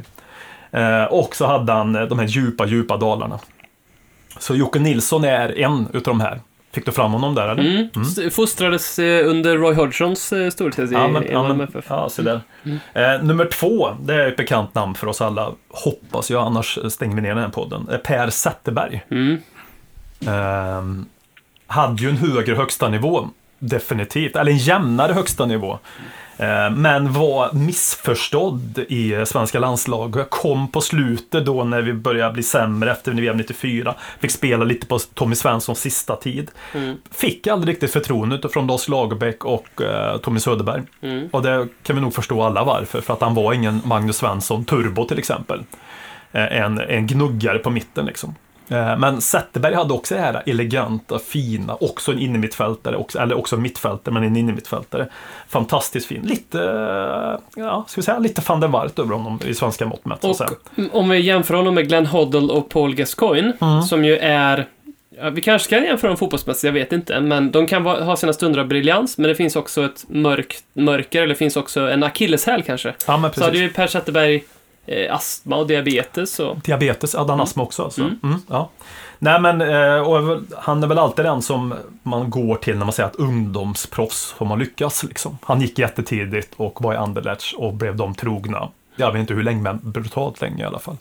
Eh, 0.72 1.04
och 1.04 1.36
så 1.36 1.46
hade 1.46 1.74
han 1.74 1.96
eh, 1.96 2.02
de 2.02 2.20
här 2.20 2.28
djupa, 2.28 2.66
djupa 2.66 2.98
dalarna. 2.98 3.39
Så 4.39 4.56
Jocke 4.56 4.80
Nilsson 4.80 5.24
är 5.24 5.60
en 5.60 5.88
utav 5.94 6.14
de 6.14 6.22
här. 6.22 6.41
Fick 6.74 6.86
du 6.86 6.91
fram 6.91 7.11
honom 7.11 7.36
där 7.36 7.47
eller? 7.47 7.63
Mm. 7.63 8.01
S- 8.01 8.36
Fostrades 8.36 8.99
eh, 8.99 9.30
under 9.30 9.57
Roy 9.57 9.76
Hodgsons 9.76 10.34
eh, 10.34 10.49
storhetstid 10.49 10.93
Ja, 10.93 11.07
men, 11.07 11.24
i 11.24 11.32
ja, 11.32 11.53
men, 11.53 11.67
ja, 11.89 12.09
så 12.09 12.21
där. 12.21 12.41
Mm. 12.63 12.78
Eh, 12.93 13.24
nummer 13.24 13.45
två, 13.45 13.89
det 14.01 14.13
är 14.13 14.28
ett 14.28 14.38
bekant 14.38 14.76
namn 14.76 14.95
för 14.95 15.07
oss 15.07 15.21
alla, 15.21 15.51
hoppas 15.69 16.30
jag, 16.32 16.45
annars 16.45 16.80
stänger 16.89 17.15
vi 17.15 17.21
ner 17.21 17.30
den 17.30 17.43
här 17.43 17.49
podden. 17.49 17.88
Eh, 17.91 17.97
Per 17.97 18.30
Zetterberg. 18.30 19.03
Mm. 19.11 19.38
Eh, 20.28 21.05
hade 21.67 22.03
ju 22.03 22.09
en 22.09 22.17
högre 22.17 22.55
högsta 22.55 22.89
nivå, 22.89 23.28
definitivt, 23.59 24.36
eller 24.36 24.51
en 24.51 24.57
jämnare 24.57 25.13
högsta 25.13 25.45
nivå. 25.45 25.80
Eh, 26.38 26.70
Men 26.70 27.14
var 27.14 27.54
missförstådd 27.54 28.86
i 28.90 29.14
eh, 29.14 29.24
svenska 29.24 29.60
landslaget. 29.60 30.30
Kom 30.30 30.68
på 30.68 30.82
slutet 30.82 31.46
då 31.46 31.64
när 31.64 31.82
vi 31.82 31.94
började 31.94 32.34
bli 32.34 32.44
sämre 32.44 32.92
efter 32.92 33.12
VM 33.12 33.38
94. 33.38 33.96
Fick 34.20 34.32
spela 34.32 34.64
lite 34.64 34.88
på 34.88 35.00
Tommy 35.00 35.36
Svenssons 35.36 35.80
sista 35.80 36.16
tid. 36.16 36.52
Mm. 36.74 36.98
Fick 37.12 37.48
aldrig 37.48 37.74
riktigt 37.74 37.94
förtroendet 37.94 38.54
från 38.54 38.68
Lars 38.68 38.88
Lagerbäck 38.88 39.46
och 39.46 39.82
eh, 39.82 40.18
Tommy 40.18 40.40
Söderberg. 40.40 40.82
Mm. 41.02 41.28
Och 41.32 41.42
det 41.42 41.68
kan 41.84 41.96
vi 41.96 42.02
nog 42.02 42.14
förstå 42.14 42.44
alla 42.44 42.64
varför. 42.64 43.02
För 43.02 43.14
att 43.14 43.22
han 43.22 43.34
var 43.34 43.54
ingen 43.54 43.82
Magnus 43.86 44.18
Svensson 44.18 44.66
Turbo 44.66 45.06
till 45.06 45.20
exempel. 45.20 45.64
Eh, 46.32 46.58
en, 46.62 46.80
en 46.80 47.08
gnuggare 47.08 47.60
på 47.60 47.70
mitten 47.70 48.06
liksom. 48.06 48.36
Eh, 48.74 48.97
Men 48.97 49.21
Zetterberg 49.21 49.74
hade 49.76 49.93
också 49.93 50.15
det 50.15 50.21
här 50.21 50.43
eleganta, 50.45 51.19
fina, 51.19 51.76
också 51.76 52.11
en 52.11 52.19
innermittfältare, 52.19 52.95
också, 52.97 53.19
eller 53.19 53.38
också 53.38 53.57
mittfältare, 53.57 54.13
men 54.13 54.24
en 54.24 54.36
innermittfältare. 54.38 55.07
Fantastiskt 55.49 56.05
fin. 56.07 56.21
Lite, 56.24 56.59
eh, 56.63 57.39
ja, 57.63 57.86
ska 57.88 58.01
vi 58.01 58.05
säga, 58.05 58.19
lite 58.19 58.41
van 58.47 58.59
der 58.59 58.67
Waart 58.67 58.99
över 58.99 59.15
honom 59.15 59.39
i 59.45 59.53
svenska 59.53 59.86
mått 59.86 60.05
mätt. 60.05 60.24
om 60.91 61.09
vi 61.09 61.19
jämför 61.19 61.53
honom 61.53 61.76
med 61.76 61.88
Glenn 61.88 62.05
Hoddle 62.05 62.53
och 62.53 62.69
Paul 62.69 62.95
Gascoigne, 62.95 63.53
Mm. 63.61 63.82
som 63.82 64.05
ju 64.05 64.17
är 64.17 64.67
Ja, 65.21 65.30
vi 65.30 65.41
kanske 65.41 65.65
ska 65.65 65.86
jämföra 65.86 66.09
dem 66.09 66.17
fotbollsmässigt, 66.17 66.63
jag 66.63 66.71
vet 66.71 66.91
inte. 66.93 67.19
Men 67.21 67.51
de 67.51 67.67
kan 67.67 67.84
va- 67.84 68.03
ha 68.03 68.15
sina 68.15 68.34
stunder 68.34 68.59
av 68.59 68.67
briljans, 68.67 69.17
men 69.17 69.28
det 69.28 69.36
finns 69.36 69.55
också 69.55 69.86
ett 69.86 70.05
mörk, 70.07 70.55
mörker, 70.74 71.19
eller 71.19 71.30
det 71.30 71.36
finns 71.36 71.57
också 71.57 71.82
en 71.82 72.03
akilleshäl 72.03 72.63
kanske. 72.63 72.93
Ja, 73.07 73.17
men 73.17 73.34
Så 73.34 73.39
hade 73.39 73.51
precis. 73.51 73.69
ju 73.69 73.74
Per 73.74 73.88
Zetterberg 73.88 74.43
eh, 74.86 75.16
astma 75.16 75.56
och 75.56 75.68
diabetes 75.68 76.40
och... 76.40 76.58
Diabetes, 76.58 77.16
hade 77.16 77.32
han 77.32 77.42
astma 77.42 77.64
också 77.64 77.84
alltså. 77.84 78.02
Mm. 78.02 78.20
Mm, 78.24 78.40
ja. 78.50 78.70
Nej 79.20 79.42
men, 79.42 79.62
eh, 79.62 80.10
och 80.10 80.40
han 80.58 80.84
är 80.84 80.88
väl 80.88 81.00
alltid 81.00 81.26
den 81.26 81.42
som 81.42 81.74
man 82.04 82.30
går 82.30 82.56
till 82.56 82.78
när 82.78 82.86
man 82.86 82.94
säger 82.94 83.10
att 83.10 83.16
ungdomsproffs 83.16 84.32
får 84.38 84.46
man 84.46 84.60
lyckas. 84.60 85.04
Liksom. 85.04 85.38
Han 85.42 85.62
gick 85.62 85.80
jättetidigt 85.80 86.54
och 86.58 86.82
var 86.82 86.94
i 86.94 86.98
Anderlecht 86.98 87.54
och 87.58 87.74
blev 87.74 87.96
dem 87.96 88.16
trogna. 88.16 88.70
Jag 88.96 89.12
vet 89.12 89.20
inte 89.20 89.34
hur 89.34 89.44
länge, 89.44 89.62
men 89.62 89.80
brutalt 89.84 90.42
länge 90.42 90.64
i 90.64 90.66
alla 90.66 90.80
fall. 90.80 90.98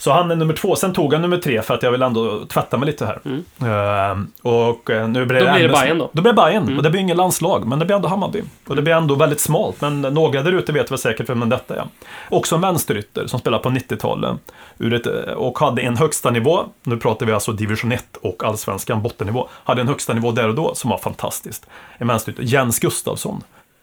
Så 0.00 0.12
han 0.12 0.30
är 0.30 0.36
nummer 0.36 0.54
två. 0.54 0.76
Sen 0.76 0.92
tog 0.92 1.12
han 1.12 1.22
nummer 1.22 1.38
tre 1.38 1.62
för 1.62 1.74
att 1.74 1.82
jag 1.82 1.90
vill 1.90 2.02
ändå 2.02 2.46
tvätta 2.46 2.76
mig 2.76 2.86
lite 2.86 3.06
här. 3.06 3.20
Eh, 3.60 4.18
och 4.42 4.90
eh, 4.90 5.08
nu 5.08 5.26
blir 5.26 5.40
Då 5.40 5.46
det 5.46 5.52
blir 5.52 5.68
det 5.68 5.74
Bayern 5.74 5.98
då. 5.98 6.10
Då 6.12 6.22
blir 6.22 6.32
det 6.32 6.36
Bayern. 6.36 6.76
Och 6.76 6.82
det 6.82 6.90
blir 6.90 7.00
ingen 7.00 7.16
landslag, 7.16 7.66
men 7.66 7.78
det 7.78 7.84
blir 7.84 7.96
ändå 7.96 8.08
Hammarby. 8.08 8.42
Och 8.66 8.76
det 8.76 8.82
blir 8.82 8.94
ändå 8.94 9.14
väldigt 9.14 9.40
smalt, 9.40 9.80
men 9.80 10.00
några 10.00 10.42
där 10.42 10.52
ute 10.52 10.72
vet 10.72 10.90
väl 10.90 10.98
säkert 10.98 11.28
vem 11.28 11.48
detta 11.48 11.76
är. 11.76 11.84
Också 12.28 12.54
en 12.54 12.60
vänsterytter 12.60 13.26
som 13.26 13.40
spelar 13.40 13.58
på 13.58 13.68
90-talet. 13.68 14.36
Ur 14.78 14.94
ett, 14.94 15.06
eh, 15.06 15.34
och 15.34 15.58
hade 15.58 15.82
en 15.82 15.96
högsta 15.96 16.30
nivå, 16.30 16.64
nu 16.82 16.96
pratar 16.96 17.26
vi 17.26 17.32
alltså 17.32 17.52
division 17.52 17.92
1 17.92 18.16
och 18.22 18.44
allsvenskan 18.44 19.02
bottennivå, 19.02 19.48
hade 19.64 19.80
en 19.80 19.88
högsta 19.88 20.12
nivå 20.12 20.32
där 20.32 20.48
och 20.48 20.54
då 20.54 20.74
som 20.74 20.90
var 20.90 20.98
fantastiskt. 20.98 21.66
En 21.98 22.08
vänsterytter, 22.08 22.42
Jens 22.42 22.78
Gustafsson. 22.78 23.42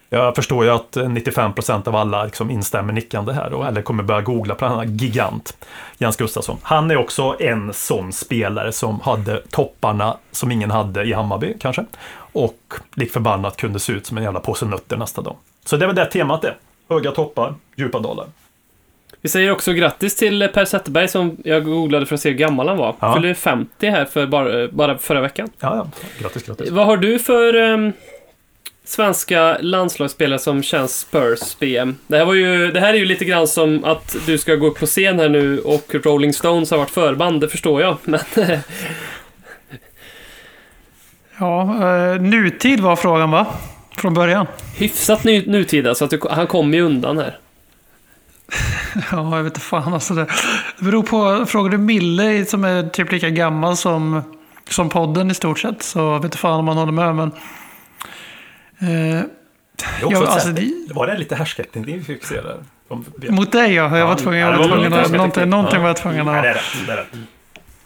Jag 0.10 0.36
förstår 0.36 0.66
ju 0.66 0.72
att 0.72 0.98
eh, 0.98 1.04
95% 1.04 1.88
av 1.88 1.96
alla 1.96 2.24
liksom 2.24 2.52
instämmer 2.52 2.94
nickande 2.94 3.34
här, 3.34 3.54
och, 3.54 3.68
eller 3.68 3.82
kommer 3.82 4.04
börja 4.04 4.22
googla 4.22 4.56
på 4.56 4.66
den 4.66 4.76
här 4.78 4.86
gigant, 4.86 5.58
Jens 5.98 6.18
Gustafsson. 6.18 6.58
Han 6.62 6.92
är 6.92 6.98
också 6.98 7.36
en 7.40 7.74
sån 7.74 8.14
spelare 8.14 8.72
som 8.72 9.00
hade 9.00 9.42
topparna 9.52 10.18
som 10.32 10.52
ingen 10.52 10.72
hade 10.72 11.04
i 11.04 11.14
Hammarby 11.14 11.54
kanske. 11.60 11.86
Och 12.32 12.74
lik 12.96 13.12
förbannat 13.12 13.58
kunde 13.58 13.80
se 13.80 13.94
ut 13.94 14.06
som 14.06 14.18
en 14.18 14.24
jävla 14.24 14.40
påse 14.40 14.66
nötter 14.66 14.98
nästa 14.98 15.22
dag. 15.22 15.36
Så 15.66 15.78
det 15.78 15.86
är 15.86 15.88
väl 15.88 15.96
det 15.96 16.06
temat 16.06 16.44
är. 16.44 16.58
Höga 16.90 17.12
toppar, 17.12 17.56
djupa 17.76 18.00
dalar. 18.00 18.26
Vi 19.22 19.30
säger 19.30 19.52
också 19.52 19.74
grattis 19.74 20.16
till 20.16 20.50
Per 20.54 20.66
Zetterberg 20.66 21.08
som 21.08 21.38
jag 21.44 21.66
googlade 21.66 22.06
för 22.06 22.16
att 22.16 22.22
se 22.22 22.30
hur 22.30 22.38
gammal 22.38 22.68
han 22.68 22.78
var. 22.78 22.96
Ja. 23.00 23.14
Fyllde 23.14 23.36
50 23.36 23.90
här 23.90 24.06
för 24.06 24.28
bara, 24.28 24.68
bara 24.68 24.98
förra 24.98 25.22
veckan. 25.22 25.50
Ja, 25.60 25.76
ja. 25.76 25.88
Grattis, 26.20 26.44
grattis. 26.44 26.70
Vad 26.70 26.86
har 26.86 26.98
du 26.98 27.20
för, 27.20 27.54
ehm, 27.54 27.94
svenska 28.88 29.58
landslagsspelare 29.62 30.40
som 30.40 30.64
känns 30.64 31.00
Spurs 31.00 31.60
BM. 31.60 31.96
Det 32.08 32.18
här, 32.18 32.26
var 32.26 32.34
ju, 32.34 32.72
det 32.72 32.80
här 32.80 32.94
är 32.94 32.98
ju 32.98 33.06
lite 33.06 33.26
grann 33.26 33.48
som 33.48 33.84
att 33.84 34.16
du 34.26 34.38
ska 34.38 34.56
gå 34.56 34.68
upp 34.68 34.80
på 34.80 34.86
scen 34.86 35.20
här 35.20 35.30
nu 35.30 35.60
och 35.60 35.96
Rolling 35.96 36.34
Stones 36.34 36.72
har 36.72 36.78
varit 36.78 36.90
förband, 36.90 37.42
det 37.42 37.50
förstår 37.50 37.82
jag. 37.82 37.98
Men 38.04 38.20
Ja, 41.40 41.62
eh, 41.62 42.22
nutid 42.22 42.80
var 42.80 42.96
frågan 42.96 43.32
va? 43.32 43.48
Från 43.98 44.14
början. 44.14 44.48
hyfsat 44.78 45.24
ny, 45.24 45.46
nutida, 45.46 45.96
så 45.96 46.06
att 46.06 46.12
du, 46.12 46.20
han 46.30 46.48
kommer 46.48 46.78
ju 46.78 46.84
undan 46.84 47.18
här. 47.18 47.38
Ja, 49.12 49.38
jag 49.38 49.44
vet 49.44 49.52
inte 49.52 49.60
fan 49.60 49.94
alltså. 49.94 50.14
Det, 50.14 50.28
beror 50.80 51.04
på. 51.04 51.46
Frågar 51.46 51.70
du 51.70 51.78
Mille 51.78 52.46
som 52.46 52.64
är 52.64 52.90
typ 52.90 53.12
lika 53.12 53.30
gammal 53.30 53.78
som, 53.78 54.22
som 54.70 54.90
podden 54.90 55.32
i 55.32 55.34
stort 55.34 55.60
sett 55.60 55.84
så 55.84 56.14
vet 56.14 56.24
inte 56.24 56.38
fan 56.38 56.60
om 56.60 56.66
man 56.66 56.78
håller 56.78 56.92
med. 56.92 57.16
Men, 57.16 57.32
eh, 58.80 58.88
Det 58.88 58.94
är 60.02 60.06
också 60.06 60.18
Ja, 60.18 60.24
ett 60.24 60.30
alltså, 60.30 60.48
sätt. 60.48 60.56
det- 60.56 60.94
Var 60.94 61.08
det 61.08 61.18
lite 61.18 61.36
härskarteknik 61.36 61.96
vi 61.96 62.04
fick 62.04 62.26
se 62.26 62.36
där? 62.42 62.58
Mot 63.30 63.52
dig 63.52 63.74
ja, 63.74 63.98
jag 63.98 64.08
var 64.08 64.16
tvungen, 64.16 64.40
jag 64.40 64.48
Ja, 64.54 64.58
var 64.58 64.64
det 64.64 64.70
tvungen 64.70 64.92
lite 64.92 65.02
att, 65.02 65.12
någonting, 65.12 65.50
någonting 65.50 65.76
Ja. 65.76 65.82
var 65.82 65.88
jag 65.90 65.98
tvungen 65.98 66.26
det 66.26 66.32
är 66.32 66.38
att... 66.38 66.62
Det 66.88 66.92
är. 66.94 67.06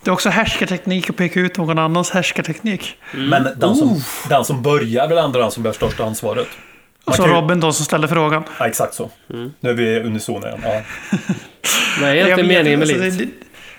Det 0.03 0.09
är 0.09 0.13
också 0.13 0.29
härskarteknik 0.29 1.09
att 1.09 1.15
peka 1.15 1.39
ut 1.39 1.57
någon 1.57 1.79
annans 1.79 2.09
härskarteknik. 2.11 2.97
Men 3.13 3.43
den 3.57 3.75
som, 3.75 4.01
den 4.29 4.45
som 4.45 4.61
börjar 4.61 5.07
väl 5.07 5.17
ändå 5.17 5.39
den 5.39 5.51
som 5.51 5.63
bär 5.63 5.71
största 5.71 6.03
ansvaret. 6.05 6.47
Och 6.47 7.07
Man 7.07 7.15
så 7.15 7.23
kan 7.23 7.31
ju- 7.31 7.37
Robin 7.41 7.59
då 7.59 7.71
som 7.73 7.85
ställer 7.85 8.07
frågan. 8.07 8.43
Ja, 8.59 8.67
exakt 8.67 8.93
så. 8.93 9.09
Nu 9.27 9.69
är 9.69 9.73
vi 9.73 9.99
unisona 9.99 10.47
igen. 10.47 10.59
Ja. 10.63 10.69
Nej, 12.01 12.17
Jag 12.17 12.27
egentligen 12.27 12.37
vet, 12.37 12.57
meningen 12.57 12.79
med 12.79 12.87
alltså, 12.89 13.03
livet. 13.03 13.17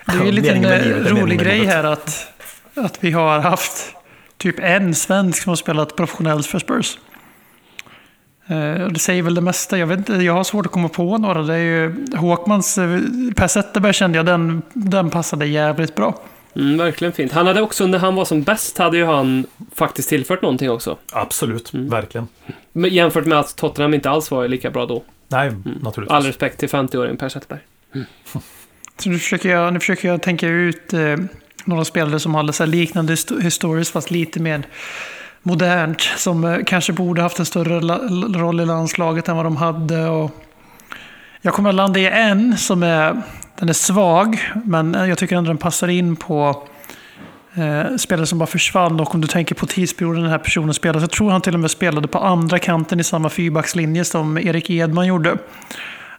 Det, 0.06 0.12
det 0.12 0.18
är 0.18 0.22
ju 0.22 0.28
en 0.28 0.34
liten 0.34 0.60
Meningen 0.60 0.88
med 0.90 1.06
eh, 1.06 1.06
är 1.06 1.20
rolig 1.22 1.38
grej 1.40 1.64
här 1.66 1.84
att, 1.84 2.26
att 2.74 2.98
vi 3.04 3.10
har 3.10 3.38
haft 3.40 3.94
typ 4.42 4.58
en 4.58 4.94
svensk 4.94 5.42
som 5.42 5.50
har 5.50 5.56
spelat 5.56 5.96
professionellt 5.96 6.46
för 6.46 6.58
Spurs. 6.58 6.98
Eh, 8.46 8.82
och 8.82 8.92
det 8.92 8.98
säger 8.98 9.22
väl 9.22 9.34
det 9.34 9.40
mesta. 9.40 9.78
Jag, 9.78 9.86
vet 9.86 9.98
inte, 9.98 10.12
jag 10.12 10.32
har 10.32 10.44
svårt 10.44 10.66
att 10.66 10.72
komma 10.72 10.88
på 10.88 11.18
några. 11.18 11.42
Det 11.42 11.54
är 11.54 11.58
ju 11.58 12.06
Håkmans 12.16 12.78
eh, 12.78 13.00
Per 13.36 13.46
Zetterberg 13.48 13.92
kände 13.92 14.18
jag, 14.18 14.26
den, 14.26 14.62
den 14.72 15.10
passade 15.10 15.46
jävligt 15.46 15.94
bra. 15.94 16.18
Mm, 16.56 16.78
verkligen 16.78 17.12
fint. 17.12 17.32
Han 17.32 17.46
hade 17.46 17.60
också, 17.62 17.86
när 17.86 17.98
han 17.98 18.14
var 18.14 18.24
som 18.24 18.42
bäst, 18.42 18.78
hade 18.78 18.96
ju 18.96 19.04
han 19.04 19.46
faktiskt 19.74 20.08
tillfört 20.08 20.42
någonting 20.42 20.70
också. 20.70 20.96
Absolut, 21.12 21.74
verkligen. 21.74 22.28
Men 22.72 22.90
Jämfört 22.94 23.26
med 23.26 23.38
att 23.38 23.56
Tottenham 23.56 23.94
inte 23.94 24.10
alls 24.10 24.30
var 24.30 24.48
lika 24.48 24.70
bra 24.70 24.86
då. 24.86 25.02
Nej, 25.28 25.48
Mm. 25.48 25.62
naturligtvis. 25.82 26.14
All 26.16 26.22
respekt 26.24 26.58
till 26.58 26.68
50-åringen 26.68 27.16
Per 27.16 27.28
Zetterberg. 27.28 27.60
Så 28.98 29.10
nu 29.10 29.18
försöker 29.18 29.48
jag, 29.48 29.72
nu 29.72 29.80
försöker 29.80 30.08
jag 30.08 30.22
tänka 30.22 30.48
ut 30.48 30.92
eh, 30.92 31.16
några 31.64 31.84
spelare 31.84 32.20
som 32.20 32.34
hade 32.34 32.52
så 32.52 32.66
liknande 32.66 33.16
historiskt 33.42 33.92
fast 33.92 34.10
lite 34.10 34.40
mer 34.40 34.62
modernt. 35.42 36.00
Som 36.00 36.44
eh, 36.44 36.58
kanske 36.66 36.92
borde 36.92 37.22
haft 37.22 37.38
en 37.38 37.46
större 37.46 37.80
roll 38.38 38.60
i 38.60 38.66
landslaget 38.66 39.28
än 39.28 39.36
vad 39.36 39.46
de 39.46 39.56
hade. 39.56 40.08
Och 40.08 40.30
jag 41.42 41.54
kommer 41.54 41.68
att 41.68 41.74
landa 41.74 42.00
i 42.00 42.06
en 42.06 42.58
som 42.58 42.82
är, 42.82 43.22
den 43.58 43.68
är 43.68 43.72
svag, 43.72 44.52
men 44.64 44.94
jag 44.94 45.18
tycker 45.18 45.36
ändå 45.36 45.48
den 45.48 45.58
passar 45.58 45.88
in 45.88 46.16
på 46.16 46.68
eh, 47.54 47.96
spelare 47.96 48.26
som 48.26 48.38
bara 48.38 48.46
försvann. 48.46 49.00
Och 49.00 49.14
om 49.14 49.20
du 49.20 49.26
tänker 49.26 49.54
på 49.54 49.66
tidsperioden 49.66 50.22
den 50.22 50.30
här 50.30 50.38
personen 50.38 50.74
spelade, 50.74 51.00
så 51.00 51.06
tror 51.06 51.30
han 51.30 51.40
till 51.40 51.54
och 51.54 51.60
med 51.60 51.70
spelade 51.70 52.08
på 52.08 52.18
andra 52.18 52.58
kanten 52.58 53.00
i 53.00 53.04
samma 53.04 53.28
fyrbackslinje 53.28 54.04
som 54.04 54.38
Erik 54.38 54.70
Edman 54.70 55.06
gjorde 55.06 55.36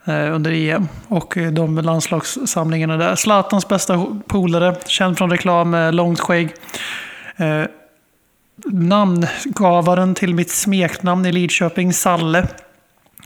Eh, 0.05 0.35
under 0.35 0.51
EM. 0.51 0.88
Och 1.07 1.38
eh, 1.38 1.51
de 1.51 1.77
landslagssamlingarna 1.77 2.97
där. 2.97 3.15
Zlatans 3.15 3.67
bästa 3.67 4.05
polare, 4.27 4.75
känd 4.85 5.17
från 5.17 5.30
reklam 5.30 5.73
eh, 5.73 5.91
långt 5.91 6.19
skägg. 6.19 6.53
Eh, 7.35 7.63
namngavaren 8.65 10.15
till 10.15 10.35
mitt 10.35 10.51
smeknamn 10.51 11.25
i 11.25 11.31
Lidköping, 11.31 11.93
Salle. 11.93 12.47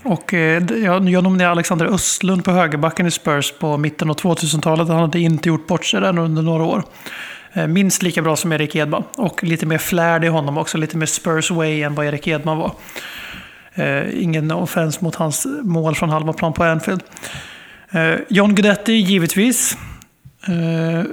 Och 0.03 0.33
eh, 0.33 0.63
jag, 0.83 1.09
jag 1.09 1.23
nominerade 1.23 1.51
Alexander 1.51 1.85
Östlund 1.85 2.45
på 2.45 2.51
högerbacken 2.51 3.07
i 3.07 3.11
Spurs 3.11 3.53
på 3.59 3.77
mitten 3.77 4.09
av 4.09 4.15
2000-talet. 4.15 4.87
Han 4.87 4.99
hade 4.99 5.19
inte 5.19 5.49
gjort 5.49 5.67
bort 5.67 5.85
sig 5.85 6.01
där 6.01 6.19
under 6.19 6.41
några 6.41 6.63
år. 6.63 6.83
Eh, 7.53 7.67
minst 7.67 8.03
lika 8.03 8.21
bra 8.21 8.35
som 8.35 8.51
Erik 8.51 8.75
Edman. 8.75 9.03
Och 9.15 9.43
lite 9.43 9.65
mer 9.65 9.77
flärd 9.77 10.23
i 10.23 10.27
honom 10.27 10.57
också. 10.57 10.77
Lite 10.77 10.97
mer 10.97 11.05
Spurs 11.05 11.51
way 11.51 11.81
än 11.81 11.95
vad 11.95 12.05
Erik 12.05 12.27
Edman 12.27 12.57
var. 12.57 12.71
Eh, 13.77 14.23
ingen 14.23 14.51
offens 14.51 15.01
mot 15.01 15.15
hans 15.15 15.47
mål 15.63 15.95
från 15.95 16.09
halva 16.09 16.33
plan 16.33 16.53
på 16.53 16.63
Anfield. 16.63 17.03
Eh, 17.91 18.13
John 18.29 18.55
Guidetti, 18.55 18.93
givetvis. 18.93 19.77
Eh, 20.47 21.03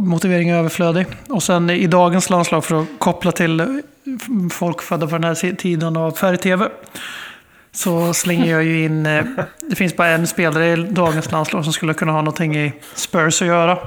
motivering 0.00 0.48
är 0.48 0.58
överflödig. 0.58 1.06
Och 1.28 1.42
sen 1.42 1.70
i 1.70 1.86
dagens 1.86 2.30
landslag 2.30 2.64
för 2.64 2.82
att 2.82 2.88
koppla 2.98 3.32
till 3.32 3.82
folk 4.52 4.82
födda 4.82 5.06
på 5.06 5.12
den 5.12 5.24
här 5.24 5.54
tiden 5.54 5.96
av 5.96 6.12
färg-tv. 6.12 6.68
Så 7.72 8.14
slänger 8.14 8.52
jag 8.52 8.64
ju 8.64 8.84
in, 8.84 9.06
eh, 9.06 9.24
det 9.70 9.76
finns 9.76 9.96
bara 9.96 10.08
en 10.08 10.26
spelare 10.26 10.72
i 10.72 10.76
dagens 10.76 11.32
landslag 11.32 11.64
som 11.64 11.72
skulle 11.72 11.94
kunna 11.94 12.12
ha 12.12 12.20
någonting 12.20 12.56
i 12.56 12.72
Spurs 12.94 13.42
att 13.42 13.48
göra. 13.48 13.78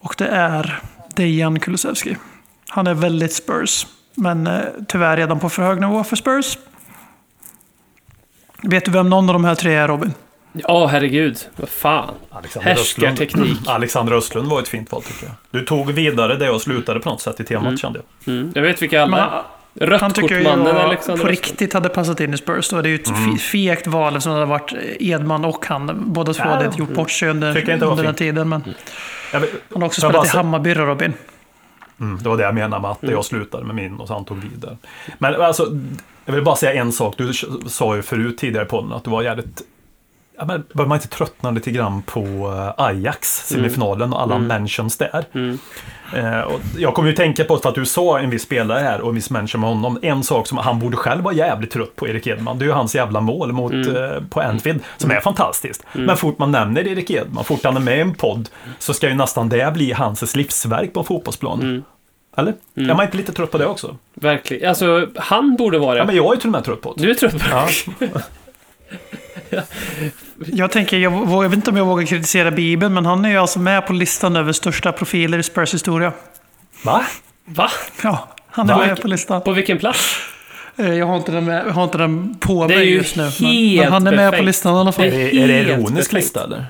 Och 0.00 0.14
det 0.18 0.26
är 0.26 0.80
Dejan 1.14 1.60
Kulusevski. 1.60 2.16
Han 2.68 2.86
är 2.86 2.94
väldigt 2.94 3.32
Spurs, 3.32 3.86
men 4.14 4.46
eh, 4.46 4.60
tyvärr 4.88 5.16
redan 5.16 5.38
på 5.38 5.48
för 5.48 5.62
hög 5.62 5.80
nivå 5.80 6.04
för 6.04 6.16
Spurs. 6.16 6.58
Vet 8.62 8.84
du 8.84 8.90
vem 8.90 9.10
någon 9.10 9.28
av 9.28 9.32
de 9.32 9.44
här 9.44 9.54
tre 9.54 9.74
är 9.74 9.88
Robin? 9.88 10.12
Ja, 10.52 10.86
herregud. 10.86 11.38
Vad 11.56 11.68
fan. 11.68 12.14
Alexander 12.30 12.70
Östlund. 12.72 13.08
Härskarteknik. 13.18 13.58
Alexander 13.68 14.12
Östlund 14.12 14.48
var 14.48 14.60
ett 14.60 14.68
fint 14.68 14.92
val 14.92 15.02
tycker 15.02 15.26
jag. 15.26 15.34
Du 15.50 15.64
tog 15.66 15.92
vidare 15.92 16.36
det 16.36 16.50
och 16.50 16.60
slutade 16.62 17.00
på 17.00 17.08
något 17.10 17.20
sätt 17.20 17.40
i 17.40 17.44
temat 17.44 17.78
kände 17.80 18.00
jag. 18.24 18.34
Mm. 18.34 18.52
Jag 18.54 18.62
vet 18.62 18.82
vilka 18.82 19.02
alla 19.02 19.18
är. 19.18 19.42
Men 19.88 20.00
han 20.00 20.12
tycker 20.12 20.34
jag 20.34 20.38
Rödkortmannen 20.46 20.74
ju 20.76 20.80
Alexander 20.82 21.24
på 21.24 21.28
Östlund. 21.30 21.46
riktigt 21.48 21.72
hade 21.72 21.88
passat 21.88 22.20
in 22.20 22.34
i 22.34 22.36
Spurs. 22.36 22.68
Då 22.68 22.76
är 22.76 22.82
det 22.82 22.88
ju 22.88 22.94
ett 22.94 23.08
Mm. 23.08 23.30
fe- 23.34 23.38
fegt 23.38 23.86
val 23.86 24.20
som 24.20 24.32
hade 24.32 24.44
varit 24.44 24.72
Edman 25.00 25.44
och 25.44 25.66
han. 25.66 26.02
Båda 26.12 26.32
två 26.34 26.42
Ja, 26.44 26.50
hade 26.50 26.72
gjort 26.78 26.94
bort 26.94 27.10
sig 27.10 27.28
under, 27.28 27.48
under 27.84 28.02
den 28.04 28.14
tiden. 28.14 28.48
Men 28.48 28.60
vet- 29.32 29.40
han 29.72 29.82
har 29.82 29.86
också 29.86 30.00
spelat 30.00 30.26
i 30.26 30.36
Hammarby, 30.36 30.74
Robin. 30.74 31.12
Mm, 32.00 32.18
det 32.22 32.28
var 32.28 32.36
det 32.36 32.42
jag 32.42 32.54
menade 32.54 32.82
med 32.82 32.90
att 32.90 32.98
jag 33.02 33.24
slutade 33.24 33.64
med 33.64 33.74
min 33.74 33.96
och 33.96 34.08
så 34.08 34.14
han 34.14 34.24
tog 34.24 34.38
vidare. 34.38 34.76
Men 35.18 35.34
alltså, 35.34 35.78
jag 36.24 36.34
vill 36.34 36.44
bara 36.44 36.56
säga 36.56 36.80
en 36.80 36.92
sak. 36.92 37.14
Du 37.18 37.32
sa 37.66 37.96
ju 37.96 38.02
förut 38.02 38.38
tidigare 38.38 38.64
på 38.64 38.76
podden 38.76 38.92
att 38.92 39.04
du 39.04 39.10
var 39.10 39.22
jävligt... 39.22 39.62
Ja, 40.38 40.44
men 40.44 40.64
bör 40.74 40.86
man 40.86 40.96
inte 40.96 41.08
tröttna 41.08 41.50
lite 41.50 41.70
grann 41.70 42.02
på 42.02 42.20
eh, 42.78 42.84
Ajax, 42.84 43.46
semifinalen 43.46 44.12
och 44.12 44.22
alla 44.22 44.34
Mm. 44.34 44.46
mentions 44.46 44.96
där? 44.98 45.24
Mm. 45.32 45.58
Eh, 46.16 46.40
och 46.40 46.60
jag 46.78 46.94
kommer 46.94 47.08
ju 47.08 47.14
tänka 47.14 47.44
på, 47.44 47.54
att 47.54 47.74
du 47.74 47.86
sa 47.86 48.18
en 48.18 48.30
viss 48.30 48.42
spelare 48.42 48.78
här 48.80 49.00
och 49.00 49.08
en 49.08 49.14
viss 49.14 49.30
mention 49.30 49.60
med 49.60 49.70
honom, 49.70 49.98
en 50.02 50.22
sak 50.22 50.46
som 50.46 50.58
han 50.58 50.78
borde 50.78 50.96
själv 50.96 51.22
vara 51.24 51.34
jävligt 51.34 51.70
trött 51.70 51.96
på, 51.96 52.08
Erik 52.08 52.26
Edman, 52.26 52.58
det 52.58 52.64
är 52.64 52.66
ju 52.66 52.72
hans 52.72 52.94
jävla 52.94 53.20
mål 53.20 53.52
mot, 53.52 53.72
Mm. 53.72 53.96
eh, 53.96 54.20
på 54.30 54.40
Anfield, 54.40 54.80
som 54.96 55.10
är 55.10 55.20
fantastiskt. 55.20 55.84
Mm. 55.94 56.06
Men 56.06 56.16
fort 56.16 56.38
man 56.38 56.52
nämner 56.52 56.88
Erik 56.88 57.10
Edman, 57.10 57.44
fort 57.44 57.64
han 57.64 57.76
är 57.76 57.80
med 57.80 57.98
i 57.98 58.00
en 58.00 58.14
podd, 58.14 58.48
så 58.78 58.94
ska 58.94 59.08
ju 59.08 59.14
nästan 59.14 59.48
det 59.48 59.72
bli 59.74 59.92
hans 59.92 60.36
livsverk 60.36 60.92
på 60.92 61.00
en 61.00 61.06
fotbollsplan. 61.06 61.60
Mm. 61.62 61.82
Eller? 62.36 62.54
Mm. 62.76 62.90
Är 62.90 62.94
man 62.94 63.04
inte 63.04 63.16
lite 63.16 63.32
trött 63.32 63.50
på 63.50 63.58
det 63.58 63.66
också? 63.66 63.96
Verkligen. 64.14 64.68
Alltså, 64.68 65.06
han 65.16 65.56
borde 65.56 65.78
vara 65.78 65.92
det. 65.94 65.98
Ja, 65.98 66.04
men 66.04 66.16
jag 66.16 66.32
är 66.32 66.36
till 66.36 66.48
och 66.48 66.52
med 66.52 66.64
trött 66.64 66.80
på 66.80 66.94
det. 66.96 67.02
Du 67.02 67.10
är 67.10 67.14
trött 67.14 67.32
på 67.32 67.48
Ja. 67.50 67.68
Jag 70.46 70.70
tänker, 70.70 70.98
jag, 70.98 71.12
vå- 71.12 71.42
jag 71.42 71.48
vet 71.48 71.56
inte 71.56 71.70
om 71.70 71.76
jag 71.76 71.84
vågar 71.84 72.06
kritisera 72.06 72.50
Bibeln, 72.50 72.94
men 72.94 73.06
han 73.06 73.24
är 73.24 73.28
ju 73.30 73.36
alltså 73.36 73.58
med 73.58 73.86
på 73.86 73.92
listan 73.92 74.36
över 74.36 74.52
största 74.52 74.92
profiler 74.92 75.38
i 75.38 75.42
Spurs 75.42 75.74
historia. 75.74 76.12
Va? 76.82 77.04
Va? 77.44 77.70
Ja, 78.02 78.28
han 78.50 78.70
är 78.70 78.74
Va? 78.74 78.86
med 78.86 79.02
på 79.02 79.08
listan. 79.08 79.42
På 79.42 79.52
vilken 79.52 79.78
plats? 79.78 80.16
Eh, 80.76 80.94
Jag 80.94 81.06
har 81.06 81.16
inte 81.16 81.32
den, 81.32 81.44
med, 81.44 81.66
jag 81.66 81.72
har 81.72 81.84
inte 81.84 81.98
den 81.98 82.34
på 82.40 82.66
Det 82.66 82.74
är 82.74 82.78
mig 82.78 82.88
ju 82.88 82.94
just 82.96 83.16
nu. 83.16 83.22
Men, 83.40 83.76
men 83.76 83.92
han 83.92 84.06
är 84.06 84.10
med 84.16 84.26
på 84.26 84.30
befängt. 84.30 84.46
listan 84.46 84.76
i 84.76 84.78
alla 84.78 84.92
fall. 84.92 85.10
Det 85.10 85.22
Är, 85.22 85.34
är 85.42 85.48
det 85.48 85.54
Helt 85.54 85.68
ironisk 85.68 86.12
lista 86.12 86.44
eller? 86.44 86.66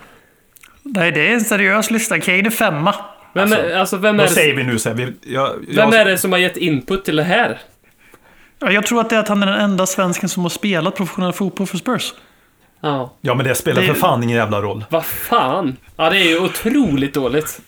Nej, 0.83 1.13
det 1.13 1.29
är 1.29 1.33
en 1.35 1.41
seriös 1.41 1.91
lista. 1.91 2.21
Kane 2.21 2.39
är 2.39 2.51
femma. 2.51 2.95
Vem, 3.35 3.53
är, 3.53 3.77
alltså, 3.77 3.97
vem, 3.97 4.15
är 4.15 4.19
Vad 4.19 4.27
det, 4.31 4.35
säger 4.35 4.55
vi 4.55 4.65
nu? 4.65 4.79
Så 4.79 4.89
här, 4.89 4.97
vi, 4.97 5.13
jag, 5.35 5.51
vem 5.69 5.77
jag, 5.77 5.95
är 5.95 6.05
det 6.05 6.19
som 6.19 6.33
har 6.33 6.39
gett 6.39 6.57
input 6.57 7.05
till 7.05 7.17
det 7.17 7.23
här? 7.25 7.61
Ja, 8.59 8.71
Jag 8.73 8.87
tror 8.87 9.01
att 9.01 9.11
det 9.11 9.17
är 9.17 9.21
att 9.21 9.29
han 9.29 9.43
är 9.43 9.47
den 9.47 9.61
enda 9.61 9.87
svensken 9.87 10.29
som 10.29 10.43
har 10.43 10.51
spelat 10.51 10.97
professionell 10.97 11.33
fotboll 11.33 11.67
för 11.67 11.77
Spurs. 11.79 12.13
Ja. 12.81 13.11
Ja, 13.21 13.35
men 13.35 13.47
det 13.47 13.55
spelar 13.55 13.81
Det- 13.83 13.87
för 13.89 13.95
fan 13.95 14.23
ingen 14.23 14.37
jävla 14.37 14.63
roll. 14.63 14.85
Vad 14.91 15.05
fan? 15.07 15.77
Ja, 15.97 16.11
det 16.11 16.19
är 16.19 16.25
ju 16.29 16.39
otroligt 16.41 17.15
dåligt. 17.15 17.61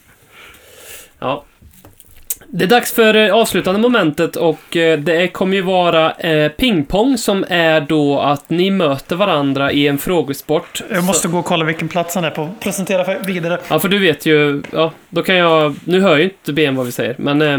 Ja. 1.18 1.44
Det 2.50 2.64
är 2.64 2.68
dags 2.68 2.92
för 2.92 3.14
eh, 3.14 3.34
avslutande 3.34 3.80
momentet 3.80 4.36
och 4.36 4.76
eh, 4.76 4.98
det 4.98 5.28
kommer 5.28 5.56
ju 5.56 5.62
vara 5.62 6.12
eh, 6.12 6.48
pingpong 6.52 7.18
som 7.18 7.44
är 7.48 7.80
då 7.80 8.20
att 8.20 8.50
ni 8.50 8.70
möter 8.70 9.16
varandra 9.16 9.72
i 9.72 9.86
en 9.88 9.98
frågesport. 9.98 10.82
Jag 10.90 11.04
måste 11.04 11.28
gå 11.28 11.38
och 11.38 11.44
kolla 11.44 11.64
vilken 11.64 11.88
plats 11.88 12.14
han 12.14 12.24
är 12.24 12.30
på. 12.30 12.48
Presentera 12.60 13.04
för- 13.04 13.18
vidare. 13.26 13.58
Ja, 13.68 13.78
för 13.78 13.88
du 13.88 13.98
vet 13.98 14.26
ju, 14.26 14.62
ja, 14.72 14.92
då 15.08 15.22
kan 15.22 15.34
jag, 15.36 15.74
nu 15.84 16.00
hör 16.00 16.16
ju 16.16 16.24
inte 16.24 16.52
BM 16.52 16.76
vad 16.76 16.86
vi 16.86 16.92
säger, 16.92 17.14
men 17.18 17.42
eh, 17.42 17.58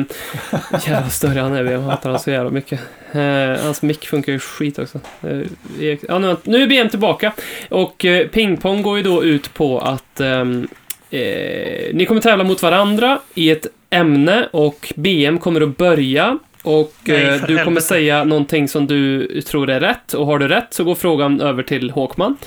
jävla 0.88 1.10
större 1.10 1.40
han 1.40 1.54
är, 1.56 1.64
jag 1.64 1.80
hatar 1.80 2.10
han 2.10 2.20
så 2.20 2.32
jävla 2.32 2.52
mycket. 2.52 2.80
Eh, 3.12 3.64
hans 3.64 3.82
mick 3.82 4.08
funkar 4.08 4.32
ju 4.34 4.40
skit 4.40 4.80
också. 4.80 5.00
Eh, 5.24 5.98
ja, 6.08 6.20
nu, 6.20 6.36
nu 6.44 6.64
är 6.64 6.68
BM 6.68 6.90
tillbaka, 6.90 7.32
och 7.70 8.06
eh, 8.06 8.28
pingpong 8.28 8.82
går 8.82 8.98
ju 8.98 9.04
då 9.04 9.24
ut 9.24 9.54
på 9.54 9.80
att 9.80 10.20
ehm, 10.20 10.68
eh, 11.10 11.94
ni 11.94 12.06
kommer 12.08 12.22
tävla 12.22 12.44
mot 12.44 12.62
varandra 12.64 13.20
i 13.34 13.50
ett 13.52 13.68
ämne 13.90 14.50
och 14.52 14.94
BM 14.96 15.38
kommer 15.40 15.62
att 15.62 15.78
börja 15.78 16.40
Och 16.64 16.94
Nej, 17.04 17.24
eh, 17.28 17.32
du 17.34 17.40
kommer 17.40 17.58
helvete. 17.58 17.82
säga 17.88 18.24
någonting 18.24 18.68
som 18.68 18.88
du 18.88 19.28
tror 19.42 19.70
är 19.70 19.80
rätt. 19.80 20.14
Och 20.14 20.26
har 20.26 20.40
du 20.40 20.48
rätt 20.48 20.68
så 20.74 20.84
går 20.84 20.96
frågan 20.96 21.42
över 21.42 21.64
till 21.64 21.92
Håkman. 21.92 22.38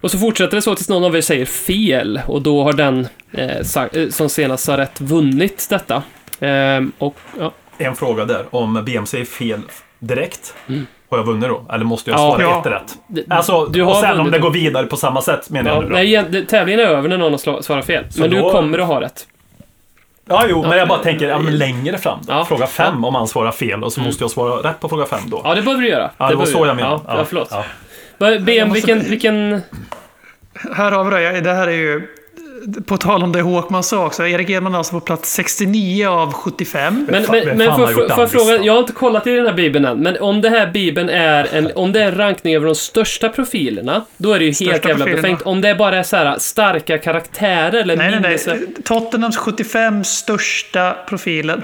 Och 0.00 0.10
så 0.10 0.18
fortsätter 0.18 0.56
det 0.56 0.62
så 0.62 0.74
tills 0.74 0.88
någon 0.88 1.04
av 1.04 1.16
er 1.16 1.20
säger 1.20 1.44
fel. 1.46 2.20
Och 2.26 2.42
då 2.42 2.62
har 2.64 2.72
den 2.72 3.08
eh, 3.32 3.62
sa, 3.62 3.86
eh, 3.86 4.08
som 4.08 4.28
senast 4.28 4.64
sa 4.64 4.76
rätt 4.76 5.00
vunnit 5.00 5.66
detta. 5.70 6.02
Ehm, 6.40 6.92
och, 6.98 7.16
ja. 7.40 7.52
En 7.78 7.94
fråga 7.94 8.24
där. 8.24 8.44
Om 8.50 8.84
BMC 8.86 9.20
är 9.20 9.24
fel 9.24 9.60
direkt, 9.98 10.54
Mm. 10.68 10.86
har 11.10 11.18
jag 11.18 11.24
vunnit 11.24 11.48
då? 11.48 11.66
Eller 11.72 11.84
måste 11.84 12.10
jag 12.10 12.20
Ja. 12.20 12.28
svara 12.36 12.42
Ja. 12.42 12.60
ett 12.60 12.66
rätt? 12.66 13.26
Alltså, 13.30 13.66
du 13.66 13.82
och 13.82 13.88
har 13.94 14.02
sen 14.02 14.10
om 14.10 14.16
vunnit 14.16 14.32
det 14.32 14.38
då. 14.38 14.44
går 14.44 14.50
vidare 14.50 14.86
på 14.86 14.96
samma 14.96 15.22
sätt 15.22 15.50
menar 15.50 15.70
Ja, 15.70 15.74
jag 15.76 15.82
nu 15.84 15.88
då? 15.88 15.94
nej, 15.94 16.24
det- 16.30 16.44
tävlingen 16.44 16.80
är 16.80 16.84
över 16.84 17.08
när 17.08 17.18
någon 17.18 17.32
har 17.32 17.62
svarat 17.62 17.86
fel. 17.86 18.04
Så 18.10 18.20
men 18.20 18.30
du 18.30 18.38
då- 18.38 18.50
kommer 18.50 18.78
att 18.78 18.86
ha 18.86 19.00
rätt. 19.00 19.26
Ja, 20.28 20.44
jo, 20.48 20.62
Ja. 20.62 20.68
men 20.68 20.78
jag 20.78 20.88
bara 20.88 20.98
tänker 20.98 21.28
ja, 21.28 21.38
men 21.38 21.58
längre 21.58 21.98
fram. 21.98 22.18
Ja. 22.28 22.44
Fråga 22.44 22.66
fem 22.66 23.04
om 23.04 23.14
han 23.14 23.28
svarar 23.28 23.52
fel 23.52 23.84
och 23.84 23.92
så 23.92 24.00
måste 24.00 24.24
jag 24.24 24.30
svara 24.30 24.70
rätt 24.70 24.80
på 24.80 24.88
fråga 24.88 25.06
fem 25.06 25.20
då. 25.26 25.40
Ja, 25.44 25.54
det 25.54 25.62
behöver 25.62 25.82
du 25.82 25.88
göra. 25.88 26.10
Ja, 26.18 26.28
det 26.28 26.34
var 26.34 26.46
så 26.46 26.66
jag 26.66 26.76
menade. 26.76 27.00
Ja, 27.06 27.18
ja, 27.18 27.24
förlåt. 27.24 27.48
Ja. 28.18 28.38
BM, 28.38 28.72
vilken, 28.72 29.00
vilken... 29.00 29.62
Här 30.76 30.92
har 30.92 31.04
vi 31.04 31.10
det. 31.10 31.40
Det 31.40 31.52
här 31.52 31.66
är 31.66 31.72
ju... 31.72 32.08
På 32.86 32.96
tal 32.96 33.22
om 33.22 33.32
det 33.32 33.40
Håkman 33.42 33.82
sa 33.82 34.06
också. 34.06 34.26
Erik 34.26 34.50
Edman 34.50 34.74
alltså 34.74 34.92
på 34.92 35.00
plats 35.00 35.32
69 35.32 36.08
av 36.08 36.32
75. 36.32 37.06
Men, 37.10 37.26
men, 37.30 37.56
men 37.58 37.74
får 37.74 37.90
jag 38.08 38.16
får 38.16 38.26
fråga, 38.26 38.64
jag 38.64 38.72
har 38.72 38.80
inte 38.80 38.92
kollat 38.92 39.26
i 39.26 39.36
den 39.36 39.46
här 39.46 39.52
bibeln 39.52 39.84
än, 39.84 39.98
men 39.98 40.16
om 40.20 40.40
det 40.40 40.48
här 40.48 40.66
bibeln 40.70 41.08
är 41.08 41.54
en, 41.54 41.70
om 41.74 41.92
det 41.92 42.02
är 42.02 42.06
en 42.06 42.16
rankning 42.16 42.54
över 42.54 42.66
de 42.66 42.74
största 42.74 43.28
profilerna, 43.28 44.04
då 44.16 44.32
är 44.32 44.38
det 44.38 44.44
ju 44.44 44.50
helt 44.50 44.56
Största 44.56 44.88
jävla 44.88 45.04
profilerna. 45.04 45.22
befängt. 45.22 45.42
Om 45.42 45.60
det 45.60 45.74
bara 45.74 45.96
är 45.96 46.02
så 46.02 46.16
här 46.16 46.38
starka 46.38 46.98
karaktärer 46.98 47.72
eller 47.72 47.96
Nej, 47.96 48.10
nej, 48.10 48.20
minnes... 48.20 48.46
nej. 48.46 48.66
Tottenhams 48.84 49.36
75 49.36 50.04
största 50.04 50.96
profiler. 51.08 51.62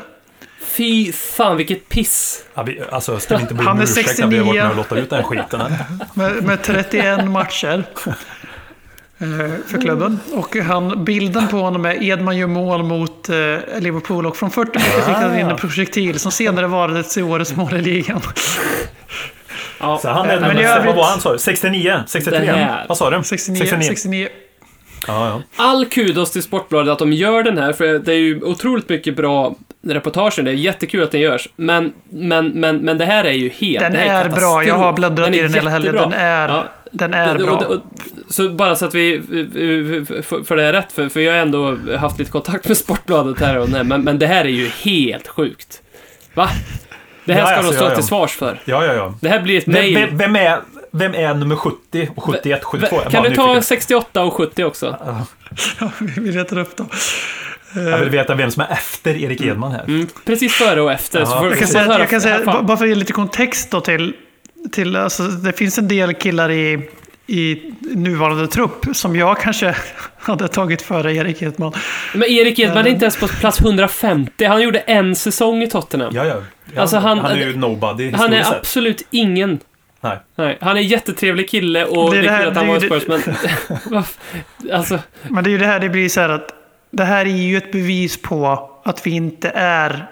Fy 0.64 1.12
fan 1.12 1.56
vilket 1.56 1.88
piss. 1.88 2.44
Ja, 2.54 2.62
vi, 2.62 2.80
alltså, 2.90 3.18
ska 3.18 3.36
vi 3.36 3.42
inte 3.42 3.54
be 3.54 3.62
Han 3.62 3.72
om 3.72 3.78
är 3.78 3.82
ursäkt 3.82 4.24
att 4.24 4.32
vi 4.32 4.38
har 4.38 4.44
varit 4.44 4.56
69. 4.56 4.62
med 4.62 4.70
och 4.70 4.76
lottat 4.76 4.98
ut 4.98 5.10
den 5.10 5.24
skiten 5.24 5.60
här? 5.60 5.70
Med, 6.14 6.42
med 6.42 6.62
31 6.62 7.24
matcher. 7.24 7.84
eh, 9.18 9.26
För 9.66 9.80
klubben. 9.80 10.20
Och 10.32 10.56
han, 10.56 11.04
bilden 11.04 11.48
på 11.48 11.56
honom 11.56 11.84
är 11.84 12.02
Edman 12.02 12.36
gör 12.36 12.46
mål 12.46 12.82
mot 12.82 13.28
eh, 13.28 13.34
Liverpool 13.78 14.26
och 14.26 14.36
från 14.36 14.50
40 14.50 14.70
meter 14.78 15.00
fick 15.00 15.14
han 15.14 15.38
in 15.38 15.46
en 15.46 15.56
projektil 15.56 16.18
som 16.18 16.32
senare 16.32 16.66
valdes 16.66 17.14
till 17.14 17.22
årets 17.22 17.56
mål 17.56 17.74
i 17.74 17.80
ligan. 17.82 18.20
Ja, 19.80 19.98
Så 20.02 20.08
han 20.08 20.30
är 20.30 20.40
Men 20.40 20.50
i 20.50 20.62
den, 20.62 20.70
övrigt- 20.72 20.86
vad 20.86 20.96
var 20.96 21.04
han 21.04 21.20
sa 21.20 21.32
du? 21.32 21.38
69? 21.38 22.00
63? 22.06 22.38
Det 22.40 22.52
här. 22.52 22.84
Vad 22.88 22.98
sa 22.98 23.10
du? 23.10 23.22
69. 23.24 23.82
69. 23.82 24.28
Ja, 25.06 25.28
ja. 25.28 25.42
All 25.64 25.86
kudos 25.86 26.30
till 26.30 26.42
Sportbladet 26.42 26.92
att 26.92 26.98
de 26.98 27.12
gör 27.12 27.42
den 27.42 27.58
här, 27.58 27.72
för 27.72 27.98
det 27.98 28.12
är 28.12 28.16
ju 28.18 28.42
otroligt 28.42 28.88
mycket 28.88 29.16
bra 29.16 29.54
reportager. 29.86 30.42
Det 30.42 30.50
är 30.50 30.54
jättekul 30.54 31.02
att 31.02 31.10
den 31.10 31.20
görs. 31.20 31.48
Men, 31.56 31.92
men, 32.10 32.48
men, 32.48 32.76
men 32.76 32.98
det 32.98 33.04
här 33.04 33.24
är 33.24 33.32
ju 33.32 33.48
helt... 33.48 33.80
Den 33.80 33.92
det 33.92 33.98
här 33.98 34.24
är 34.24 34.28
bra. 34.28 34.64
Jag 34.64 34.74
har 34.74 34.92
bläddrat 34.92 35.30
i 35.30 35.38
är 35.38 35.42
den 35.42 35.54
hela 35.54 35.70
helgen. 35.70 35.94
Den 35.94 36.12
är, 36.12 36.48
Ja. 36.48 36.64
Den 36.94 37.14
är 37.14 37.38
bra. 37.38 37.52
och- 37.56 37.62
och- 37.74 37.82
Så 38.28 38.48
bara 38.48 38.76
så 38.76 38.84
att 38.84 38.94
vi 38.94 39.22
för- 40.22 40.44
för 40.44 40.56
det 40.56 40.62
är 40.64 40.72
rätt, 40.72 40.92
för, 40.92 41.08
för 41.08 41.20
jag 41.20 41.32
har 41.32 41.38
ändå 41.38 41.76
haft 41.98 42.18
lite 42.18 42.30
kontakt 42.30 42.68
med 42.68 42.76
Sportbladet 42.76 43.40
här 43.40 43.58
och 43.58 43.68
där, 43.68 43.84
men, 43.84 44.02
men 44.04 44.18
det 44.18 44.26
här 44.26 44.44
är 44.44 44.48
ju 44.48 44.68
helt 44.68 45.28
sjukt. 45.28 45.80
Va? 46.34 46.48
Det 47.24 47.32
här 47.32 47.40
Ja, 47.40 47.46
ska 47.46 47.56
alltså, 47.56 47.72
de 47.72 47.76
stå 47.76 47.84
ja, 47.84 47.90
ja. 47.90 47.94
till 47.96 48.04
svars 48.04 48.30
för. 48.32 48.60
ja, 48.64 48.84
ja, 48.84 48.94
ja. 48.94 49.14
Det 49.20 49.28
här 49.28 49.40
blir 49.40 49.58
ett 49.58 49.64
Vem, 49.68 49.72
mejl. 49.72 49.94
vem, 49.94 50.18
vem, 50.18 50.36
är, 50.36 50.60
vem 50.90 51.14
är 51.14 51.34
nummer 51.34 51.56
70 51.56 52.08
och 52.16 52.24
71, 52.24 52.64
72? 52.64 53.00
Jag 53.02 53.12
Kan 53.12 53.22
du 53.22 53.34
ta 53.34 53.42
nyfiken. 53.46 53.62
68 53.62 54.22
och 54.22 54.32
70 54.34 54.64
också? 54.64 54.96
Vi 56.16 56.32
letar 56.32 56.58
upp 56.58 56.76
dem. 56.76 56.88
Jag 57.76 57.98
vill 57.98 58.10
veta 58.10 58.34
vem 58.34 58.50
som 58.50 58.62
är 58.62 58.72
efter 58.72 59.16
Erik 59.16 59.40
Edman 59.40 59.72
här. 59.72 59.84
Mm, 59.84 60.06
precis 60.24 60.52
före 60.54 60.80
och 60.80 60.92
efter. 60.92 61.20
Ja. 61.20 61.26
Så 61.26 61.38
får, 61.38 61.48
Jag 61.48 61.58
kan 61.58 61.68
säga, 61.68 61.98
jag 61.98 62.10
kan 62.10 62.20
säga 62.20 62.62
bara 62.62 62.76
för 62.76 62.84
att 62.84 62.88
ge 62.88 62.94
lite 62.94 63.12
kontext 63.12 63.70
då 63.70 63.80
till, 63.80 64.12
till 64.72 64.96
alltså, 64.96 65.22
det 65.22 65.52
finns 65.52 65.78
en 65.78 65.88
del 65.88 66.14
killar 66.14 66.50
i, 66.50 66.88
i 67.26 67.72
nuvarande 67.80 68.46
trupp 68.48 68.86
som 68.92 69.16
jag 69.16 69.38
kanske 69.40 69.76
hade 70.18 70.48
tagit 70.48 70.82
före 70.82 71.14
Erik 71.14 71.42
Edman. 71.42 71.72
Men 72.14 72.28
Erik 72.28 72.58
Edman 72.58 72.86
är 72.86 72.90
inte 72.90 73.04
ens 73.04 73.16
på 73.20 73.28
plats 73.28 73.60
150. 73.60 74.44
Han 74.44 74.62
gjorde 74.62 74.78
en 74.78 75.14
säsong 75.16 75.62
i 75.62 75.66
Tottenham. 75.70 76.12
Ja, 76.16 76.24
ja. 76.26 76.36
ja 76.74 76.80
Alltså, 76.80 76.96
han- 76.96 77.18
han 77.18 77.32
är 77.32 77.46
ju 77.46 77.56
nobody 77.56 78.10
Han 78.12 78.32
är 78.32 78.42
sett. 78.42 78.54
absolut 78.54 79.06
ingen. 79.10 79.58
Nej. 80.00 80.18
Nej, 80.36 80.58
han 80.60 80.76
är 80.76 80.80
en 80.80 80.86
jättetrevlig 80.86 81.48
kille 81.50 81.84
och 81.84 82.10
Det 82.14 82.16
det 82.20 82.26
är 82.26 82.30
det 82.30 82.36
här- 82.36 82.46
att 82.46 82.56
han 82.56 82.66
var 82.68 82.76
i 82.76 82.80
Spurs, 82.80 83.02
men... 83.08 83.22
Alltså, 84.72 84.98
Men 85.28 85.44
det 85.44 85.50
är 85.50 85.52
ju 85.52 85.58
det 85.58 85.66
här 85.66 85.80
det 85.80 85.88
blir 85.88 86.08
så 86.08 86.20
här 86.20 86.28
att 86.28 86.48
det 86.90 87.04
här 87.04 87.26
är 87.26 87.30
ju 87.30 87.56
ett 87.56 87.72
bevis 87.72 88.22
på 88.22 88.70
att 88.84 89.06
vi 89.06 89.10
inte 89.10 89.52
är 89.54 90.06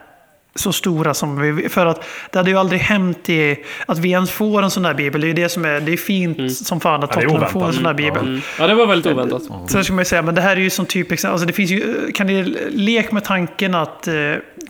så 0.54 0.72
stora 0.72 1.14
som 1.14 1.40
vi... 1.40 1.68
För 1.68 1.86
att 1.86 2.04
det 2.30 2.38
hade 2.38 2.50
ju 2.50 2.58
aldrig 2.58 2.80
hänt 2.80 3.28
i, 3.28 3.56
att 3.86 3.98
vi 3.98 4.10
ens 4.10 4.30
får 4.30 4.62
en 4.62 4.70
sån 4.70 4.84
här 4.84 4.94
bibel. 4.94 5.20
Det 5.20 5.24
är 5.26 5.28
ju 5.28 5.34
det 5.34 5.48
som 5.48 5.64
är... 5.64 5.80
Det 5.80 5.92
är 5.92 5.96
fint 5.96 6.56
som 6.56 6.80
fan 6.80 7.02
att 7.02 7.14
Ja, 7.14 7.20
Tottenham 7.20 7.50
får 7.50 7.66
en 7.66 7.72
sån 7.72 7.86
här 7.86 7.94
bibel. 7.94 8.22
mm. 8.22 8.40
Ja, 8.58 8.66
det 8.66 8.74
var 8.74 8.86
väldigt 8.86 9.12
oväntat. 9.12 9.42
Så 9.70 9.84
ska 9.84 9.92
man 9.92 10.00
ju 10.00 10.04
säga, 10.04 10.22
men 10.22 10.34
det 10.34 10.40
här 10.40 10.56
är 10.56 10.60
ju 10.60 10.70
som 10.70 10.86
typ 10.86 11.24
alltså 11.24 11.46
det 11.46 11.52
finns 11.52 11.70
ju, 11.70 12.12
kan 12.12 12.26
ni 12.26 12.42
leka 12.70 13.14
med 13.14 13.24
tanken 13.24 13.74
att 13.74 14.08
eh, 14.08 14.14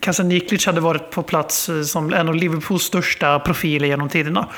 Kasan 0.01 0.29
Niklic 0.29 0.67
hade 0.67 0.81
varit 0.81 1.11
på 1.11 1.23
plats 1.23 1.69
eh, 1.69 1.83
som 1.83 2.13
en 2.13 2.29
av 2.29 2.35
Liverpools 2.35 2.83
största 2.83 3.39
profiler 3.39 3.89
genom 3.89 4.09
tiderna. 4.09 4.49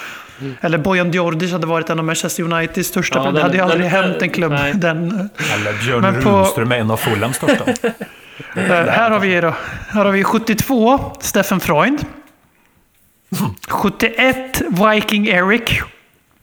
Eller 0.60 0.78
Bojan 0.78 1.10
Djordjic 1.12 1.52
hade 1.52 1.66
varit 1.66 1.90
en 1.90 1.98
av 1.98 2.04
Manchester 2.04 2.42
Uniteds 2.42 2.88
största. 2.88 3.18
Ja, 3.18 3.24
det 3.24 3.32
den- 3.32 3.42
hade 3.42 3.52
ju 3.54 3.58
den- 3.58 3.70
aldrig 3.70 3.90
den- 3.90 4.02
hänt 4.04 4.22
en 4.22 4.30
klubb. 4.30 4.52
nej. 4.52 4.72
Den, 4.74 5.30
Eller 5.54 5.72
Björn 5.84 6.00
Men 6.00 6.22
på- 6.22 6.30
Runström 6.30 6.72
är 6.72 6.76
en 6.76 6.90
av 6.90 6.96
Fulhams 6.96 7.36
största. 7.36 7.64
eh, 8.56 8.62
här, 8.66 9.10
har 9.10 9.18
vi 9.20 9.40
då, 9.40 9.54
här 9.88 10.04
har 10.04 10.12
vi 10.12 10.24
72, 10.24 11.12
Steffen 11.20 11.60
Freund. 11.60 12.04
71, 13.68 14.62
Viking 14.94 15.28
Eric. 15.28 15.80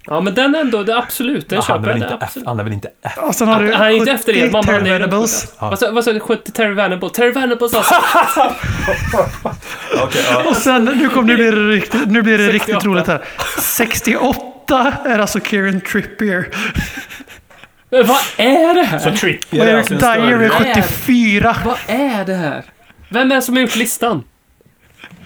Ja, 0.05 0.21
men 0.21 0.33
den 0.35 0.55
ändå, 0.55 0.83
det 0.83 0.97
absolut, 0.97 1.49
den 1.49 1.55
Ja, 1.55 1.61
köper 1.61 1.87
jag. 1.87 1.97
inte 1.97 2.07
det, 2.07 2.17
F, 2.21 2.31
han 2.45 2.59
är 2.59 2.63
väl 2.63 2.73
inte 2.73 2.89
F? 3.03 3.11
Och 3.17 3.35
sen 3.35 3.47
har 3.47 3.63
du 3.63 3.73
Han 3.73 3.87
är 3.87 3.91
inte 3.91 4.11
efter 4.11 4.33
70, 4.33 4.45
Edman, 4.45 4.63
men 4.65 4.73
han 4.75 4.83
Terry 4.83 4.93
Venables. 4.99 5.53
Vad 5.59 5.79
sa 5.79 5.91
vad 5.91 6.03
sa 6.03 6.13
du? 6.13 6.19
70 6.19 6.51
Terry 6.51 6.73
Venables? 6.73 7.11
Terry 7.13 7.31
Venables 7.31 7.73
alltså! 7.73 7.95
Okej, 10.03 10.21
ja. 10.31 10.43
Och 10.49 10.55
sen, 10.55 10.85
nu, 10.85 11.09
kom, 11.09 11.25
nu 11.25 11.35
blir 11.35 11.51
det 11.51 11.67
riktigt, 11.75 12.07
nu 12.07 12.21
blir 12.21 12.37
det 12.37 12.47
riktigt 12.47 12.75
68. 12.75 12.87
roligt 12.89 13.07
här. 13.07 13.21
68 13.59 14.93
är 15.05 15.19
alltså 15.19 15.39
Kieran 15.39 15.81
Trippier. 15.81 16.47
Men 17.89 18.07
vad 18.07 18.21
är 18.37 18.73
det 18.73 18.83
här? 18.83 18.99
Så 18.99 19.11
Trippier 19.11 19.61
Och 19.61 19.67
är 19.67 19.73
Eric 19.73 19.91
alltså 19.91 20.07
en 20.07 20.21
Dyer 20.21 20.39
är 20.39 20.49
större... 20.49 20.73
74. 20.75 21.55
Vad 21.65 21.77
är 21.87 22.25
det 22.25 22.33
här? 22.35 22.63
Vem 23.09 23.31
är 23.31 23.35
det 23.35 23.41
som 23.41 23.55
har 23.55 23.61
gjort 23.61 23.75
listan? 23.75 24.23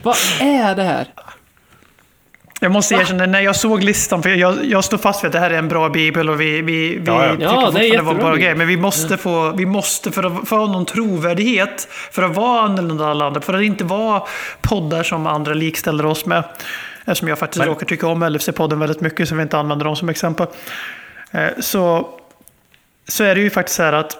Vad 0.04 0.16
är 0.40 0.76
det 0.76 0.84
här? 0.84 1.08
Jag 2.66 2.72
måste 2.72 2.96
erkänna, 2.96 3.26
när 3.26 3.42
jag 3.42 3.56
såg 3.56 3.84
listan, 3.84 4.24
för 4.24 4.30
jag, 4.30 4.66
jag 4.66 4.84
står 4.84 4.98
fast 4.98 5.24
vid 5.24 5.28
att 5.28 5.32
det 5.34 5.40
här 5.40 5.52
är 5.52 5.58
en 5.58 5.68
bra 5.68 5.90
bibel 5.90 6.30
och 6.30 6.42
vi, 6.42 6.62
vi, 6.62 6.98
vi 6.98 7.04
Ja, 7.06 7.26
ja. 7.26 7.32
tycker 7.32 7.44
Ja, 7.46 7.72
det 7.72 7.90
det 7.98 8.02
var 8.02 8.12
en 8.14 8.18
bra 8.20 8.36
grej. 8.36 8.56
Men 8.56 8.68
vi 8.68 8.78
måste 8.78 9.18
få, 9.18 9.52
vi 9.52 9.66
måste 9.66 10.12
för 10.12 10.24
att 10.24 10.48
få 10.50 10.66
någon 10.68 10.86
trovärdighet, 10.86 11.88
för 12.12 12.24
att 12.24 12.36
vara 12.36 12.62
annorlunda 12.62 13.04
än 13.04 13.10
alla 13.10 13.26
andra, 13.26 13.42
för 13.42 13.54
att 13.54 13.62
inte 13.64 13.84
vara 13.84 14.22
poddar 14.62 15.04
som 15.04 15.28
andra 15.28 15.54
likställer 15.54 16.06
oss 16.06 16.26
med. 16.26 16.44
Eftersom 17.06 17.28
jag 17.28 17.40
faktiskt 17.40 17.60
Men- 17.60 17.68
råkar 17.68 17.86
tycka 17.86 18.08
om 18.08 18.24
LFC-podden 18.24 18.80
väldigt 18.80 19.02
mycket, 19.02 19.30
så 19.30 19.36
vi 19.36 19.42
inte 19.42 19.58
använder 19.58 19.86
dem 19.86 19.96
som 19.96 20.10
exempel. 20.10 20.48
Eh, 21.32 21.48
Så, 21.60 22.10
så 23.08 23.24
är 23.24 23.36
det 23.36 23.42
ju 23.42 23.50
faktiskt 23.50 23.76
så 23.78 23.84
här 23.84 23.94
att 23.94 24.18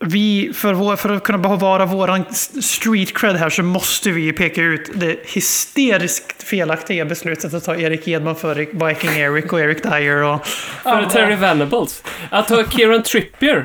vi, 0.00 0.50
för, 0.54 0.72
vår, 0.72 0.96
för 0.96 1.10
att 1.10 1.22
kunna 1.22 1.38
bevara 1.38 1.86
våran 1.86 2.24
street 2.60 3.18
cred 3.18 3.36
här 3.36 3.50
så 3.50 3.62
måste 3.62 4.10
vi 4.10 4.32
peka 4.32 4.62
ut 4.62 4.90
det 4.94 5.16
hysteriskt 5.24 6.42
felaktiga 6.42 7.04
beslutet 7.04 7.54
att 7.54 7.64
ta 7.64 7.76
Erik 7.76 8.08
Edman 8.08 8.36
före 8.36 8.54
Viking 8.60 9.10
Eric 9.10 9.52
och 9.52 9.60
Eric 9.60 9.82
Dyer. 9.82 10.22
Och, 10.22 10.46
För 10.82 11.04
Terry 11.10 11.36
Venables. 11.36 12.02
Att 12.30 12.50
ha 12.50 12.64
Kieran 12.64 13.02
Trippier. 13.02 13.64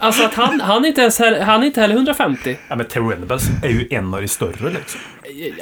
Alltså 0.00 0.24
att 0.24 0.34
han, 0.34 0.60
han 0.60 0.84
är 0.84 0.88
inte 0.88 1.00
ens 1.00 1.18
han 1.18 1.62
är 1.62 1.66
inte 1.66 1.80
heller 1.80 1.94
150. 1.94 2.56
Ja, 2.68 2.76
men 2.76 2.86
Terry 2.86 3.08
Venables 3.08 3.48
är 3.62 3.68
ju 3.68 3.88
en 3.90 4.14
av 4.14 4.20
de 4.20 4.28
större 4.28 4.70
liksom. 4.70 5.00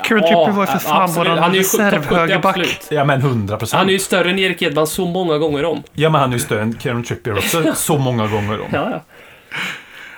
Kieran 0.09 0.23
Trippier 0.23 0.53
var 0.53 0.63
ju 0.63 0.67
för 0.67 0.79
fan 0.79 1.13
våran 1.13 1.39
Han 1.39 1.51
är 1.51 1.57
ju 1.57 1.63
topp 1.63 1.81
70, 1.81 1.85
reservhögerback. 1.85 2.81
Ja, 2.89 3.05
men 3.05 3.21
100 3.21 3.57
procent. 3.57 3.79
Han 3.79 3.89
är 3.89 3.93
ju 3.93 3.99
större 3.99 4.31
än 4.31 4.39
Erik 4.39 4.63
Edman 4.63 4.87
så 4.87 5.07
många 5.07 5.39
gånger 5.39 5.65
om. 5.65 5.83
Ja, 5.93 6.11
men 6.11 6.21
han 6.21 6.31
är 6.31 6.35
ju 6.35 6.41
större 6.41 6.63
än 6.63 6.79
Kieran 6.79 7.05
Trippier 7.05 7.39
också, 7.39 7.73
så 7.75 7.99
många 7.99 8.27
gånger 8.27 8.61
om. 8.61 8.69
Ja, 8.73 8.89
ja. 8.91 9.01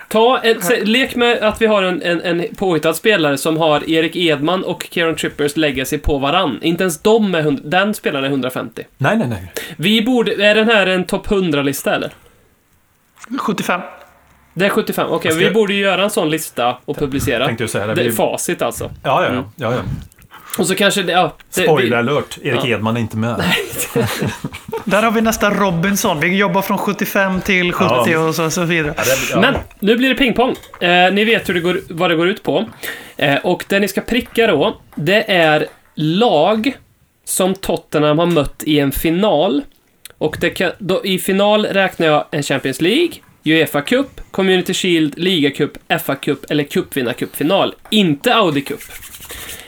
Ta 0.09 0.39
en, 0.39 0.61
se, 0.61 0.85
lek 0.85 1.15
med 1.15 1.37
att 1.37 1.61
vi 1.61 1.65
har 1.65 1.83
en, 1.83 2.01
en, 2.01 2.21
en 2.21 2.45
påhittad 2.55 2.93
spelare 2.93 3.37
som 3.37 3.57
har 3.57 3.89
Erik 3.89 4.15
Edman 4.15 4.63
och 4.63 4.87
Kieran 4.91 5.15
Trippers 5.15 5.57
legacy 5.57 5.97
på 5.97 6.17
varann. 6.17 6.59
Inte 6.61 6.83
ens 6.83 7.01
de 7.01 7.35
är 7.35 7.41
hund- 7.41 7.61
den 7.63 7.93
spelaren 7.93 8.25
är 8.25 8.29
150. 8.29 8.83
Nej, 8.97 9.17
nej, 9.17 9.27
nej. 9.27 9.51
Vi 9.77 10.01
borde, 10.01 10.45
är 10.45 10.55
den 10.55 10.67
här 10.67 10.87
en 10.87 11.03
topp 11.03 11.27
100-lista 11.27 11.95
eller? 11.95 12.11
75. 13.39 13.81
Det 14.53 14.65
är 14.65 14.69
75, 14.69 15.07
okej. 15.09 15.29
Jag 15.29 15.33
ska- 15.39 15.47
vi 15.47 15.53
borde 15.53 15.73
ju 15.73 15.79
göra 15.81 16.03
en 16.03 16.09
sån 16.09 16.29
lista 16.29 16.77
och 16.85 16.97
publicera. 16.97 17.45
Tänkte 17.45 17.63
jag 17.63 17.69
säga 17.71 17.87
det. 17.87 17.93
Det 17.93 18.01
är 18.01 18.05
Vi- 18.05 18.11
facit 18.11 18.61
alltså. 18.61 18.91
Ja, 19.03 19.23
ja, 19.23 19.29
Mm. 19.29 19.43
ja. 19.55 19.71
ja, 19.71 19.73
ja. 19.75 19.81
Och 20.57 20.67
så 20.67 20.75
kanske 20.75 21.03
det, 21.03 21.11
ja. 21.11 21.35
Det, 21.55 21.61
Spoiler 21.63 21.97
alert, 21.97 22.37
Erik 22.43 22.59
Ja. 22.63 22.67
Edman 22.67 22.97
är 22.97 23.01
inte 23.01 23.17
med. 23.17 23.35
Där 24.85 25.03
har 25.03 25.11
vi 25.11 25.21
nästa 25.21 25.49
Robinson. 25.49 26.19
Vi 26.19 26.37
jobbar 26.37 26.61
från 26.61 26.77
75 26.77 27.41
till 27.41 27.73
70 27.73 28.11
Ja. 28.11 28.19
och 28.19 28.35
så, 28.35 28.49
så 28.51 28.63
vidare. 28.63 28.93
Men 29.41 29.55
nu 29.79 29.95
blir 29.97 30.09
det 30.09 30.15
pingpong. 30.15 30.55
Eh, 30.79 31.13
ni 31.13 31.25
vet 31.25 31.49
hur 31.49 31.53
det 31.53 31.59
går, 31.59 31.79
vad 31.89 32.09
det 32.11 32.15
går 32.15 32.27
ut 32.27 32.43
på. 32.43 32.65
Eh, 33.17 33.35
och 33.35 33.65
det 33.67 33.79
ni 33.79 33.87
ska 33.87 34.01
pricka 34.01 34.47
då, 34.47 34.81
det 34.95 35.31
är 35.31 35.67
lag 35.95 36.77
som 37.25 37.55
Tottenham 37.55 38.19
har 38.19 38.25
mött 38.25 38.63
i 38.65 38.79
en 38.79 38.91
final. 38.91 39.61
Och 40.17 40.37
det 40.39 40.49
kan, 40.49 40.71
då, 40.79 41.05
i 41.05 41.19
final 41.19 41.65
räknar 41.65 42.07
jag 42.07 42.25
en 42.31 42.43
Champions 42.43 42.81
League, 42.81 43.09
Uefa 43.45 43.81
Cup, 43.81 44.21
Community 44.31 44.73
Shield, 44.73 45.13
Liga 45.17 45.51
Cup, 45.51 45.71
FA 46.05 46.15
Cup 46.15 46.51
eller 46.51 46.63
Cupvinnarcupfinal. 46.63 47.75
Inte 47.89 48.35
Audi 48.35 48.61
Cup. 48.61 48.79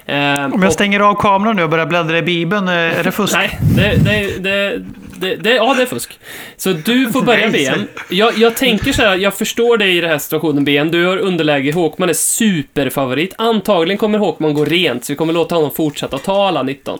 Eh, 0.10 0.54
Om 0.54 0.64
jag 0.64 0.74
stänger 0.74 1.00
av 1.00 1.16
kameran 1.16 1.56
nu 1.56 1.64
och 1.64 1.70
börjar 1.70 1.86
bläddra 1.86 2.18
i 2.18 2.22
Bibeln, 2.22 2.68
eh, 2.68 2.74
är 2.74 3.04
det 3.04 3.12
fusk? 3.12 3.36
Nej, 3.36 3.60
det, 3.76 4.44
det, 4.44 4.82
det, 5.20 5.36
det, 5.36 5.54
ja, 5.56 5.74
det 5.74 5.82
är 5.82 5.86
fusk. 5.86 6.20
Så 6.58 6.70
du 6.72 7.12
får 7.12 7.22
börja 7.22 7.50
BM. 7.50 7.88
Jag, 8.10 8.38
jag 8.38 8.56
tänker 8.56 8.94
så 8.94 9.02
här, 9.02 9.16
jag 9.16 9.34
förstår 9.34 9.78
dig 9.78 9.98
i 9.98 10.02
den 10.02 10.10
här 10.10 10.18
situationen 10.18 10.64
BM. 10.66 10.92
Du 10.92 11.06
har 11.06 11.18
underläge, 11.18 11.72
Håkman 11.72 12.10
är 12.10 12.14
superfavorit. 12.14 13.34
Antagligen 13.38 13.98
kommer 13.98 14.20
Håkman 14.20 14.54
gå 14.54 14.66
rent, 14.66 15.06
så 15.06 15.14
vi 15.14 15.18
kommer 15.18 15.34
låta 15.34 15.56
honom 15.56 15.72
fortsätta 15.72 16.18
ta 16.18 16.48
alla 16.48 16.64
19. 16.64 17.00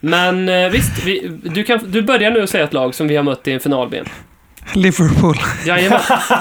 Men 0.00 0.48
eh, 0.48 0.68
visst, 0.68 1.04
vi, 1.04 1.30
du, 1.42 1.64
kan, 1.64 1.80
du 1.86 2.02
börjar 2.02 2.30
nu 2.30 2.42
att 2.42 2.50
säga 2.50 2.64
ett 2.64 2.72
lag 2.72 2.94
som 2.94 3.08
vi 3.08 3.16
har 3.16 3.22
mött 3.22 3.48
i 3.48 3.52
en 3.52 3.60
final 3.60 3.88
BM. 3.88 4.04
Liverpool. 4.74 5.36
Jajamän. 5.66 6.00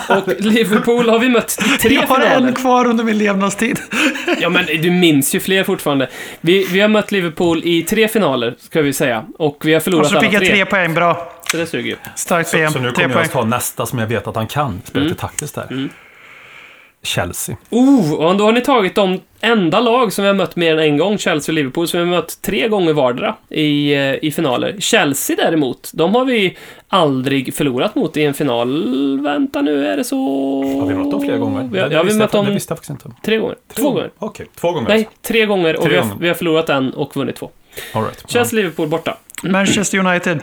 Och 0.09 0.27
Liverpool 0.39 1.09
har 1.09 1.19
vi 1.19 1.29
mött 1.29 1.57
i 1.65 1.77
tre 1.77 1.95
jag 1.95 2.01
har 2.07 2.15
finaler. 2.21 2.47
en 2.47 2.53
kvar 2.53 2.85
under 2.87 3.03
min 3.03 3.17
levnadstid. 3.17 3.79
Ja, 4.41 4.49
men 4.49 4.65
du 4.65 4.91
minns 4.91 5.35
ju 5.35 5.39
fler 5.39 5.63
fortfarande. 5.63 6.09
Vi, 6.41 6.67
vi 6.71 6.79
har 6.79 6.87
mött 6.87 7.11
Liverpool 7.11 7.61
i 7.65 7.83
tre 7.83 8.07
finaler, 8.07 8.55
ska 8.59 8.81
vi 8.81 8.93
säga. 8.93 9.25
Och 9.37 9.61
vi 9.65 9.73
har 9.73 9.79
förlorat 9.79 10.05
Och 10.05 10.11
så 10.11 10.17
alla 10.17 10.25
fick 10.25 10.33
jag 10.33 10.41
tre. 10.41 10.49
tre 10.51 10.65
poäng, 10.65 10.93
bra. 10.93 11.33
Så 11.51 11.57
det 11.57 11.65
suger 11.67 11.89
ju. 11.89 11.95
Starkt 12.15 12.49
Så, 12.49 12.57
BM. 12.57 12.71
så 12.71 12.79
nu 12.79 12.91
tre 12.91 13.03
kommer 13.03 13.15
jag 13.15 13.25
att 13.25 13.31
ta 13.31 13.43
nästa 13.45 13.85
som 13.85 13.99
jag 13.99 14.07
vet 14.07 14.27
att 14.27 14.35
han 14.35 14.47
kan. 14.47 14.81
Spela 14.85 14.99
Mm. 15.01 15.09
lite 15.09 15.21
taktiskt 15.21 15.55
där. 15.55 15.89
Chelsea. 17.03 17.57
Oh, 17.69 18.13
och 18.13 18.35
då 18.35 18.45
har 18.45 18.51
ni 18.51 18.61
tagit 18.61 18.95
de 18.95 19.19
enda 19.41 19.79
lag 19.79 20.13
som 20.13 20.23
vi 20.23 20.27
har 20.27 20.35
mött 20.35 20.55
mer 20.55 20.73
än 20.73 20.79
en 20.79 20.97
gång, 20.97 21.17
Chelsea 21.17 21.53
och 21.53 21.55
Liverpool, 21.55 21.87
som 21.87 21.99
vi 21.99 22.05
har 22.05 22.11
mött 22.15 22.41
tre 22.41 22.67
gånger 22.67 22.93
vardera 22.93 23.35
i, 23.49 23.93
eh, 23.93 24.15
i 24.25 24.31
finaler. 24.35 24.75
Chelsea 24.79 25.35
däremot, 25.35 25.91
de 25.93 26.15
har 26.15 26.25
vi 26.25 26.57
aldrig 26.87 27.53
förlorat 27.53 27.95
mot 27.95 28.17
i 28.17 28.23
en 28.23 28.33
final. 28.33 29.19
Vänta 29.23 29.61
nu, 29.61 29.87
är 29.87 29.97
det 29.97 30.03
så? 30.03 30.17
Har 30.79 30.87
vi 30.87 30.95
mött 30.95 31.11
dem 31.11 31.21
flera 31.21 31.37
gånger? 31.37 31.69
Vi 31.71 31.79
har, 31.79 31.89
ja, 31.89 32.03
vi 32.03 32.13
mött 32.13 32.31
dem 32.31 32.57
tre 33.25 33.37
gånger. 33.37 33.55
Två 33.75 33.91
gånger. 33.91 34.11
Okej, 34.19 34.47
två 34.55 34.71
gånger. 34.71 34.89
Nej, 34.89 35.09
tre 35.21 35.45
gånger 35.45 35.75
och 35.75 35.81
Tre 35.81 35.91
vi 35.91 35.97
har, 35.97 36.03
gånger. 36.03 36.21
vi 36.21 36.27
har 36.27 36.35
förlorat 36.35 36.69
en 36.69 36.93
och 36.93 37.15
vunnit 37.15 37.35
två. 37.35 37.49
All 37.93 38.03
right. 38.03 38.23
Chelsea, 38.27 38.55
Liverpool 38.57 38.87
borta. 38.87 39.17
Manchester 39.43 39.97
United. 39.99 40.39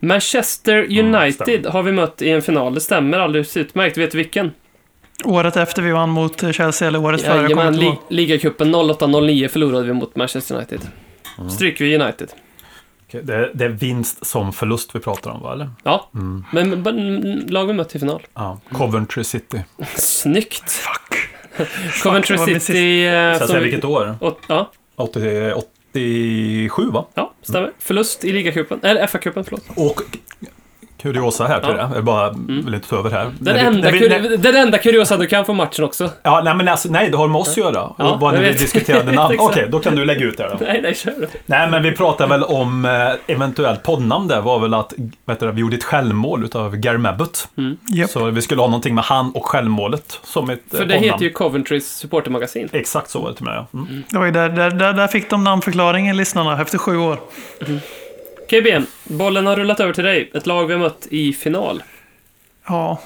Manchester 0.00 0.98
United 0.98 1.66
har 1.66 1.82
vi 1.82 1.92
mött 1.92 2.22
i 2.22 2.30
en 2.30 2.42
final, 2.42 2.74
det 2.74 2.80
stämmer 2.80 3.18
alldeles 3.18 3.56
utmärkt. 3.56 3.96
Vet 3.96 4.10
du 4.10 4.18
vilken? 4.18 4.52
Året 5.24 5.56
efter 5.56 5.82
vi 5.82 5.90
vann 5.92 6.10
mot 6.10 6.54
Chelsea, 6.54 6.88
eller 6.88 6.98
året 7.04 7.22
före. 7.22 7.36
jag 7.36 7.50
kommer 7.50 7.62
Jajamän, 7.72 7.80
li 8.08 8.16
ligacupen 8.16 8.74
08-09 8.74 9.48
förlorade 9.48 9.86
vi 9.86 9.92
mot 9.92 10.16
Manchester 10.16 10.54
United. 10.56 10.80
Mm. 11.38 11.50
Stryker 11.50 11.84
vi 11.84 11.96
United. 11.98 12.28
Okej, 13.08 13.20
det, 13.24 13.34
är, 13.34 13.50
det 13.54 13.64
är 13.64 13.68
vinst 13.68 14.26
som 14.26 14.52
förlust 14.52 14.94
vi 14.94 15.00
pratar 15.00 15.30
om, 15.30 15.40
va? 15.42 15.52
Eller? 15.52 15.70
Ja, 15.82 16.10
Mm. 16.14 16.44
men, 16.52 16.82
men 16.82 17.20
lag 17.48 17.66
vi 17.66 17.72
mött 17.72 17.96
i 17.96 17.98
final. 17.98 18.22
Ja. 18.34 18.60
Coventry 18.72 19.24
City. 19.24 19.60
Snyggt! 19.96 20.70
Fuck! 20.70 21.18
Coventry 22.02 22.36
min 22.46 22.60
City... 22.60 23.06
eh, 23.06 23.10
Ska 23.12 23.42
jag 23.42 23.48
säga 23.48 23.60
vilket 23.60 23.84
år? 23.84 24.16
åt- 24.20 24.40
ja, 24.48 24.70
80, 24.96 25.52
87, 25.92 26.90
va? 26.90 27.06
ja, 27.14 27.32
stämmer. 27.42 27.72
Förlust 27.78 28.24
i 28.24 28.32
ligacupen. 28.32 28.80
Eller 28.82 29.06
FA-cupen, 29.06 29.42
förlåt. 29.44 29.64
Och 29.76 30.00
kuriosa 31.02 31.46
här 31.46 31.60
Ja. 31.62 31.68
Mm. 31.68 31.90
det. 31.90 31.94
Jag 31.96 32.04
bara 32.04 32.30
vill 32.48 32.74
inte 32.74 32.88
ta 32.88 32.96
över 32.98 33.10
här. 33.10 33.24
Den, 33.24 33.34
När 33.38 33.52
vi- 33.54 33.60
enda, 33.76 33.90
vi- 33.90 34.08
när- 34.08 34.36
den 34.36 34.56
enda 34.56 34.78
kuriosa 34.78 35.16
du 35.16 35.26
kan 35.26 35.44
få 35.44 35.52
matchen 35.52 35.84
också. 35.84 36.10
Ja, 36.22 36.40
nej, 36.44 36.54
men 36.54 36.68
alltså, 36.68 36.88
nej, 36.90 37.10
det 37.10 37.16
har 37.16 37.28
med 37.28 37.36
oss 37.40 37.48
att 37.48 37.56
göra. 37.56 37.92
Ja, 37.98 38.10
och 38.12 38.18
bara 38.18 38.32
när 38.32 38.42
jag 38.42 38.52
vi 38.52 38.58
diskuterade 38.58 39.12
namn. 39.12 39.36
Okej, 39.40 39.68
då 39.70 39.78
kan 39.80 39.96
du 39.96 40.04
lägga 40.04 40.24
ut 40.24 40.36
det 40.36 40.48
då. 40.48 40.64
Nej, 40.66 40.80
nej, 40.82 40.94
kör 40.94 41.10
du. 41.20 41.26
Nej, 41.46 41.70
men 41.70 41.82
vi 41.82 41.92
pratade 41.92 42.30
väl 42.30 42.42
om 42.44 42.84
eh, 42.84 43.34
eventuellt 43.34 43.82
poddnamn 43.82 44.28
där 44.28 44.40
var 44.40 44.58
väl 44.58 44.74
att 44.74 44.92
vet 45.26 45.40
du, 45.40 45.52
vi 45.52 45.60
gjorde 45.60 45.76
ett 45.76 45.84
självmål 45.84 46.44
utav 46.44 46.76
Gary 46.76 46.98
Mabbott. 46.98 47.48
Japp. 47.94 48.10
Så 48.10 48.24
vi 48.30 48.42
skulle 48.42 48.60
ha 48.60 48.68
någonting 48.68 48.94
med 48.94 49.04
han 49.04 49.30
och 49.34 49.46
självmålet 49.46 50.20
som 50.24 50.50
ett 50.50 50.60
eh, 50.74 50.78
För 50.78 50.78
det 50.78 50.94
poddnamn. 50.94 51.04
heter 51.04 51.24
ju 51.24 51.30
Coventrys 51.32 51.96
supportermagasin. 51.96 52.68
Exakt 52.72 53.10
så 53.10 53.20
var 53.20 53.28
det 53.30 53.34
till 53.36 53.44
mig. 53.44 53.54
ja. 53.54 53.66
Mm. 53.78 54.02
Var 54.12 54.24
ju 54.24 54.30
där, 54.32 54.48
där, 54.48 54.70
där, 54.70 54.92
där 54.92 55.08
fick 55.08 55.30
de 55.30 55.44
namnförklaringen, 55.44 56.16
lyssnarna, 56.16 56.62
efter 56.62 56.78
sju 56.78 56.96
år. 56.98 57.18
KBM, 58.50 58.86
bollen 59.04 59.46
har 59.46 59.56
rullat 59.56 59.80
över 59.80 59.92
till 59.92 60.04
dig. 60.04 60.30
Ett 60.34 60.46
lag 60.46 60.66
vi 60.66 60.72
har 60.72 60.80
mött 60.80 61.06
i 61.10 61.32
final. 61.32 61.82
Ja. 62.68 63.00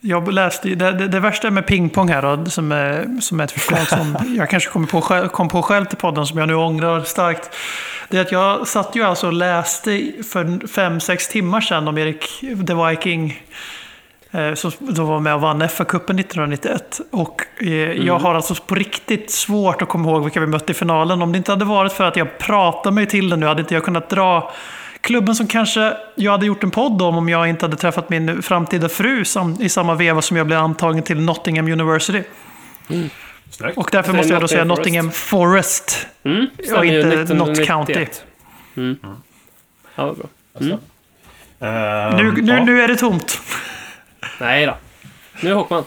Jag 0.00 0.32
läste 0.32 0.68
ju- 0.68 0.74
det, 0.74 0.92
det, 0.92 1.08
det 1.08 1.20
värsta 1.20 1.50
med 1.50 1.66
pingpong 1.66 2.08
här 2.08 2.22
då, 2.22 2.44
som 2.50 2.72
är, 2.72 3.20
som 3.20 3.40
är 3.40 3.44
ett 3.44 3.52
förslag 3.52 3.88
som 3.88 4.16
jag 4.38 4.50
kanske 4.50 4.70
kommer 4.70 4.86
på 4.86 5.00
själv, 5.00 5.28
kom 5.28 5.48
på 5.48 5.62
själv 5.62 5.84
till 5.84 5.98
podden, 5.98 6.26
som 6.26 6.38
jag 6.38 6.48
nu 6.48 6.54
ångrar 6.54 7.00
starkt. 7.00 7.50
Det 8.08 8.16
är 8.16 8.20
att 8.20 8.32
jag 8.32 8.68
satt 8.68 8.96
ju 8.96 9.02
alltså 9.02 9.26
och 9.26 9.32
läste 9.32 10.12
för 10.32 10.66
fem 10.66 11.00
sex 11.00 11.28
timmar 11.28 11.60
sedan 11.60 11.88
om 11.88 11.98
Erik 11.98 12.40
The 12.40 12.74
Viking. 12.88 13.42
Eh, 14.30 14.54
Som 14.54 14.72
då 14.78 15.04
var 15.04 15.20
med 15.20 15.34
och 15.34 15.40
vann 15.40 15.62
FA-cupen 15.62 16.20
1991. 16.20 17.00
Och 17.10 17.42
eh, 17.60 17.68
jag 17.92 18.18
har 18.18 18.34
alltså 18.34 18.54
på 18.54 18.74
riktigt 18.74 19.30
svårt 19.30 19.82
att 19.82 19.88
komma 19.88 20.10
ihåg 20.10 20.22
vilka 20.22 20.40
vi 20.40 20.46
mötte 20.46 20.72
i 20.72 20.74
finalen. 20.74 21.22
Om 21.22 21.32
det 21.32 21.38
inte 21.38 21.52
hade 21.52 21.64
varit 21.64 21.92
för 21.92 22.04
att 22.04 22.16
jag 22.16 22.38
pratade 22.38 22.94
mig 22.94 23.06
till 23.06 23.28
den 23.30 23.40
nu 23.40 23.46
hade 23.46 23.60
inte 23.60 23.74
jag 23.74 23.84
kunnat 23.84 24.08
dra 24.10 24.52
klubben 25.00 25.34
som 25.34 25.46
kanske 25.46 25.96
jag 26.14 26.32
hade 26.32 26.46
gjort 26.46 26.62
en 26.62 26.70
podd 26.70 27.02
om 27.02 27.16
om 27.16 27.28
jag 27.28 27.48
inte 27.48 27.64
hade 27.64 27.76
träffat 27.76 28.10
min 28.10 28.42
framtida 28.42 28.88
fru 28.88 29.24
som, 29.24 29.56
i 29.60 29.68
samma 29.68 29.94
veva 29.94 30.22
som 30.22 30.36
jag 30.36 30.46
blev 30.46 30.58
antagen 30.58 31.02
till 31.02 31.20
Nottingham 31.20 31.68
University. 31.72 32.22
Snyggt. 33.50 33.78
Och 33.78 33.88
därför 33.92 34.12
måste 34.12 34.32
jag 34.32 34.40
då 34.42 34.48
säga 34.48 34.64
Nottingham 34.64 35.10
Forest. 35.10 36.06
Mm, 36.24 36.46
och 36.76 36.84
inte 36.84 36.98
1991. 37.08 37.38
Nott 37.38 37.66
County. 37.66 38.06
Mm. 38.76 38.98
Ja, 39.94 40.14
bra. 40.14 40.26
Mm. 40.60 40.72
Eh, 41.60 42.16
Nu, 42.16 42.42
nu, 42.42 42.64
nu 42.64 42.82
är 42.82 42.88
det 42.88 42.96
tomt. 42.96 43.40
Nej 44.40 44.66
då. 44.66 44.76
Nu 45.40 45.50
är 45.50 45.54
Håkman. 45.54 45.84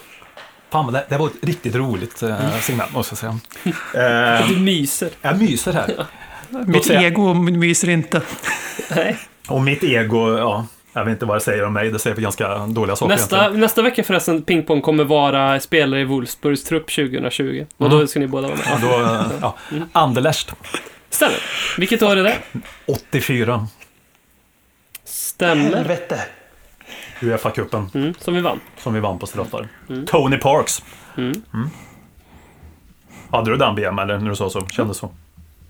Fan, 0.70 0.92
det, 0.92 1.04
det 1.08 1.16
var 1.16 1.26
ett 1.26 1.32
riktigt 1.42 1.74
roligt 1.74 2.22
eh, 2.22 2.60
segment 2.60 2.92
måste 2.92 3.12
jag 3.12 3.18
säga. 3.18 4.38
Eh, 4.40 4.48
Du 4.48 4.56
myser. 4.60 5.10
jag 5.22 5.38
myser 5.38 5.72
här. 5.72 6.06
Mitt 6.66 6.86
säga- 6.86 7.00
ego 7.02 7.34
myser 7.34 7.88
inte. 7.88 8.20
Nej. 8.96 9.18
Och 9.48 9.62
mitt 9.62 9.84
ego, 9.84 10.38
ja, 10.38 10.66
jag 10.92 11.04
vet 11.04 11.12
inte 11.12 11.26
vad 11.26 11.36
det 11.36 11.40
säger 11.40 11.64
om 11.64 11.72
mig. 11.72 11.90
Det 11.90 11.98
säger 11.98 12.16
ganska 12.16 12.58
dåliga 12.58 12.96
saker 12.96 13.14
Nästa, 13.14 13.36
egentligen. 13.36 13.60
nästa 13.60 13.82
vecka 13.82 14.04
förresten, 14.04 14.42
pingpong 14.42 14.80
kommer 14.82 15.04
vara 15.04 15.60
spelare 15.60 16.00
i 16.00 16.04
Wolfsburgs 16.04 16.64
trupp 16.64 16.86
2020. 16.90 17.66
Och 17.76 17.90
då 17.90 18.06
ska 18.06 18.20
ni 18.20 18.26
båda 18.26 18.48
vara 18.48 18.58
Ja, 18.66 18.78
med. 18.78 18.82
då, 18.90 19.04
eh, 19.14 19.22
ja. 19.40 19.56
Anderlecht, 19.92 20.52
Stämmer. 21.10 21.36
Vilket 21.78 22.02
år 22.02 22.16
är 22.16 22.24
det? 22.24 22.38
84. 22.86 23.68
Stämmer. 25.04 25.76
Helvete. 25.76 26.20
Uefa-cupen 27.24 27.86
Mm, 27.94 28.14
som 28.18 28.34
vi 28.34 28.40
vann. 28.40 28.60
som 28.78 28.94
vi 28.94 29.00
vann 29.00 29.18
på 29.18 29.26
straffar. 29.26 29.68
Tony 30.06 30.36
Parks. 30.36 30.82
Mm. 31.16 31.42
Hade 33.30 33.50
du 33.50 33.56
den 33.56 33.74
BM 33.74 33.98
eller 33.98 34.18
när 34.18 34.30
du 34.30 34.36
sa 34.36 34.50
så? 34.50 34.66
Kändes 34.66 34.96
så? 34.96 35.10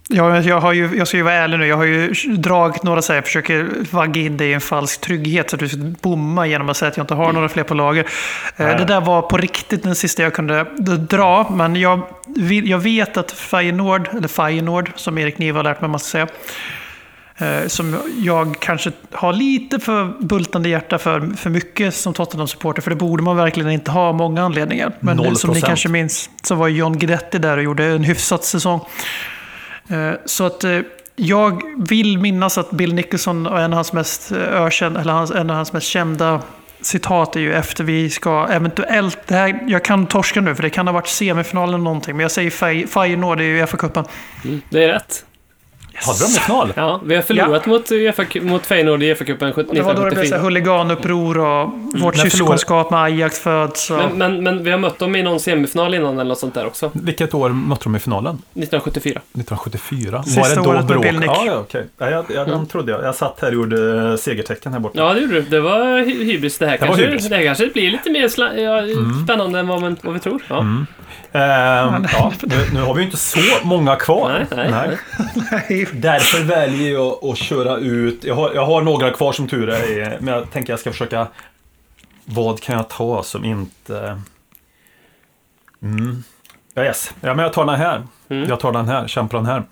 Ja, 0.08 0.40
jag, 0.40 0.60
har 0.60 0.72
ju, 0.72 0.96
jag 0.96 1.08
ska 1.08 1.16
ju 1.16 1.22
vara 1.22 1.34
ärlig 1.34 1.58
nu. 1.58 1.66
Jag 1.66 1.76
har 1.76 1.84
ju 1.84 2.08
dragit 2.36 2.82
några 2.82 3.02
så 3.02 3.12
här, 3.12 3.16
jag 3.18 3.24
försöker 3.24 3.68
vagga 3.90 4.20
in 4.22 4.36
dig 4.36 4.48
i 4.48 4.52
en 4.52 4.60
falsk 4.60 5.00
trygghet 5.00 5.50
så 5.50 5.56
att 5.56 5.60
du 5.60 5.68
ska 5.68 5.78
bomma 6.00 6.46
genom 6.46 6.68
att 6.68 6.76
säga 6.76 6.88
att 6.90 6.96
jag 6.96 7.04
inte 7.04 7.14
har 7.14 7.32
några 7.32 7.48
fler 7.48 7.62
på 7.62 7.74
lager. 7.74 8.04
Eh, 8.04 8.66
Nej. 8.66 8.76
Det 8.78 8.84
där 8.84 9.00
var 9.00 9.22
på 9.22 9.36
riktigt 9.36 9.82
den 9.82 9.94
sista 9.94 10.22
jag 10.22 10.34
kunde 10.34 10.64
dra. 11.10 11.50
Men 11.50 11.76
jag, 11.76 12.00
jag 12.64 12.78
vet 12.78 13.16
att 13.16 13.32
Feyenoord, 13.32 14.08
eller 14.12 14.28
Feyenoord, 14.28 14.90
som 14.96 15.18
Erik 15.18 15.38
Niva 15.38 15.58
har 15.58 15.64
lärt 15.64 15.80
mig 15.80 15.90
man 15.90 16.00
ska 16.00 16.08
säga. 16.10 16.26
Eh, 17.38 17.66
Som 17.66 17.96
jag 18.22 18.56
kanske 18.60 18.92
har 19.12 19.32
lite 19.32 19.78
för 19.78 20.12
bultande 20.20 20.68
hjärta 20.68 20.98
för, 20.98 21.36
för 21.36 21.50
mycket 21.50 21.94
som 21.94 22.14
Tottenham-supporter. 22.14 22.82
För 22.82 22.90
det 22.90 22.96
borde 22.96 23.22
man 23.22 23.36
verkligen 23.36 23.70
inte 23.70 23.90
ha 23.90 24.00
av 24.00 24.14
många 24.14 24.42
anledningar. 24.42 24.92
Men 25.00 25.16
Noll 25.16 25.36
som 25.36 25.50
ni 25.50 25.60
kanske 25.60 25.88
minns 25.88 26.30
så 26.42 26.54
var 26.54 26.68
John 26.68 26.98
Guidetti 26.98 27.38
där 27.38 27.56
och 27.56 27.62
gjorde 27.62 27.84
en 27.84 28.04
hyfsat 28.04 28.44
säsong. 28.44 28.80
Eh, 29.88 30.10
Så 30.24 30.44
att 30.46 30.64
eh, 30.64 30.78
jag 31.16 31.62
vill 31.88 32.18
minnas 32.18 32.58
att 32.58 32.70
Bill 32.70 32.94
Nicholson 32.94 33.46
och 33.46 33.60
en 33.60 33.72
av 33.72 33.74
hans 33.76 33.92
mest 33.92 34.32
ökänd, 34.32 34.96
eller 34.96 35.12
hans, 35.12 35.30
en 35.30 35.50
av 35.50 35.56
hans 35.56 35.72
mest 35.72 35.86
kända 35.86 36.40
citat 36.80 37.36
är 37.36 37.40
ju 37.40 37.54
efter 37.54 37.84
vi 37.84 38.10
ska 38.10 38.46
eventuellt, 38.50 39.18
det 39.26 39.34
här, 39.34 39.60
jag 39.68 39.84
kan 39.84 40.06
torska 40.06 40.40
nu 40.40 40.54
för 40.54 40.62
det 40.62 40.70
kan 40.70 40.86
ha 40.86 40.92
varit 40.94 41.06
semifinalen 41.08 41.74
eller 41.74 41.84
någonting, 41.84 42.16
men 42.16 42.22
jag 42.24 42.30
säger 42.30 42.50
Fey- 42.50 42.86
Feyenoord, 42.86 43.38
det 43.38 43.44
är 43.44 43.46
ju 43.46 43.62
FA-cupen. 43.66 44.04
Mm, 44.44 44.60
det 44.70 44.84
är 44.84 44.88
rätt. 44.88 45.24
Hade 45.94 46.18
de 46.18 46.24
i 46.24 46.28
final? 46.28 46.72
Ja, 46.76 47.00
vi 47.04 47.14
har 47.14 47.22
förlorat 47.22 47.66
mot, 47.66 47.92
UEFA, 47.92 48.24
mot 48.42 48.66
Feyenoord 48.66 49.02
i 49.02 49.14
Uefa-cupen 49.14 49.74
Det 49.74 49.82
var 49.82 49.94
då 49.94 50.04
det 50.04 50.10
blev 50.10 50.24
så 50.24 50.36
1974. 50.36 50.38
huliganuppror 50.38 51.38
och 51.38 51.70
vårt 52.00 52.16
när 52.16 52.24
syskonskap 52.24 52.90
med 52.90 53.00
Ajax 53.02 53.38
föds. 53.38 53.90
Och... 53.90 53.96
Men, 53.96 54.18
men, 54.18 54.42
men 54.42 54.64
vi 54.64 54.70
har 54.70 54.78
mött 54.78 54.98
dem 54.98 55.16
i 55.16 55.22
någon 55.22 55.40
semifinal 55.40 55.94
innan 55.94 56.14
eller 56.14 56.24
något 56.24 56.38
sånt 56.38 56.54
där 56.54 56.66
också. 56.66 56.90
Vilket 56.92 57.34
år 57.34 57.50
mötte 57.50 57.84
de 57.84 57.96
i 57.96 57.98
finalen? 57.98 58.34
1974. 58.34 59.10
1974. 59.10 60.22
Sista 60.22 60.40
var 60.40 60.48
det 60.48 60.54
då 60.54 60.60
året 60.60 60.76
med 60.76 60.86
bråk? 60.86 61.02
Bill 61.02 61.18
Nick. 61.18 61.28
Ja, 61.28 61.42
ja, 61.46 61.58
okej. 61.58 61.86
Ja, 61.98 62.10
jag, 62.10 62.24
jag, 62.34 62.48
den 62.48 62.66
trodde 62.66 62.92
jag. 62.92 63.04
Jag 63.04 63.14
satt 63.14 63.38
här 63.40 63.48
och 63.48 63.54
gjorde 63.54 64.18
segertecken 64.18 64.72
här 64.72 64.80
borta. 64.80 64.98
Ja, 64.98 65.14
det 65.14 65.20
gjorde 65.20 65.34
du. 65.34 65.42
Det 65.42 65.60
var 65.60 65.98
hy- 65.98 66.24
hybris 66.24 66.58
det 66.58 66.66
här. 66.66 66.72
Det 66.72 66.80
var 66.80 66.86
kanske, 66.86 67.04
hybris. 67.04 67.28
det 67.28 67.36
här 67.36 67.44
kanske 67.44 67.66
blir 67.66 67.90
lite 67.90 68.10
mer 68.10 68.30
ja, 68.60 68.82
spännande 69.24 69.58
än 69.58 69.68
vad, 69.68 69.80
man, 69.80 69.96
vad 70.02 70.14
vi 70.14 70.20
tror. 70.20 70.42
Ja. 70.48 70.66
Ehm, 71.32 72.06
ja, 72.12 72.32
nu, 72.42 72.56
nu 72.72 72.80
har 72.80 72.94
vi 72.94 73.00
ju 73.00 73.04
inte 73.06 73.16
så 73.16 73.40
många 73.62 73.96
kvar. 73.96 74.46
Nej, 74.50 74.70
nej, 74.70 74.98
Nej. 75.50 75.88
Därför 75.92 76.44
väljer 76.44 76.92
jag 76.92 77.24
att 77.24 77.38
köra 77.38 77.76
ut. 77.76 78.24
Jag 78.24 78.34
har, 78.34 78.54
jag 78.54 78.66
har 78.66 78.82
några 78.82 79.10
kvar 79.10 79.32
som 79.32 79.48
tur 79.48 79.68
är, 79.68 80.18
men 80.20 80.34
jag 80.34 80.50
tänker 80.50 80.72
jag 80.72 80.80
ska 80.80 80.90
försöka. 80.90 81.26
Vad 82.24 82.60
kan 82.60 82.76
jag 82.76 82.88
ta 82.88 83.22
som 83.22 83.44
inte... 83.44 84.20
Mm. 85.82 86.24
Ja, 86.74 86.84
yes. 86.84 87.14
ja, 87.20 87.34
men 87.34 87.42
jag 87.42 87.52
tar 87.52 87.64
den 87.64 87.74
här. 87.74 88.02
Mm. 88.28 88.48
Jag 88.48 88.60
tar 88.60 88.72
den 88.72 88.88
här, 88.88 89.08
känn 89.08 89.28
på 89.28 89.36
den 89.36 89.46
här. 89.46 89.62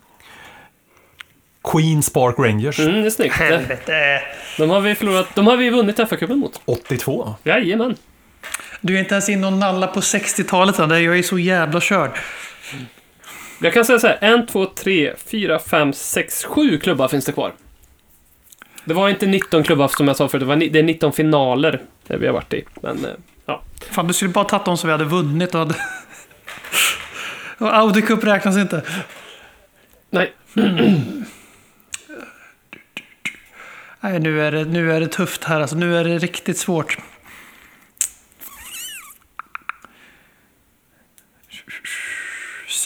Queens 1.73 2.13
Park 2.13 2.35
Rangers, 2.39 2.79
Mm, 2.79 3.01
det 3.01 3.07
är 3.07 3.11
snyggt. 3.11 3.35
Helvete. 3.35 4.21
De 4.59 4.71
har 4.71 4.81
vi 4.81 4.95
förlorat. 4.95 5.29
De 5.35 5.47
har 5.47 5.57
vi 5.57 5.71
vunnit 5.71 5.99
FA-cupen 5.99 6.35
mot. 6.37 6.61
82. 6.65 7.35
Jajamän. 7.45 7.97
Du 8.85 8.97
är 8.97 8.99
inte 8.99 9.15
ens 9.15 9.29
inne 9.29 9.47
och 9.47 9.53
nalla 9.53 9.87
på 9.87 10.01
60-talet 10.01 10.79
än. 10.79 10.91
Jag 10.91 11.19
är 11.19 11.23
så 11.23 11.39
jävla 11.39 11.81
körd. 11.81 12.11
Jag 13.61 13.75
kan 13.75 13.85
säga 13.85 13.99
så 13.99 14.07
här. 14.07 14.19
En, 14.21 14.47
två, 14.47 14.67
tre, 14.67 15.13
fyra, 15.27 15.59
fem, 15.59 15.93
sex, 15.93 16.45
sju 16.45 16.79
klubbar 16.79 17.09
finns 17.09 17.25
det 17.25 17.33
kvar. 17.33 17.53
Det 18.85 18.95
var 18.95 19.09
inte 19.09 19.27
19 19.27 19.63
klubbar 19.63 19.89
som 19.89 20.09
jag 20.09 20.17
sa 20.17 20.29
förut. 20.29 20.41
Det, 20.41 20.47
var, 20.47 20.57
det 20.57 20.79
är 20.79 20.83
19 20.83 21.13
finaler 21.13 21.81
där 22.07 22.17
vi 22.17 22.27
har 22.27 22.35
varit 22.35 22.55
i. 22.55 22.65
Men, 22.83 23.05
eh, 23.05 23.11
ja. 23.47 23.63
Fan, 23.91 24.07
du 24.07 24.15
skulle 24.15 24.31
bara 24.31 24.45
tagit 24.45 24.65
dem 24.65 24.79
som 24.79 24.89
vi 24.89 24.93
hade 24.93 25.05
vunnit 25.05 25.55
och 25.55 25.61
hade... 25.61 25.75
Och 27.59 27.77
Audi 27.77 28.03
Cup 28.03 28.25
räknas 28.25 28.57
inte. 28.57 28.83
Nej. 30.11 30.33
Nej, 34.01 34.21
nu 34.21 34.43
är 34.43 34.53
det, 34.53 34.65
nu 34.65 34.93
är 34.93 35.01
det 35.01 35.09
tufft 35.09 35.45
här. 35.45 35.61
Alltså, 35.61 35.77
nu 35.77 35.99
är 35.99 36.05
det 36.05 36.19
riktigt 36.19 36.59
svårt. 36.59 36.99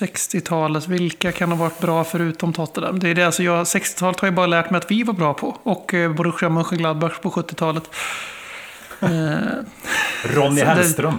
...60-talet, 0.01 0.89
vilka 0.89 1.33
kan 1.33 1.49
ha 1.53 1.57
varit 1.59 1.79
bra 1.81 2.05
förutom 2.05 2.53
Tottenham? 2.53 2.99
Det 2.99 3.09
är 3.09 3.15
det, 3.15 3.23
alltså 3.27 3.43
jag, 3.43 3.65
60-talet 3.65 4.21
har 4.21 4.29
jag 4.29 4.35
bara 4.35 4.47
lärt 4.47 4.71
mig 4.71 4.79
att 4.79 4.91
vi 4.91 5.03
var 5.03 5.15
bra 5.15 5.35
på. 5.35 5.57
Och 5.63 5.95
eh, 5.95 6.13
Borussia 6.13 6.49
Mönchengladbach 6.49 7.19
på 7.21 7.31
70-talet. 7.31 7.83
Eh, 9.01 9.09
Ronny 10.35 10.61
Hellström. 10.61 11.19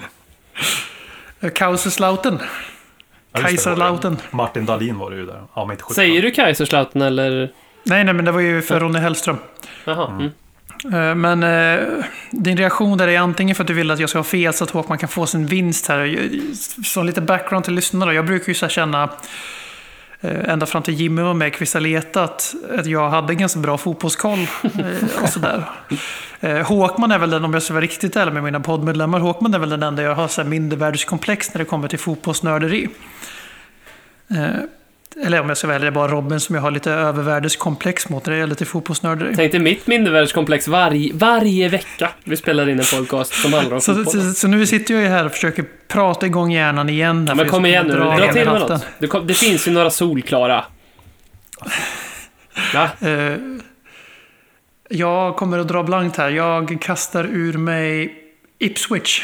eh, 1.39 1.49
Kaiserslautern. 1.51 2.39
Ja, 3.31 3.39
Kaiserslautern. 3.39 4.17
Martin 4.31 4.65
Dahlin 4.65 4.97
var 4.99 5.11
det 5.11 5.17
ju 5.17 5.25
där. 5.25 5.43
Ja, 5.53 5.65
men 5.65 5.71
inte 5.71 5.83
70. 5.83 5.93
Säger 5.95 6.21
du 6.21 6.31
Kaiserslautern 6.31 7.01
eller? 7.01 7.51
Nej, 7.83 8.03
nej, 8.03 8.13
men 8.13 8.25
det 8.25 8.31
var 8.31 8.39
ju 8.39 8.61
för 8.61 8.79
Ronny 8.79 8.99
Hellström. 8.99 9.37
Jaha. 9.85 10.07
Mm. 10.11 10.31
Eh, 10.85 11.15
men 11.15 11.43
eh, 11.43 12.03
din 12.31 12.57
reaktion 12.57 12.97
där 12.97 13.07
är 13.07 13.19
antingen 13.19 13.55
för 13.55 13.63
att 13.63 13.67
du 13.67 13.73
vill 13.73 13.91
att 13.91 13.99
jag 13.99 14.09
ska 14.09 14.19
ha 14.19 14.23
fel 14.23 14.53
så 14.53 14.63
att 14.63 14.69
Håkman 14.69 14.97
kan 14.97 15.09
få 15.09 15.25
sin 15.25 15.45
vinst 15.45 15.87
här. 15.87 16.29
Som 16.83 17.05
lite 17.05 17.21
background 17.21 17.65
till 17.65 17.73
lyssnarna. 17.73 18.13
Jag 18.13 18.25
brukar 18.25 18.47
ju 18.47 18.53
så 18.53 18.67
känna 18.67 19.09
eh, 20.21 20.49
ända 20.49 20.65
fram 20.65 20.83
till 20.83 20.93
Jimmy 20.93 21.21
var 21.21 21.33
med 21.33 21.47
i 21.47 21.51
Kristaleta 21.51 22.23
att, 22.23 22.55
jag 22.85 23.09
hade 23.09 23.35
ganska 23.35 23.59
bra 23.59 23.77
fotbollskoll 23.77 24.39
eh, 24.63 25.23
och 25.23 25.29
sådär. 25.29 25.63
Håkman 26.65 27.11
är 27.11 27.19
väl 27.19 27.29
den, 27.29 27.45
om 27.45 27.53
jag 27.53 27.63
ska 27.63 27.73
vara 27.73 27.83
riktigt 27.83 28.15
ärlig 28.15 28.33
med 28.33 28.43
mina 28.43 28.59
poddmedlemmar, 28.59 29.19
Håkman 29.19 29.53
är 29.53 29.59
väl 29.59 29.69
den 29.69 29.83
enda 29.83 30.03
jag 30.03 30.15
har 30.15 30.27
så 30.27 30.41
här 30.41 30.49
mindervärdeskomplex 30.49 31.53
när 31.53 31.59
det 31.59 31.65
kommer 31.65 31.87
till 31.87 31.99
fotbollsnörderi. 31.99 32.89
Eller 35.25 35.41
om 35.41 35.47
jag 35.49 35.57
ska 35.57 35.67
välja, 35.67 35.79
det 35.79 35.87
är 35.87 35.91
bara 35.91 36.07
Robin 36.07 36.39
som 36.39 36.55
jag 36.55 36.61
har 36.61 36.71
lite 36.71 36.91
övervärdeskomplex 36.91 38.09
mot 38.09 38.25
när 38.25 38.33
det 38.33 38.39
gäller 38.39 38.55
till 38.55 38.67
fotbollsnörderi. 38.67 39.33
Tänk 39.35 39.51
dig 39.51 39.61
mitt 39.61 39.87
mindervärdeskomplex 39.87 40.67
varje, 40.67 41.13
varje 41.13 41.69
vecka 41.69 42.09
vi 42.23 42.37
spelar 42.37 42.69
in 42.69 42.79
en 42.79 42.85
podcast 42.85 43.33
som 43.41 43.53
handlar 43.53 43.75
om 43.75 43.81
Så, 43.81 43.95
fotboll. 43.95 44.21
så, 44.23 44.33
så 44.33 44.47
nu 44.47 44.65
sitter 44.65 44.93
jag 44.93 45.03
ju 45.03 45.09
här 45.09 45.25
och 45.25 45.31
försöker 45.31 45.65
prata 45.87 46.25
igång 46.25 46.51
hjärnan 46.51 46.89
igen. 46.89 47.25
Ja, 47.29 47.35
men 47.35 47.49
kom 47.49 47.65
jag 47.65 47.71
igen 47.71 47.87
nu, 47.87 47.93
dra 47.93 48.17
dra 48.17 48.33
till 48.33 48.45
med 48.45 48.59
något. 48.59 48.85
Det, 48.99 49.07
kom, 49.07 49.27
det 49.27 49.33
finns 49.33 49.67
ju 49.67 49.71
några 49.71 49.89
solklara. 49.89 50.65
Va? 52.73 52.89
Eh, 53.07 53.35
jag 54.89 55.35
kommer 55.35 55.59
att 55.59 55.67
dra 55.67 55.83
blankt 55.83 56.17
här. 56.17 56.29
Jag 56.29 56.77
kastar 56.81 57.23
ur 57.25 57.53
mig 57.53 58.13
Ipswich. 58.59 59.21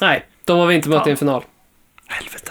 Nej, 0.00 0.26
de 0.44 0.58
har 0.58 0.66
vi 0.66 0.74
inte 0.74 0.88
mött 0.88 1.06
i 1.06 1.10
en 1.10 1.16
final. 1.16 1.42
Helvete. 2.06 2.47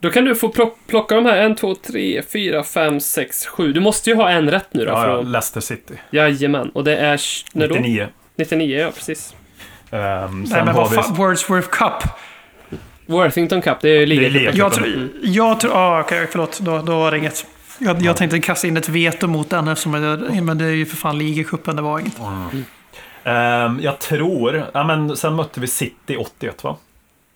Då 0.00 0.10
kan 0.10 0.24
du 0.24 0.34
få 0.34 0.48
plock, 0.48 0.78
plocka 0.86 1.14
de 1.14 1.26
här. 1.26 1.36
En, 1.36 1.56
två, 1.56 1.74
tre, 1.74 2.22
fyra, 2.22 2.64
fem, 2.64 3.00
sex, 3.00 3.46
sju. 3.46 3.72
Du 3.72 3.80
måste 3.80 4.10
ju 4.10 4.16
ha 4.16 4.30
en 4.30 4.50
rätt 4.50 4.74
nu 4.74 4.84
då. 4.84 4.90
Ja, 4.90 5.06
ja, 5.06 5.20
att- 5.20 5.26
Leicester 5.26 5.60
City. 5.60 5.94
Jajamän. 6.10 6.70
Och 6.70 6.84
det 6.84 6.96
är... 6.96 7.20
När 7.52 7.68
då? 7.68 7.74
99. 7.74 8.08
99, 8.36 8.78
ja 8.78 8.90
precis. 8.90 9.34
Um, 9.90 9.98
Nej, 10.00 10.64
men 10.64 10.68
har 10.68 10.74
vad 10.74 10.90
vi... 10.90 10.96
fan, 10.96 11.14
Wordsworth 11.14 11.68
Cup. 11.68 12.10
Worthington 13.06 13.62
Cup, 13.62 13.80
det 13.80 13.88
är 13.88 14.00
ju 14.00 14.06
ligacupen. 14.06 14.56
Jag 14.58 14.72
tror... 14.72 15.08
Jag 15.22 15.60
tror... 15.60 15.72
Ah, 15.74 16.00
okej, 16.00 16.26
förlåt. 16.30 16.60
Då, 16.60 16.78
då 16.78 16.98
var 16.98 17.10
det 17.10 17.18
inget. 17.18 17.46
Jag, 17.78 18.02
jag 18.02 18.16
tänkte 18.16 18.40
kasta 18.40 18.66
in 18.66 18.76
ett 18.76 18.88
veto 18.88 19.26
mot 19.26 19.50
den 19.50 19.68
eftersom 19.68 19.94
jag, 19.94 20.42
men 20.42 20.58
det 20.58 20.64
är 20.64 20.70
ju 20.70 20.86
för 20.86 20.96
fan 20.96 21.18
ligacupen, 21.18 21.76
det 21.76 21.82
var 21.82 21.98
inget. 21.98 22.20
Ehm, 23.24 23.80
jag 23.82 23.98
tror... 23.98 24.64
Ja, 24.72 24.84
men 24.84 25.16
sen 25.16 25.34
mötte 25.34 25.60
vi 25.60 25.66
City 25.66 26.16
81, 26.16 26.64
va? 26.64 26.76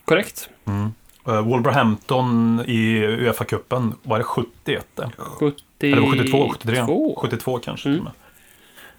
Korrekt. 0.05 0.49
Uh, 0.69 0.89
Wolverhampton 1.25 2.61
i 2.67 2.99
Uefa-cupen, 3.07 3.93
var 4.03 4.19
det 4.19 4.25
71? 4.25 4.87
det? 4.95 5.11
70... 5.19 5.57
Eller 5.81 6.01
var 6.01 6.13
det 6.13 6.19
72? 6.19 6.49
73? 6.53 6.85
Två. 6.87 7.15
72 7.21 7.59
kanske 7.59 7.89
Mm. 7.89 8.01
till 8.01 8.09
och 8.09 8.13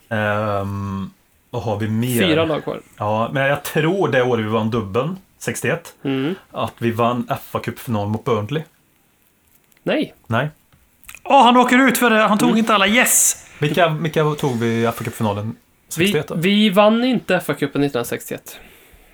med. 0.09 0.59
Ehm, 0.59 1.09
vad 1.49 1.63
har 1.63 1.79
vi 1.79 1.87
mer? 1.89 2.21
Fyra 2.21 2.45
lag 2.45 2.63
kvar. 2.63 2.81
Ja, 2.97 3.29
men 3.33 3.43
jag 3.43 3.63
tror 3.63 4.07
det 4.07 4.23
året 4.23 4.45
vi 4.45 4.49
vann 4.49 4.69
dubbeln, 4.69 5.17
61, 5.39 5.93
Mm. 6.03 6.35
att 6.51 6.73
vi 6.77 6.91
vann 6.91 7.27
FA-cupfinal 7.51 8.07
mot 8.07 8.23
Burnley. 8.25 8.63
Nej. 9.83 10.13
Nej. 10.27 10.49
Åh, 11.23 11.43
han 11.43 11.57
åker 11.57 11.87
ut 11.87 11.97
för 11.97 12.09
det. 12.09 12.19
Han 12.19 12.37
tog 12.37 12.47
Mm. 12.49 12.59
inte 12.59 12.73
alla. 12.75 12.87
Yes! 12.87 13.45
Vilka, 13.59 13.89
vilka 13.89 14.23
tog 14.35 14.59
vi 14.59 14.65
i 14.67 14.85
FA-cupfinalen 14.87 15.55
Vi, 15.97 16.05
61 16.07 16.27
då? 16.27 16.35
vi 16.35 16.69
vann 16.69 17.03
inte 17.03 17.33
FA-cupen 17.39 17.59
1961. 17.83 18.59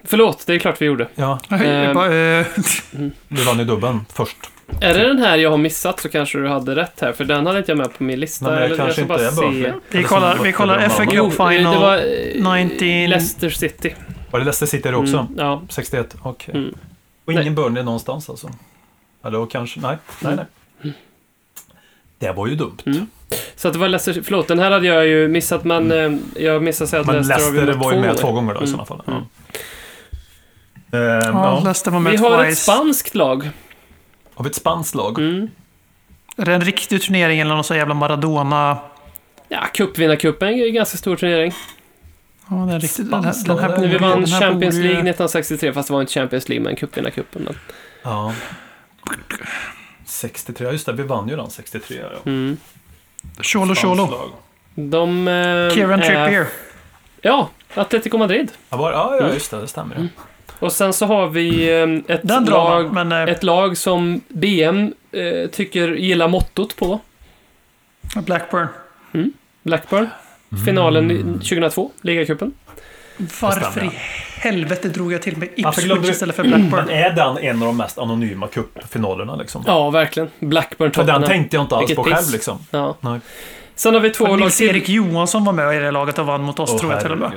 Förlåt, 0.04 0.44
det 0.48 0.54
är 0.54 0.60
klart 0.60 0.82
vi 0.82 0.86
gjorde. 0.86 1.08
Ja, 1.16 1.40
Jag 1.50 1.96
bara, 1.96 2.06
eh, 2.40 2.46
vi 3.28 3.44
vann 3.44 3.60
ju 3.60 3.66
dubbeln 3.66 4.06
först. 4.14 4.38
Är 4.82 4.94
det 4.94 5.08
den 5.08 5.18
här 5.18 5.38
jag 5.38 5.50
har 5.50 5.58
missat 5.58 6.00
så 6.00 6.10
kanske 6.10 6.38
du 6.38 6.48
hade 6.48 6.76
rätt 6.76 7.00
här, 7.02 7.14
för 7.14 7.24
den 7.26 7.46
hade 7.46 7.60
inte 7.60 7.72
jag 7.72 7.78
med 7.78 7.94
på 7.98 8.04
min 8.04 8.20
lista. 8.20 8.46
Nej, 8.46 8.56
jag 8.56 8.66
Eller- 8.66 8.78
kanske 8.78 9.02
inte 9.02 9.14
är 9.14 9.18
bara 9.32 9.52
se. 9.52 9.74
vi 9.98 10.04
kollar, 10.04 10.38
vi 10.44 10.54
kollar 10.54 10.90
FA 10.90 11.06
Cup 11.06 11.34
Final 11.34 11.74
det 11.74 11.80
var 11.80 11.98
eh, 11.98 12.66
19... 12.66 12.88
Leicester 13.10 13.50
City. 13.50 13.96
Var 14.32 14.40
det 14.40 14.46
Leicester 14.46 14.66
City 14.66 14.90
det 14.90 14.96
också? 14.98 15.18
Mm, 15.18 15.34
ja. 15.38 15.62
61? 15.70 16.16
Okej. 16.22 16.56
Mm. 16.56 16.74
Och 17.26 17.34
ingen 17.34 17.56
Burnley 17.56 17.84
någonstans 17.84 18.30
alltså? 18.30 18.50
Eller 19.26 19.46
kanske? 19.46 19.80
Nej, 19.80 19.98
nej, 20.20 20.36
nej. 20.36 20.94
Det 22.20 22.32
var 22.32 22.48
ju 22.48 22.56
dumt. 22.56 22.78
Mm. 22.86 23.08
Så 23.56 23.68
att 23.68 23.74
det 23.74 23.80
var 23.80 23.88
Leicester, 23.90 24.22
förlåt, 24.24 24.48
den 24.48 24.60
här 24.60 24.72
hade 24.72 24.88
jag 24.88 25.08
ju 25.08 25.28
missat, 25.28 25.64
men 25.64 25.92
eh, 25.92 26.12
jag 26.44 26.64
missade 26.64 26.88
säga 26.90 27.00
att 27.02 27.08
Men 27.08 27.16
Leicester, 27.16 27.52
Leicester 27.54 27.74
var 27.84 27.94
ju 27.94 28.00
med 28.00 28.18
två 28.18 28.32
gånger 28.32 28.54
då 28.54 28.60
i 28.60 28.64
Mm. 28.64 28.70
sådana 28.72 28.86
fall. 28.86 29.24
Mm. 30.92 31.36
Ja. 31.36 31.74
Ja, 31.86 32.00
Vi 32.00 32.18
har 32.18 32.46
ett 32.46 32.58
spanskt 32.58 33.16
lag. 33.16 33.50
Har 34.34 34.44
vi 34.44 34.50
ett 34.50 34.56
spanskt 34.56 34.96
lag? 34.96 35.20
Mm. 35.20 35.50
Är 36.38 36.46
det 36.46 36.54
en 36.54 36.62
riktig 36.62 37.02
turnering 37.02 37.40
eller 37.40 37.56
någon 37.56 37.64
sån 37.64 37.78
jävla 37.78 37.94
Maradona? 37.94 38.78
Ja, 39.48 39.60
cupvinnarcupen 39.74 40.50
är 40.50 40.68
en 40.68 40.74
ganska 40.74 40.98
stor 40.98 41.16
turnering. 41.16 41.54
Ja, 42.50 42.56
den, 42.56 42.70
är 42.70 42.80
riktigt, 42.80 43.12
den, 43.12 43.24
här, 43.24 43.32
Spanskt 43.32 43.48
den 43.48 43.60
här 43.60 43.68
borde 43.70 43.82
När 43.82 43.88
vi 43.88 43.98
vann 43.98 44.22
den 44.22 44.32
här 44.32 44.40
Champions 44.42 44.76
League 44.76 44.92
1963, 44.92 45.74
fast 45.74 45.88
det 45.88 45.94
var 45.94 46.02
inte 46.02 46.14
Champions 46.14 46.50
League, 46.50 46.64
men 46.64 46.76
cupvinnarcupen. 46.76 47.42
Men... 47.44 47.56
Ja. 48.04 48.34
63, 50.06 50.66
ja 50.66 50.72
just 50.72 50.86
det, 50.86 50.94
vi 50.94 51.04
vann 51.04 51.28
ju 51.30 51.36
den 51.36 51.50
63. 51.50 51.98
Ja. 52.02 52.08
Mm. 52.26 52.58
Cholo 53.42 53.76
Cholo. 53.76 54.32
De... 54.76 55.28
Eh, 55.28 55.74
Kieran 55.76 56.00
är- 56.02 56.06
Trippier. 56.26 56.48
Ja, 57.22 57.50
Atletico 57.74 58.18
Madrid. 58.18 58.52
Ja, 58.70 58.78
var, 58.78 58.92
ja, 58.92 59.16
ja, 59.16 59.20
Mm. 59.24 59.34
just 59.34 59.52
det, 59.52 59.62
det 59.62 59.68
stämmer. 59.68 59.96
ja. 59.96 60.24
Och 60.60 60.72
sen 60.72 60.94
så 60.94 61.06
har 61.06 61.28
vi 61.28 61.70
eh, 62.08 62.16
ett, 62.16 62.22
Den 62.24 62.46
lag, 62.46 62.94
man, 62.94 63.08
men 63.08 63.28
eh, 63.28 63.34
ett 63.34 63.44
lag 63.44 63.78
som 63.78 64.22
BM 64.28 64.94
eh, 65.12 65.50
tycker 65.50 65.88
gillar 65.96 66.28
mottot 66.28 66.76
på. 66.76 67.00
Blackburn. 68.26 68.68
Blackburn. 69.64 70.08
Finalen 70.66 71.12
Mm. 71.12 71.18
i 71.30 71.34
2002, 71.34 71.92
ligacupen. 72.02 72.52
Varför 73.42 73.84
i 73.84 73.90
helvete 74.40 74.90
drog 74.90 75.14
jag 75.14 75.22
till 75.22 75.38
med 75.38 75.56
glömde 75.56 75.80
Ipswich 75.96 76.10
istället 76.10 76.36
för 76.36 76.44
Blackburn? 76.44 76.70
Men 76.86 76.90
är 76.90 77.10
den 77.10 77.38
en 77.38 77.62
av 77.62 77.66
de 77.68 77.78
mest 77.78 77.98
anonyma 77.98 78.48
cupfinalerna 78.48 79.36
liksom? 79.36 79.64
Ja, 79.68 79.90
verkligen. 79.90 80.30
Blackburn 80.40 80.92
För 80.92 81.04
den 81.04 81.24
tänkte 81.24 81.56
jag 81.56 81.64
inte 81.64 81.76
alls 81.76 81.82
Vilket 81.82 81.96
på 81.96 82.04
piss. 82.04 82.14
själv 82.14 82.32
liksom. 82.32 82.58
Ja. 82.72 82.98
Nej. 83.02 83.20
Sen 83.76 83.94
har 83.94 84.02
vi 84.02 84.10
två 84.10 84.26
lag 84.28 84.36
till. 84.38 84.44
Nils-Erik 84.46 84.90
Johansson 84.90 85.46
var 85.46 85.54
med 85.54 85.76
i 85.76 85.80
det 85.80 85.92
laget 85.92 86.20
och 86.20 86.26
vann 86.26 86.42
mot 86.44 86.60
oss, 86.60 86.70
Åh, 86.74 86.80
tror 86.80 86.92
jag 86.92 87.02
till 87.02 87.12
och 87.12 87.18
med. 87.18 87.32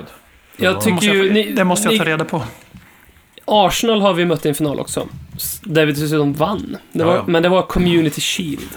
Jag 0.57 0.74
Ja. 0.74 0.81
tycker 0.81 1.07
ju... 1.15 1.32
Ni, 1.32 1.53
det 1.53 1.65
måste 1.65 1.89
jag 1.89 1.99
ta 1.99 2.05
reda 2.05 2.24
på. 2.24 2.43
Arsenal 3.44 4.01
har 4.01 4.14
vi 4.14 4.24
mött 4.24 4.47
i 4.47 4.48
en 4.48 4.55
final 4.55 4.81
också. 4.81 5.09
Där 5.62 5.86
vi 5.86 5.93
dessutom 5.93 6.32
vann. 6.32 6.77
Det 6.93 6.98
Ja, 6.98 7.06
var, 7.06 7.14
ja. 7.14 7.24
Men 7.27 7.43
det 7.43 7.48
var 7.48 7.62
Community 7.62 8.20
Shield. 8.20 8.69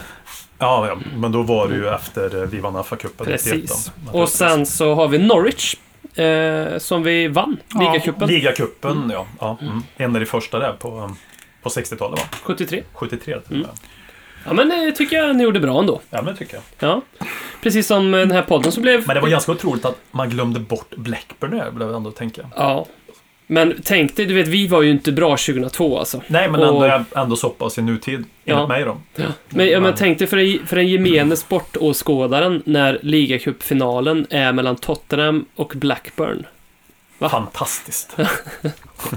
Ja, 0.59 0.87
ja, 0.87 0.97
men 1.15 1.31
då 1.31 1.41
var 1.41 1.67
det 1.67 1.75
ju 1.75 1.87
efter 1.89 2.41
eh, 2.41 2.49
vi 2.49 2.59
vann 2.59 2.75
FA-cupen. 2.75 3.25
Precis. 3.25 3.53
91 3.53 3.91
då, 4.13 4.19
Och 4.19 4.29
sen 4.29 4.65
så 4.65 4.95
har 4.95 5.07
vi 5.07 5.17
Norwich. 5.17 5.75
Eh, 6.15 6.77
som 6.77 7.03
vi 7.03 7.27
vann. 7.27 7.57
Ja, 7.67 7.79
Ligacupen. 7.79 8.27
Ligacupen, 8.27 9.09
ja. 9.13 9.25
ja 9.39 9.57
mm. 9.61 9.83
En 9.97 10.15
av 10.15 10.19
de 10.19 10.25
första 10.25 10.59
där 10.59 10.73
på, 10.73 10.99
um, 10.99 11.15
på 11.63 11.69
60-talet 11.69 12.19
va? 12.19 12.25
73. 12.43 12.83
73 12.93 13.39
till 13.39 13.55
Mm. 13.55 13.67
Ja, 14.47 14.53
men 14.53 14.69
det 14.69 14.91
tycker 14.91 15.15
jag 15.17 15.35
ni 15.35 15.43
gjorde 15.43 15.59
bra 15.59 15.79
ändå. 15.79 16.01
Ja, 16.09 16.21
men 16.21 16.33
det 16.33 16.39
tycker 16.39 16.55
jag. 16.55 16.89
Ja. 16.89 17.01
Precis 17.63 17.87
som 17.87 18.11
den 18.11 18.31
här 18.31 18.41
podden 18.41 18.71
som 18.71 18.83
blev... 18.83 19.07
Men 19.07 19.15
det 19.15 19.21
var 19.21 19.29
ganska 19.29 19.51
otroligt 19.51 19.85
att 19.85 19.97
man 20.11 20.29
glömde 20.29 20.59
bort 20.59 20.95
Blackburn 20.95 21.51
där, 21.51 21.71
blev 21.71 21.87
jag 21.87 21.97
ändå 21.97 22.11
tänka. 22.11 22.41
Ja. 22.55 22.85
Men 23.47 23.73
tänk 23.83 24.15
dig, 24.15 24.25
du 24.25 24.33
vet, 24.33 24.47
vi 24.47 24.67
var 24.67 24.81
ju 24.81 24.91
inte 24.91 25.11
bra 25.11 25.29
2002 25.37 25.99
alltså. 25.99 26.21
Nej, 26.27 26.49
men 26.49 26.59
Och- 26.61 26.67
ändå, 26.67 26.83
är 26.83 27.05
ändå 27.21 27.35
så 27.35 27.49
pass 27.49 27.77
i 27.77 27.81
nutid, 27.81 28.23
Ja. 28.43 28.53
enligt 28.55 28.69
mig 28.69 28.83
då. 28.83 28.97
Men, 29.49 29.67
ja, 29.67 29.79
men 29.79 29.93
tänk 29.97 30.19
dig 30.19 30.27
för, 30.27 30.37
en- 30.37 30.67
för 30.67 30.75
den 30.75 30.87
gemene 30.87 31.35
sportåskådaren 31.35 32.61
när 32.65 32.99
ligacupfinalen 33.01 34.27
är 34.29 34.53
mellan 34.53 34.75
Tottenham 34.75 35.45
och 35.55 35.73
Blackburn. 35.75 36.45
Va? 37.17 37.29
Fantastiskt. 37.29 38.17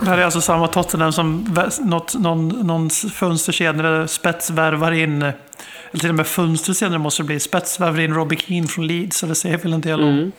Det 0.01 0.07
här 0.07 0.19
är 0.19 0.25
alltså 0.25 0.41
samma 0.41 0.67
Tottenham 0.69 1.13
som 1.13 1.55
något, 1.81 2.15
någon, 2.19 2.49
någon 2.49 2.91
fönster 2.91 3.53
senare 3.53 4.09
spetsvärvar 4.09 4.93
in, 4.93 5.23
eller 5.23 6.01
till 6.01 6.09
och 6.09 6.15
med 6.15 6.27
fönster 6.27 6.73
senare 6.73 6.99
måste 6.99 7.23
det 7.23 7.27
bli, 7.27 7.41
spetsvärvar 7.41 8.01
in 8.01 8.15
Robbie 8.15 8.37
Keane 8.37 8.67
från 8.69 8.87
Leeds. 8.87 9.17
Så 9.19 9.27
det 9.27 9.35
säger 9.35 9.59
väl 9.59 9.73
en 9.73 9.81
del 9.81 10.01
om 10.01 10.09
Mm. 10.09 10.33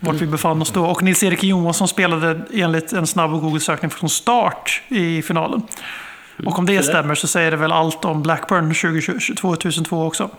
Vart 0.00 0.16
vi 0.16 0.26
befann 0.26 0.62
oss 0.62 0.70
då. 0.70 0.84
Och 0.84 1.02
Nils-Erik 1.02 1.42
Johansson 1.44 1.88
spelade 1.88 2.40
enligt 2.54 2.92
en 2.92 3.06
snabb 3.06 3.30
Google-sökning 3.30 3.90
från 3.90 4.10
start 4.10 4.82
i 4.88 5.22
finalen. 5.22 5.62
Och 6.46 6.58
om 6.58 6.66
det 6.66 6.82
stämmer 6.82 7.14
så 7.14 7.26
säger 7.26 7.50
det 7.50 7.56
väl 7.56 7.72
allt 7.72 8.04
om 8.04 8.22
Blackburn 8.22 8.74
2020 8.74 9.34
2002 9.34 10.06
också. 10.06 10.30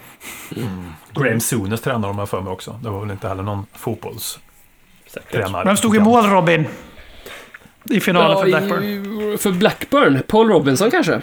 Graham 1.14 1.40
Souness 1.40 1.82
tränade 1.82 2.08
de 2.08 2.20
här 2.20 2.26
för 2.26 2.42
mig 2.42 2.52
också. 2.54 2.80
Det 2.84 2.90
var 2.90 3.00
väl 3.02 3.12
inte 3.12 3.28
heller 3.28 3.44
någon 3.44 3.66
fotbollstränare. 3.76 5.66
Vem 5.66 5.78
stod 5.78 5.96
i 5.96 6.00
mål 6.00 6.24
Robin? 6.26 6.66
I 7.84 8.00
finalen 8.00 8.38
för 8.38 8.46
Blackburn? 8.46 8.84
i- 8.84 9.38
för 9.38 9.52
Blackburn? 9.52 10.22
Paul 10.28 10.48
Robinson 10.50 10.92
kanske? 10.92 11.22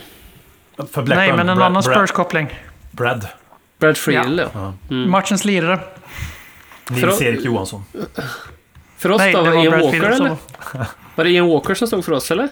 För 0.93 1.03
Blackburn, 1.03 1.16
Nej, 1.19 1.33
men 1.37 1.49
en 1.49 1.57
Brad- 1.59 1.66
annan 1.66 1.83
Spurs-koppling. 1.83 2.61
Brad. 2.91 3.27
Brad 3.78 3.97
Friedel, 3.97 4.39
ja. 4.39 4.49
Ja. 4.55 4.73
Mm. 4.91 5.11
Matchens 5.11 5.45
lirare. 5.45 5.78
Nils-Erik 6.90 7.44
Johansson. 7.44 7.84
För 8.96 9.10
oss 9.10 9.18
Nej, 9.18 9.32
då, 9.32 9.42
det 9.42 9.50
var 9.50 9.56
var 9.56 9.64
Ian 9.64 9.72
Brad 9.72 9.82
Walker 9.84 10.10
eller? 10.10 10.36
Var 11.14 11.24
det 11.24 11.30
Ian 11.30 11.48
Walker 11.48 11.74
som 11.74 11.86
stod 11.86 12.04
för 12.04 12.12
oss 12.12 12.30
eller? 12.30 12.48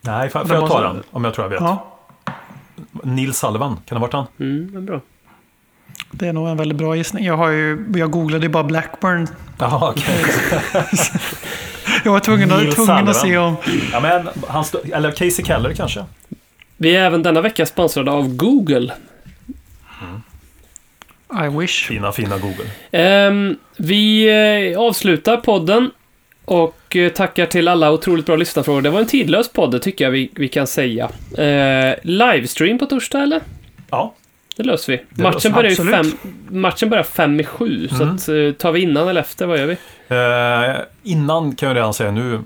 Nej, 0.00 0.30
får, 0.30 0.44
Det 0.44 0.54
jag 0.54 0.68
ta 0.68 0.80
den? 0.82 1.02
Om 1.10 1.24
jag 1.24 1.34
tror 1.34 1.44
jag 1.44 1.50
vet. 1.50 1.60
Ja, 1.60 1.98
Nils 3.02 3.38
Sullivan, 3.38 3.76
kan 3.76 3.82
det 3.86 3.94
ha 3.94 4.00
varit 4.00 4.12
han? 4.12 4.26
Mm, 4.40 4.72
det 4.72 4.78
är 4.78 4.82
bra. 4.82 5.00
det 6.10 6.28
är 6.28 6.32
nog 6.32 6.48
en 6.48 6.56
väldigt 6.56 6.78
bra 6.78 6.96
gissning. 6.96 7.24
Jag, 7.24 7.36
har 7.36 7.48
ju, 7.48 7.86
jag 7.96 8.10
googlade 8.10 8.46
ju 8.46 8.48
bara 8.48 8.64
Blackburn. 8.64 9.28
Jaha, 9.58 9.90
okej. 9.90 10.24
Jag 12.04 12.12
var 12.12 12.20
tvungen, 12.20 12.52
att, 12.52 12.74
tvungen 12.74 13.08
att 13.08 13.16
se 13.16 13.38
om... 13.38 13.56
ja, 13.92 14.00
men 14.00 14.28
han 14.48 14.64
stod, 14.64 14.90
eller 14.90 15.10
Casey 15.10 15.44
Keller 15.44 15.74
kanske? 15.74 16.04
Vi 16.76 16.96
är 16.96 17.04
även 17.04 17.22
denna 17.22 17.40
vecka 17.40 17.66
sponsrade 17.66 18.10
av 18.10 18.36
Google. 18.36 18.92
I 21.32 21.48
wish. 21.58 21.86
Fina, 21.86 22.12
fina 22.12 22.38
Google. 22.38 22.64
Ehm, 22.92 23.56
vi 23.76 24.28
eh, 24.72 24.80
avslutar 24.80 25.36
podden 25.36 25.90
och 26.44 26.96
eh, 26.96 27.12
tackar 27.12 27.46
till 27.46 27.68
alla 27.68 27.92
otroligt 27.92 28.26
bra 28.26 28.36
lyssnarfrågor. 28.36 28.82
Det 28.82 28.90
var 28.90 29.00
en 29.00 29.06
tidlös 29.06 29.48
podd, 29.52 29.70
det 29.70 29.78
tycker 29.78 30.04
jag 30.04 30.10
vi, 30.12 30.30
vi 30.34 30.48
kan 30.48 30.66
säga. 30.66 31.08
Eh, 31.38 31.94
livestream 32.02 32.78
på 32.78 32.86
torsdag, 32.86 33.22
eller? 33.22 33.40
Ja. 33.90 34.14
Det 34.56 34.62
löser 34.62 34.92
vi. 34.92 35.04
Det 35.10 35.22
matchen, 35.22 35.32
löser 35.34 35.50
börjar 35.50 35.70
ju 35.70 35.72
absolut. 35.72 35.94
fem, 36.22 36.32
matchen 36.60 36.90
börjar 36.90 37.04
fem 37.04 37.40
i 37.40 37.44
sju, 37.44 37.88
så 37.88 38.02
Mm. 38.02 38.14
att, 38.14 38.28
eh, 38.28 38.52
tar 38.58 38.72
vi 38.72 38.80
innan 38.80 39.08
eller 39.08 39.20
efter, 39.20 39.46
vad 39.46 39.58
gör 39.58 39.66
vi? 39.66 39.76
Eh, 40.08 40.76
innan 41.02 41.54
kan 41.56 41.68
jag 41.68 41.76
redan 41.76 41.94
säga 41.94 42.10
nu 42.10 42.40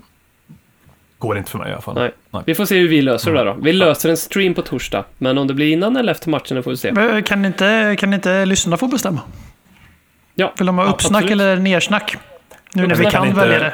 går 1.21 1.37
inte 1.37 1.51
för 1.51 1.57
mig 1.57 1.69
i 1.69 1.73
alla 1.73 1.81
fall. 1.81 2.11
Nej. 2.31 2.43
Vi 2.45 2.55
får 2.55 2.65
se 2.65 2.77
hur 2.79 2.87
vi 2.87 3.01
löser 3.01 3.31
det 3.31 3.37
där 3.37 3.45
då. 3.45 3.53
Vi 3.61 3.73
löser 3.73 4.09
en 4.09 4.17
stream 4.17 4.53
på 4.53 4.61
torsdag, 4.61 5.03
men 5.17 5.37
om 5.37 5.47
det 5.47 5.53
blir 5.53 5.71
innan 5.73 5.97
eller 5.97 6.11
efter 6.11 6.29
matchen, 6.29 6.55
det 6.57 6.63
får 6.63 6.71
vi 6.71 6.77
se. 6.77 6.91
Men 6.91 7.23
Kan 7.23 7.45
inte, 7.45 7.95
kan 7.99 8.13
inte 8.13 8.45
lyssnarna 8.45 8.77
få 8.77 8.87
bestämma? 8.87 9.21
Ja, 10.35 10.53
Vill 10.57 10.67
de 10.67 10.77
ha 10.77 10.85
ja, 10.85 10.91
uppsnack 10.91 11.23
absolut. 11.23 11.31
eller 11.41 11.55
nersnack? 11.55 12.17
Nu 12.73 12.87
när 12.87 12.95
vi 12.95 13.03
kan, 13.03 13.11
Kan 13.11 13.27
inte- 13.27 13.39
välja 13.39 13.59
det. 13.59 13.73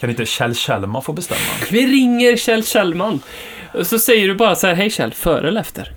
Kan 0.00 0.10
inte 0.10 0.26
Kjell 0.26 0.54
Kjellman 0.54 1.02
få 1.02 1.12
bestämma? 1.12 1.40
Vi 1.70 1.86
ringer 1.86 2.36
Kjell 2.36 2.64
Kjellman. 2.64 3.20
Så 3.82 3.98
säger 3.98 4.28
du 4.28 4.34
bara 4.34 4.54
så 4.54 4.66
här, 4.66 4.74
hej 4.74 4.90
Kjell, 4.90 5.12
före 5.14 5.48
eller 5.48 5.60
efter? 5.60 5.92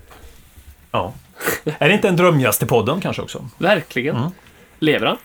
Ja. 0.91 1.13
Är 1.79 1.87
det 1.89 1.93
inte 1.95 2.07
en 2.07 2.15
drömgäst 2.15 2.63
i 2.63 2.65
podden 2.65 3.01
kanske 3.01 3.21
också? 3.21 3.49
Verkligen. 3.57 4.15
Mm. 4.15 4.29
Lever 4.79 5.07
han? 5.07 5.17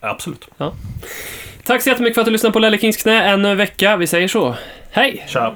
Absolut. 0.00 0.48
Tack 1.66 1.82
så 1.82 1.88
jättemycket 1.88 2.14
för 2.14 2.20
att 2.20 2.26
du 2.26 2.32
lyssnade 2.32 2.52
på 2.52 2.58
Lelle 2.58 2.78
Kings 2.78 2.96
knä 2.96 3.24
en 3.24 3.56
vecka. 3.56 3.96
Vi 3.96 4.06
säger 4.06 4.28
så. 4.28 4.54
Hej! 4.90 5.24
Tja. 5.28 5.54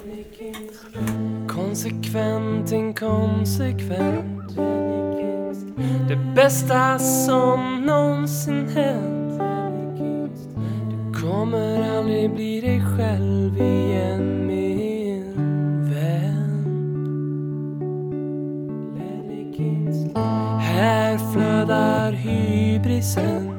Konsekvent, 1.49 2.73
inkonsekvent 2.73 4.57
Det 6.09 6.17
bästa 6.17 6.99
som 6.99 7.87
någonsin 7.87 8.69
hänt 8.69 9.41
Du 10.91 11.21
kommer 11.21 11.99
aldrig 11.99 12.31
bli 12.31 12.61
dig 12.61 12.83
själv 12.97 13.57
igen 13.61 14.47
min 14.47 15.35
vän 15.91 16.65
Här 20.61 21.19
flödar 21.33 22.13
hybrisen 22.13 23.59